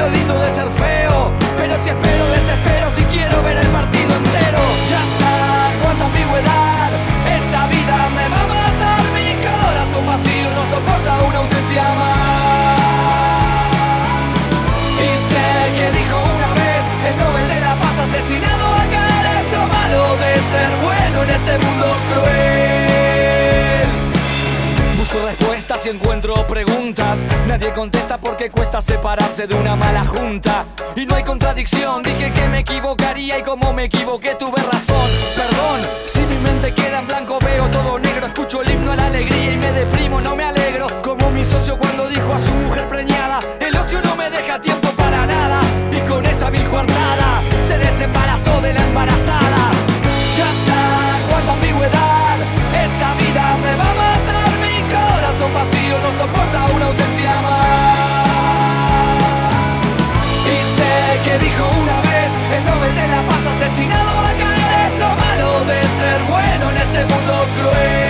lo 0.00 0.08
lindo 0.08 0.34
de 0.40 0.50
ser 0.50 0.68
feo. 0.70 1.30
Pero 1.58 1.74
si 1.82 1.88
espero, 1.90 2.24
desespero, 2.36 2.86
si 2.96 3.02
quiero 3.12 3.42
ver 3.42 3.58
el 3.58 3.66
partido 3.68 4.12
entero. 4.22 4.62
Ya 4.90 5.00
está, 5.10 5.32
cuánta 5.82 6.04
ambigüedad. 6.06 6.88
Esta 7.38 7.60
vida 7.74 7.96
me 8.16 8.26
va 8.32 8.40
a 8.44 8.48
matar. 8.56 9.02
Mi 9.16 9.30
corazón 9.44 10.04
vacío 10.06 10.48
no 10.56 10.64
soporta 10.72 11.12
una 11.28 11.38
ausencia 11.44 11.84
más. 12.00 12.30
Y 15.06 15.10
sé 15.28 15.46
que 15.76 15.86
dijo 15.98 16.16
una 16.36 16.50
vez 16.60 16.82
el 17.08 17.14
Nobel 17.20 17.46
de 17.52 17.60
la 17.66 17.74
Paz 17.82 17.96
asesinado 18.06 18.66
acá 18.84 19.06
es 19.40 19.46
lo 19.52 19.62
malo 19.76 20.02
de 20.22 20.32
ser 20.52 20.70
bueno 20.86 21.16
en 21.24 21.30
este 21.38 21.52
mundo 21.64 21.86
cruel. 22.08 22.49
Y 25.70 25.88
encuentro 25.88 26.34
preguntas. 26.48 27.20
Nadie 27.46 27.72
contesta 27.72 28.18
porque 28.18 28.50
cuesta 28.50 28.80
separarse 28.80 29.46
de 29.46 29.54
una 29.54 29.76
mala 29.76 30.04
junta. 30.04 30.64
Y 30.96 31.06
no 31.06 31.14
hay 31.14 31.22
contradicción, 31.22 32.02
dije 32.02 32.32
que 32.32 32.48
me 32.48 32.58
equivocaría 32.58 33.38
y 33.38 33.42
como 33.42 33.72
me 33.72 33.84
equivoqué 33.84 34.34
tuve 34.34 34.60
razón. 34.60 35.08
Perdón, 35.36 35.80
si 36.06 36.22
mi 36.22 36.34
mente 36.38 36.74
queda 36.74 36.98
en 36.98 37.06
blanco 37.06 37.38
veo 37.38 37.68
todo 37.68 38.00
negro, 38.00 38.26
escucho 38.26 38.62
el 38.62 38.70
himno 38.72 38.90
a 38.90 38.96
la 38.96 39.06
alegría 39.06 39.52
y 39.52 39.56
me 39.58 39.72
deprimo, 39.72 40.20
no 40.20 40.34
me 40.34 40.42
alegro. 40.42 40.88
Como 41.02 41.30
mi 41.30 41.44
socio 41.44 41.78
cuando 41.78 42.08
dijo 42.08 42.34
a 42.34 42.40
su 42.40 42.50
mujer 42.50 42.88
preñada, 42.88 43.38
el 43.60 43.74
ocio 43.76 44.02
no 44.02 44.16
me 44.16 44.28
deja 44.28 44.60
tiempo 44.60 44.88
para 44.96 45.24
nada. 45.24 45.60
Y 45.92 46.00
con 46.10 46.26
esa 46.26 46.50
mil 46.50 46.64
coartada 46.64 47.40
se 47.62 47.78
desembarazó 47.78 48.60
de 48.60 48.74
la 48.74 48.82
embarazada. 48.82 49.70
Ya 50.36 50.50
está, 50.50 51.30
cuánta 51.30 51.52
ambigüedad, 51.52 52.38
esta 52.74 53.14
vida 53.14 53.56
me 53.62 53.76
va 53.76 53.90
a 53.90 53.94
matar, 53.94 54.19
corazón 55.40 55.54
vacío 55.54 55.98
no 56.00 56.12
soporta 56.12 56.66
una 56.74 56.86
ausencia 56.86 57.32
más. 57.40 57.76
Y 60.44 60.56
sé 60.76 61.20
que 61.24 61.38
dijo 61.38 61.64
una 61.82 62.00
vez 62.02 62.30
el 62.56 62.64
Nobel 62.64 62.94
de 62.94 63.08
la 63.08 63.22
Paz 63.22 63.46
asesinado 63.56 64.20
acá 64.20 64.54
es 64.86 64.98
lo 64.98 65.08
malo 65.16 65.64
de 65.64 65.82
ser 65.82 66.22
bueno 66.24 66.70
en 66.70 66.76
este 66.76 67.14
mundo 67.14 67.46
cruel. 67.56 68.09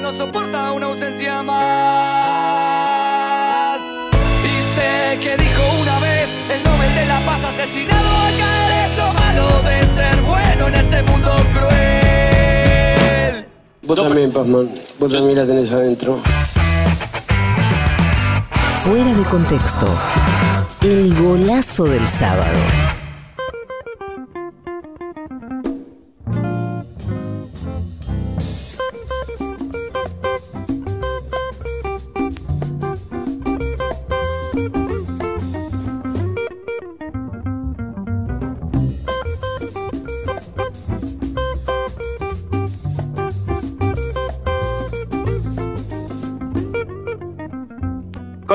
no 0.00 0.12
soporta 0.12 0.72
una 0.72 0.86
ausencia 0.86 1.42
más. 1.42 1.70
Y 4.44 4.62
sé 4.62 5.18
que 5.20 5.36
dijo 5.36 5.62
una 5.82 5.98
vez 6.00 6.28
el 6.50 6.62
Nobel 6.64 6.94
de 6.94 7.06
la 7.06 7.20
Paz 7.20 7.44
asesinado 7.44 8.08
acá 8.08 8.86
es 8.86 8.96
lo 8.96 9.12
malo 9.12 9.62
de 9.62 9.86
ser 9.86 10.20
bueno 10.22 10.68
en 10.68 10.74
este 10.74 11.02
mundo 11.02 11.30
cruel. 11.52 13.46
Vos 13.82 13.96
también, 13.96 14.32
Pazman. 14.32 14.68
Vos 14.98 15.12
también 15.12 15.36
la 15.38 15.46
tenés 15.46 15.70
adentro. 15.72 16.20
Fuera 18.82 19.12
de 19.14 19.24
contexto. 19.24 19.86
El 20.82 21.14
golazo 21.14 21.84
del 21.84 22.06
sábado. 22.06 22.58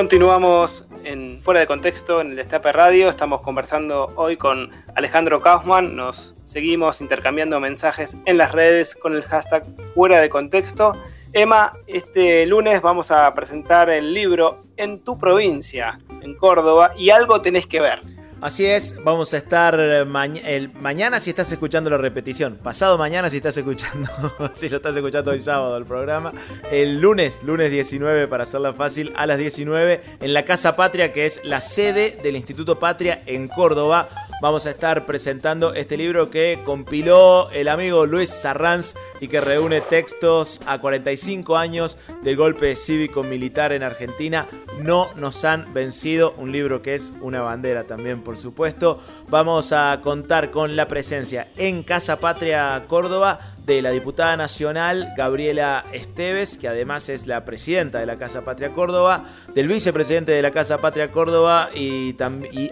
Continuamos 0.10 0.86
en 1.04 1.40
Fuera 1.40 1.60
de 1.60 1.68
Contexto 1.68 2.20
en 2.20 2.32
el 2.32 2.36
Destape 2.36 2.72
Radio. 2.72 3.10
Estamos 3.10 3.42
conversando 3.42 4.12
hoy 4.16 4.38
con 4.38 4.72
Alejandro 4.96 5.40
Kaufman. 5.40 5.96
Nos 5.96 6.34
seguimos 6.46 7.00
intercambiando 7.00 7.60
mensajes 7.60 8.18
en 8.26 8.40
las 8.40 8.52
redes 8.52 8.96
con 8.96 9.14
el 9.14 9.22
hashtag 9.22 9.66
Fuera 9.94 10.20
de 10.20 10.28
Contexto. 10.32 10.94
Emma, 11.32 11.74
este 11.86 12.48
lunes 12.48 12.82
vamos 12.82 13.12
a 13.12 13.32
presentar 13.36 13.92
el 13.92 14.12
libro 14.12 14.62
En 14.78 15.04
tu 15.04 15.20
provincia, 15.20 16.00
en 16.24 16.36
Córdoba, 16.36 16.92
y 16.98 17.12
algo 17.12 17.44
tenés 17.44 17.68
que 17.68 17.80
ver. 17.80 18.02
Así 18.42 18.66
es, 18.66 18.96
vamos 19.04 19.34
a 19.34 19.38
estar 19.38 19.78
el, 19.78 20.72
mañana 20.74 21.20
si 21.20 21.32
estás 21.32 21.52
escuchando 21.52 21.90
la 21.90 21.98
repetición, 21.98 22.58
pasado 22.64 22.98
mañana 22.98 23.30
si 23.30 23.36
estás 23.36 23.58
escuchando, 23.58 24.10
si 24.54 24.70
lo 24.70 24.78
estás 24.78 24.96
escuchando 24.96 25.32
hoy 25.32 25.42
sábado 25.42 25.76
el 25.76 25.84
programa, 25.84 26.32
el 26.72 27.02
lunes, 27.02 27.44
lunes 27.44 27.70
19 27.70 28.30
para 28.30 28.44
hacerla 28.44 28.72
fácil, 28.72 29.12
a 29.18 29.26
las 29.26 29.40
19 29.40 30.02
en 30.22 30.34
la 30.34 30.46
Casa 30.46 30.78
Patria, 30.78 31.12
que 31.12 31.26
es 31.26 31.42
la 31.44 31.60
sede 31.60 32.18
del 32.24 32.38
Instituto 32.38 32.80
Patria 32.80 33.24
en 33.26 33.50
Córdoba. 33.50 34.08
Vamos 34.42 34.66
a 34.68 34.70
estar 34.70 35.06
presentando 35.06 35.74
este 35.74 35.98
libro 35.98 36.30
que 36.30 36.62
compiló 36.64 37.50
el 37.52 37.68
amigo 37.68 38.06
Luis 38.06 38.30
Sarranz 38.30 38.94
y 39.20 39.28
que 39.28 39.42
reúne 39.42 39.82
textos 39.82 40.62
a 40.66 40.80
45 40.80 41.58
años 41.58 41.98
del 42.24 42.38
golpe 42.38 42.78
cívico-militar 42.78 43.74
en 43.74 43.84
Argentina. 43.84 44.48
No 44.80 45.10
nos 45.18 45.44
han 45.44 45.74
vencido, 45.74 46.34
un 46.38 46.54
libro 46.54 46.82
que 46.82 46.96
es 46.96 47.14
una 47.20 47.42
bandera 47.42 47.84
también, 47.84 48.24
por 48.30 48.38
supuesto. 48.38 49.00
Vamos 49.30 49.74
a 49.74 50.02
contar 50.04 50.52
con 50.52 50.76
la 50.76 50.88
presencia 50.88 51.48
en 51.58 51.82
Casa 51.82 52.20
Patria 52.20 52.84
Córdoba 52.88 53.40
de 53.70 53.84
la 53.84 53.92
diputada 53.92 54.36
nacional 54.36 55.14
Gabriela 55.16 55.86
Esteves, 55.94 56.58
que 56.58 56.68
además 56.68 57.08
es 57.08 57.28
la 57.28 57.46
presidenta 57.46 58.00
de 58.00 58.08
la 58.08 58.18
Casa 58.18 58.44
Patria 58.44 58.72
Córdoba, 58.72 59.26
del 59.54 59.68
vicepresidente 59.68 60.32
de 60.32 60.42
la 60.42 60.50
Casa 60.50 60.80
Patria 60.80 61.12
Córdoba 61.12 61.70
y, 61.76 62.16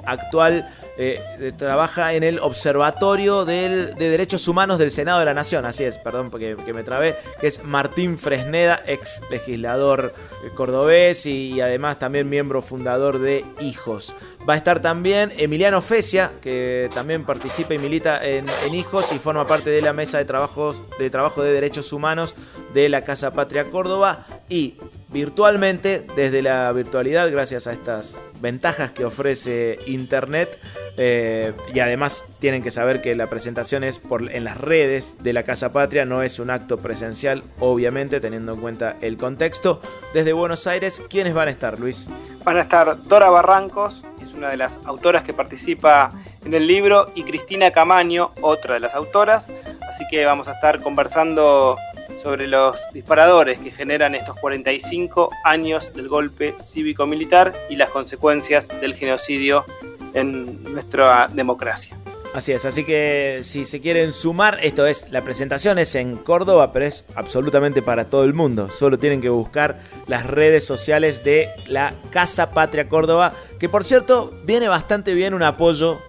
actual 0.04 0.68
eh, 0.98 1.54
trabaja 1.56 2.14
en 2.14 2.24
el 2.24 2.40
Observatorio 2.40 3.46
del, 3.46 3.94
de 3.94 4.10
Derechos 4.10 4.48
Humanos 4.48 4.80
del 4.80 4.90
Senado 4.90 5.20
de 5.20 5.26
la 5.26 5.36
Nación, 5.36 5.66
así 5.66 5.84
es, 5.84 6.00
perdón 6.00 6.32
porque 6.32 6.58
que 6.66 6.74
me 6.74 6.82
trabé, 6.82 7.16
que 7.40 7.46
es 7.46 7.64
Martín 7.64 8.18
Fresneda, 8.18 8.82
ex 8.88 9.22
legislador 9.30 10.16
cordobés 10.56 11.28
y, 11.28 11.62
además 11.62 12.00
también 12.00 12.28
miembro 12.28 12.64
fundador 12.64 13.20
de 13.20 13.46
Hijos. 13.60 14.16
Va 14.50 14.54
a 14.54 14.58
estar 14.58 14.82
también 14.82 15.32
Emiliano 15.38 15.82
Fecia, 15.84 16.32
que 16.42 16.90
también 16.96 17.24
participa 17.24 17.76
y 17.76 17.78
milita 17.78 18.26
en, 18.26 18.46
en, 18.66 18.74
Hijos 18.74 19.12
y 19.12 19.20
forma 19.20 19.46
parte 19.46 19.70
de 19.70 19.82
la 19.82 19.94
mesa 19.94 20.18
de, 20.18 20.26
trabajos, 20.26 20.84
de 21.00 21.10
trabajo 21.10 21.44
de 21.44 21.54
derechos 21.54 21.94
humanos 21.94 22.36
de 22.74 22.90
la 22.90 23.04
Casa 23.04 23.32
Patria 23.32 23.66
Córdoba. 23.66 24.26
Y 24.50 24.76
virtualmente, 25.10 26.06
desde 26.16 26.42
la 26.42 26.72
virtualidad, 26.72 27.32
gracias 27.32 27.68
a 27.68 27.74
estas 27.74 28.18
ventajas 28.42 28.92
que 28.92 29.06
ofrece 29.06 29.80
Internet, 29.86 30.60
eh, 31.00 31.54
y 31.74 31.80
además 31.80 32.26
tienen 32.40 32.64
que 32.64 32.72
saber 32.72 33.02
que 33.02 33.14
la 33.16 33.30
presentación 33.30 33.84
es 33.84 34.00
por, 34.00 34.32
en 34.32 34.44
las 34.44 34.58
redes 34.58 35.18
de 35.22 35.32
la 35.32 35.44
Casa 35.44 35.72
Patria, 35.72 36.06
no 36.06 36.24
es 36.24 36.40
un 36.40 36.50
acto 36.50 36.78
presencial, 36.78 37.44
obviamente, 37.60 38.20
teniendo 38.20 38.54
en 38.54 38.62
cuenta 38.62 38.98
el 39.02 39.18
contexto. 39.18 39.80
Desde 40.14 40.34
Buenos 40.34 40.66
Aires, 40.66 41.04
¿quiénes 41.08 41.36
van 41.36 41.50
a 41.50 41.52
estar, 41.52 41.80
Luis? 41.80 42.08
Van 42.44 42.58
a 42.58 42.62
estar 42.62 43.04
Dora 43.04 43.30
Barrancos, 43.30 44.04
una 44.38 44.50
de 44.50 44.58
las 44.58 44.80
autoras 44.86 45.24
que 45.24 45.34
participa 45.34 46.12
en 46.46 46.54
el 46.54 46.68
libro, 46.68 47.12
y 47.16 47.24
Cristina 47.24 47.72
Camaño, 47.72 48.32
otra 48.42 48.76
de 48.76 48.80
las 48.80 48.94
autoras. 48.94 49.50
Así 49.90 50.06
que 50.10 50.26
vamos 50.26 50.48
a 50.48 50.54
estar 50.54 50.82
conversando 50.82 51.78
sobre 52.22 52.48
los 52.48 52.78
disparadores 52.94 53.60
que 53.60 53.72
generan 53.72 54.16
estos 54.16 54.38
45 54.38 55.30
años 55.44 55.94
del 55.94 56.08
golpe 56.08 56.56
cívico-militar 56.62 57.54
y 57.70 57.76
las 57.76 57.90
consecuencias 57.90 58.68
del 58.68 58.96
genocidio 58.96 59.66
en 60.14 60.64
nuestra 60.64 61.28
democracia. 61.28 61.98
Así 62.38 62.52
es, 62.52 62.66
así 62.66 62.84
que 62.84 63.40
si 63.42 63.66
se 63.66 63.82
quieren 63.82 64.12
sumar, 64.12 64.60
esto 64.62 64.86
es, 64.86 65.10
la 65.10 65.24
presentación 65.24 65.80
es 65.80 65.96
en 65.96 66.18
Córdoba, 66.18 66.72
pero 66.72 66.86
es 66.86 67.04
absolutamente 67.16 67.82
para 67.82 68.12
todo 68.12 68.26
el 68.26 68.36
mundo. 68.36 68.70
Solo 68.70 69.00
tienen 69.00 69.22
que 69.22 69.30
buscar 69.30 69.80
las 70.06 70.24
redes 70.24 70.64
sociales 70.64 71.24
de 71.24 71.50
la 71.66 71.96
Casa 72.12 72.52
Patria 72.52 72.88
Córdoba, 72.88 73.34
que 73.58 73.70
por 73.70 73.84
cierto 73.84 74.36
viene 74.44 74.68
bastante 74.68 75.16
bien 75.16 75.34
un 75.34 75.42
apoyo 75.42 76.00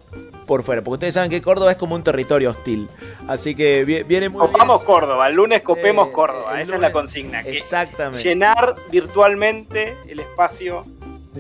por 0.44 0.64
fuera. 0.64 0.84
Porque 0.84 0.96
ustedes 0.96 1.14
saben 1.14 1.30
que 1.30 1.40
Córdoba 1.40 1.70
es 1.70 1.78
como 1.78 1.94
un 1.94 2.02
territorio 2.02 2.50
hostil. 2.50 2.90
Así 3.26 3.54
que 3.54 3.84
viene 4.06 4.28
muy 4.28 4.40
Copamos 4.40 4.84
Córdoba, 4.84 5.28
el 5.28 5.34
lunes 5.34 5.62
copemos 5.62 6.10
Córdoba. 6.10 6.60
Esa 6.60 6.74
es 6.74 6.80
la 6.82 6.92
consigna. 6.92 7.40
Exactamente. 7.40 8.22
Llenar 8.22 8.76
virtualmente 8.90 9.96
el 10.06 10.20
espacio 10.20 10.82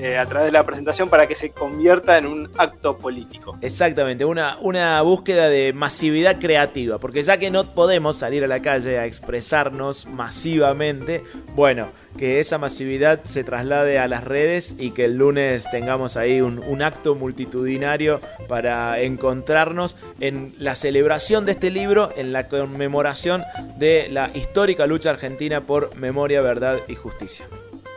a 0.04 0.26
través 0.26 0.46
de 0.46 0.52
la 0.52 0.64
presentación 0.64 1.08
para 1.08 1.26
que 1.26 1.34
se 1.34 1.50
convierta 1.50 2.18
en 2.18 2.26
un 2.26 2.50
acto 2.56 2.98
político. 2.98 3.56
Exactamente, 3.60 4.24
una, 4.24 4.58
una 4.60 5.00
búsqueda 5.02 5.48
de 5.48 5.72
masividad 5.72 6.38
creativa, 6.38 6.98
porque 6.98 7.22
ya 7.22 7.38
que 7.38 7.50
no 7.50 7.64
podemos 7.74 8.16
salir 8.16 8.44
a 8.44 8.46
la 8.46 8.60
calle 8.60 8.98
a 8.98 9.06
expresarnos 9.06 10.06
masivamente, 10.06 11.24
bueno, 11.54 11.88
que 12.16 12.40
esa 12.40 12.58
masividad 12.58 13.20
se 13.24 13.44
traslade 13.44 13.98
a 13.98 14.08
las 14.08 14.24
redes 14.24 14.74
y 14.78 14.90
que 14.90 15.04
el 15.04 15.16
lunes 15.16 15.68
tengamos 15.70 16.16
ahí 16.16 16.40
un, 16.40 16.58
un 16.58 16.82
acto 16.82 17.14
multitudinario 17.14 18.20
para 18.48 19.00
encontrarnos 19.00 19.96
en 20.20 20.54
la 20.58 20.74
celebración 20.74 21.46
de 21.46 21.52
este 21.52 21.70
libro, 21.70 22.10
en 22.16 22.32
la 22.32 22.48
conmemoración 22.48 23.44
de 23.78 24.08
la 24.10 24.30
histórica 24.34 24.86
lucha 24.86 25.10
argentina 25.10 25.60
por 25.60 25.96
memoria, 25.96 26.40
verdad 26.40 26.80
y 26.88 26.94
justicia. 26.94 27.46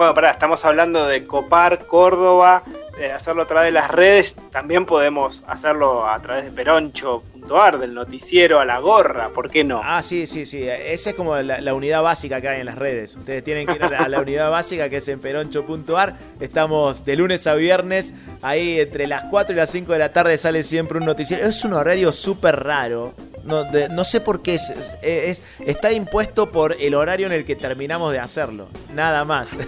Bueno, 0.01 0.15
pará, 0.15 0.31
estamos 0.31 0.65
hablando 0.65 1.05
de 1.05 1.27
copar 1.27 1.85
Córdoba, 1.85 2.63
de 2.97 3.11
hacerlo 3.11 3.43
a 3.43 3.45
través 3.45 3.67
de 3.67 3.79
las 3.79 3.91
redes, 3.91 4.35
también 4.51 4.87
podemos 4.87 5.43
hacerlo 5.45 6.09
a 6.09 6.19
través 6.23 6.45
de 6.45 6.49
peroncho.ar, 6.49 7.77
del 7.77 7.93
noticiero 7.93 8.59
a 8.59 8.65
la 8.65 8.79
gorra, 8.79 9.29
¿por 9.29 9.51
qué 9.51 9.63
no? 9.63 9.79
Ah, 9.83 10.01
sí, 10.01 10.25
sí, 10.25 10.47
sí, 10.47 10.67
esa 10.67 11.11
es 11.11 11.15
como 11.15 11.37
la, 11.37 11.73
unidad 11.75 12.01
básica 12.01 12.41
que 12.41 12.49
hay 12.49 12.61
en 12.61 12.65
las 12.65 12.79
redes. 12.79 13.15
Ustedes 13.15 13.43
tienen 13.43 13.67
que 13.67 13.73
ir 13.73 13.83
a 13.83 14.09
la, 14.09 14.19
unidad 14.21 14.49
básica 14.49 14.89
que 14.89 14.97
es 14.97 15.07
en 15.07 15.19
peroncho.ar. 15.19 16.15
Estamos 16.39 17.05
de 17.05 17.15
lunes 17.15 17.45
a 17.45 17.53
viernes, 17.53 18.15
ahí 18.41 18.79
entre 18.79 19.05
las 19.05 19.25
4 19.25 19.53
y 19.53 19.55
las 19.55 19.69
5 19.69 19.93
de 19.93 19.99
la 19.99 20.11
tarde 20.11 20.35
sale 20.39 20.63
siempre 20.63 20.97
un 20.97 21.05
noticiero. 21.05 21.47
Es 21.47 21.63
un 21.63 21.73
horario 21.73 22.11
súper 22.11 22.55
raro 22.63 23.13
no, 23.43 24.03
sé 24.03 24.21
por 24.21 24.41
qué 24.41 24.55
es, 24.55 25.41
está 25.65 25.91
impuesto 25.91 26.49
por 26.49 26.75
el 26.79 26.95
horario 26.95 27.27
en 27.27 27.33
el 27.33 27.45
que 27.45 27.55
terminamos 27.55 28.11
de 28.13 28.19
hacerlo. 28.19 28.67
Nada 28.93 29.25
más. 29.25 29.51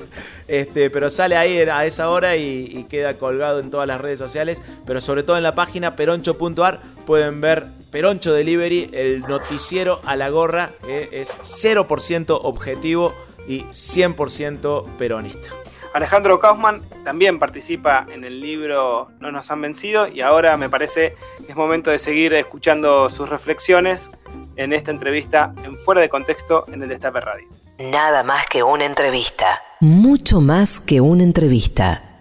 Este, 0.46 0.90
pero 0.90 1.10
sale 1.10 1.38
ahí 1.38 1.58
a 1.58 1.86
esa 1.86 2.10
hora 2.10 2.36
y, 2.36 2.86
queda 2.90 3.14
colgado 3.14 3.62
en 3.62 3.72
todas 3.72 3.88
las 3.88 4.02
redes 4.02 4.20
sociales. 4.20 4.62
Pero 4.86 5.00
sobre 5.00 5.24
todo 5.24 5.38
en 5.38 5.44
la 5.44 5.56
página 5.56 5.96
peroncho.ar 5.96 6.82
pueden 7.06 7.40
ver 7.40 7.68
Peroncho 7.90 8.34
Delivery, 8.34 8.90
el 8.92 9.22
noticiero 9.22 10.02
a 10.04 10.18
la 10.18 10.30
gorra, 10.30 10.72
que 10.86 11.10
es 11.14 11.36
0% 11.38 12.40
objetivo 12.44 13.14
y 13.48 13.62
100% 13.62 14.98
peronista. 14.98 15.63
Alejandro 15.94 16.40
Kaufman 16.40 16.82
también 17.04 17.38
participa 17.38 18.08
en 18.12 18.24
el 18.24 18.42
libro 18.42 19.12
No 19.20 19.32
nos 19.32 19.52
han 19.52 19.62
vencido 19.62 20.08
y 20.08 20.22
ahora 20.22 20.58
me 20.58 20.68
parece 20.70 21.16
es 21.48 21.56
momento 21.56 21.92
de 21.92 22.00
seguir 22.00 22.34
escuchando 22.34 23.10
sus 23.12 23.30
reflexiones 23.30 24.10
en 24.56 24.74
esta 24.74 24.92
entrevista 24.92 25.54
en 25.64 25.78
Fuera 25.78 26.02
de 26.02 26.10
Contexto 26.10 26.66
en 26.72 26.82
el 26.82 26.90
Destape 26.90 27.22
Radio. 27.22 27.48
Nada 27.78 28.24
más 28.24 28.48
que 28.48 28.64
una 28.64 28.86
entrevista. 28.86 29.62
Mucho 29.82 30.42
más 30.42 30.80
que 30.80 31.02
una 31.02 31.24
entrevista. 31.24 32.13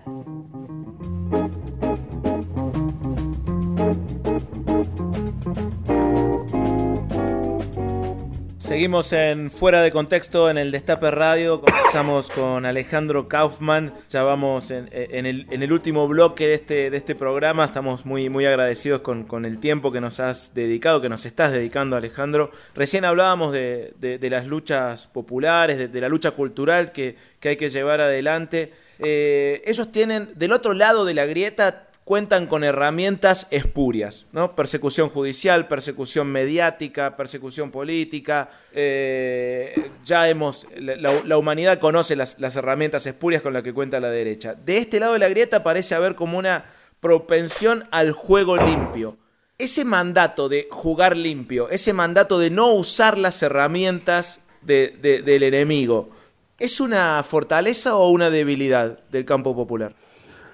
Seguimos 8.73 9.13
en 9.13 9.51
Fuera 9.51 9.83
de 9.83 9.91
Contexto 9.91 10.49
en 10.49 10.57
el 10.57 10.71
Destape 10.71 11.11
Radio. 11.11 11.61
Comenzamos 11.61 12.31
con 12.31 12.65
Alejandro 12.65 13.29
Kaufman. 13.29 13.93
Ya 14.09 14.23
vamos 14.23 14.71
en, 14.71 14.89
el, 14.91 15.73
último 15.75 16.09
bloque 16.09 16.47
de 16.47 16.55
este, 16.55 16.89
de 16.89 16.97
este 16.97 17.15
programa. 17.15 17.67
Estamos 17.67 18.07
muy, 18.07 18.31
muy 18.31 18.47
agradecidos 18.47 19.03
con, 19.03 19.45
el 19.45 19.59
tiempo 19.59 19.93
que 19.93 20.01
nos 20.01 20.21
has 20.21 20.55
dedicado, 20.55 21.03
que 21.03 21.11
nos 21.11 21.27
estás 21.27 21.53
dedicando, 21.53 21.99
Alejandro. 21.99 22.51
Recién 22.75 23.05
hablábamos 23.05 23.53
de, 23.53 24.19
las 24.31 24.47
luchas 24.47 25.07
populares, 25.07 25.93
de, 25.93 26.01
la 26.01 26.09
lucha 26.09 26.31
cultural 26.31 26.93
que, 26.93 27.17
hay 27.45 27.57
que 27.59 27.69
llevar 27.69 28.01
adelante. 28.01 28.73
Eh, 29.01 29.63
ellos 29.67 29.93
tienen, 29.93 30.31
del 30.35 30.51
otro 30.51 30.73
lado 30.73 31.05
de 31.05 31.13
la 31.13 31.27
grieta, 31.27 31.89
cuentan 32.05 32.47
con 32.47 32.65
herramientas 32.65 33.47
espurias, 33.51 34.27
¿no? 34.33 34.57
Persecución 34.57 35.09
judicial, 35.09 35.69
persecución 35.69 36.29
mediática, 36.29 37.17
persecución 37.17 37.71
política. 37.71 38.51
Eh, 38.73 39.91
ya 40.05 40.29
hemos, 40.29 40.67
la, 40.77 41.39
humanidad 41.39 41.79
conoce 41.79 42.17
las, 42.17 42.57
herramientas 42.57 43.07
espurias 43.07 43.43
con 43.43 43.53
las 43.53 43.63
que 43.63 43.73
cuenta 43.73 44.01
la 44.01 44.11
derecha. 44.11 44.55
De 44.55 44.79
este 44.79 44.99
lado 44.99 45.13
de 45.13 45.21
la 45.21 45.29
grieta 45.29 45.63
parece 45.63 45.95
haber 45.95 46.15
como 46.15 46.39
una 46.39 46.65
propensión 47.01 47.87
al 47.91 48.13
juego 48.13 48.57
limpio. 48.57 49.17
Ese 49.59 49.85
mandato 49.85 50.49
de 50.49 50.67
jugar 50.71 51.17
limpio, 51.17 51.69
ese 51.71 51.93
mandato 51.93 52.39
de 52.41 52.51
no 52.51 52.73
usar 52.73 53.17
las 53.17 53.41
herramientas 53.43 54.41
del 54.63 55.43
enemigo, 55.43 56.11
¿es 56.59 56.81
una 56.81 57.23
fortaleza 57.23 57.95
o 57.95 58.09
una 58.09 58.31
debilidad 58.31 58.99
del 59.11 59.25
campo 59.25 59.55
popular? 59.55 59.95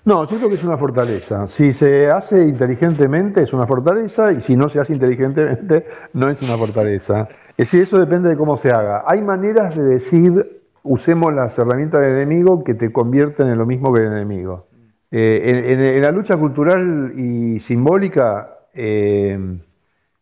No, 0.09 0.27
yo 0.27 0.39
creo 0.39 0.49
que 0.49 0.55
es 0.55 0.65
una 0.65 0.79
fortaleza. 0.79 1.47
Si 1.49 1.71
se 1.71 2.09
hace 2.09 2.43
inteligentemente 2.43 3.43
es 3.43 3.53
una 3.53 3.67
fortaleza 3.67 4.33
y 4.33 4.41
si 4.41 4.57
no 4.57 4.71
se 4.71 4.81
hace 4.81 4.95
inteligentemente 4.95 5.85
no 6.15 6.31
es 6.31 6.41
una 6.41 6.57
fortaleza. 6.57 7.29
Es 7.51 7.71
decir, 7.71 7.83
eso 7.83 7.99
depende 7.99 8.31
de 8.31 8.37
cómo 8.39 8.57
se 8.57 8.71
haga. 8.71 9.05
Hay 9.07 9.21
maneras 9.21 9.77
de 9.77 9.83
decir 9.83 10.63
usemos 10.83 11.35
las 11.35 11.59
herramientas 11.59 12.01
del 12.01 12.13
enemigo 12.13 12.65
que 12.65 12.73
te 12.73 12.91
convierten 12.91 13.49
en 13.49 13.59
lo 13.59 13.67
mismo 13.67 13.93
que 13.93 14.01
el 14.01 14.07
enemigo. 14.07 14.69
Eh, 15.11 15.77
en, 15.95 16.01
la 16.01 16.11
lucha 16.11 16.39
cultural 16.39 17.13
y 17.15 17.61
simbólica, 17.61 18.61
eh, 18.73 19.59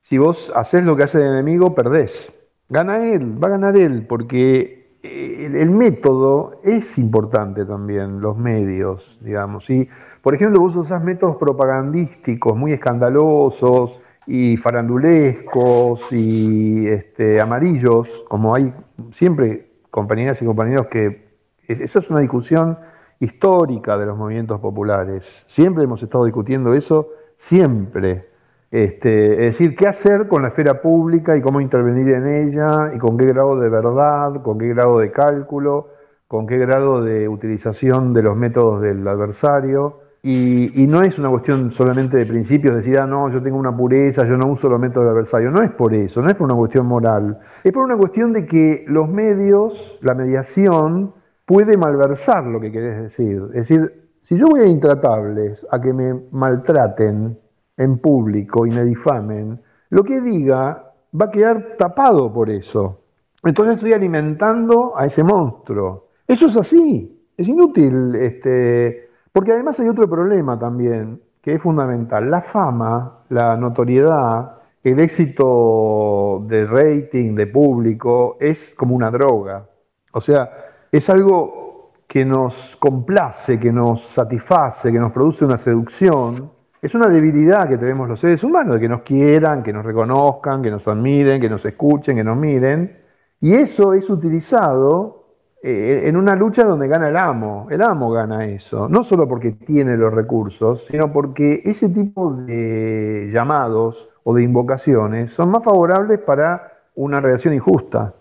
si 0.02 0.18
vos 0.18 0.50
haces 0.56 0.82
lo 0.82 0.96
que 0.96 1.04
hace 1.04 1.18
el 1.18 1.28
enemigo, 1.28 1.76
perdés. 1.76 2.32
Gana 2.68 3.06
él, 3.06 3.40
va 3.40 3.46
a 3.46 3.50
ganar 3.52 3.76
él, 3.76 4.04
porque 4.08 4.85
el, 5.06 5.70
método 5.70 6.60
es 6.62 6.98
importante 6.98 7.64
también, 7.64 8.20
los 8.20 8.36
medios, 8.36 9.18
digamos. 9.20 9.68
Y, 9.70 9.88
por 10.22 10.34
ejemplo, 10.34 10.60
vos 10.60 10.76
usás 10.76 11.02
métodos 11.02 11.36
propagandísticos 11.36 12.56
muy 12.56 12.72
escandalosos 12.72 14.00
y 14.26 14.56
farandulescos 14.56 16.12
y 16.12 16.88
este, 16.88 17.40
amarillos, 17.40 18.24
como 18.28 18.54
hay 18.54 18.72
siempre 19.10 19.70
compañeras 19.90 20.40
y 20.42 20.44
compañeros 20.44 20.86
que... 20.88 21.26
Esa 21.68 21.98
es 21.98 22.10
una 22.10 22.20
discusión 22.20 22.78
histórica 23.18 23.98
de 23.98 24.06
los 24.06 24.16
movimientos 24.16 24.60
populares. 24.60 25.44
Siempre 25.48 25.84
hemos 25.84 26.02
estado 26.02 26.24
discutiendo 26.24 26.74
eso, 26.74 27.08
siempre. 27.36 28.28
Este, 28.70 29.46
es 29.46 29.58
decir, 29.58 29.76
qué 29.76 29.86
hacer 29.86 30.26
con 30.28 30.42
la 30.42 30.48
esfera 30.48 30.82
pública 30.82 31.36
y 31.36 31.40
cómo 31.40 31.60
intervenir 31.60 32.08
en 32.10 32.26
ella 32.26 32.92
y 32.94 32.98
con 32.98 33.16
qué 33.16 33.26
grado 33.26 33.58
de 33.58 33.68
verdad, 33.68 34.42
con 34.42 34.58
qué 34.58 34.68
grado 34.68 34.98
de 34.98 35.12
cálculo, 35.12 35.88
con 36.26 36.46
qué 36.46 36.58
grado 36.58 37.02
de 37.02 37.28
utilización 37.28 38.12
de 38.12 38.22
los 38.22 38.36
métodos 38.36 38.82
del 38.82 39.06
adversario. 39.06 40.00
Y, 40.22 40.86
no 40.88 41.02
es 41.02 41.20
una 41.20 41.30
cuestión 41.30 41.70
solamente 41.70 42.16
de 42.16 42.26
principios, 42.26 42.74
decir, 42.74 42.98
ah, 42.98 43.06
no, 43.06 43.28
yo 43.28 43.40
tengo 43.40 43.58
una 43.58 43.76
pureza, 43.76 44.26
yo 44.26 44.36
no 44.36 44.48
uso 44.50 44.68
los 44.68 44.80
métodos 44.80 45.04
del 45.04 45.12
adversario. 45.12 45.52
No 45.52 45.62
es 45.62 45.70
por 45.70 45.94
eso, 45.94 46.20
no 46.20 46.28
es 46.28 46.34
por 46.34 46.46
una 46.46 46.56
cuestión 46.56 46.86
moral. 46.86 47.38
Es 47.62 47.72
por 47.72 47.84
una 47.84 47.96
cuestión 47.96 48.32
de 48.32 48.44
que 48.44 48.84
los 48.88 49.08
medios, 49.08 49.96
la 50.02 50.14
mediación, 50.14 51.14
puede 51.44 51.76
malversar 51.76 52.44
lo 52.44 52.60
que 52.60 52.72
querés 52.72 53.02
decir. 53.02 53.40
Es 53.54 53.68
decir, 53.68 54.10
si 54.22 54.36
yo 54.36 54.48
voy 54.48 54.62
a 54.62 54.66
intratables, 54.66 55.64
a 55.70 55.80
que 55.80 55.92
me 55.92 56.20
maltraten, 56.32 57.38
en 57.76 57.98
público 57.98 58.66
y 58.66 58.70
me 58.70 58.84
difamen, 58.84 59.60
lo 59.90 60.02
que 60.02 60.20
diga 60.20 60.92
va 61.18 61.26
a 61.26 61.30
quedar 61.30 61.76
tapado 61.76 62.32
por 62.32 62.50
eso. 62.50 63.00
Entonces 63.42 63.76
estoy 63.76 63.92
alimentando 63.92 64.94
a 64.96 65.06
ese 65.06 65.22
monstruo. 65.22 66.08
Eso 66.26 66.46
es 66.46 66.56
así, 66.56 67.24
es 67.36 67.48
inútil, 67.48 68.14
este, 68.16 69.10
porque 69.32 69.52
además 69.52 69.78
hay 69.78 69.88
otro 69.88 70.08
problema 70.08 70.58
también, 70.58 71.20
que 71.40 71.54
es 71.54 71.62
fundamental. 71.62 72.30
La 72.30 72.40
fama, 72.40 73.20
la 73.28 73.56
notoriedad, 73.56 74.56
el 74.82 74.98
éxito 74.98 76.44
de 76.46 76.66
rating, 76.66 77.34
de 77.34 77.46
público, 77.46 78.36
es 78.40 78.74
como 78.76 78.96
una 78.96 79.10
droga. 79.10 79.68
O 80.12 80.20
sea, 80.20 80.50
es 80.90 81.08
algo 81.10 81.92
que 82.06 82.24
nos 82.24 82.76
complace, 82.76 83.58
que 83.58 83.72
nos 83.72 84.02
satisface, 84.02 84.90
que 84.90 84.98
nos 84.98 85.12
produce 85.12 85.44
una 85.44 85.56
seducción, 85.56 86.50
es 86.82 86.94
una 86.94 87.08
debilidad 87.08 87.68
que 87.68 87.78
tenemos 87.78 88.08
los 88.08 88.20
seres 88.20 88.42
humanos, 88.44 88.74
de 88.74 88.80
que 88.80 88.88
nos 88.88 89.02
quieran, 89.02 89.62
que 89.62 89.72
nos 89.72 89.84
reconozcan, 89.84 90.62
que 90.62 90.70
nos 90.70 90.86
admiren, 90.86 91.40
que 91.40 91.48
nos 91.48 91.64
escuchen, 91.64 92.16
que 92.16 92.24
nos 92.24 92.36
miren. 92.36 92.98
Y 93.40 93.54
eso 93.54 93.94
es 93.94 94.08
utilizado 94.08 95.26
eh, 95.62 96.02
en 96.04 96.16
una 96.16 96.34
lucha 96.36 96.64
donde 96.64 96.88
gana 96.88 97.08
el 97.08 97.16
amo. 97.16 97.66
El 97.70 97.82
amo 97.82 98.10
gana 98.10 98.46
eso, 98.46 98.88
no 98.88 99.02
solo 99.02 99.28
porque 99.28 99.52
tiene 99.52 99.96
los 99.96 100.12
recursos, 100.12 100.86
sino 100.86 101.12
porque 101.12 101.60
ese 101.64 101.88
tipo 101.88 102.32
de 102.32 103.28
llamados 103.32 104.08
o 104.22 104.34
de 104.34 104.42
invocaciones 104.42 105.32
son 105.32 105.50
más 105.50 105.64
favorables 105.64 106.18
para 106.20 106.72
una 106.94 107.20
reacción 107.20 107.54
injusta. 107.54 108.14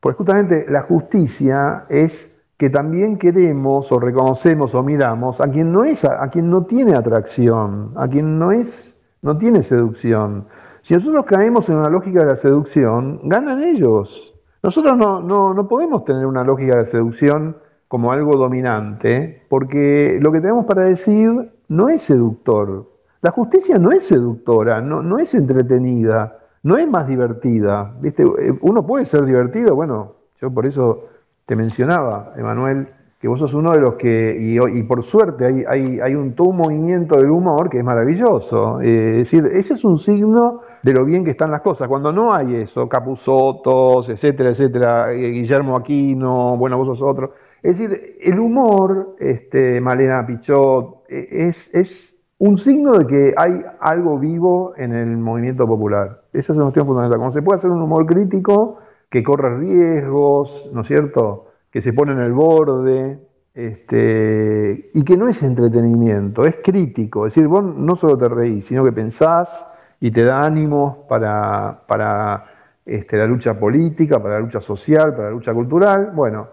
Porque 0.00 0.18
justamente 0.18 0.66
la 0.68 0.82
justicia 0.82 1.84
es 1.88 2.31
que 2.62 2.70
también 2.70 3.18
queremos 3.18 3.90
o 3.90 3.98
reconocemos 3.98 4.72
o 4.76 4.84
miramos 4.84 5.40
a 5.40 5.50
quien 5.50 5.72
no 5.72 5.82
es 5.82 6.04
a, 6.04 6.30
quien 6.30 6.48
no 6.48 6.64
tiene 6.64 6.94
atracción, 6.94 7.90
a 7.96 8.06
quien 8.06 8.38
no 8.38 8.52
es 8.52 8.96
no 9.20 9.36
tiene 9.36 9.64
seducción. 9.64 10.46
Si 10.80 10.94
nosotros 10.94 11.24
caemos 11.24 11.68
en 11.68 11.78
una 11.78 11.88
lógica 11.88 12.20
de 12.20 12.26
la 12.26 12.36
seducción, 12.36 13.18
ganan 13.24 13.60
ellos. 13.64 14.32
Nosotros 14.62 14.96
no, 14.96 15.20
no, 15.20 15.52
no 15.52 15.66
podemos 15.66 16.04
tener 16.04 16.24
una 16.24 16.44
lógica 16.44 16.76
de 16.76 16.82
la 16.82 16.88
seducción 16.88 17.56
como 17.88 18.12
algo 18.12 18.36
dominante, 18.36 19.42
porque 19.48 20.20
lo 20.22 20.30
que 20.30 20.40
tenemos 20.40 20.64
para 20.64 20.84
decir 20.84 21.50
no 21.66 21.88
es 21.88 22.02
seductor. 22.02 22.88
La 23.22 23.32
justicia 23.32 23.76
no 23.76 23.90
es 23.90 24.06
seductora, 24.06 24.80
no, 24.80 25.02
no 25.02 25.18
es 25.18 25.34
entretenida, 25.34 26.38
no 26.62 26.76
es 26.76 26.88
más 26.88 27.08
divertida. 27.08 27.92
¿Viste? 28.00 28.24
Uno 28.60 28.86
puede 28.86 29.04
ser 29.04 29.24
divertido, 29.24 29.74
bueno, 29.74 30.12
yo 30.40 30.48
por 30.48 30.64
eso 30.64 31.08
te 31.52 31.56
mencionaba, 31.56 32.32
Emanuel, 32.38 32.88
que 33.20 33.28
vos 33.28 33.38
sos 33.38 33.52
uno 33.52 33.72
de 33.72 33.80
los 33.80 33.96
que, 33.96 34.34
y, 34.40 34.82
por 34.84 35.02
suerte 35.02 35.44
hay, 35.44 35.64
hay, 35.68 36.00
hay, 36.00 36.14
un, 36.14 36.34
todo 36.34 36.50
movimiento 36.50 37.16
del 37.16 37.30
humor 37.30 37.68
que 37.68 37.76
es 37.76 37.84
maravilloso. 37.84 38.80
Eh, 38.80 39.20
es 39.20 39.30
decir, 39.30 39.50
ese 39.52 39.74
es 39.74 39.84
un 39.84 39.98
signo 39.98 40.62
de 40.82 40.94
lo 40.94 41.04
bien 41.04 41.26
que 41.26 41.32
están 41.32 41.50
las 41.50 41.60
cosas. 41.60 41.88
Cuando 41.88 42.10
no 42.10 42.32
hay 42.32 42.54
eso, 42.54 42.88
Capuzotos, 42.88 44.08
etcétera, 44.08 44.48
etcétera, 44.48 45.12
eh, 45.12 45.28
Guillermo 45.28 45.76
Aquino, 45.76 46.56
bueno, 46.56 46.78
vos 46.78 46.86
sos 46.86 47.02
otro. 47.02 47.34
Es 47.62 47.78
decir, 47.78 48.16
el 48.22 48.40
humor, 48.40 49.16
este, 49.18 49.78
Malena 49.82 50.24
Pichot, 50.26 51.04
e, 51.10 51.48
es, 51.48 51.68
es 51.74 52.16
un 52.38 52.56
signo 52.56 52.92
de 52.92 53.06
que 53.06 53.34
hay 53.36 53.62
algo 53.78 54.18
vivo 54.18 54.72
en 54.78 54.94
el 54.94 55.18
movimiento 55.18 55.66
popular. 55.66 56.22
Esa 56.32 56.54
es 56.54 56.56
una 56.56 56.64
cuestión 56.64 56.86
fundamental. 56.86 57.18
Como 57.18 57.30
se 57.30 57.42
puede 57.42 57.56
hacer 57.56 57.70
un 57.70 57.82
humor 57.82 58.06
crítico 58.06 58.78
que 59.12 59.22
corre 59.22 59.58
riesgos, 59.58 60.70
¿no 60.72 60.80
es 60.80 60.88
cierto? 60.88 61.52
que 61.70 61.80
se 61.80 61.92
pone 61.94 62.12
en 62.12 62.20
el 62.20 62.32
borde, 62.32 63.18
este, 63.54 64.90
y 64.92 65.04
que 65.04 65.16
no 65.16 65.26
es 65.26 65.42
entretenimiento, 65.42 66.44
es 66.44 66.58
crítico. 66.62 67.26
Es 67.26 67.34
decir, 67.34 67.48
vos 67.48 67.64
no 67.64 67.96
solo 67.96 68.16
te 68.18 68.28
reís, 68.28 68.66
sino 68.66 68.84
que 68.84 68.92
pensás 68.92 69.66
y 69.98 70.10
te 70.10 70.22
da 70.22 70.40
ánimos 70.40 70.98
para, 71.08 71.82
para 71.86 72.42
este, 72.84 73.16
la 73.16 73.26
lucha 73.26 73.58
política, 73.58 74.22
para 74.22 74.34
la 74.34 74.40
lucha 74.40 74.60
social, 74.60 75.14
para 75.14 75.28
la 75.28 75.30
lucha 75.30 75.54
cultural. 75.54 76.12
Bueno, 76.14 76.48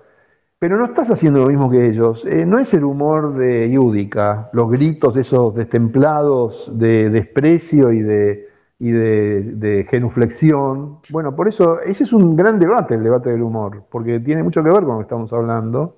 pero 0.57 0.77
no 0.77 0.85
estás 0.85 1.11
haciendo 1.11 1.41
lo 1.41 1.47
mismo 1.47 1.69
que 1.69 1.87
ellos. 1.87 2.23
Eh, 2.25 2.45
no 2.45 2.57
es 2.57 2.73
el 2.73 2.85
humor 2.85 3.35
de 3.35 3.69
Yudica, 3.69 4.49
los 4.53 4.71
gritos 4.71 5.17
esos 5.17 5.53
destemplados 5.53 6.71
de 6.77 7.09
desprecio 7.09 7.91
y 7.91 8.01
de, 8.01 8.49
y 8.79 8.91
de, 8.91 9.85
genuflexión. 9.89 10.99
Bueno, 11.09 11.35
por 11.35 11.47
eso 11.47 11.81
ese 11.81 12.05
es 12.05 12.13
un 12.13 12.35
gran 12.35 12.57
debate, 12.57 12.95
el 12.95 13.03
debate 13.03 13.29
del 13.29 13.43
humor, 13.43 13.83
porque 13.91 14.19
tiene 14.21 14.41
mucho 14.41 14.63
que 14.63 14.69
ver 14.69 14.81
con 14.81 14.93
lo 14.93 14.97
que 14.97 15.03
estamos 15.03 15.31
hablando. 15.33 15.97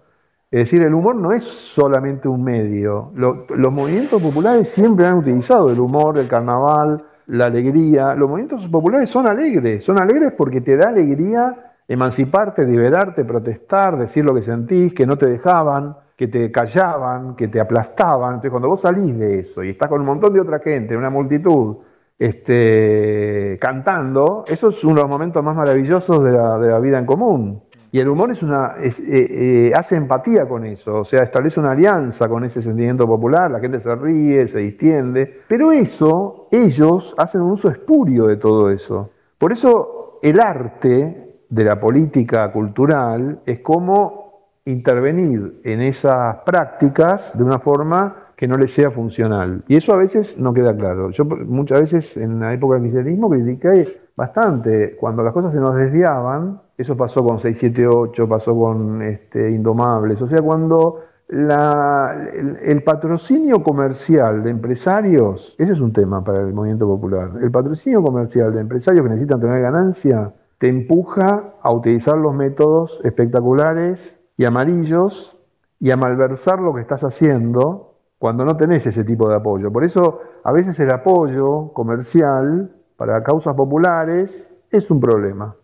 Es 0.49 0.65
decir, 0.65 0.81
el 0.81 0.93
humor 0.93 1.15
no 1.15 1.31
es 1.31 1.43
solamente 1.43 2.27
un 2.27 2.43
medio. 2.43 3.11
los 3.15 3.71
movimientos 3.71 4.21
populares 4.21 4.67
siempre 4.69 5.05
han 5.05 5.19
utilizado 5.19 5.69
el 5.71 5.79
humor, 5.79 6.17
el 6.17 6.27
carnaval, 6.27 7.05
la 7.27 7.45
alegría. 7.45 8.15
Los 8.15 8.29
movimientos 8.29 8.67
populares 8.67 9.09
son 9.09 9.27
alegres, 9.27 9.85
son 9.85 10.01
alegres 10.01 10.33
porque 10.37 10.59
te 10.59 10.75
da 10.75 10.89
alegría 10.89 11.73
emanciparte, 11.87 12.65
liberarte, 12.65 13.23
protestar, 13.23 13.97
decir 13.97 14.25
lo 14.25 14.33
que 14.33 14.43
sentís, 14.43 14.93
que 14.93 15.05
no 15.05 15.17
te 15.17 15.27
dejaban, 15.27 15.95
que 16.17 16.27
te 16.27 16.51
callaban, 16.51 17.35
que 17.35 17.47
te 17.47 17.59
aplastaban. 17.59 18.35
Entonces, 18.35 18.51
cuando 18.51 18.69
vos 18.69 18.81
salís 18.81 19.17
de 19.17 19.39
eso 19.39 19.63
y 19.63 19.71
estás 19.71 19.89
con 19.89 20.01
un 20.01 20.07
montón 20.07 20.33
de 20.33 20.41
otra 20.41 20.59
gente, 20.59 20.97
una 20.97 21.09
multitud, 21.09 21.77
este, 22.21 23.57
cantando, 23.59 24.45
eso 24.47 24.69
es 24.69 24.83
uno 24.83 24.97
de 24.97 25.01
los 25.01 25.09
momentos 25.09 25.43
más 25.43 25.55
maravillosos 25.55 26.23
de 26.23 26.31
la, 26.31 26.79
vida 26.79 26.99
en 26.99 27.07
común. 27.07 27.63
Y 27.91 27.99
el 27.99 28.09
humor 28.09 28.31
es 28.31 28.43
una, 28.43 28.75
eh, 28.79 28.93
eh, 29.07 29.71
hace 29.73 29.95
empatía 29.95 30.47
con 30.47 30.63
eso, 30.63 30.99
o 30.99 31.03
sea, 31.03 31.23
establece 31.23 31.59
una 31.59 31.71
alianza 31.71 32.29
con 32.29 32.43
ese 32.43 32.61
sentimiento 32.61 33.07
popular, 33.07 33.49
la 33.49 33.59
gente 33.59 33.79
se 33.79 33.95
ríe, 33.95 34.47
se 34.47 34.59
distiende, 34.59 35.41
pero 35.47 35.71
eso, 35.71 36.47
ellos 36.51 37.15
hacen 37.17 37.41
un 37.41 37.53
uso 37.53 37.71
espurio 37.71 38.27
de 38.27 38.37
todo 38.37 38.69
eso. 38.69 39.09
Por 39.39 39.51
eso 39.51 40.19
el 40.21 40.39
arte 40.39 41.39
de 41.49 41.63
la 41.63 41.79
política 41.79 42.51
cultural 42.51 43.39
es 43.47 43.61
como 43.61 44.59
intervenir 44.65 45.59
en 45.63 45.81
esas 45.81 46.35
prácticas 46.45 47.35
de 47.35 47.43
una 47.43 47.57
forma 47.57 48.30
que 48.41 48.47
no 48.47 48.55
le 48.55 48.67
sea 48.67 48.89
funcional. 48.89 49.63
Y 49.67 49.75
eso 49.75 49.93
a 49.93 49.97
veces 49.97 50.35
no 50.39 50.51
queda 50.51 50.75
claro. 50.75 51.11
Yo 51.11 51.25
muchas 51.25 51.81
veces 51.81 52.17
en 52.17 52.39
la 52.39 52.51
época 52.51 52.73
del 52.73 52.85
kirchnerismo 52.85 53.29
critiqué 53.29 54.01
bastante 54.15 54.97
cuando 54.99 55.21
las 55.21 55.31
cosas 55.31 55.53
se 55.53 55.59
nos 55.59 55.75
desviaban. 55.75 56.59
Eso 56.75 56.97
pasó 56.97 57.23
con 57.23 57.37
678, 57.37 58.27
pasó 58.27 58.57
con 58.57 59.03
este, 59.03 59.51
Indomables. 59.51 60.19
O 60.23 60.25
sea, 60.25 60.41
cuando 60.41 61.01
el, 61.29 62.81
patrocinio 62.83 63.61
comercial 63.61 64.41
de 64.41 64.49
empresarios, 64.49 65.55
ese 65.59 65.73
es 65.73 65.79
un 65.79 65.93
tema 65.93 66.23
para 66.23 66.41
el 66.41 66.51
movimiento 66.51 66.87
popular, 66.87 67.33
el 67.43 67.51
patrocinio 67.51 68.01
comercial 68.01 68.55
de 68.55 68.61
empresarios 68.61 69.03
que 69.03 69.09
necesitan 69.09 69.39
tener 69.39 69.61
ganancia, 69.61 70.33
te 70.57 70.67
empuja 70.67 71.53
a 71.61 71.71
utilizar 71.71 72.17
los 72.17 72.33
métodos 72.33 72.99
espectaculares 73.03 74.19
y 74.35 74.45
amarillos 74.45 75.37
y 75.79 75.91
a 75.91 75.95
malversar 75.95 76.59
lo 76.59 76.73
que 76.73 76.81
estás 76.81 77.03
haciendo 77.03 77.90
cuando 78.21 78.45
no 78.45 78.55
tenés 78.55 78.85
ese 78.85 79.03
tipo 79.03 79.27
de 79.27 79.37
apoyo. 79.37 79.71
Por 79.71 79.83
eso 79.83 80.19
a 80.43 80.51
veces 80.51 80.79
el 80.79 80.91
apoyo 80.91 81.69
comercial 81.73 82.69
para 82.95 83.23
causas 83.23 83.55
populares 83.55 84.47
es 84.69 84.91
un 84.91 84.99
problema. 84.99 85.55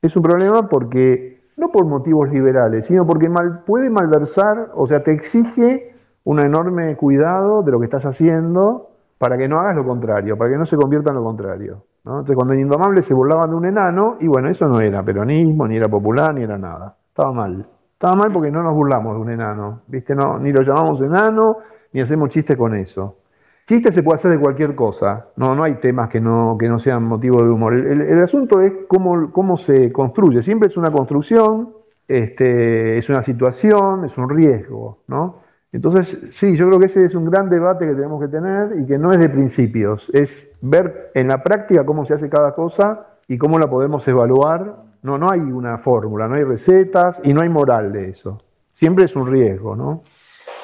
Es 0.00 0.14
un 0.14 0.22
problema 0.22 0.68
porque, 0.68 1.42
no 1.56 1.72
por 1.72 1.84
motivos 1.86 2.30
liberales, 2.30 2.86
sino 2.86 3.04
porque 3.04 3.28
puede 3.66 3.90
malversar, 3.90 4.70
o 4.76 4.86
sea, 4.86 5.02
te 5.02 5.10
exige 5.10 5.96
un 6.22 6.38
enorme 6.38 6.96
cuidado 6.96 7.64
de 7.64 7.72
lo 7.72 7.80
que 7.80 7.86
estás 7.86 8.06
haciendo 8.06 8.90
para 9.18 9.36
que 9.36 9.48
no 9.48 9.58
hagas 9.58 9.74
lo 9.74 9.84
contrario, 9.84 10.38
para 10.38 10.52
que 10.52 10.58
no 10.58 10.66
se 10.66 10.76
convierta 10.76 11.10
en 11.10 11.16
lo 11.16 11.24
contrario. 11.24 11.82
Entonces, 12.04 12.36
cuando 12.36 12.54
en 12.54 12.60
Indomable 12.60 13.02
se 13.02 13.12
burlaban 13.12 13.50
de 13.50 13.56
un 13.56 13.66
enano, 13.66 14.18
y 14.20 14.28
bueno, 14.28 14.48
eso 14.48 14.68
no 14.68 14.78
era 14.78 15.02
peronismo, 15.02 15.66
ni 15.66 15.78
era 15.78 15.88
popular, 15.88 16.32
ni 16.32 16.44
era 16.44 16.58
nada. 16.58 16.94
Estaba 17.08 17.32
mal. 17.32 17.66
Estaba 18.02 18.16
mal 18.16 18.32
porque 18.32 18.50
no 18.50 18.64
nos 18.64 18.74
burlamos 18.74 19.14
de 19.14 19.20
un 19.20 19.30
enano, 19.30 19.82
¿viste? 19.86 20.16
No, 20.16 20.36
ni 20.36 20.50
lo 20.50 20.62
llamamos 20.62 21.00
enano, 21.02 21.58
ni 21.92 22.00
hacemos 22.00 22.30
chistes 22.30 22.56
con 22.56 22.74
eso. 22.74 23.18
Chiste 23.64 23.92
se 23.92 24.02
puede 24.02 24.16
hacer 24.16 24.32
de 24.32 24.40
cualquier 24.40 24.74
cosa, 24.74 25.26
no, 25.36 25.54
no 25.54 25.62
hay 25.62 25.76
temas 25.76 26.08
que 26.08 26.20
no, 26.20 26.56
que 26.58 26.68
no 26.68 26.80
sean 26.80 27.04
motivo 27.04 27.40
de 27.44 27.48
humor. 27.48 27.74
El, 27.74 28.20
asunto 28.20 28.60
es 28.60 28.72
cómo, 28.88 29.30
cómo, 29.30 29.56
se 29.56 29.92
construye. 29.92 30.42
Siempre 30.42 30.66
es 30.66 30.76
una 30.76 30.90
construcción, 30.90 31.74
este, 32.08 32.98
es 32.98 33.08
una 33.08 33.22
situación, 33.22 34.04
es 34.04 34.18
un 34.18 34.28
riesgo, 34.28 35.04
¿no? 35.06 35.36
Entonces, 35.70 36.18
sí, 36.32 36.56
yo 36.56 36.66
creo 36.66 36.80
que 36.80 36.86
ese 36.86 37.04
es 37.04 37.14
un 37.14 37.30
gran 37.30 37.48
debate 37.50 37.86
que 37.86 37.94
tenemos 37.94 38.20
que 38.20 38.26
tener 38.26 38.80
y 38.80 38.84
que 38.84 38.98
no 38.98 39.12
es 39.12 39.20
de 39.20 39.28
principios, 39.28 40.10
es 40.12 40.50
ver 40.60 41.12
en 41.14 41.28
la 41.28 41.40
práctica 41.44 41.86
cómo 41.86 42.04
se 42.04 42.14
hace 42.14 42.28
cada 42.28 42.52
cosa 42.56 43.06
y 43.28 43.38
cómo 43.38 43.60
la 43.60 43.70
podemos 43.70 44.08
evaluar 44.08 44.90
no, 45.02 45.18
no 45.18 45.30
hay 45.30 45.40
una 45.40 45.78
fórmula, 45.78 46.28
no 46.28 46.36
hay 46.36 46.44
recetas 46.44 47.20
y 47.22 47.34
no 47.34 47.42
hay 47.42 47.48
moral 47.48 47.92
de 47.92 48.10
eso. 48.10 48.38
Siempre 48.72 49.04
es 49.04 49.14
un 49.16 49.30
riesgo, 49.30 49.76
¿no? 49.76 50.04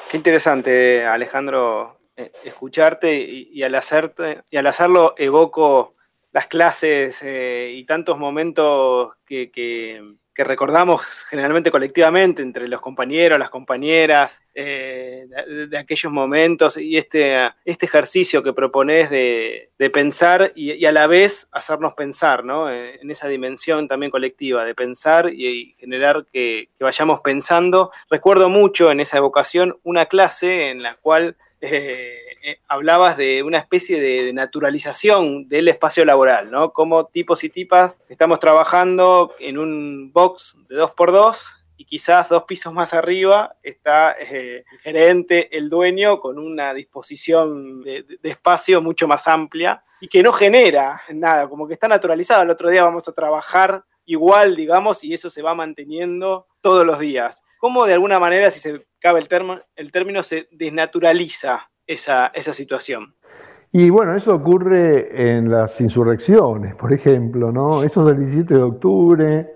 Qué 0.09 0.17
interesante, 0.17 1.05
Alejandro, 1.05 1.99
eh, 2.15 2.31
escucharte 2.43 3.15
y, 3.15 3.61
al 3.63 3.75
hacerte, 3.75 4.41
y 4.49 4.57
al 4.57 4.67
hacerlo 4.67 5.13
evoco 5.17 5.95
las 6.31 6.47
clases 6.47 7.19
eh, 7.21 7.71
y 7.75 7.85
tantos 7.85 8.17
momentos 8.17 9.13
que, 9.25 9.51
que 9.51 10.15
recordamos 10.43 11.01
generalmente 11.29 11.71
colectivamente 11.71 12.41
entre 12.41 12.67
los 12.67 12.81
compañeros, 12.81 13.39
las 13.39 13.49
compañeras, 13.49 14.43
eh, 14.53 15.27
de, 15.69 15.77
aquellos 15.77 16.11
momentos 16.11 16.77
y 16.77 16.97
este, 16.97 17.49
este 17.65 17.85
ejercicio 17.85 18.43
que 18.43 18.53
propones 18.53 19.09
de, 19.09 19.69
pensar 19.93 20.51
y, 20.55 20.85
a 20.85 20.91
la 20.91 21.07
vez 21.07 21.47
hacernos 21.51 21.93
pensar, 21.93 22.43
¿no? 22.43 22.69
En 22.69 23.09
esa 23.09 23.27
dimensión 23.27 23.87
también 23.87 24.11
colectiva, 24.11 24.65
de 24.65 24.75
pensar 24.75 25.31
y, 25.33 25.73
generar 25.79 26.25
que, 26.31 26.69
vayamos 26.79 27.21
pensando. 27.21 27.91
Recuerdo 28.09 28.49
mucho 28.49 28.91
en 28.91 28.99
esa 28.99 29.17
evocación 29.17 29.77
una 29.83 30.05
clase 30.05 30.69
en 30.69 30.83
la 30.83 30.95
cual... 30.95 31.35
Eh, 31.61 32.28
eh, 32.43 32.59
hablabas 32.67 33.17
de 33.17 33.43
una 33.43 33.57
especie 33.57 33.99
de, 33.99 34.33
naturalización 34.33 35.47
del 35.49 35.67
espacio 35.67 36.05
laboral, 36.05 36.51
¿no? 36.51 36.71
Como 36.71 37.07
tipos 37.07 37.43
y 37.43 37.49
tipas 37.49 38.03
estamos 38.09 38.39
trabajando 38.39 39.33
en 39.39 39.57
un 39.57 40.11
box 40.13 40.57
de 40.69 40.75
dos 40.75 40.91
por 40.91 41.11
dos 41.11 41.59
y 41.77 41.85
quizás 41.85 42.29
dos 42.29 42.43
pisos 42.43 42.73
más 42.73 42.93
arriba 42.93 43.55
está 43.63 44.13
eh, 44.19 44.63
el 44.71 44.79
gerente, 44.79 45.57
el 45.57 45.69
dueño, 45.69 46.19
con 46.19 46.37
una 46.37 46.73
disposición 46.73 47.81
de, 47.81 48.05
espacio 48.23 48.81
mucho 48.81 49.07
más 49.07 49.27
amplia 49.27 49.83
y 50.01 50.07
que 50.07 50.21
no 50.21 50.33
genera 50.33 51.01
nada, 51.09 51.47
como 51.47 51.67
que 51.67 51.73
está 51.73 51.87
naturalizado. 51.87 52.43
El 52.43 52.49
otro 52.49 52.69
día 52.69 52.83
vamos 52.83 53.07
a 53.07 53.13
trabajar 53.13 53.83
igual, 54.05 54.55
digamos, 54.55 55.03
y 55.03 55.13
eso 55.13 55.29
se 55.29 55.41
va 55.41 55.55
manteniendo 55.55 56.47
todos 56.61 56.85
los 56.85 56.99
días. 56.99 57.41
¿Cómo 57.59 57.85
de 57.85 57.93
alguna 57.93 58.19
manera, 58.19 58.51
si 58.51 58.59
se 58.59 58.85
cabe 58.99 59.19
el, 59.19 59.61
el 59.75 59.91
término, 59.91 60.23
se 60.23 60.47
desnaturaliza 60.51 61.69
esa, 61.89 62.27
esa 62.27 62.53
situación. 62.53 63.15
Y 63.71 63.89
bueno, 63.89 64.15
eso 64.15 64.33
ocurre 64.33 65.35
en 65.35 65.49
las 65.49 65.79
insurrecciones, 65.81 66.75
por 66.75 66.93
ejemplo, 66.93 67.51
¿no? 67.51 67.83
Eso 67.83 68.07
es 68.07 68.13
el 68.13 68.19
17 68.19 68.53
de 68.53 68.61
octubre. 68.61 69.53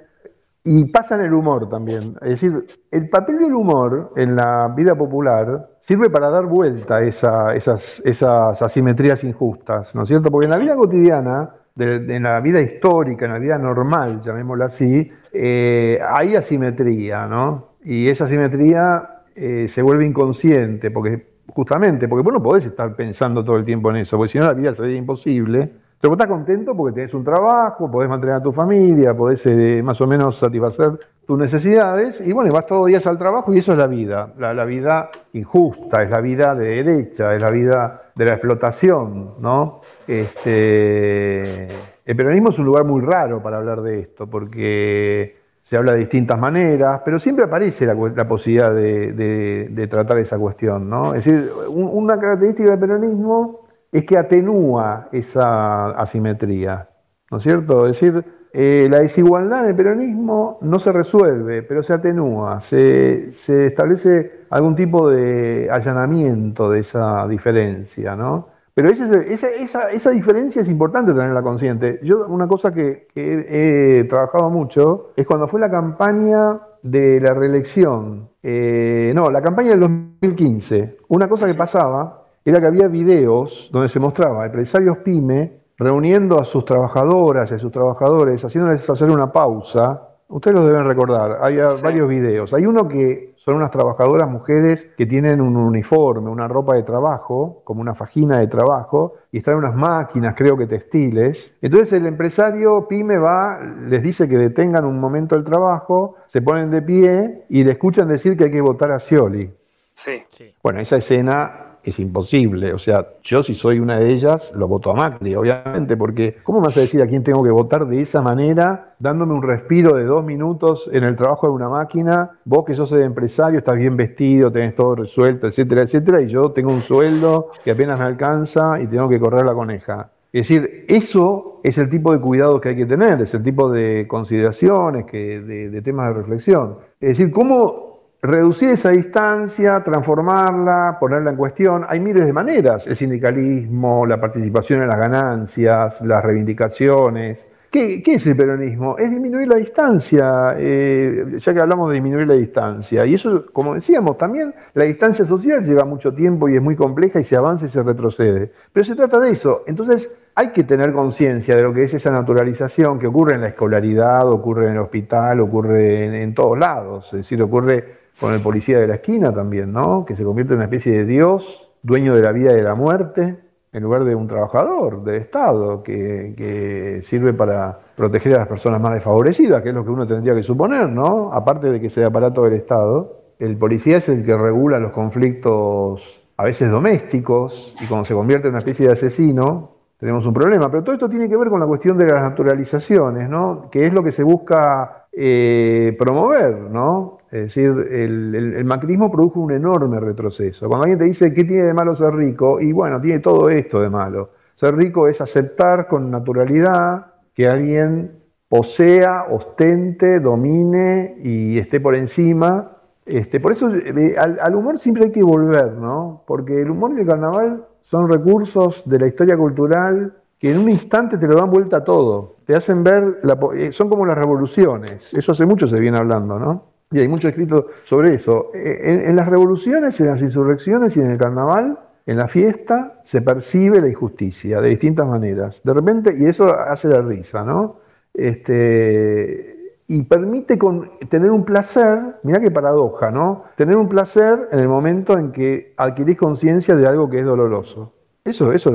Y 0.65 0.85
pasa 0.85 1.15
en 1.15 1.21
el 1.21 1.33
humor 1.33 1.67
también. 1.69 2.15
Es 2.21 2.41
decir, 2.41 2.65
el 2.89 3.09
papel 3.09 3.37
del 3.37 3.53
humor 3.53 4.13
en 4.15 4.35
la 4.35 4.73
vida 4.75 4.95
popular 4.95 5.69
sirve 5.81 6.09
para 6.09 6.29
dar 6.29 6.45
vuelta 6.45 6.97
a 6.97 7.03
esas, 7.03 8.01
esas 8.05 8.61
asimetrías 8.61 9.23
injustas, 9.23 9.93
¿no 9.93 10.03
es 10.03 10.07
cierto? 10.07 10.31
Porque 10.31 10.45
en 10.45 10.51
la 10.51 10.57
vida 10.57 10.75
cotidiana, 10.75 11.55
en 11.77 12.23
la 12.23 12.39
vida 12.39 12.61
histórica, 12.61 13.25
en 13.25 13.33
la 13.33 13.39
vida 13.39 13.57
normal, 13.57 14.21
llamémosla 14.21 14.65
así, 14.65 15.11
eh, 15.33 15.99
hay 16.15 16.35
asimetría, 16.35 17.27
¿no? 17.27 17.73
Y 17.83 18.09
esa 18.09 18.25
asimetría 18.25 19.23
eh, 19.35 19.67
se 19.67 19.81
vuelve 19.81 20.05
inconsciente, 20.05 20.91
porque 20.91 21.32
justamente, 21.47 22.07
porque 22.07 22.23
vos 22.23 22.33
no 22.33 22.43
podés 22.43 22.65
estar 22.65 22.95
pensando 22.95 23.43
todo 23.43 23.57
el 23.57 23.65
tiempo 23.65 23.89
en 23.91 23.97
eso, 23.97 24.17
porque 24.17 24.31
si 24.31 24.39
no 24.39 24.45
la 24.45 24.53
vida 24.53 24.73
sería 24.73 24.97
imposible. 24.97 25.71
Pero 25.99 26.09
vos 26.09 26.19
estás 26.19 26.27
contento 26.27 26.75
porque 26.75 26.95
tenés 26.95 27.13
un 27.13 27.23
trabajo, 27.23 27.89
podés 27.89 28.09
mantener 28.09 28.35
a 28.35 28.43
tu 28.43 28.51
familia, 28.51 29.15
podés 29.15 29.45
eh, 29.45 29.81
más 29.81 30.01
o 30.01 30.07
menos 30.07 30.35
satisfacer 30.35 30.99
tus 31.25 31.39
necesidades 31.39 32.19
y 32.19 32.33
bueno, 32.33 32.51
vas 32.51 32.65
todos 32.65 32.81
los 32.81 32.87
días 32.87 33.07
al 33.07 33.17
trabajo 33.17 33.53
y 33.53 33.59
eso 33.59 33.71
es 33.71 33.77
la 33.77 33.87
vida, 33.87 34.33
la, 34.37 34.65
vida 34.65 35.09
injusta, 35.31 36.03
es 36.03 36.09
la 36.09 36.19
vida 36.19 36.55
de 36.55 36.83
derecha, 36.83 37.33
es 37.33 37.41
la 37.41 37.49
vida 37.49 38.01
de 38.15 38.25
la 38.25 38.33
explotación, 38.33 39.35
¿no? 39.39 39.79
Este, 40.05 41.67
el 42.05 42.15
peronismo 42.17 42.49
es 42.49 42.59
un 42.59 42.65
lugar 42.65 42.83
muy 42.83 43.01
raro 43.01 43.41
para 43.41 43.57
hablar 43.57 43.81
de 43.81 44.01
esto 44.01 44.27
porque 44.27 45.42
se 45.73 45.77
habla 45.77 45.93
de 45.93 46.01
distintas 46.01 46.37
maneras, 46.37 47.01
pero 47.03 47.19
siempre 47.19 47.45
aparece 47.45 47.87
la, 47.87 48.27
posibilidad 48.27 48.71
de, 48.71 49.87
tratar 49.89 50.19
esa 50.19 50.37
cuestión, 50.37 50.87
¿no? 50.87 51.15
Es 51.15 51.25
decir, 51.25 51.51
una 51.67 52.19
característica 52.19 52.69
del 52.69 52.79
peronismo 52.79 53.61
es 53.91 54.05
que 54.05 54.15
atenúa 54.15 55.09
esa 55.11 55.89
asimetría, 55.99 56.87
¿no 57.31 57.37
es 57.37 57.43
cierto? 57.43 57.87
Es 57.87 57.99
decir, 57.99 58.23
eh, 58.53 58.87
la 58.87 58.99
desigualdad 58.99 59.61
en 59.61 59.69
el 59.69 59.75
peronismo 59.75 60.59
no 60.61 60.77
se 60.77 60.91
resuelve, 60.91 61.63
pero 61.63 61.81
se 61.81 61.93
atenúa, 61.93 62.61
se, 62.61 63.29
establece 63.65 64.43
algún 64.51 64.75
tipo 64.75 65.09
de 65.09 65.69
allanamiento 65.71 66.69
de 66.69 66.81
esa 66.81 67.27
diferencia, 67.27 68.15
¿no? 68.15 68.49
Pero 68.75 68.89
esa, 68.89 70.09
diferencia 70.09 70.61
es 70.61 70.69
importante 70.69 71.13
tenerla 71.13 71.43
consciente. 71.43 71.99
Yo, 72.01 72.25
una 72.27 72.47
cosa 72.47 72.73
que, 72.73 73.05
he, 73.15 74.03
trabajado 74.05 74.49
mucho 74.49 75.11
es 75.15 75.27
cuando 75.27 75.47
fue 75.47 75.59
la 75.59 75.69
campaña 75.69 76.59
de 76.81 77.21
la 77.21 77.33
reelección, 77.33 78.29
eh, 78.41 79.13
no, 79.15 79.29
la 79.29 79.41
campaña 79.41 79.71
del 79.71 79.81
2015, 79.81 80.97
una 81.09 81.29
cosa 81.29 81.45
que 81.45 81.53
pasaba 81.53 82.23
era 82.43 82.59
que 82.59 82.67
había 82.67 82.87
videos 82.87 83.69
donde 83.71 83.89
se 83.89 83.99
mostraba 83.99 84.45
empresarios 84.45 84.97
pyme 84.97 85.61
reuniendo 85.77 86.39
a 86.39 86.45
sus 86.45 86.65
trabajadoras 86.65 87.51
y 87.51 87.53
a 87.53 87.57
sus 87.57 87.71
trabajadores, 87.71 88.43
haciéndoles 88.43 88.89
hacer 88.89 89.09
una 89.09 89.31
pausa. 89.31 90.09
Ustedes 90.29 90.57
lo 90.57 90.65
deben 90.65 90.85
recordar, 90.85 91.37
hay 91.41 91.57
varios 91.83 92.09
videos. 92.09 92.53
Hay 92.53 92.65
uno 92.65 92.87
que 92.87 93.32
son 93.43 93.55
unas 93.55 93.71
trabajadoras 93.71 94.29
mujeres 94.29 94.87
que 94.97 95.05
tienen 95.05 95.41
un 95.41 95.57
uniforme, 95.57 96.29
una 96.29 96.47
ropa 96.47 96.75
de 96.75 96.83
trabajo, 96.83 97.61
como 97.65 97.81
una 97.81 97.93
fajina 97.93 98.39
de 98.39 98.47
trabajo, 98.47 99.15
y 99.33 99.39
están 99.39 99.55
unas 99.55 99.75
máquinas, 99.75 100.33
creo 100.37 100.57
que 100.57 100.65
textiles. 100.65 101.53
Entonces 101.61 101.91
el 101.93 102.05
empresario 102.05 102.87
pyme 102.87 103.17
va, 103.17 103.59
les 103.59 104.01
dice 104.01 104.29
que 104.29 104.37
detengan 104.37 104.85
un 104.85 104.99
momento 104.99 105.35
el 105.35 105.43
trabajo, 105.43 106.15
se 106.27 106.41
ponen 106.41 106.71
de 106.71 106.81
pie 106.81 107.43
y 107.49 107.63
le 107.65 107.73
escuchan 107.73 108.07
decir 108.07 108.37
que 108.37 108.45
hay 108.45 108.51
que 108.51 108.61
votar 108.61 108.91
a 108.91 108.99
Scioli. 108.99 109.51
Sí. 109.93 110.23
Bueno, 110.63 110.79
esa 110.79 110.97
escena 110.97 111.62
es 111.83 111.99
imposible. 111.99 112.73
O 112.73 112.79
sea, 112.79 113.07
yo 113.23 113.43
si 113.43 113.55
soy 113.55 113.79
una 113.79 113.99
de 113.99 114.11
ellas, 114.11 114.51
lo 114.55 114.67
voto 114.67 114.91
a 114.91 114.95
Macri, 114.95 115.35
obviamente, 115.35 115.97
porque 115.97 116.37
¿cómo 116.43 116.59
me 116.59 116.67
vas 116.67 116.77
a 116.77 116.81
decir 116.81 117.01
a 117.01 117.07
quién 117.07 117.23
tengo 117.23 117.43
que 117.43 117.51
votar 117.51 117.87
de 117.87 118.01
esa 118.01 118.21
manera, 118.21 118.95
dándome 118.99 119.33
un 119.33 119.43
respiro 119.43 119.95
de 119.95 120.05
dos 120.05 120.23
minutos 120.23 120.89
en 120.91 121.03
el 121.03 121.15
trabajo 121.15 121.47
de 121.47 121.53
una 121.53 121.69
máquina? 121.69 122.31
Vos 122.45 122.65
que 122.65 122.75
sos 122.75 122.91
el 122.93 123.01
empresario, 123.01 123.59
estás 123.59 123.77
bien 123.77 123.97
vestido, 123.97 124.51
tenés 124.51 124.75
todo 124.75 124.95
resuelto, 124.95 125.47
etcétera, 125.47 125.81
etcétera, 125.81 126.21
y 126.21 126.27
yo 126.27 126.51
tengo 126.51 126.71
un 126.71 126.81
sueldo 126.81 127.51
que 127.63 127.71
apenas 127.71 127.99
me 127.99 128.05
alcanza 128.05 128.79
y 128.79 128.87
tengo 128.87 129.09
que 129.09 129.19
correr 129.19 129.45
la 129.45 129.53
coneja. 129.53 130.09
Es 130.31 130.47
decir, 130.47 130.85
eso 130.87 131.59
es 131.63 131.77
el 131.77 131.91
tipo 131.91 132.11
de 132.11 132.19
cuidado 132.19 132.59
que 132.59 132.69
hay 132.69 132.75
que 132.75 132.87
tener, 132.87 133.21
es 133.21 133.33
el 133.35 133.43
tipo 133.43 133.69
de 133.69 134.07
consideraciones, 134.07 135.05
que, 135.05 135.39
de, 135.39 135.69
de 135.69 135.81
temas 135.83 136.07
de 136.07 136.13
reflexión. 136.15 136.77
Es 136.99 137.19
decir, 137.19 137.31
¿cómo 137.31 137.92
reducir 138.23 138.69
esa 138.69 138.89
distancia, 138.89 139.83
transformarla, 139.83 140.97
ponerla 140.99 141.31
en 141.31 141.35
cuestión. 141.35 141.85
Hay 141.87 141.99
miles 141.99 142.25
de 142.25 142.31
maneras, 142.31 142.87
el 142.87 142.95
sindicalismo, 142.95 144.05
la 144.05 144.19
participación 144.19 144.81
en 144.81 144.87
las 144.87 144.97
ganancias, 144.97 146.01
las 146.01 146.23
reivindicaciones. 146.23 147.45
¿Qué, 147.69 148.03
es 148.05 148.27
el 148.27 148.37
peronismo? 148.37 148.97
Es 148.99 149.09
disminuir 149.09 149.47
la 149.47 149.55
distancia, 149.55 150.53
eh, 150.57 151.37
ya 151.39 151.53
que 151.53 151.59
hablamos 151.59 151.89
de 151.89 151.95
disminuir 151.95 152.27
la 152.27 152.35
distancia. 152.35 153.03
Y 153.05 153.15
eso, 153.15 153.47
como 153.51 153.73
decíamos, 153.73 154.17
también 154.17 154.53
la 154.75 154.83
distancia 154.83 155.25
social 155.25 155.63
lleva 155.63 155.83
mucho 155.83 156.13
tiempo 156.13 156.47
y 156.47 156.55
es 156.55 156.61
muy 156.61 156.75
compleja 156.75 157.19
y 157.19 157.23
se 157.23 157.35
avanza 157.35 157.65
y 157.65 157.69
se 157.69 157.81
retrocede. 157.81 158.51
Pero 158.71 158.85
se 158.85 158.95
trata 158.95 159.19
de 159.19 159.31
eso. 159.31 159.63
Entonces, 159.65 160.09
hay 160.35 160.49
que 160.49 160.63
tener 160.63 160.93
conciencia 160.93 161.55
de 161.55 161.63
lo 161.63 161.73
que 161.73 161.85
es 161.85 161.93
esa 161.95 162.11
naturalización 162.11 162.99
que 162.99 163.07
ocurre 163.07 163.35
en 163.35 163.41
la 163.41 163.47
escolaridad, 163.47 164.29
ocurre 164.29 164.67
en 164.67 164.73
el 164.73 164.79
hospital, 164.79 165.39
ocurre 165.39 166.05
en, 166.05 166.13
en 166.13 166.35
todos 166.35 166.57
lados. 166.59 167.07
Es 167.07 167.21
decir, 167.21 167.41
ocurre 167.41 168.02
con 168.19 168.33
el 168.33 168.41
policía 168.41 168.79
de 168.79 168.87
la 168.87 168.95
esquina 168.95 169.33
también, 169.33 169.71
¿no? 169.71 170.05
Que 170.05 170.15
se 170.15 170.23
convierte 170.23 170.53
en 170.53 170.57
una 170.57 170.65
especie 170.65 170.93
de 170.93 171.05
Dios, 171.05 171.69
dueño 171.81 172.15
de 172.15 172.21
la 172.21 172.31
vida 172.31 172.51
y 172.53 172.55
de 172.55 172.63
la 172.63 172.75
muerte, 172.75 173.37
en 173.73 173.83
lugar 173.83 174.03
de 174.03 174.13
un 174.13 174.27
trabajador 174.27 175.03
del 175.03 175.15
Estado 175.15 175.81
que, 175.81 177.01
sirve 177.07 177.33
para 177.33 177.79
proteger 177.95 178.35
a 178.35 178.39
las 178.39 178.47
personas 178.47 178.79
más 178.79 178.93
desfavorecidas, 178.93 179.63
que 179.63 179.69
es 179.69 179.75
lo 179.75 179.83
que 179.83 179.89
uno 179.89 180.07
tendría 180.07 180.35
que 180.35 180.43
suponer, 180.43 180.87
¿no? 180.87 181.33
Aparte 181.33 181.71
de 181.71 181.81
que 181.81 181.89
sea 181.89 182.07
aparato 182.07 182.43
del 182.43 182.53
Estado, 182.53 183.23
el 183.39 183.57
policía 183.57 183.97
es 183.97 184.07
el 184.09 184.23
que 184.23 184.37
regula 184.37 184.79
los 184.79 184.91
conflictos 184.91 186.01
a 186.37 186.43
veces 186.43 186.69
domésticos 186.69 187.75
y 187.81 187.85
cuando 187.87 188.05
se 188.05 188.13
convierte 188.13 188.47
en 188.47 188.53
una 188.53 188.59
especie 188.59 188.87
de 188.87 188.93
asesino, 188.93 189.71
tenemos 189.99 190.25
un 190.25 190.33
problema. 190.33 190.69
Pero 190.69 190.83
todo 190.83 190.93
esto 190.93 191.09
tiene 191.09 191.27
que 191.27 191.35
ver 191.35 191.49
con 191.49 191.59
la 191.59 191.65
cuestión 191.65 191.97
de 191.97 192.05
las 192.05 192.21
naturalizaciones, 192.21 193.27
¿no? 193.27 193.69
Que 193.71 193.87
es 193.87 193.93
lo 193.93 194.03
que 194.03 194.11
se 194.11 194.23
busca 194.23 195.07
eh, 195.11 195.95
promover, 195.97 196.57
¿no? 196.59 197.19
Es 197.33 197.45
decir, 197.45 197.71
el, 197.89 198.63
macrismo 198.63 199.11
produjo 199.11 199.39
un 199.39 199.53
enorme 199.53 199.99
retroceso. 199.99 200.67
Cuando 200.67 200.83
alguien 200.83 200.99
te 200.99 201.05
dice, 201.05 201.33
¿qué 201.33 201.43
tiene 201.45 201.63
de 201.63 201.73
malo 201.73 201.95
ser 201.95 202.13
rico? 202.13 202.61
Y 202.61 202.71
bueno, 202.71 203.01
tiene 203.01 203.21
todo 203.21 203.49
esto 203.49 203.81
de 203.81 203.89
malo. 203.89 204.29
Ser 204.53 204.75
rico 204.75 205.07
es 205.07 205.19
aceptar 205.19 205.87
con 205.87 206.11
naturalidad 206.11 207.07
que 207.33 207.47
alguien 207.47 208.11
posea, 208.47 209.25
ostente, 209.31 210.19
domine 210.19 211.15
y 211.23 211.57
esté 211.57 211.79
por 211.79 211.95
encima. 211.95 212.69
Este, 213.03 213.39
por 213.39 213.53
eso 213.53 213.67
eh, 213.73 214.15
al, 214.15 214.55
humor 214.55 214.77
siempre 214.77 215.05
hay 215.05 215.11
que 215.11 215.23
volver, 215.23 215.71
¿no? 215.71 216.21
Porque 216.27 216.61
el 216.61 216.69
humor 216.69 216.93
y 216.95 217.01
el 217.01 217.07
carnaval 217.07 217.65
son 217.81 218.11
recursos 218.11 218.83
de 218.85 218.99
la 218.99 219.07
historia 219.07 219.35
cultural 219.35 220.13
que 220.37 220.51
en 220.51 220.59
un 220.59 220.69
instante 220.69 221.17
te 221.17 221.25
lo 221.25 221.33
dan 221.33 221.49
vuelta 221.49 221.77
a 221.77 221.83
todo. 221.83 222.35
Te 222.45 222.55
hacen 222.55 222.83
ver, 222.83 223.21
eh, 223.55 223.71
son 223.71 223.89
como 223.89 224.05
las 224.05 224.19
revoluciones. 224.19 225.11
Eso 225.15 225.31
hace 225.31 225.47
mucho 225.47 225.65
se 225.65 225.79
viene 225.79 225.97
hablando, 225.97 226.37
¿no? 226.37 226.72
Y 226.91 226.99
hay 226.99 227.07
mucho 227.07 227.27
escrito 227.27 227.67
sobre 227.85 228.15
eso. 228.15 228.51
Eh, 228.53 229.05
en, 229.07 229.15
las 229.15 229.27
revoluciones, 229.27 229.99
en 229.99 230.07
las 230.07 230.21
insurrecciones 230.21 230.95
y 230.95 231.01
en 231.01 231.11
el 231.11 231.17
carnaval, 231.17 231.79
en 232.05 232.17
la 232.17 232.27
fiesta, 232.27 232.99
se 233.03 233.21
percibe 233.21 233.81
la 233.81 233.87
injusticia 233.87 234.61
de 234.61 234.69
distintas 234.69 235.07
maneras. 235.07 235.61
De 235.63 235.73
repente, 235.73 236.15
y 236.17 236.25
eso 236.25 236.55
hace 236.55 236.89
la 236.89 237.01
risa, 237.01 237.43
¿no? 237.43 237.77
Este, 238.13 239.53
y 239.87 240.03
permite 240.03 240.57
con, 240.57 240.91
tener 241.09 241.31
un 241.31 241.45
placer, 241.45 241.99
mira 242.23 242.39
qué 242.39 242.51
paradoja, 242.51 243.11
¿no? 243.11 243.45
Tener 243.55 243.77
un 243.77 243.89
placer 243.89 244.49
en 244.51 244.59
el 244.59 244.67
momento 244.67 245.17
en 245.17 245.31
que 245.31 245.73
adquirís 245.77 246.17
conciencia 246.17 246.75
de 246.75 246.87
algo 246.87 247.09
que 247.09 247.19
es 247.19 247.25
doloroso. 247.25 247.93
Eso, 248.23 248.53
eso, 248.53 248.71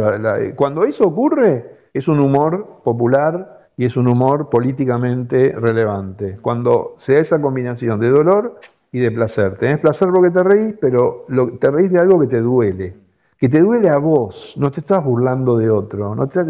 cuando 0.57 0.85
eso 0.85 1.05
ocurre, 1.05 1.79
es 1.95 2.07
un 2.09 2.21
humor 2.21 2.81
popular 2.85 3.58
y 3.79 3.87
es 3.87 3.97
un 3.97 4.09
humor 4.09 4.51
políticamente 4.51 5.55
relevante. 5.57 6.37
Cuando 6.43 6.97
se 6.99 7.15
da 7.15 7.21
esa 7.21 7.41
combinación 7.41 8.01
de 8.01 8.11
dolor 8.11 8.59
y 8.91 8.99
de 8.99 9.11
placer. 9.13 9.57
Tenés 9.57 9.79
placer 9.79 10.09
porque 10.13 10.31
te 10.31 10.43
reís, 10.43 10.75
pero 10.81 11.25
te 11.61 11.71
reís 11.71 11.91
de 11.93 12.01
algo 12.01 12.19
que 12.19 12.27
te 12.27 12.41
duele. 12.41 12.95
Que 13.39 13.49
te 13.49 13.61
duele 13.61 13.89
a 13.89 13.99
vos, 13.99 14.55
no 14.59 14.73
te 14.73 14.81
estás 14.81 15.05
burlando 15.05 15.57
de 15.57 15.71
otro, 15.71 16.17
no 16.17 16.27
te, 16.27 16.41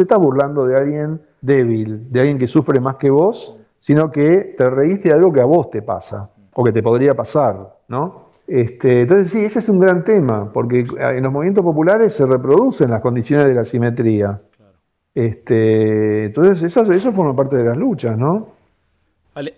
estás 0.00 0.18
burlando 0.20 0.66
de 0.66 0.76
alguien 0.76 1.20
débil, 1.40 2.12
de 2.12 2.20
alguien 2.20 2.38
que 2.38 2.46
sufre 2.46 2.78
más 2.78 2.94
que 2.94 3.10
vos, 3.10 3.56
sino 3.80 4.12
que 4.12 4.54
te 4.56 4.70
reís 4.70 5.02
de 5.02 5.12
algo 5.12 5.32
que 5.32 5.40
a 5.40 5.46
vos 5.46 5.70
te 5.70 5.82
pasa, 5.82 6.30
o 6.54 6.62
que 6.62 6.70
te 6.70 6.80
podría 6.80 7.14
pasar, 7.14 7.74
¿no? 7.88 8.28
Este, 8.46 9.02
entonces 9.02 9.32
sí, 9.32 9.44
ese 9.44 9.58
es 9.58 9.68
un 9.68 9.80
gran 9.80 10.04
tema, 10.04 10.52
porque 10.52 10.86
en 10.96 11.22
los 11.24 11.32
movimientos 11.32 11.64
populares 11.64 12.12
se 12.12 12.24
reproducen 12.24 12.90
las 12.90 13.00
condiciones 13.00 13.48
de 13.48 13.54
la 13.54 13.64
simetría. 13.64 14.40
Este, 15.18 16.26
entonces, 16.26 16.62
eso, 16.62 16.92
eso 16.92 17.12
forma 17.12 17.34
parte 17.34 17.56
de 17.56 17.64
las 17.64 17.76
luchas, 17.76 18.16
¿no? 18.16 18.54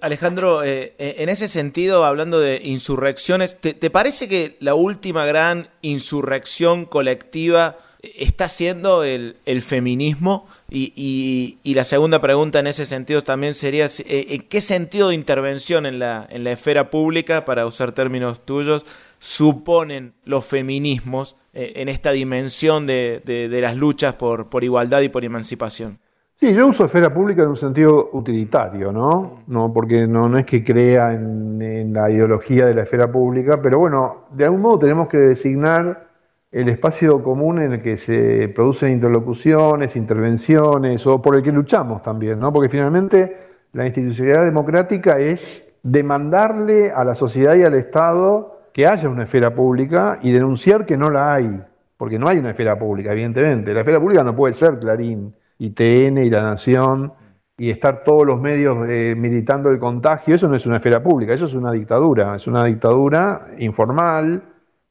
Alejandro, 0.00 0.64
eh, 0.64 0.94
en 0.98 1.28
ese 1.28 1.48
sentido, 1.48 2.06
hablando 2.06 2.40
de 2.40 2.62
insurrecciones, 2.64 3.58
¿te, 3.60 3.90
parece 3.90 4.26
que 4.26 4.56
la 4.60 4.72
última 4.72 5.26
gran 5.26 5.68
insurrección 5.82 6.86
colectiva 6.86 7.76
está 8.02 8.48
siendo 8.48 9.04
el, 9.04 9.36
feminismo? 9.60 10.48
Y, 10.70 11.58
la 11.64 11.84
segunda 11.84 12.22
pregunta 12.22 12.60
en 12.60 12.66
ese 12.66 12.86
sentido 12.86 13.20
también 13.20 13.52
sería, 13.52 13.84
eh, 13.84 14.26
¿en 14.30 14.42
qué 14.48 14.62
sentido 14.62 15.08
de 15.10 15.14
intervención 15.14 15.84
en 15.84 15.98
la, 15.98 16.26
en 16.30 16.44
la 16.44 16.52
esfera 16.52 16.88
pública, 16.90 17.44
para 17.44 17.66
usar 17.66 17.92
términos 17.92 18.46
tuyos, 18.46 18.86
suponen 19.20 20.14
los 20.24 20.46
feminismos 20.46 21.36
eh, 21.52 21.74
en 21.76 21.88
esta 21.88 22.10
dimensión 22.10 22.86
de, 22.86 23.22
de, 23.24 23.60
las 23.60 23.76
luchas 23.76 24.14
por, 24.14 24.48
por 24.48 24.64
igualdad 24.64 25.02
y 25.02 25.10
por 25.10 25.24
emancipación. 25.24 25.98
Sí, 26.40 26.54
yo 26.54 26.68
uso 26.68 26.86
esfera 26.86 27.12
pública 27.12 27.42
en 27.42 27.48
un 27.48 27.56
sentido 27.56 28.08
utilitario, 28.14 28.90
¿no? 28.92 29.42
no 29.46 29.70
porque 29.74 30.06
no, 30.06 30.26
no 30.26 30.38
es 30.38 30.46
que 30.46 30.64
crea 30.64 31.12
en, 31.12 31.60
en, 31.60 31.92
la 31.92 32.10
ideología 32.10 32.64
de 32.64 32.74
la 32.74 32.82
esfera 32.82 33.12
pública, 33.12 33.60
pero 33.62 33.78
bueno, 33.78 34.24
de 34.30 34.44
algún 34.46 34.62
modo 34.62 34.78
tenemos 34.78 35.06
que 35.06 35.18
designar 35.18 36.08
el 36.50 36.70
espacio 36.70 37.22
común 37.22 37.60
en 37.60 37.74
el 37.74 37.82
que 37.82 37.98
se 37.98 38.48
producen 38.48 38.92
interlocuciones, 38.92 39.96
intervenciones, 39.96 41.06
o 41.06 41.20
por 41.20 41.36
el 41.36 41.42
que 41.42 41.52
luchamos 41.52 42.02
también, 42.02 42.40
¿no? 42.40 42.52
Porque 42.54 42.70
finalmente 42.70 43.36
la 43.74 43.86
institucionalidad 43.86 44.46
democrática 44.46 45.18
es 45.18 45.70
demandarle 45.82 46.90
a 46.90 47.04
la 47.04 47.14
sociedad 47.14 47.54
y 47.54 47.64
al 47.64 47.74
Estado 47.74 48.59
que 48.72 48.86
haya 48.86 49.08
una 49.08 49.24
esfera 49.24 49.54
pública 49.54 50.18
y 50.22 50.32
denunciar 50.32 50.86
que 50.86 50.96
no 50.96 51.10
la 51.10 51.34
hay, 51.34 51.60
porque 51.96 52.18
no 52.18 52.28
hay 52.28 52.38
una 52.38 52.50
esfera 52.50 52.78
pública, 52.78 53.12
evidentemente. 53.12 53.74
La 53.74 53.80
esfera 53.80 54.00
pública 54.00 54.22
no 54.22 54.34
puede 54.34 54.54
ser 54.54 54.78
Clarín 54.78 55.34
y 55.58 55.70
TN 55.70 56.18
y 56.18 56.30
La 56.30 56.42
Nación 56.42 57.12
y 57.56 57.68
estar 57.68 58.04
todos 58.04 58.26
los 58.26 58.40
medios 58.40 58.88
eh, 58.88 59.14
militando 59.16 59.68
el 59.70 59.78
contagio, 59.78 60.34
eso 60.34 60.48
no 60.48 60.56
es 60.56 60.64
una 60.64 60.76
esfera 60.76 61.02
pública, 61.02 61.34
eso 61.34 61.44
es 61.44 61.52
una 61.52 61.72
dictadura, 61.72 62.36
es 62.36 62.46
una 62.46 62.64
dictadura 62.64 63.48
informal, 63.58 64.42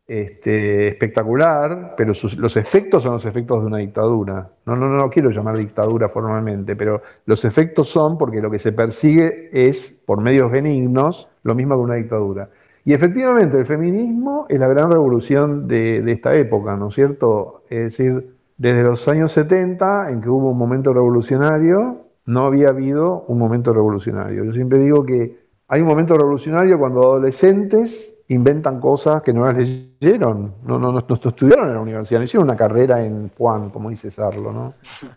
este, 0.09 0.87
espectacular, 0.87 1.93
pero 1.95 2.13
los 2.37 2.57
efectos 2.57 3.03
son 3.03 3.13
los 3.13 3.25
efectos 3.25 3.61
de 3.61 3.67
una 3.67 3.77
dictadura. 3.77 4.49
No, 4.65 4.75
no, 4.75 4.87
no 4.89 5.09
quiero 5.09 5.29
llamar 5.29 5.57
dictadura 5.57 6.09
formalmente, 6.09 6.75
pero 6.75 7.03
los 7.25 7.45
efectos 7.45 7.89
son 7.89 8.17
porque 8.17 8.41
lo 8.41 8.49
que 8.49 8.57
se 8.59 8.71
persigue 8.71 9.49
es, 9.51 9.91
por 10.05 10.19
medios 10.19 10.51
benignos, 10.51 11.27
lo 11.43 11.53
mismo 11.53 11.75
que 11.75 11.81
una 11.81 11.95
dictadura. 11.95 12.49
Y 12.85 12.93
efectivamente, 12.93 13.57
el 13.57 13.65
feminismo 13.65 14.45
es 14.49 14.59
la 14.59 14.67
gran 14.67 14.91
revolución 14.91 15.67
de, 15.67 15.99
esta 16.11 16.35
época, 16.35 16.75
¿no 16.75 16.89
es 16.89 16.95
cierto? 16.95 17.63
Es 17.69 17.97
decir, 17.97 18.35
desde 18.57 18.83
los 18.83 19.07
años 19.07 19.31
70, 19.33 20.11
en 20.11 20.21
que 20.21 20.29
hubo 20.29 20.51
un 20.51 20.57
momento 20.57 20.93
revolucionario, 20.93 22.05
no 22.25 22.45
había 22.45 22.69
habido 22.69 23.25
un 23.27 23.37
momento 23.37 23.73
revolucionario. 23.73 24.43
Yo 24.43 24.53
siempre 24.53 24.79
digo 24.79 25.05
que 25.05 25.39
hay 25.67 25.81
un 25.81 25.87
momento 25.87 26.13
revolucionario 26.15 26.79
cuando 26.79 27.01
adolescentes 27.01 28.15
inventan 28.29 28.79
cosas 28.79 29.23
que 29.23 29.33
no 29.33 29.43
las 29.43 29.57
leyeron, 29.57 30.53
no, 30.63 30.77
no, 30.77 30.91
no, 30.91 30.99
estudiaron 30.99 31.67
en 31.67 31.73
la 31.73 31.81
universidad, 31.81 32.19
no 32.19 32.25
hicieron 32.25 32.47
una 32.47 32.55
carrera 32.55 33.03
en 33.03 33.29
Puan, 33.29 33.71
como 33.71 33.89
dice 33.89 34.11
Sarlo, 34.11 34.51
¿no? 34.51 34.73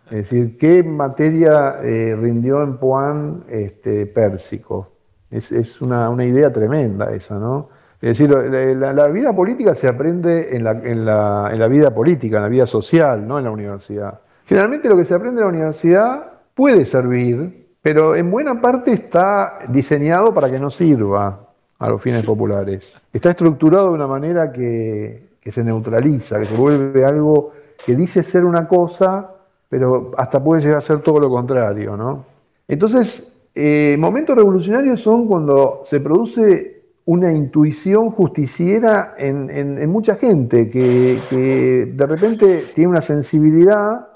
Es 0.07 0.31
decir, 0.31 0.57
¿qué 0.57 0.83
materia 0.83 1.79
eh, 1.83 2.17
rindió 2.19 2.63
en 2.63 2.79
Puan 2.79 3.45
este, 3.49 4.07
Pérsico? 4.07 4.92
Es, 5.33 5.51
es 5.51 5.81
una, 5.81 6.09
una, 6.11 6.25
idea 6.25 6.53
tremenda 6.53 7.13
esa, 7.13 7.39
¿no? 7.39 7.71
Es 8.01 8.19
decir, 8.19 8.31
la, 8.31 9.09
vida 9.09 9.33
política 9.33 9.75
se 9.75 9.89
aprende 9.89 10.57
en 10.57 10.65
la, 10.65 10.73
en, 10.73 11.05
la, 11.05 11.51
en 11.53 11.59
la 11.59 11.69
vida 11.69 11.95
política, 11.95 12.37
en 12.37 12.43
la 12.43 12.49
vida 12.49 12.67
social, 12.67 13.27
no 13.27 13.39
en 13.39 13.45
la 13.45 13.51
universidad. 13.51 14.21
Generalmente 14.47 14.89
lo 14.89 14.97
que 14.97 15.05
se 15.05 15.15
aprende 15.15 15.41
en 15.41 15.47
la 15.47 15.53
universidad 15.53 16.33
puede 16.55 16.85
servir, 16.85 17.69
pero 17.81 18.15
en 18.15 18.31
buena 18.31 18.61
parte 18.61 18.93
está 18.93 19.61
diseñado 19.69 20.35
para 20.35 20.51
que 20.51 20.59
no 20.59 20.69
sirva 20.71 21.41
a 21.79 21.89
los 21.89 22.01
fines 22.01 22.25
populares. 22.25 22.93
Está 23.13 23.31
estructurado 23.31 23.89
de 23.89 23.95
una 23.95 24.07
manera 24.07 24.53
que, 24.53 25.31
se 25.45 25.65
neutraliza, 25.65 26.39
que 26.39 26.47
se 26.47 26.57
vuelve 26.57 27.05
algo 27.05 27.53
que 27.85 27.97
dice 27.97 28.23
ser 28.23 28.45
una 28.45 28.69
cosa, 28.69 29.31
pero 29.69 30.13
hasta 30.17 30.43
puede 30.43 30.63
llegar 30.63 30.79
a 30.79 30.83
ser 30.83 31.01
todo 31.01 31.19
lo 31.19 31.29
contrario, 31.29 31.97
¿no? 31.97 32.25
Entonces, 32.69 33.32
eh, 33.55 33.97
momentos 33.99 34.37
revolucionarios 34.37 35.01
son 35.01 35.27
cuando 35.27 35.83
se 35.85 36.01
produce 36.01 36.83
una 37.05 37.33
intuición 37.33 38.11
justiciera 38.11 39.15
en, 39.19 39.91
mucha 39.91 40.17
gente 40.17 40.71
que, 40.71 41.93
de 41.93 42.07
repente 42.07 42.65
tiene 42.75 42.91
una 42.91 43.01
sensibilidad 43.01 44.09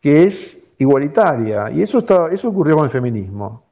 que 0.00 0.24
es 0.24 0.62
igualitaria. 0.78 1.70
Y 1.70 1.82
eso, 1.82 1.98
está, 1.98 2.28
eso 2.32 2.48
ocurrió 2.48 2.76
con 2.76 2.84
el 2.84 2.90
feminismo. 2.90 3.64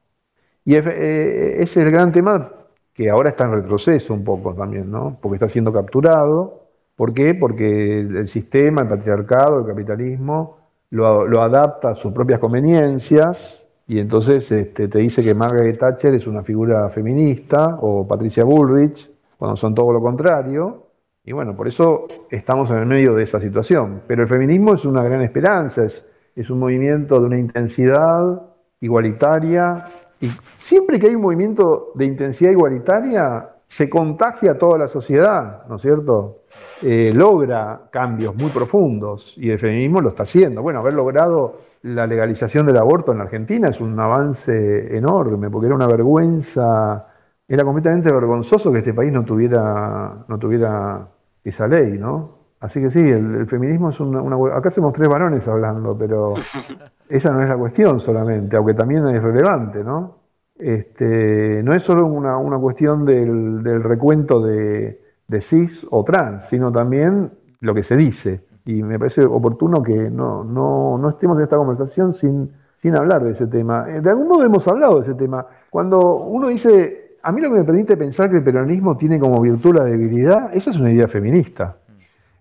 Y 0.65 0.75
es, 0.75 0.85
eh, 0.85 1.63
es 1.63 1.77
el 1.77 1.89
gran 1.89 2.11
tema 2.11 2.51
que 2.93 3.09
ahora 3.09 3.29
está 3.29 3.45
en 3.45 3.53
retroceso 3.53 4.13
un 4.13 4.25
poco 4.25 4.53
también, 4.53 4.91
¿no? 4.91 5.17
Porque 5.21 5.35
está 5.37 5.47
siendo 5.47 5.71
capturado. 5.71 6.65
¿Por 6.97 7.13
qué? 7.13 7.33
Porque 7.33 8.01
el 8.01 8.27
sistema, 8.27 8.81
el 8.81 8.89
patriarcado, 8.89 9.61
el 9.61 9.65
capitalismo, 9.65 10.57
lo, 10.89 11.41
adapta 11.41 11.91
a 11.91 11.95
sus 11.95 12.11
propias 12.11 12.39
conveniencias 12.39 13.65
y 13.89 13.99
entonces 13.99 14.51
este, 14.51 14.87
te 14.87 14.99
dice 14.99 15.23
que 15.23 15.33
Margaret 15.33 15.79
Thatcher 15.79 16.13
es 16.13 16.27
una 16.27 16.43
figura 16.43 16.87
feminista 16.89 17.79
o 17.81 18.07
Patricia 18.07 18.43
Bullrich, 18.43 19.09
cuando 19.35 19.57
son 19.57 19.73
todo 19.73 19.91
lo 19.91 19.99
contrario. 19.99 20.85
Y 21.23 21.31
bueno, 21.31 21.55
por 21.55 21.67
eso 21.67 22.07
estamos 22.29 22.69
en 22.69 22.77
el 22.77 22.85
medio 22.85 23.15
de 23.15 23.23
esa 23.23 23.39
situación. 23.39 24.03
Pero 24.05 24.21
el 24.21 24.29
feminismo 24.29 24.75
es 24.75 24.85
una 24.85 25.01
gran 25.01 25.23
esperanza, 25.23 25.85
es, 25.85 26.05
es 26.35 26.51
un 26.51 26.59
movimiento 26.59 27.19
de 27.19 27.25
una 27.25 27.39
intensidad 27.39 28.39
igualitaria, 28.79 29.87
y 30.21 30.29
siempre 30.59 30.99
que 30.99 31.07
hay 31.07 31.15
un 31.15 31.23
movimiento 31.23 31.91
de 31.95 32.05
intensidad 32.05 32.51
igualitaria, 32.51 33.49
se 33.65 33.89
contagia 33.89 34.51
a 34.51 34.57
toda 34.59 34.77
la 34.77 34.87
sociedad, 34.87 35.65
¿no 35.67 35.77
es 35.77 35.81
cierto? 35.81 36.43
Eh, 36.83 37.11
logra 37.15 37.87
cambios 37.89 38.35
muy 38.35 38.51
profundos 38.51 39.35
y 39.35 39.49
el 39.49 39.57
feminismo 39.57 39.99
lo 39.99 40.09
está 40.09 40.23
haciendo. 40.23 40.61
Bueno, 40.61 40.79
haber 40.79 40.93
logrado 40.93 41.68
la 41.83 42.07
legalización 42.07 42.65
del 42.65 42.77
aborto 42.77 43.11
en 43.11 43.19
la 43.19 43.25
Argentina 43.25 43.69
es 43.69 43.79
un 43.79 43.99
avance 43.99 44.95
enorme, 44.95 45.49
porque 45.49 45.67
era 45.67 45.75
una 45.75 45.87
vergüenza, 45.87 47.07
era 47.47 47.63
completamente 47.63 48.11
vergonzoso 48.11 48.71
que 48.71 48.79
este 48.79 48.93
país 48.93 49.11
no 49.11 49.23
tuviera, 49.25 50.25
no 50.27 50.37
tuviera 50.37 51.07
esa 51.43 51.67
ley, 51.67 51.97
¿no? 51.97 52.37
Así 52.59 52.81
que 52.81 52.91
sí, 52.91 52.99
el, 52.99 53.47
feminismo 53.47 53.89
es 53.89 53.99
una, 54.01 54.21
una, 54.21 54.55
Acá 54.55 54.69
hacemos 54.69 54.91
tres 54.93 55.07
varones 55.07 55.47
hablando, 55.47 55.97
pero 55.97 56.33
esa 57.09 57.31
no 57.31 57.41
es 57.41 57.49
la 57.49 57.57
cuestión 57.57 57.99
solamente, 57.99 58.57
aunque 58.57 58.73
también 58.73 59.07
es 59.07 59.23
relevante, 59.23 59.83
¿no? 59.83 60.19
Este, 60.59 61.63
no 61.63 61.73
es 61.73 61.83
solo 61.83 62.05
una, 62.05 62.57
cuestión 62.59 63.05
del, 63.05 63.63
recuento 63.81 64.41
de, 64.41 64.99
cis 65.39 65.87
o 65.89 66.03
trans, 66.03 66.49
sino 66.49 66.71
también 66.71 67.31
lo 67.61 67.73
que 67.73 67.83
se 67.83 67.95
dice. 67.95 68.41
Y 68.69 68.83
me 68.83 68.99
parece 68.99 69.25
oportuno 69.25 69.81
que 69.81 70.11
no, 70.11 70.43
no, 70.43 71.09
estemos 71.09 71.37
en 71.37 71.43
esta 71.43 71.57
conversación 71.57 72.13
sin, 72.13 72.51
sin 72.75 72.95
hablar 72.95 73.23
de 73.23 73.31
ese 73.31 73.47
tema. 73.47 73.87
Eh, 73.89 73.99
de 73.99 74.09
algún 74.11 74.27
modo 74.27 74.43
hemos 74.43 74.67
hablado 74.67 74.97
de 74.97 75.01
ese 75.01 75.15
tema. 75.15 75.43
Cuando 75.71 76.17
uno 76.17 76.49
dice, 76.49 77.17
a 77.23 77.31
mí 77.31 77.41
lo 77.41 77.49
que 77.49 77.57
me 77.57 77.63
permite 77.63 77.97
pensar 77.97 78.29
que 78.29 78.37
el 78.37 78.43
peronismo 78.43 78.95
tiene 78.95 79.19
como 79.19 79.41
virtud 79.41 79.73
la 79.75 79.85
debilidad, 79.85 80.51
eso 80.53 80.69
es 80.69 80.77
una 80.77 80.91
idea 80.91 81.07
feminista. 81.07 81.77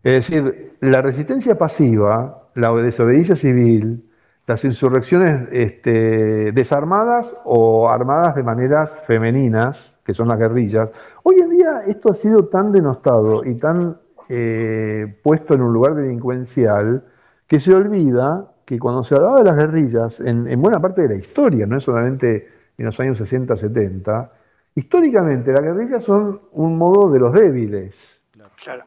Es 0.02 0.12
decir, 0.28 0.74
la 0.80 1.00
resistencia 1.00 1.56
pasiva, 1.56 2.42
la 2.54 2.74
desobediencia 2.74 3.34
civil, 3.34 4.04
las 4.46 4.62
insurrecciones 4.64 5.48
este, 5.50 6.52
desarmadas 6.52 7.34
o 7.46 7.88
armadas 7.88 8.34
de 8.34 8.42
maneras 8.42 9.02
femeninas, 9.06 9.98
que 10.04 10.12
son 10.12 10.28
las 10.28 10.38
guerrillas. 10.38 10.90
Hoy 11.22 11.36
en 11.40 11.48
día 11.48 11.80
esto 11.86 12.10
ha 12.10 12.14
sido 12.14 12.48
tan 12.48 12.70
denostado 12.70 13.46
y 13.46 13.54
tan 13.54 13.96
eh, 14.28 15.18
puesto 15.22 15.54
en 15.54 15.62
un 15.62 15.72
lugar 15.72 15.94
delincuencial 15.94 17.04
que 17.46 17.60
se 17.60 17.74
olvida 17.74 18.52
que 18.64 18.78
cuando 18.78 19.02
se 19.02 19.14
hablaba 19.14 19.38
de 19.38 19.44
las 19.44 19.56
guerrillas, 19.56 20.20
en, 20.20 20.60
buena 20.60 20.80
parte 20.80 21.02
de 21.02 21.08
la 21.08 21.14
historia, 21.14 21.66
no 21.66 21.78
es 21.78 21.84
solamente 21.84 22.48
en 22.76 22.84
los 22.84 23.00
años 23.00 23.16
60, 23.18 23.56
70, 23.56 24.32
históricamente 24.74 25.52
las 25.52 25.62
guerrillas 25.62 26.04
son 26.04 26.40
un 26.52 26.76
modo 26.76 27.10
de 27.10 27.18
los 27.18 27.32
débiles. 27.32 28.20
Claro 28.62 28.84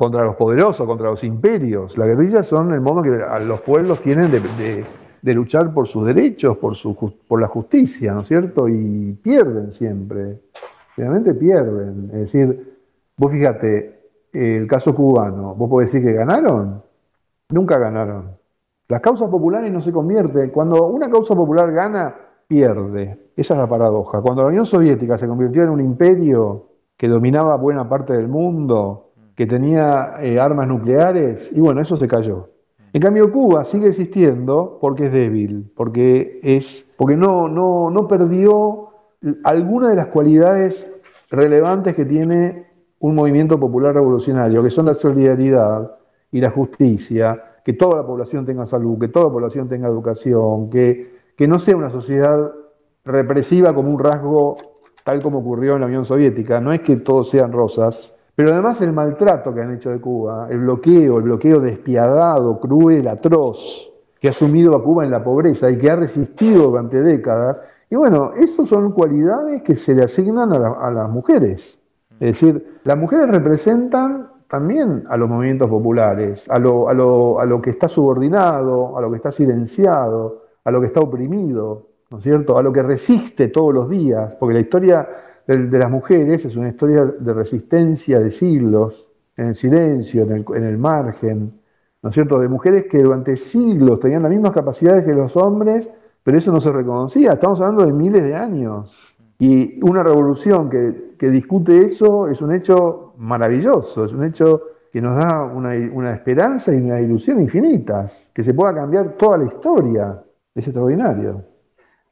contra 0.00 0.24
los 0.24 0.36
poderosos, 0.36 0.86
contra 0.86 1.10
los 1.10 1.22
imperios. 1.24 1.98
La 1.98 2.06
guerrilla 2.06 2.42
son 2.42 2.72
el 2.72 2.80
modo 2.80 3.02
que 3.02 3.10
los 3.44 3.60
pueblos 3.60 4.00
tienen 4.00 4.30
de, 4.30 5.34
luchar 5.34 5.74
por 5.74 5.88
sus 5.88 6.06
derechos, 6.06 6.56
por, 6.56 6.74
su, 6.74 6.96
por 7.28 7.38
la 7.38 7.48
justicia, 7.48 8.14
¿no 8.14 8.22
es 8.22 8.28
cierto? 8.28 8.66
Y 8.66 9.12
pierden 9.22 9.72
siempre, 9.72 10.40
realmente 10.96 11.34
pierden. 11.34 12.08
Es 12.14 12.32
decir, 12.32 12.78
vos 13.14 13.30
fíjate, 13.30 13.99
el 14.32 14.66
caso 14.66 14.94
cubano, 14.94 15.54
¿vos 15.54 15.68
podés 15.68 15.92
decir 15.92 16.06
que 16.06 16.14
ganaron? 16.14 16.82
Nunca 17.50 17.78
ganaron. 17.78 18.36
Las 18.88 19.00
causas 19.00 19.28
populares 19.28 19.72
no 19.72 19.80
se 19.80 19.92
convierten. 19.92 20.50
Cuando 20.50 20.86
una 20.86 21.08
causa 21.08 21.34
popular 21.34 21.72
gana, 21.72 22.14
pierde. 22.48 23.30
Esa 23.36 23.54
es 23.54 23.60
la 23.60 23.68
paradoja. 23.68 24.20
Cuando 24.20 24.42
la 24.42 24.48
Unión 24.48 24.66
Soviética 24.66 25.16
se 25.16 25.28
convirtió 25.28 25.62
en 25.62 25.70
un 25.70 25.80
imperio 25.80 26.66
que 26.96 27.08
dominaba 27.08 27.56
buena 27.56 27.88
parte 27.88 28.16
del 28.16 28.28
mundo, 28.28 29.12
que 29.36 29.46
tenía 29.46 30.16
eh, 30.20 30.38
armas 30.38 30.66
nucleares, 30.66 31.52
y 31.52 31.60
bueno, 31.60 31.80
eso 31.80 31.96
se 31.96 32.08
cayó. 32.08 32.48
En 32.92 33.00
cambio, 33.00 33.30
Cuba 33.30 33.64
sigue 33.64 33.86
existiendo 33.86 34.78
porque 34.80 35.04
es 35.04 35.12
débil, 35.12 35.70
porque, 35.76 36.40
es, 36.42 36.84
porque 36.96 37.16
no, 37.16 37.48
no, 37.48 37.88
no 37.90 38.08
perdió 38.08 38.88
alguna 39.44 39.90
de 39.90 39.96
las 39.96 40.06
cualidades 40.06 40.92
relevantes 41.30 41.94
que 41.94 42.04
tiene 42.04 42.69
un 43.00 43.14
movimiento 43.14 43.58
popular 43.58 43.94
revolucionario, 43.94 44.62
que 44.62 44.70
son 44.70 44.86
la 44.86 44.94
solidaridad 44.94 45.96
y 46.30 46.40
la 46.40 46.50
justicia, 46.50 47.42
que 47.64 47.72
toda 47.72 47.96
la 47.96 48.06
población 48.06 48.46
tenga 48.46 48.66
salud, 48.66 48.98
que 48.98 49.08
toda 49.08 49.26
la 49.26 49.32
población 49.32 49.68
tenga 49.68 49.88
educación, 49.88 50.70
que, 50.70 51.18
que 51.36 51.48
no 51.48 51.58
sea 51.58 51.76
una 51.76 51.90
sociedad 51.90 52.52
represiva 53.04 53.74
como 53.74 53.90
un 53.90 53.98
rasgo 53.98 54.56
tal 55.04 55.22
como 55.22 55.38
ocurrió 55.38 55.74
en 55.74 55.80
la 55.80 55.86
Unión 55.86 56.04
Soviética. 56.04 56.60
No 56.60 56.72
es 56.72 56.80
que 56.80 56.96
todos 56.96 57.30
sean 57.30 57.52
rosas, 57.52 58.14
Pero 58.36 58.52
además 58.52 58.80
el 58.80 58.92
maltrato 58.92 59.52
que 59.52 59.60
han 59.60 59.74
hecho 59.74 59.90
de 59.90 60.00
Cuba, 60.00 60.46
el 60.50 60.60
bloqueo, 60.60 61.18
el 61.18 61.24
bloqueo 61.24 61.60
despiadado, 61.60 62.58
cruel, 62.60 63.08
atroz, 63.08 63.90
que 64.20 64.28
ha 64.28 64.32
sumido 64.32 64.76
a 64.76 64.82
Cuba 64.82 65.04
en 65.04 65.10
la 65.10 65.24
pobreza 65.24 65.70
y 65.70 65.76
que 65.76 65.90
ha 65.90 65.96
resistido 65.96 66.68
durante 66.68 67.02
décadas. 67.02 67.60
Y 67.90 67.96
bueno, 67.96 68.32
esas 68.36 68.68
son 68.68 68.92
cualidades 68.92 69.62
que 69.62 69.74
se 69.74 69.94
le 69.94 70.04
asignan 70.04 70.52
a, 70.52 70.90
las 70.90 71.10
mujeres. 71.10 71.79
Es 72.20 72.38
decir, 72.38 72.80
las 72.84 72.98
mujeres 72.98 73.28
representan 73.28 74.28
también 74.46 75.04
a 75.08 75.16
los 75.16 75.28
movimientos 75.28 75.70
populares, 75.70 76.46
a 76.50 76.58
lo, 76.58 77.60
que 77.62 77.70
está 77.70 77.88
subordinado, 77.88 78.98
a 78.98 79.00
lo 79.00 79.10
que 79.10 79.16
está 79.16 79.32
silenciado, 79.32 80.42
a 80.64 80.70
lo 80.70 80.80
que 80.80 80.88
está 80.88 81.00
oprimido, 81.00 81.86
¿no 82.10 82.18
es 82.18 82.24
cierto? 82.24 82.58
A 82.58 82.62
lo 82.62 82.72
que 82.72 82.82
resiste 82.82 83.48
todos 83.48 83.72
los 83.72 83.88
días, 83.88 84.36
porque 84.36 84.54
la 84.54 84.60
historia 84.60 85.08
de, 85.46 85.78
las 85.78 85.90
mujeres 85.90 86.44
es 86.44 86.56
una 86.56 86.68
historia 86.68 87.04
de 87.04 87.32
resistencia 87.32 88.18
de 88.18 88.30
siglos, 88.30 89.08
en 89.36 89.46
el 89.46 89.54
silencio, 89.54 90.24
en 90.24 90.32
el, 90.32 90.44
en 90.54 90.64
el 90.64 90.76
margen, 90.76 91.58
¿no 92.02 92.10
es 92.10 92.14
cierto? 92.14 92.38
De 92.38 92.48
mujeres 92.48 92.84
que 92.90 92.98
durante 92.98 93.36
siglos 93.36 93.98
tenían 93.98 94.22
las 94.22 94.30
mismas 94.30 94.52
capacidades 94.52 95.06
que 95.06 95.14
los 95.14 95.36
hombres, 95.38 95.88
pero 96.22 96.36
eso 96.36 96.52
no 96.52 96.60
se 96.60 96.70
reconocía. 96.70 97.32
Estamos 97.32 97.60
hablando 97.62 97.86
de 97.86 97.94
miles 97.94 98.24
de 98.24 98.34
años. 98.34 99.10
Y 99.40 99.82
una 99.82 100.02
revolución 100.02 100.68
que, 100.68 101.30
discute 101.30 101.86
eso 101.86 102.28
es 102.28 102.42
un 102.42 102.54
hecho 102.54 103.14
maravilloso, 103.16 104.04
es 104.04 104.12
un 104.12 104.24
hecho 104.24 104.62
que 104.92 105.00
nos 105.00 105.18
da 105.18 105.44
una, 105.44 106.12
esperanza 106.12 106.72
y 106.72 106.76
una 106.76 107.00
ilusión 107.00 107.40
infinitas, 107.40 108.30
que 108.34 108.44
se 108.44 108.52
pueda 108.52 108.74
cambiar 108.74 109.16
toda 109.16 109.38
la 109.38 109.46
historia. 109.46 110.22
Es 110.54 110.66
extraordinario. 110.66 111.42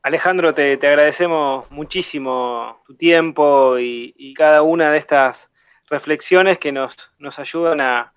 Alejandro, 0.02 0.54
te, 0.54 0.72
agradecemos 0.74 1.70
muchísimo 1.70 2.80
tu 2.86 2.94
tiempo 2.94 3.78
y, 3.78 4.32
cada 4.34 4.62
una 4.62 4.90
de 4.90 4.96
estas 4.96 5.50
reflexiones 5.90 6.58
que 6.58 6.72
nos 6.72 7.38
ayudan 7.38 7.82
a, 7.82 8.14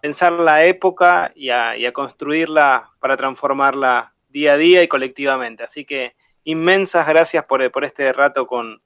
pensar 0.00 0.32
la 0.34 0.64
época 0.64 1.32
y 1.34 1.50
a, 1.50 1.74
construirla 1.92 2.90
para 3.00 3.16
transformarla 3.16 4.14
día 4.28 4.52
a 4.52 4.56
día 4.56 4.84
y 4.84 4.88
colectivamente. 4.88 5.64
Así 5.64 5.84
que 5.84 6.14
inmensas 6.44 7.06
gracias 7.06 7.44
por, 7.44 7.62
este 7.84 8.12
rato 8.12 8.46
con, 8.46 8.80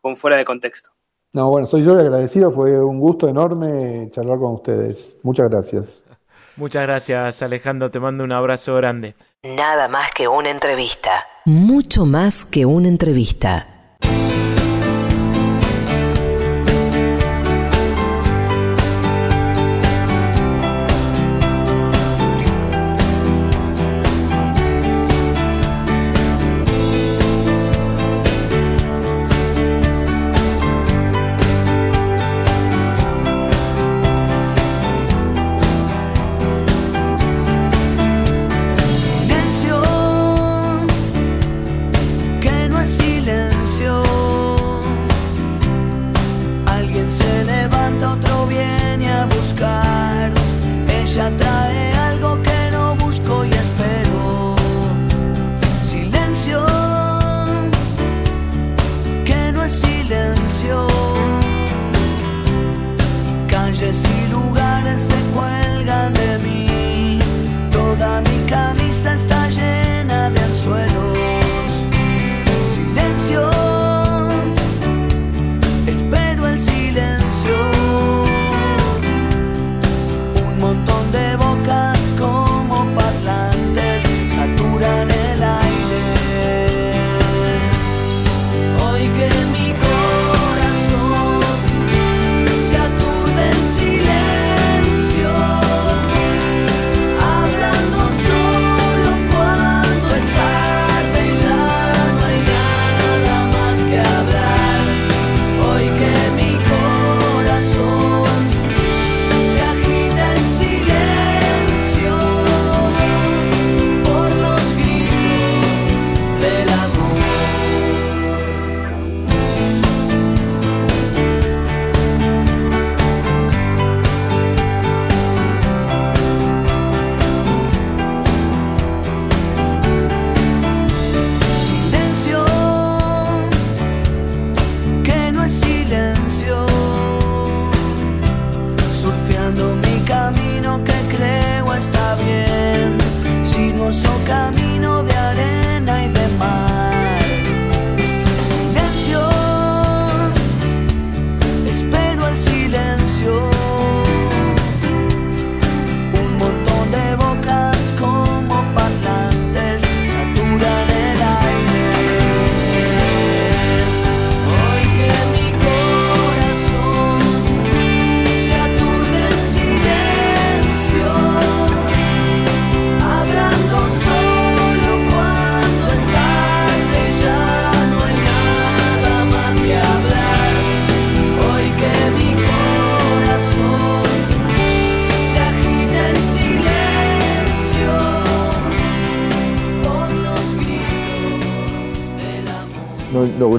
con 0.00 0.16
Fuera 0.16 0.36
de 0.36 0.44
Contexto. 0.44 0.90
No, 1.32 1.50
bueno, 1.50 1.66
soy 1.66 1.82
yo 1.84 1.94
el 1.94 2.00
agradecido, 2.00 2.52
fue 2.52 2.78
un 2.78 3.00
gusto 3.00 3.28
enorme 3.28 4.08
charlar 4.12 4.38
con 4.38 4.54
ustedes. 4.54 5.16
Muchas 5.22 5.50
gracias. 5.50 6.04
Muchas 6.56 6.84
gracias, 6.84 7.42
Alejandro, 7.42 7.90
te 7.90 7.98
mando 7.98 8.22
un 8.22 8.30
abrazo 8.30 8.76
grande. 8.76 9.16
Nada 9.42 9.88
más 9.88 10.12
que 10.12 10.28
una 10.28 10.50
entrevista. 10.50 11.26
Mucho 11.44 12.06
más 12.06 12.44
que 12.44 12.64
una 12.64 12.88
entrevista. 12.88 13.73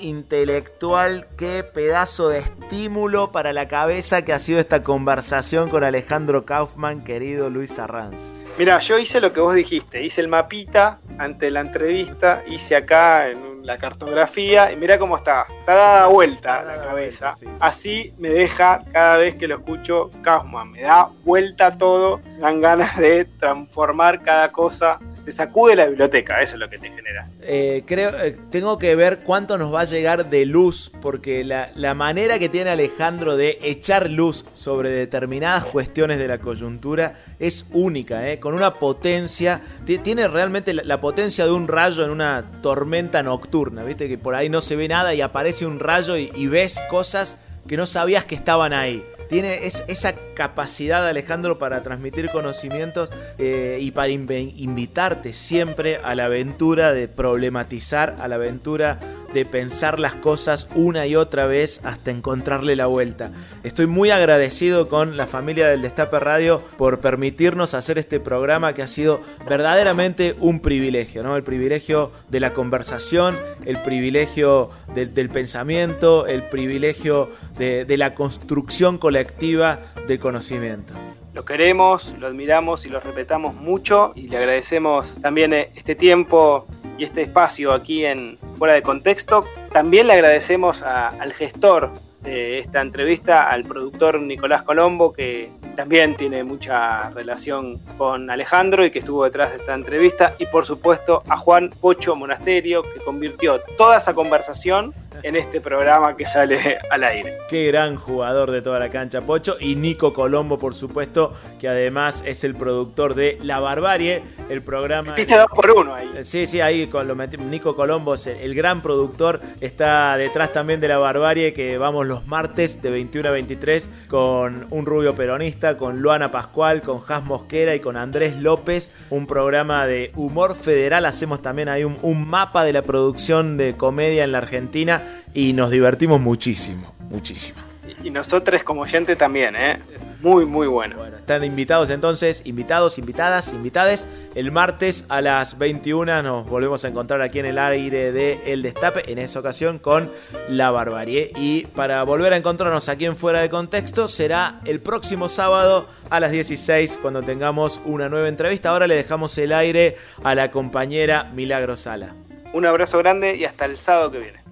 Intelectual, 0.00 1.26
qué 1.36 1.64
pedazo 1.64 2.28
de 2.28 2.38
estímulo 2.38 3.32
para 3.32 3.52
la 3.52 3.66
cabeza 3.66 4.24
que 4.24 4.32
ha 4.32 4.38
sido 4.38 4.60
esta 4.60 4.84
conversación 4.84 5.68
con 5.68 5.82
Alejandro 5.82 6.44
Kaufman, 6.44 7.02
querido 7.02 7.50
Luis 7.50 7.80
Arranz. 7.80 8.40
Mira, 8.56 8.78
yo 8.78 8.98
hice 8.98 9.20
lo 9.20 9.32
que 9.32 9.40
vos 9.40 9.56
dijiste, 9.56 10.04
hice 10.04 10.20
el 10.20 10.28
mapita 10.28 11.00
ante 11.18 11.50
la 11.50 11.60
entrevista, 11.60 12.44
hice 12.46 12.76
acá 12.76 13.30
en 13.30 13.66
la 13.66 13.78
cartografía 13.78 14.70
y 14.70 14.76
mira 14.76 14.96
cómo 14.96 15.16
está, 15.16 15.46
está 15.58 15.74
dada 15.74 16.06
vuelta 16.06 16.62
la 16.62 16.80
cabeza. 16.80 17.32
Así 17.58 18.14
me 18.16 18.28
deja 18.28 18.84
cada 18.92 19.16
vez 19.16 19.34
que 19.34 19.48
lo 19.48 19.56
escucho 19.56 20.10
Kaufman, 20.22 20.70
me 20.70 20.82
da 20.82 21.10
vuelta 21.24 21.76
todo, 21.76 22.18
me 22.18 22.38
dan 22.38 22.60
ganas 22.60 22.96
de 22.96 23.24
transformar 23.24 24.22
cada 24.22 24.52
cosa 24.52 25.00
te 25.28 25.32
sacude 25.32 25.76
la 25.76 25.86
biblioteca, 25.86 26.40
eso 26.40 26.54
es 26.54 26.60
lo 26.60 26.70
que 26.70 26.78
te 26.78 26.88
genera. 26.88 27.28
Eh, 27.42 27.82
creo, 27.84 28.18
eh, 28.18 28.34
tengo 28.50 28.78
que 28.78 28.94
ver 28.94 29.18
cuánto 29.18 29.58
nos 29.58 29.74
va 29.74 29.82
a 29.82 29.84
llegar 29.84 30.30
de 30.30 30.46
luz, 30.46 30.90
porque 31.02 31.44
la, 31.44 31.70
la, 31.74 31.92
manera 31.92 32.38
que 32.38 32.48
tiene 32.48 32.70
Alejandro 32.70 33.36
de 33.36 33.58
echar 33.60 34.08
luz 34.08 34.46
sobre 34.54 34.88
determinadas 34.88 35.66
cuestiones 35.66 36.18
de 36.18 36.28
la 36.28 36.38
coyuntura 36.38 37.12
es 37.38 37.66
única, 37.72 38.30
eh, 38.30 38.40
con 38.40 38.54
una 38.54 38.70
potencia, 38.76 39.60
tiene 39.84 40.28
realmente 40.28 40.72
la, 40.72 40.98
potencia 40.98 41.44
de 41.44 41.52
un 41.52 41.68
rayo 41.68 42.06
en 42.06 42.10
una 42.10 42.42
tormenta 42.62 43.22
nocturna, 43.22 43.84
viste 43.84 44.08
que 44.08 44.16
por 44.16 44.34
ahí 44.34 44.48
no 44.48 44.62
se 44.62 44.76
ve 44.76 44.88
nada 44.88 45.12
y 45.12 45.20
aparece 45.20 45.66
un 45.66 45.78
rayo 45.78 46.16
y 46.16 46.46
ves 46.46 46.80
cosas 46.88 47.36
que 47.68 47.76
no 47.76 47.84
sabías 47.84 48.24
que 48.24 48.34
estaban 48.34 48.72
ahí 48.72 49.04
tiene 49.28 49.66
esa 49.66 50.14
capacidad, 50.34 51.06
Alejandro, 51.06 51.58
para 51.58 51.82
transmitir 51.82 52.30
conocimientos 52.30 53.10
eh, 53.38 53.78
y 53.80 53.90
para 53.90 54.08
invitarte 54.08 55.32
siempre 55.32 55.96
a 55.96 56.14
la 56.14 56.26
aventura 56.26 56.92
de 56.92 57.08
problematizar, 57.08 58.16
a 58.20 58.28
la 58.28 58.36
aventura 58.36 58.98
de 59.32 59.44
pensar 59.44 59.98
las 59.98 60.14
cosas 60.14 60.68
una 60.74 61.06
y 61.06 61.16
otra 61.16 61.46
vez 61.46 61.84
hasta 61.84 62.10
encontrarle 62.10 62.76
la 62.76 62.86
vuelta. 62.86 63.30
Estoy 63.62 63.86
muy 63.86 64.10
agradecido 64.10 64.88
con 64.88 65.16
la 65.16 65.26
familia 65.26 65.68
del 65.68 65.82
Destape 65.82 66.18
Radio 66.18 66.62
por 66.76 67.00
permitirnos 67.00 67.74
hacer 67.74 67.98
este 67.98 68.20
programa 68.20 68.74
que 68.74 68.82
ha 68.82 68.86
sido 68.86 69.20
verdaderamente 69.48 70.36
un 70.40 70.60
privilegio, 70.60 71.22
¿no? 71.22 71.36
El 71.36 71.42
privilegio 71.42 72.12
de 72.28 72.40
la 72.40 72.52
conversación, 72.52 73.38
el 73.64 73.82
privilegio 73.82 74.70
del 74.94 75.28
pensamiento, 75.28 76.26
el 76.26 76.44
privilegio 76.44 77.30
de, 77.58 77.84
de 77.84 77.96
la 77.96 78.14
construcción 78.14 78.98
colectiva 78.98 79.80
de 80.06 80.18
conocimiento. 80.18 80.94
Lo 81.34 81.44
queremos, 81.44 82.12
lo 82.18 82.26
admiramos 82.26 82.84
y 82.84 82.88
lo 82.88 82.98
respetamos 82.98 83.54
mucho 83.54 84.12
y 84.16 84.28
le 84.28 84.38
agradecemos 84.38 85.06
también 85.22 85.52
eh, 85.52 85.70
este 85.76 85.94
tiempo 85.94 86.66
y 86.98 87.04
este 87.04 87.22
espacio 87.22 87.72
aquí 87.72 88.04
en 88.04 88.36
Fuera 88.56 88.74
de 88.74 88.82
Contexto. 88.82 89.46
También 89.72 90.08
le 90.08 90.14
agradecemos 90.14 90.82
al 90.82 91.32
gestor 91.32 91.92
de 92.22 92.58
esta 92.58 92.80
entrevista, 92.80 93.48
al 93.48 93.62
productor 93.62 94.20
Nicolás 94.20 94.64
Colombo, 94.64 95.12
que 95.12 95.50
también 95.76 96.16
tiene 96.16 96.42
mucha 96.42 97.10
relación 97.10 97.78
con 97.96 98.28
Alejandro 98.28 98.84
y 98.84 98.90
que 98.90 98.98
estuvo 98.98 99.24
detrás 99.24 99.50
de 99.50 99.58
esta 99.58 99.74
entrevista, 99.74 100.34
y 100.38 100.46
por 100.46 100.66
supuesto 100.66 101.22
a 101.28 101.36
Juan 101.36 101.70
Pocho 101.70 102.16
Monasterio, 102.16 102.82
que 102.82 103.00
convirtió 103.04 103.60
toda 103.78 103.98
esa 103.98 104.12
conversación 104.14 104.92
en 105.22 105.36
este 105.36 105.60
programa 105.60 106.16
que 106.16 106.24
sale 106.24 106.78
al 106.90 107.04
aire. 107.04 107.38
Qué 107.48 107.66
gran 107.66 107.96
jugador 107.96 108.50
de 108.50 108.62
toda 108.62 108.78
la 108.78 108.88
cancha, 108.88 109.20
Pocho. 109.22 109.56
Y 109.60 109.76
Nico 109.76 110.12
Colombo, 110.12 110.58
por 110.58 110.74
supuesto, 110.74 111.32
que 111.58 111.68
además 111.68 112.22
es 112.26 112.44
el 112.44 112.54
productor 112.54 113.14
de 113.14 113.38
La 113.42 113.60
Barbarie, 113.60 114.22
el 114.48 114.62
programa. 114.62 115.14
Viste 115.14 115.36
dos 115.36 115.48
por 115.54 115.70
uno 115.70 115.94
ahí. 115.94 116.10
Sí, 116.22 116.46
sí, 116.46 116.60
ahí 116.60 116.86
con 116.86 117.06
lo 117.06 117.14
Nico 117.16 117.74
Colombo 117.74 118.14
es 118.14 118.26
el, 118.26 118.54
gran 118.54 118.82
productor. 118.82 119.40
Está 119.60 120.16
detrás 120.16 120.52
también 120.52 120.80
de 120.80 120.88
La 120.88 120.98
Barbarie, 120.98 121.52
que 121.52 121.78
vamos 121.78 122.06
los 122.06 122.26
martes 122.26 122.80
de 122.82 122.90
21 122.90 123.28
a 123.28 123.32
23 123.32 123.90
con 124.08 124.66
un 124.70 124.86
rubio 124.86 125.14
peronista, 125.14 125.76
con 125.76 126.00
Luana 126.00 126.30
Pascual, 126.30 126.80
con 126.80 127.00
Jas 127.00 127.24
Mosquera 127.24 127.74
y 127.74 127.80
con 127.80 127.96
Andrés 127.96 128.36
López. 128.36 128.92
Un 129.10 129.26
programa 129.26 129.86
de 129.86 130.12
humor 130.14 130.54
federal. 130.54 131.04
Hacemos 131.06 131.42
también 131.42 131.68
ahí 131.68 131.84
un, 131.84 131.96
un 132.02 132.28
mapa 132.28 132.64
de 132.64 132.72
la 132.72 132.82
producción 132.82 133.56
de 133.56 133.74
comedia 133.76 134.24
en 134.24 134.32
la 134.32 134.38
Argentina 134.38 135.02
y 135.34 135.52
nos 135.52 135.70
divertimos 135.70 136.20
muchísimo, 136.20 136.94
muchísimo. 137.10 137.58
Y 138.02 138.10
nosotros 138.10 138.62
como 138.62 138.82
oyente 138.82 139.16
también, 139.16 139.56
¿eh? 139.56 139.78
Muy, 140.20 140.46
muy 140.46 140.66
bueno. 140.66 140.96
Bueno, 140.96 141.16
están 141.16 141.44
invitados 141.44 141.90
entonces, 141.90 142.42
invitados, 142.44 142.98
invitadas, 142.98 143.52
invitades. 143.52 144.06
El 144.34 144.50
martes 144.50 145.04
a 145.08 145.20
las 145.20 145.58
21 145.58 146.22
nos 146.22 146.48
volvemos 146.48 146.84
a 146.84 146.88
encontrar 146.88 147.22
aquí 147.22 147.38
en 147.38 147.46
el 147.46 147.58
aire 147.58 148.10
de 148.10 148.40
El 148.46 148.62
Destape, 148.62 149.10
en 149.12 149.18
esa 149.18 149.38
ocasión 149.38 149.78
con 149.78 150.10
La 150.48 150.72
Barbarie. 150.72 151.32
Y 151.36 151.66
para 151.66 152.02
volver 152.02 152.32
a 152.32 152.36
encontrarnos 152.36 152.88
aquí 152.88 153.04
en 153.04 153.16
Fuera 153.16 153.40
de 153.40 153.48
Contexto 153.48 154.08
será 154.08 154.60
el 154.64 154.80
próximo 154.80 155.28
sábado 155.28 155.86
a 156.10 156.18
las 156.18 156.32
16 156.32 156.98
cuando 157.00 157.22
tengamos 157.22 157.80
una 157.84 158.08
nueva 158.08 158.26
entrevista. 158.28 158.70
Ahora 158.70 158.88
le 158.88 158.96
dejamos 158.96 159.38
el 159.38 159.52
aire 159.52 159.96
a 160.24 160.34
la 160.34 160.50
compañera 160.50 161.30
Milagro 161.32 161.76
Sala. 161.76 162.14
Un 162.52 162.66
abrazo 162.66 162.98
grande 162.98 163.36
y 163.36 163.44
hasta 163.44 163.66
el 163.66 163.76
sábado 163.76 164.10
que 164.10 164.18
viene. 164.18 164.47